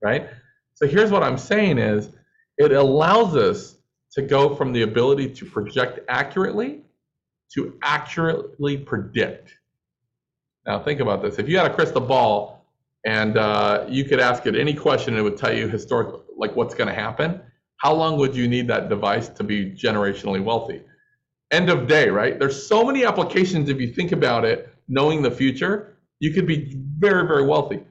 right? 0.05 0.29
So 0.75 0.87
here's 0.87 1.11
what 1.11 1.25
I'm 1.25 1.39
saying 1.39 1.79
is 1.79 2.11
It 2.59 2.73
allows 2.73 3.37
us 3.37 3.77
to 4.13 4.23
go 4.23 4.55
from 4.55 4.73
the 4.73 4.83
ability 4.83 5.31
to 5.35 5.47
project 5.47 6.01
accurately 6.09 6.83
to 7.55 7.79
accurately 7.83 8.79
predict. 8.79 9.55
Now, 10.67 10.81
think 10.83 11.01
about 11.01 11.23
this. 11.23 11.39
If 11.39 11.49
you 11.49 11.59
had 11.59 11.71
a 11.71 11.75
crystal 11.75 12.01
ball 12.01 12.67
and 13.07 13.39
uh, 13.39 13.87
you 13.89 14.05
could 14.05 14.21
ask 14.21 14.47
it 14.47 14.57
any 14.57 14.75
question, 14.75 15.17
it 15.17 15.23
would 15.23 15.37
tell 15.37 15.55
you 15.55 15.69
historic, 15.69 16.23
like 16.37 16.57
what's 16.57 16.75
going 16.75 16.89
to 16.89 16.95
happen. 16.95 17.41
How 17.79 17.95
long 17.95 18.19
would 18.19 18.35
you 18.37 18.49
need 18.49 18.69
that 18.69 18.89
device 18.89 19.29
to 19.31 19.45
be 19.45 19.73
generationally 19.73 20.43
wealthy? 20.43 20.83
End 21.51 21.71
of 21.71 21.87
day, 21.87 22.09
right? 22.09 22.39
There's 22.39 22.67
so 22.67 22.85
many 22.85 23.05
applications 23.05 23.69
if 23.69 23.81
you 23.81 23.89
think 23.93 24.13
about 24.13 24.45
it, 24.45 24.75
knowing 24.89 25.23
the 25.23 25.31
future, 25.31 25.97
you 26.21 26.33
could 26.33 26.47
be 26.47 26.75
very, 26.99 27.27
very 27.27 27.47
wealthy. 27.47 27.83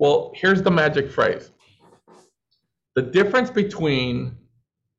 Well, 0.00 0.32
here's 0.34 0.62
the 0.62 0.70
magic 0.70 1.10
phrase 1.10 1.50
the 2.96 3.02
difference 3.02 3.50
between 3.50 4.34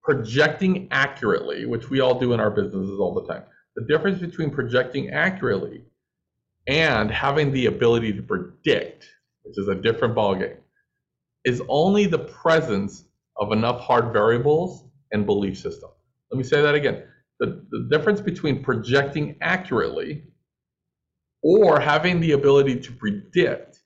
projecting 0.03 0.87
accurately, 0.91 1.65
which 1.65 1.89
we 1.89 1.99
all 1.99 2.19
do 2.19 2.33
in 2.33 2.39
our 2.39 2.51
businesses 2.51 2.99
all 2.99 3.15
the 3.15 3.25
time, 3.25 3.43
the 3.75 3.83
difference 3.85 4.19
between 4.19 4.51
projecting 4.51 5.09
accurately 5.09 5.85
and 6.67 7.09
having 7.09 7.51
the 7.51 7.65
ability 7.65 8.13
to 8.13 8.21
predict, 8.21 9.07
which 9.41 9.57
is 9.57 9.67
a 9.69 9.75
different 9.75 10.13
ballgame, 10.13 10.57
is 11.45 11.63
only 11.67 12.05
the 12.05 12.19
presence 12.19 13.05
of 13.37 13.51
enough 13.51 13.81
hard 13.81 14.13
variables 14.13 14.83
and 15.11 15.25
belief 15.25 15.57
system. 15.57 15.89
Let 16.31 16.37
me 16.37 16.43
say 16.43 16.61
that 16.61 16.75
again. 16.75 17.05
The, 17.39 17.65
the 17.71 17.87
difference 17.89 18.21
between 18.21 18.63
projecting 18.63 19.35
accurately 19.41 20.25
or 21.41 21.79
having 21.79 22.19
the 22.19 22.33
ability 22.33 22.79
to 22.81 22.91
predict 22.91 23.80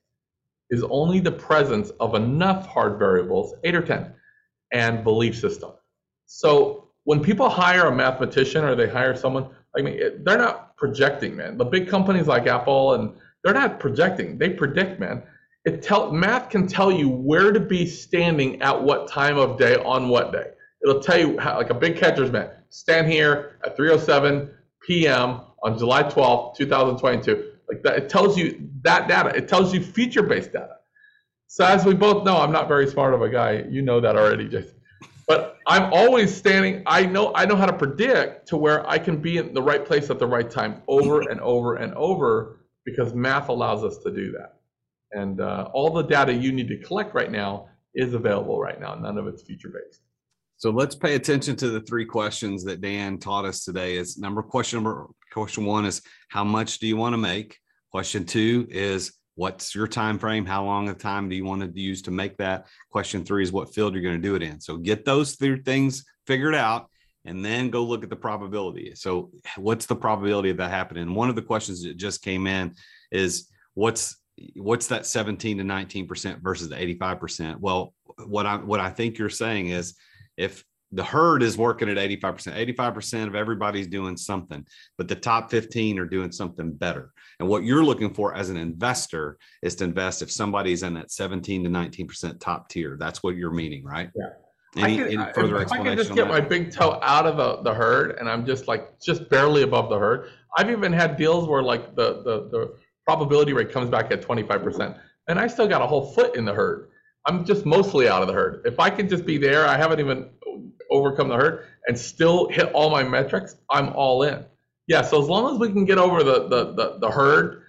is 0.70 0.84
only 0.90 1.20
the 1.20 1.32
presence 1.32 1.90
of 2.00 2.14
enough 2.14 2.66
hard 2.66 2.98
variables, 2.98 3.54
eight 3.64 3.74
or 3.74 3.82
10, 3.82 4.12
and 4.72 5.04
belief 5.04 5.38
system. 5.38 5.72
So 6.26 6.88
when 7.04 7.22
people 7.22 7.48
hire 7.48 7.86
a 7.86 7.94
mathematician 7.94 8.64
or 8.64 8.74
they 8.74 8.88
hire 8.88 9.16
someone, 9.16 9.48
I 9.76 9.82
mean, 9.82 10.24
they're 10.24 10.38
not 10.38 10.76
projecting, 10.76 11.36
man. 11.36 11.56
The 11.56 11.64
big 11.64 11.88
companies 11.88 12.26
like 12.26 12.46
Apple 12.46 12.94
and 12.94 13.12
they're 13.44 13.54
not 13.54 13.78
projecting; 13.78 14.38
they 14.38 14.50
predict, 14.50 14.98
man. 14.98 15.22
It 15.64 15.82
tell 15.82 16.10
math 16.10 16.50
can 16.50 16.66
tell 16.66 16.90
you 16.90 17.08
where 17.08 17.52
to 17.52 17.60
be 17.60 17.86
standing 17.86 18.60
at 18.60 18.82
what 18.82 19.08
time 19.08 19.38
of 19.38 19.58
day 19.58 19.76
on 19.76 20.08
what 20.08 20.32
day. 20.32 20.50
It'll 20.82 21.00
tell 21.00 21.18
you 21.18 21.38
how, 21.38 21.56
like 21.56 21.70
a 21.70 21.74
big 21.74 21.96
catcher's 21.96 22.32
mitt. 22.32 22.56
Stand 22.70 23.06
here 23.06 23.58
at 23.64 23.78
3:07 23.78 24.50
p.m. 24.84 25.42
on 25.62 25.78
July 25.78 26.02
12th, 26.04 26.56
2022 26.56 27.52
like 27.68 27.82
that, 27.82 27.96
it 27.96 28.08
tells 28.08 28.36
you 28.36 28.68
that 28.82 29.08
data. 29.08 29.30
It 29.34 29.48
tells 29.48 29.74
you 29.74 29.80
future-based 29.80 30.52
data. 30.52 30.76
So 31.48 31.64
as 31.64 31.84
we 31.84 31.94
both 31.94 32.24
know, 32.24 32.36
I'm 32.36 32.52
not 32.52 32.68
very 32.68 32.88
smart 32.88 33.14
of 33.14 33.22
a 33.22 33.28
guy. 33.28 33.64
You 33.68 33.82
know 33.82 34.00
that 34.00 34.16
already, 34.16 34.48
Jason. 34.48 34.74
But 35.26 35.58
I'm 35.66 35.92
always 35.92 36.34
standing. 36.34 36.82
I 36.86 37.04
know 37.04 37.32
I 37.34 37.46
know 37.46 37.56
how 37.56 37.66
to 37.66 37.72
predict 37.72 38.46
to 38.48 38.56
where 38.56 38.88
I 38.88 38.98
can 38.98 39.20
be 39.20 39.38
in 39.38 39.52
the 39.54 39.62
right 39.62 39.84
place 39.84 40.08
at 40.10 40.18
the 40.18 40.26
right 40.26 40.48
time 40.48 40.82
over 40.86 41.28
and 41.28 41.40
over 41.40 41.76
and 41.76 41.92
over 41.94 42.60
because 42.84 43.14
math 43.14 43.48
allows 43.48 43.82
us 43.82 43.98
to 44.04 44.12
do 44.12 44.30
that. 44.32 44.60
And 45.12 45.40
uh, 45.40 45.68
all 45.72 45.90
the 45.90 46.02
data 46.02 46.32
you 46.32 46.52
need 46.52 46.68
to 46.68 46.78
collect 46.78 47.14
right 47.14 47.30
now 47.30 47.68
is 47.94 48.14
available 48.14 48.60
right 48.60 48.80
now. 48.80 48.94
None 48.94 49.18
of 49.18 49.26
it's 49.26 49.42
future-based. 49.42 50.02
So 50.58 50.70
let's 50.70 50.94
pay 50.94 51.14
attention 51.14 51.54
to 51.56 51.68
the 51.68 51.82
three 51.82 52.06
questions 52.06 52.64
that 52.64 52.80
Dan 52.80 53.18
taught 53.18 53.44
us 53.44 53.64
today. 53.64 53.96
Is 53.96 54.18
number 54.18 54.42
question 54.42 54.78
number 54.78 55.08
Question 55.32 55.66
one 55.66 55.84
is 55.84 56.00
how 56.28 56.44
much 56.44 56.78
do 56.78 56.86
you 56.86 56.96
want 56.96 57.12
to 57.12 57.18
make? 57.18 57.58
Question 57.90 58.24
two 58.24 58.66
is 58.70 59.12
what's 59.34 59.74
your 59.74 59.86
time 59.86 60.18
frame? 60.18 60.46
How 60.46 60.64
long 60.64 60.88
of 60.88 60.96
time 60.96 61.28
do 61.28 61.36
you 61.36 61.44
want 61.44 61.60
to 61.60 61.80
use 61.80 62.00
to 62.02 62.10
make 62.10 62.38
that? 62.38 62.68
Question 62.90 63.22
three 63.22 63.42
is 63.42 63.52
what 63.52 63.74
field 63.74 63.92
you're 63.92 64.02
going 64.02 64.20
to 64.20 64.28
do 64.28 64.34
it 64.34 64.42
in. 64.42 64.58
So 64.60 64.78
get 64.78 65.04
those 65.04 65.34
three 65.34 65.60
things 65.60 66.06
figured 66.26 66.54
out 66.54 66.88
and 67.26 67.44
then 67.44 67.68
go 67.68 67.84
look 67.84 68.02
at 68.02 68.08
the 68.08 68.16
probability. 68.16 68.94
So 68.94 69.30
what's 69.58 69.84
the 69.84 69.94
probability 69.94 70.48
of 70.48 70.56
that 70.56 70.70
happening? 70.70 71.14
One 71.14 71.28
of 71.28 71.36
the 71.36 71.42
questions 71.42 71.82
that 71.82 71.98
just 71.98 72.22
came 72.22 72.46
in 72.46 72.74
is 73.12 73.50
what's 73.74 74.16
what's 74.54 74.86
that 74.86 75.04
17 75.04 75.58
to 75.58 75.64
19% 75.64 76.42
versus 76.42 76.70
the 76.70 76.76
85%? 76.76 77.60
Well, 77.60 77.92
what 78.26 78.46
I 78.46 78.56
what 78.56 78.80
I 78.80 78.88
think 78.88 79.18
you're 79.18 79.28
saying 79.28 79.68
is 79.68 79.94
if 80.36 80.64
the 80.92 81.04
herd 81.04 81.42
is 81.42 81.58
working 81.58 81.88
at 81.88 81.96
85%. 81.96 82.74
85% 82.74 83.26
of 83.26 83.34
everybody's 83.34 83.88
doing 83.88 84.16
something, 84.16 84.64
but 84.96 85.08
the 85.08 85.16
top 85.16 85.50
15 85.50 85.98
are 85.98 86.06
doing 86.06 86.30
something 86.30 86.72
better. 86.72 87.12
And 87.40 87.48
what 87.48 87.64
you're 87.64 87.84
looking 87.84 88.14
for 88.14 88.34
as 88.34 88.50
an 88.50 88.56
investor 88.56 89.36
is 89.62 89.74
to 89.76 89.84
invest 89.84 90.22
if 90.22 90.30
somebody's 90.30 90.82
in 90.82 90.94
that 90.94 91.10
17 91.10 91.64
to 91.64 91.70
19% 91.70 92.40
top 92.40 92.68
tier. 92.68 92.96
That's 92.98 93.22
what 93.22 93.36
you're 93.36 93.52
meaning, 93.52 93.84
right? 93.84 94.10
Yeah. 94.14 94.28
Any, 94.76 94.94
I 94.94 94.96
can, 94.96 95.20
any 95.20 95.32
further 95.32 95.62
if, 95.62 95.72
I 95.72 95.82
can 95.82 95.96
just 95.96 96.14
get 96.14 96.28
my 96.28 96.40
big 96.40 96.70
toe 96.70 96.98
out 97.02 97.26
of 97.26 97.36
the, 97.36 97.62
the 97.62 97.74
herd 97.74 98.18
and 98.18 98.28
I'm 98.28 98.44
just 98.44 98.68
like 98.68 99.00
just 99.00 99.28
barely 99.30 99.62
above 99.62 99.88
the 99.88 99.98
herd. 99.98 100.30
I've 100.56 100.70
even 100.70 100.92
had 100.92 101.16
deals 101.16 101.48
where 101.48 101.62
like 101.62 101.96
the, 101.96 102.22
the, 102.22 102.48
the 102.50 102.74
probability 103.04 103.54
rate 103.54 103.72
comes 103.72 103.88
back 103.88 104.12
at 104.12 104.20
25% 104.20 104.98
and 105.28 105.38
I 105.38 105.46
still 105.46 105.66
got 105.66 105.82
a 105.82 105.86
whole 105.86 106.12
foot 106.12 106.36
in 106.36 106.44
the 106.44 106.52
herd. 106.52 106.90
I'm 107.26 107.44
just 107.44 107.66
mostly 107.66 108.08
out 108.08 108.22
of 108.22 108.28
the 108.28 108.34
herd. 108.34 108.62
If 108.64 108.78
I 108.78 108.88
can 108.88 109.08
just 109.08 109.26
be 109.26 109.36
there, 109.36 109.66
I 109.66 109.76
haven't 109.76 110.00
even 110.00 110.30
overcome 110.90 111.28
the 111.28 111.36
herd 111.36 111.66
and 111.88 111.98
still 111.98 112.48
hit 112.48 112.72
all 112.72 112.90
my 112.90 113.02
metrics, 113.02 113.56
I'm 113.70 113.88
all 113.90 114.22
in. 114.22 114.44
Yeah, 114.86 115.02
so 115.02 115.20
as 115.20 115.28
long 115.28 115.52
as 115.52 115.58
we 115.58 115.72
can 115.72 115.84
get 115.84 115.98
over 115.98 116.22
the 116.22 116.48
the 116.48 116.72
the, 116.72 116.98
the 117.00 117.10
herd, 117.10 117.62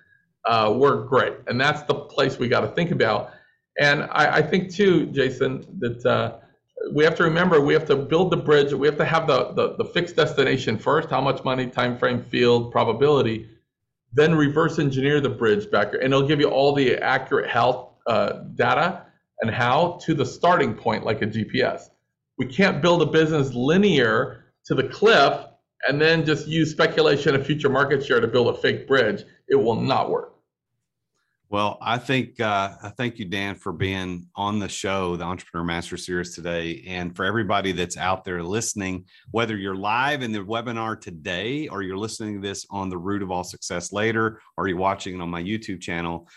uh, 0.46 0.74
we're 0.78 1.04
great, 1.06 1.34
and 1.48 1.60
that's 1.60 1.82
the 1.84 1.96
place 1.96 2.38
we 2.38 2.48
got 2.48 2.62
to 2.62 2.68
think 2.68 2.92
about. 2.92 3.32
And 3.80 4.04
I, 4.04 4.38
I 4.38 4.42
think 4.42 4.72
too, 4.72 5.08
Jason, 5.08 5.66
that 5.80 6.06
uh, 6.06 6.38
we 6.94 7.04
have 7.04 7.16
to 7.16 7.24
remember 7.24 7.60
we 7.60 7.74
have 7.74 7.86
to 7.88 7.96
build 7.96 8.32
the 8.32 8.38
bridge. 8.38 8.72
We 8.72 8.88
have 8.88 8.98
to 8.98 9.06
have 9.06 9.26
the, 9.26 9.52
the 9.54 9.76
the 9.78 9.86
fixed 9.86 10.16
destination 10.16 10.78
first. 10.78 11.10
How 11.10 11.22
much 11.22 11.44
money, 11.44 11.68
time 11.68 11.98
frame, 11.98 12.24
field, 12.24 12.72
probability. 12.72 13.50
Then 14.14 14.36
reverse 14.36 14.78
engineer 14.78 15.20
the 15.20 15.30
bridge 15.30 15.70
back, 15.72 15.94
and 15.94 16.04
it'll 16.04 16.28
give 16.28 16.40
you 16.40 16.50
all 16.50 16.74
the 16.74 16.98
accurate 16.98 17.50
health 17.50 17.94
uh, 18.06 18.44
data 18.54 19.07
and 19.42 19.52
how 19.52 20.00
to 20.04 20.14
the 20.14 20.26
starting 20.26 20.74
point, 20.74 21.06
like 21.06 21.22
a 21.22 21.28
GPS. 21.28 21.90
We 22.38 22.46
can't 22.46 22.82
build 22.82 23.02
a 23.02 23.06
business 23.06 23.54
linear 23.54 24.46
to 24.66 24.76
the 24.76 24.84
cliff 24.84 25.46
and 25.88 26.02
then 26.02 26.26
just 26.26 26.48
use 26.48 26.72
speculation 26.72 27.36
of 27.36 27.46
future 27.46 27.70
market 27.70 28.06
share 28.06 28.20
to 28.20 28.28
build 28.28 28.56
a 28.56 28.60
fake 28.60 28.88
bridge. 28.88 29.24
It 29.48 29.56
will 29.56 29.76
not 29.76 30.10
work. 30.10 30.34
Well, 31.50 31.78
I 31.82 31.98
think 31.98 32.42
uh, 32.42 32.74
I 32.84 32.90
thank 32.90 33.20
you, 33.20 33.26
Dan, 33.26 33.56
for 33.56 33.72
being 33.72 34.28
on 34.36 34.60
the 34.60 34.68
show, 34.68 35.16
the 35.16 35.24
Entrepreneur 35.24 35.64
Master 35.64 35.96
Series 35.96 36.36
today, 36.36 36.84
and 36.86 37.16
for 37.16 37.24
everybody 37.24 37.72
that's 37.72 37.96
out 37.96 38.26
there 38.26 38.44
listening. 38.44 39.06
Whether 39.32 39.56
you're 39.56 39.76
live 39.76 40.24
in 40.24 40.34
the 40.34 40.40
webinar 40.40 41.00
today, 41.00 41.70
or 41.70 41.84
you're 41.84 41.98
listening 41.98 42.42
to 42.42 42.46
this 42.46 42.66
on 42.70 42.90
the 42.90 42.98
Root 42.98 43.24
of 43.24 43.32
All 43.32 43.46
Success 43.46 43.94
later, 43.94 44.42
or 44.58 44.68
you're 44.68 44.78
watching 44.78 45.16
it 45.16 45.22
on 45.22 45.30
my 45.30 45.42
YouTube 45.42 45.80
channel, 45.80 46.28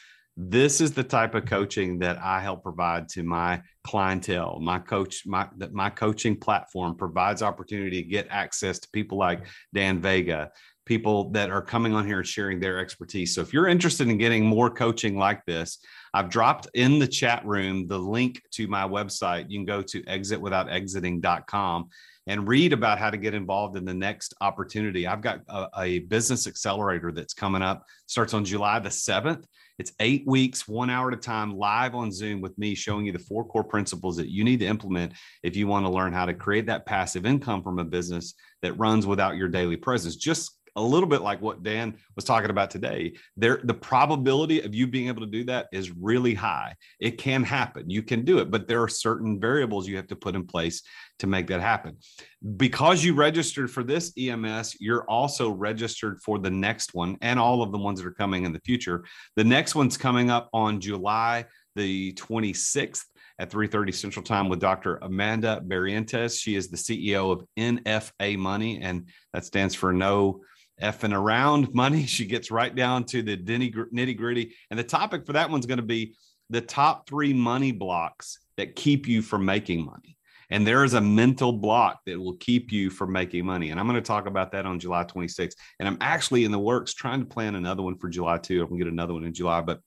this 0.49 0.81
is 0.81 0.93
the 0.93 1.05
type 1.05 1.35
of 1.35 1.45
coaching 1.45 1.99
that 1.99 2.19
I 2.19 2.41
help 2.41 2.63
provide 2.63 3.11
to 3.11 3.23
my 3.23 3.61
clientele. 3.85 4.59
My 4.61 4.79
coach, 4.79 5.27
my 5.27 5.47
that 5.59 5.75
my 5.75 5.91
coaching 5.91 6.35
platform 6.37 6.97
provides 6.97 7.43
opportunity 7.43 8.03
to 8.03 8.09
get 8.09 8.27
access 8.31 8.79
to 8.79 8.89
people 8.91 9.19
like 9.19 9.47
Dan 9.75 10.01
Vega, 10.01 10.51
people 10.87 11.31
that 11.33 11.51
are 11.51 11.61
coming 11.61 11.93
on 11.95 12.07
here 12.07 12.19
and 12.19 12.27
sharing 12.27 12.59
their 12.59 12.79
expertise. 12.79 13.35
So 13.35 13.43
if 13.43 13.53
you're 13.53 13.69
interested 13.69 14.09
in 14.09 14.17
getting 14.17 14.47
more 14.47 14.71
coaching 14.71 15.19
like 15.19 15.45
this, 15.45 15.79
I've 16.15 16.31
dropped 16.31 16.69
in 16.73 16.99
the 16.99 17.07
chat 17.07 17.45
room 17.45 17.87
the 17.87 17.99
link 17.99 18.41
to 18.53 18.67
my 18.67 18.89
website. 18.89 19.51
You 19.51 19.59
can 19.59 19.67
go 19.67 19.83
to 19.83 20.03
exitwithoutexiting.com 20.05 21.89
and 22.27 22.49
read 22.49 22.73
about 22.73 22.99
how 22.99 23.11
to 23.11 23.17
get 23.17 23.35
involved 23.35 23.77
in 23.77 23.85
the 23.85 23.95
next 23.95 24.35
opportunity. 24.41 25.07
I've 25.07 25.21
got 25.21 25.41
a, 25.49 25.69
a 25.79 25.99
business 26.01 26.47
accelerator 26.47 27.13
that's 27.13 27.35
coming 27.35 27.63
up, 27.63 27.85
starts 28.07 28.33
on 28.33 28.45
July 28.45 28.79
the 28.79 28.89
7th 28.89 29.45
it's 29.81 29.93
eight 29.99 30.27
weeks, 30.27 30.69
one 30.69 30.91
hour 30.91 31.11
at 31.11 31.17
a 31.17 31.21
time, 31.21 31.57
live 31.57 31.95
on 31.95 32.13
Zoom 32.13 32.43
with 32.43 32.57
me, 32.59 32.75
showing 32.75 33.07
you 33.07 33.13
the 33.13 33.19
four 33.19 33.47
core 33.47 33.65
principles 33.65 34.15
that 34.19 34.29
you 34.29 34.45
need 34.45 34.61
to 34.61 34.67
implement 34.67 35.15
if 35.43 35.57
you 35.57 35.67
want 35.67 35.87
to 35.87 35.91
learn 35.91 36.13
how 36.13 36.27
to 36.27 36.35
create 36.35 36.67
that 36.67 36.85
passive 36.85 37.25
income 37.25 37.63
from 37.63 37.79
a 37.79 37.85
business 37.85 38.35
that 38.61 38.79
runs 38.79 39.07
without 39.07 39.39
your 39.39 39.49
daily 39.49 39.79
presence. 39.79 40.17
Just 40.17 40.60
a 40.77 40.83
little 40.83 41.09
bit 41.09 41.23
like 41.23 41.41
what 41.41 41.63
Dan 41.63 41.97
was 42.17 42.25
talking 42.25 42.51
about 42.51 42.71
today. 42.71 43.15
There, 43.37 43.61
the 43.63 43.75
probability 43.75 44.61
of 44.63 44.75
you 44.75 44.87
being 44.87 45.09
able 45.09 45.23
to 45.23 45.31
do 45.31 45.45
that 45.45 45.69
is 45.73 45.91
really 45.91 46.35
high. 46.35 46.75
It 47.01 47.19
can 47.19 47.43
happen. 47.43 47.91
You 47.91 48.03
can 48.03 48.25
do 48.25 48.39
it, 48.39 48.51
but 48.51 48.69
there 48.69 48.83
are 48.83 48.89
certain 48.89 49.41
variables 49.41 49.89
you 49.89 49.97
have 49.97 50.09
to 50.09 50.17
put 50.17 50.35
in 50.35 50.47
place 50.47 50.83
to 51.21 51.27
make 51.27 51.47
that 51.49 51.61
happen. 51.61 51.97
Because 52.57 53.05
you 53.05 53.15
registered 53.15 53.71
for 53.71 53.83
this 53.83 54.13
EMS, 54.19 54.77
you're 54.81 55.05
also 55.05 55.51
registered 55.51 56.21
for 56.23 56.39
the 56.39 56.51
next 56.51 56.95
one 56.95 57.17
and 57.21 57.39
all 57.39 57.63
of 57.63 57.73
the 57.73 57.79
ones 57.79 58.01
that 58.01 58.07
are 58.07 58.13
coming 58.13 58.45
in 58.45 58.53
the 58.53 58.61
future. 58.61 59.05
The 59.37 59.45
next 59.45 59.75
one's 59.75 59.97
coming 59.97 60.31
up 60.31 60.49
on 60.53 60.81
July 60.81 61.47
the 61.77 62.13
26th 62.15 63.05
at 63.39 63.51
3:30 63.51 63.93
Central 63.93 64.23
Time 64.23 64.49
with 64.49 64.61
Dr. 64.61 64.97
Amanda 65.03 65.63
Barrientos. 65.67 66.39
She 66.39 66.57
is 66.57 66.69
the 66.69 66.77
CEO 66.77 67.33
of 67.33 67.45
NFA 67.57 68.37
Money, 68.37 68.81
and 68.81 69.09
that 69.33 69.45
stands 69.45 69.75
for 69.75 69.93
No 69.93 70.43
effing 70.83 71.15
around 71.15 71.73
money. 71.75 72.07
She 72.07 72.27
gets 72.27 72.51
right 72.51 72.75
down 72.75 73.05
to 73.05 73.23
the 73.23 73.37
nitty 73.37 74.17
gritty. 74.17 74.55
And 74.71 74.79
the 74.79 74.85
topic 74.85 75.27
for 75.27 75.33
that 75.35 75.51
one's 75.51 75.67
going 75.67 75.79
to 75.79 75.83
be 75.83 76.15
the 76.51 76.61
top 76.61 77.09
three 77.09 77.33
money 77.33 77.73
blocks 77.73 78.39
that 78.57 78.77
keep 78.77 79.07
you 79.07 79.23
from 79.23 79.45
making 79.45 79.85
money. 79.85 80.17
And 80.51 80.67
there 80.67 80.85
is 80.85 80.95
a 80.95 81.01
mental 81.01 81.53
block 81.53 82.01
that 82.07 82.19
will 82.19 82.37
keep 82.37 82.73
you 82.73 82.91
from 82.91 83.13
making 83.13 83.47
money. 83.47 83.71
And 83.71 83.79
I'm 83.79 83.87
going 83.87 83.95
to 83.95 84.03
talk 84.03 84.27
about 84.27 84.51
that 84.53 84.67
on 84.67 84.81
July 84.81 85.05
26th. 85.05 85.55
And 85.79 85.89
I'm 85.89 85.99
actually 86.01 86.45
in 86.45 86.51
the 86.51 86.59
works 86.59 86.93
trying 86.93 87.21
to 87.21 87.27
plan 87.27 87.55
another 87.55 87.83
one 87.83 87.97
for 87.97 88.09
July 88.09 88.39
2. 88.39 88.61
I'm 88.61 88.69
going 88.69 88.81
to 88.81 88.85
get 88.85 88.93
another 88.93 89.15
one 89.15 89.25
in 89.25 89.33
July. 89.33 89.61
But 89.61 89.81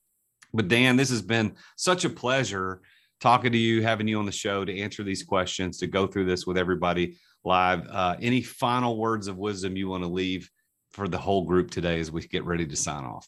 but 0.54 0.68
Dan, 0.68 0.96
this 0.96 1.10
has 1.10 1.22
been 1.22 1.56
such 1.76 2.06
a 2.06 2.10
pleasure 2.10 2.82
talking 3.20 3.52
to 3.52 3.58
you, 3.58 3.82
having 3.82 4.08
you 4.08 4.20
on 4.20 4.26
the 4.26 4.32
show 4.32 4.64
to 4.64 4.80
answer 4.80 5.04
these 5.04 5.24
questions, 5.24 5.80
to 5.80 5.88
go 5.88 6.06
through 6.06 6.26
this 6.26 6.46
with 6.46 6.58
everybody 6.58 7.18
live. 7.44 7.88
Uh, 7.90 8.16
any 8.22 8.42
final 8.42 8.98
words 8.98 9.28
of 9.28 9.38
wisdom 9.38 9.76
you 9.76 9.90
want 9.90 10.04
to 10.04 10.10
leave 10.10 10.50
for 10.94 11.08
the 11.08 11.18
whole 11.18 11.44
group 11.44 11.72
today 11.72 12.00
as 12.00 12.12
we 12.12 12.22
get 12.22 12.46
ready 12.46 12.66
to 12.66 12.76
sign 12.76 13.04
off? 13.04 13.28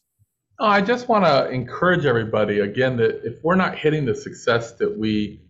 Oh, 0.60 0.68
I 0.68 0.82
just 0.82 1.10
want 1.10 1.26
to 1.26 1.50
encourage 1.50 2.06
everybody 2.06 2.62
again 2.62 2.96
that 2.98 3.26
if 3.26 3.44
we're 3.44 3.56
not 3.56 3.78
hitting 3.78 4.06
the 4.06 4.16
success 4.16 4.74
that 4.74 4.98
we 4.98 5.42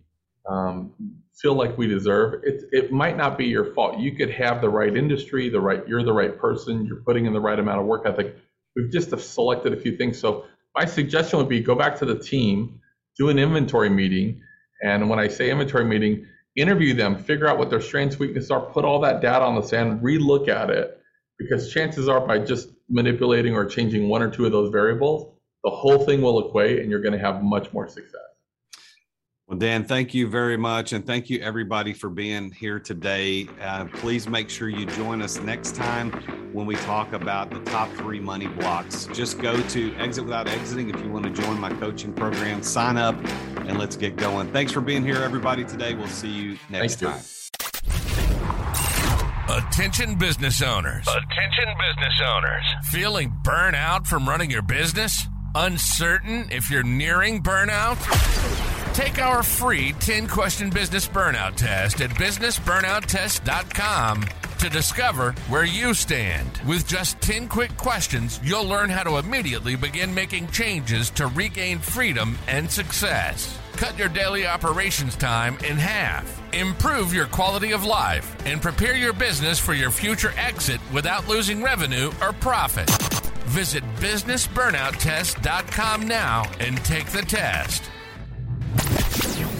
um, 0.48 0.92
feel 1.32 1.54
like 1.54 1.78
we 1.78 1.86
deserve, 1.86 2.42
it, 2.42 2.64
it 2.72 2.90
might 2.90 3.16
not 3.16 3.38
be 3.38 3.44
your 3.44 3.72
fault. 3.72 3.98
You 3.98 4.16
could 4.16 4.30
have 4.30 4.60
the 4.60 4.68
right 4.68 4.96
industry, 4.96 5.48
the 5.48 5.60
right 5.60 5.86
you're 5.86 6.02
the 6.02 6.12
right 6.12 6.36
person, 6.36 6.84
you're 6.86 7.02
putting 7.02 7.26
in 7.26 7.32
the 7.32 7.40
right 7.40 7.58
amount 7.58 7.80
of 7.80 7.86
work 7.86 8.02
ethic. 8.04 8.36
We've 8.74 8.90
just 8.90 9.16
selected 9.18 9.72
a 9.72 9.76
few 9.76 9.96
things. 9.96 10.18
So 10.18 10.46
my 10.74 10.84
suggestion 10.84 11.38
would 11.38 11.48
be 11.48 11.60
go 11.60 11.74
back 11.74 11.96
to 11.98 12.04
the 12.04 12.18
team, 12.18 12.80
do 13.16 13.28
an 13.28 13.38
inventory 13.38 13.90
meeting, 13.90 14.42
and 14.82 15.08
when 15.08 15.18
I 15.18 15.28
say 15.28 15.50
inventory 15.50 15.84
meeting, 15.84 16.26
interview 16.56 16.94
them, 16.94 17.16
figure 17.16 17.46
out 17.46 17.58
what 17.58 17.70
their 17.70 17.80
strengths, 17.80 18.18
weaknesses 18.18 18.50
are, 18.50 18.60
put 18.60 18.84
all 18.84 19.00
that 19.00 19.20
data 19.20 19.44
on 19.44 19.54
the 19.54 19.62
sand, 19.62 20.00
relook 20.00 20.48
at 20.48 20.70
it, 20.70 21.00
because 21.38 21.72
chances 21.72 22.08
are 22.08 22.26
by 22.26 22.38
just 22.38 22.70
manipulating 22.88 23.54
or 23.54 23.64
changing 23.64 24.08
one 24.08 24.22
or 24.22 24.30
two 24.30 24.46
of 24.46 24.52
those 24.52 24.70
variables, 24.70 25.32
the 25.64 25.70
whole 25.70 26.04
thing 26.04 26.22
will 26.22 26.48
equate 26.48 26.80
and 26.80 26.90
you're 26.90 27.00
going 27.00 27.12
to 27.12 27.18
have 27.18 27.42
much 27.42 27.72
more 27.72 27.88
success. 27.88 28.20
Well, 29.46 29.58
Dan, 29.58 29.84
thank 29.84 30.12
you 30.12 30.26
very 30.26 30.56
much. 30.56 30.92
And 30.92 31.06
thank 31.06 31.30
you, 31.30 31.38
everybody, 31.38 31.92
for 31.92 32.10
being 32.10 32.50
here 32.50 32.80
today. 32.80 33.48
Uh, 33.60 33.84
please 33.84 34.28
make 34.28 34.50
sure 34.50 34.68
you 34.68 34.86
join 34.86 35.22
us 35.22 35.38
next 35.38 35.76
time 35.76 36.10
when 36.52 36.66
we 36.66 36.74
talk 36.76 37.12
about 37.12 37.50
the 37.50 37.60
top 37.60 37.88
three 37.92 38.18
money 38.18 38.48
blocks. 38.48 39.06
Just 39.12 39.38
go 39.38 39.60
to 39.68 39.94
Exit 39.96 40.24
Without 40.24 40.48
Exiting 40.48 40.90
if 40.90 41.00
you 41.00 41.10
want 41.10 41.26
to 41.26 41.42
join 41.42 41.60
my 41.60 41.70
coaching 41.74 42.12
program. 42.12 42.60
Sign 42.60 42.96
up 42.96 43.14
and 43.68 43.78
let's 43.78 43.94
get 43.94 44.16
going. 44.16 44.50
Thanks 44.50 44.72
for 44.72 44.80
being 44.80 45.04
here, 45.04 45.22
everybody, 45.22 45.64
today. 45.64 45.94
We'll 45.94 46.08
see 46.08 46.30
you 46.30 46.58
next 46.68 46.98
time. 46.98 47.20
Attention 49.48 50.16
business 50.16 50.60
owners. 50.60 51.06
Attention 51.06 51.72
business 51.78 52.20
owners. 52.26 52.64
Feeling 52.90 53.32
burnout 53.44 54.04
from 54.04 54.28
running 54.28 54.50
your 54.50 54.62
business? 54.62 55.24
Uncertain 55.54 56.48
if 56.50 56.68
you're 56.68 56.82
nearing 56.82 57.44
burnout? 57.44 57.94
Take 58.92 59.20
our 59.20 59.44
free 59.44 59.92
10 60.00 60.26
question 60.26 60.68
business 60.68 61.06
burnout 61.06 61.54
test 61.54 62.00
at 62.00 62.10
businessburnouttest.com 62.10 64.24
to 64.58 64.68
discover 64.68 65.30
where 65.48 65.64
you 65.64 65.94
stand. 65.94 66.60
With 66.66 66.88
just 66.88 67.20
10 67.20 67.46
quick 67.46 67.76
questions, 67.76 68.40
you'll 68.42 68.66
learn 68.66 68.90
how 68.90 69.04
to 69.04 69.18
immediately 69.18 69.76
begin 69.76 70.12
making 70.12 70.48
changes 70.48 71.08
to 71.10 71.28
regain 71.28 71.78
freedom 71.78 72.36
and 72.48 72.68
success. 72.68 73.60
Cut 73.76 73.98
your 73.98 74.08
daily 74.08 74.46
operations 74.46 75.16
time 75.16 75.58
in 75.58 75.76
half. 75.76 76.40
Improve 76.54 77.12
your 77.12 77.26
quality 77.26 77.72
of 77.72 77.84
life 77.84 78.34
and 78.46 78.62
prepare 78.62 78.96
your 78.96 79.12
business 79.12 79.58
for 79.58 79.74
your 79.74 79.90
future 79.90 80.32
exit 80.38 80.80
without 80.92 81.28
losing 81.28 81.62
revenue 81.62 82.10
or 82.22 82.32
profit. 82.32 82.88
Visit 83.44 83.84
businessburnouttest.com 83.96 86.08
now 86.08 86.50
and 86.58 86.82
take 86.84 87.08
the 87.08 87.20
test. 87.20 87.82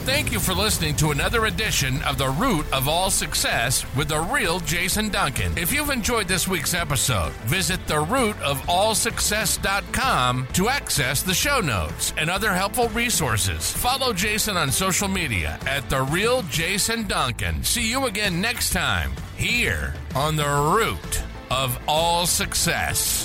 Thank 0.07 0.31
you 0.31 0.39
for 0.39 0.55
listening 0.55 0.95
to 0.97 1.11
another 1.11 1.47
edition 1.47 2.01
of 2.05 2.17
The 2.17 2.29
Root 2.29 2.73
of 2.73 2.87
All 2.87 3.11
Success 3.11 3.85
with 3.97 4.07
the 4.07 4.21
real 4.21 4.61
Jason 4.61 5.09
Duncan. 5.09 5.59
If 5.59 5.73
you've 5.73 5.91
enjoyed 5.91 6.29
this 6.29 6.47
week's 6.47 6.75
episode, 6.75 7.33
visit 7.43 7.85
therootofallsuccess.com 7.89 10.47
to 10.53 10.69
access 10.69 11.23
the 11.23 11.35
show 11.35 11.61
notes 11.61 12.15
and 12.17 12.31
other 12.31 12.53
helpful 12.53 12.89
resources. 12.91 13.73
Follow 13.73 14.13
Jason 14.13 14.57
on 14.57 14.71
social 14.71 15.09
media 15.09 15.59
at 15.67 15.91
The 15.91 16.03
Real 16.03 16.43
Jason 16.43 17.09
Duncan. 17.09 17.65
See 17.65 17.91
you 17.91 18.07
again 18.07 18.41
next 18.41 18.71
time 18.71 19.11
here 19.37 19.93
on 20.15 20.37
The 20.37 20.47
Root 20.47 21.25
of 21.51 21.77
All 21.89 22.27
Success. 22.27 23.25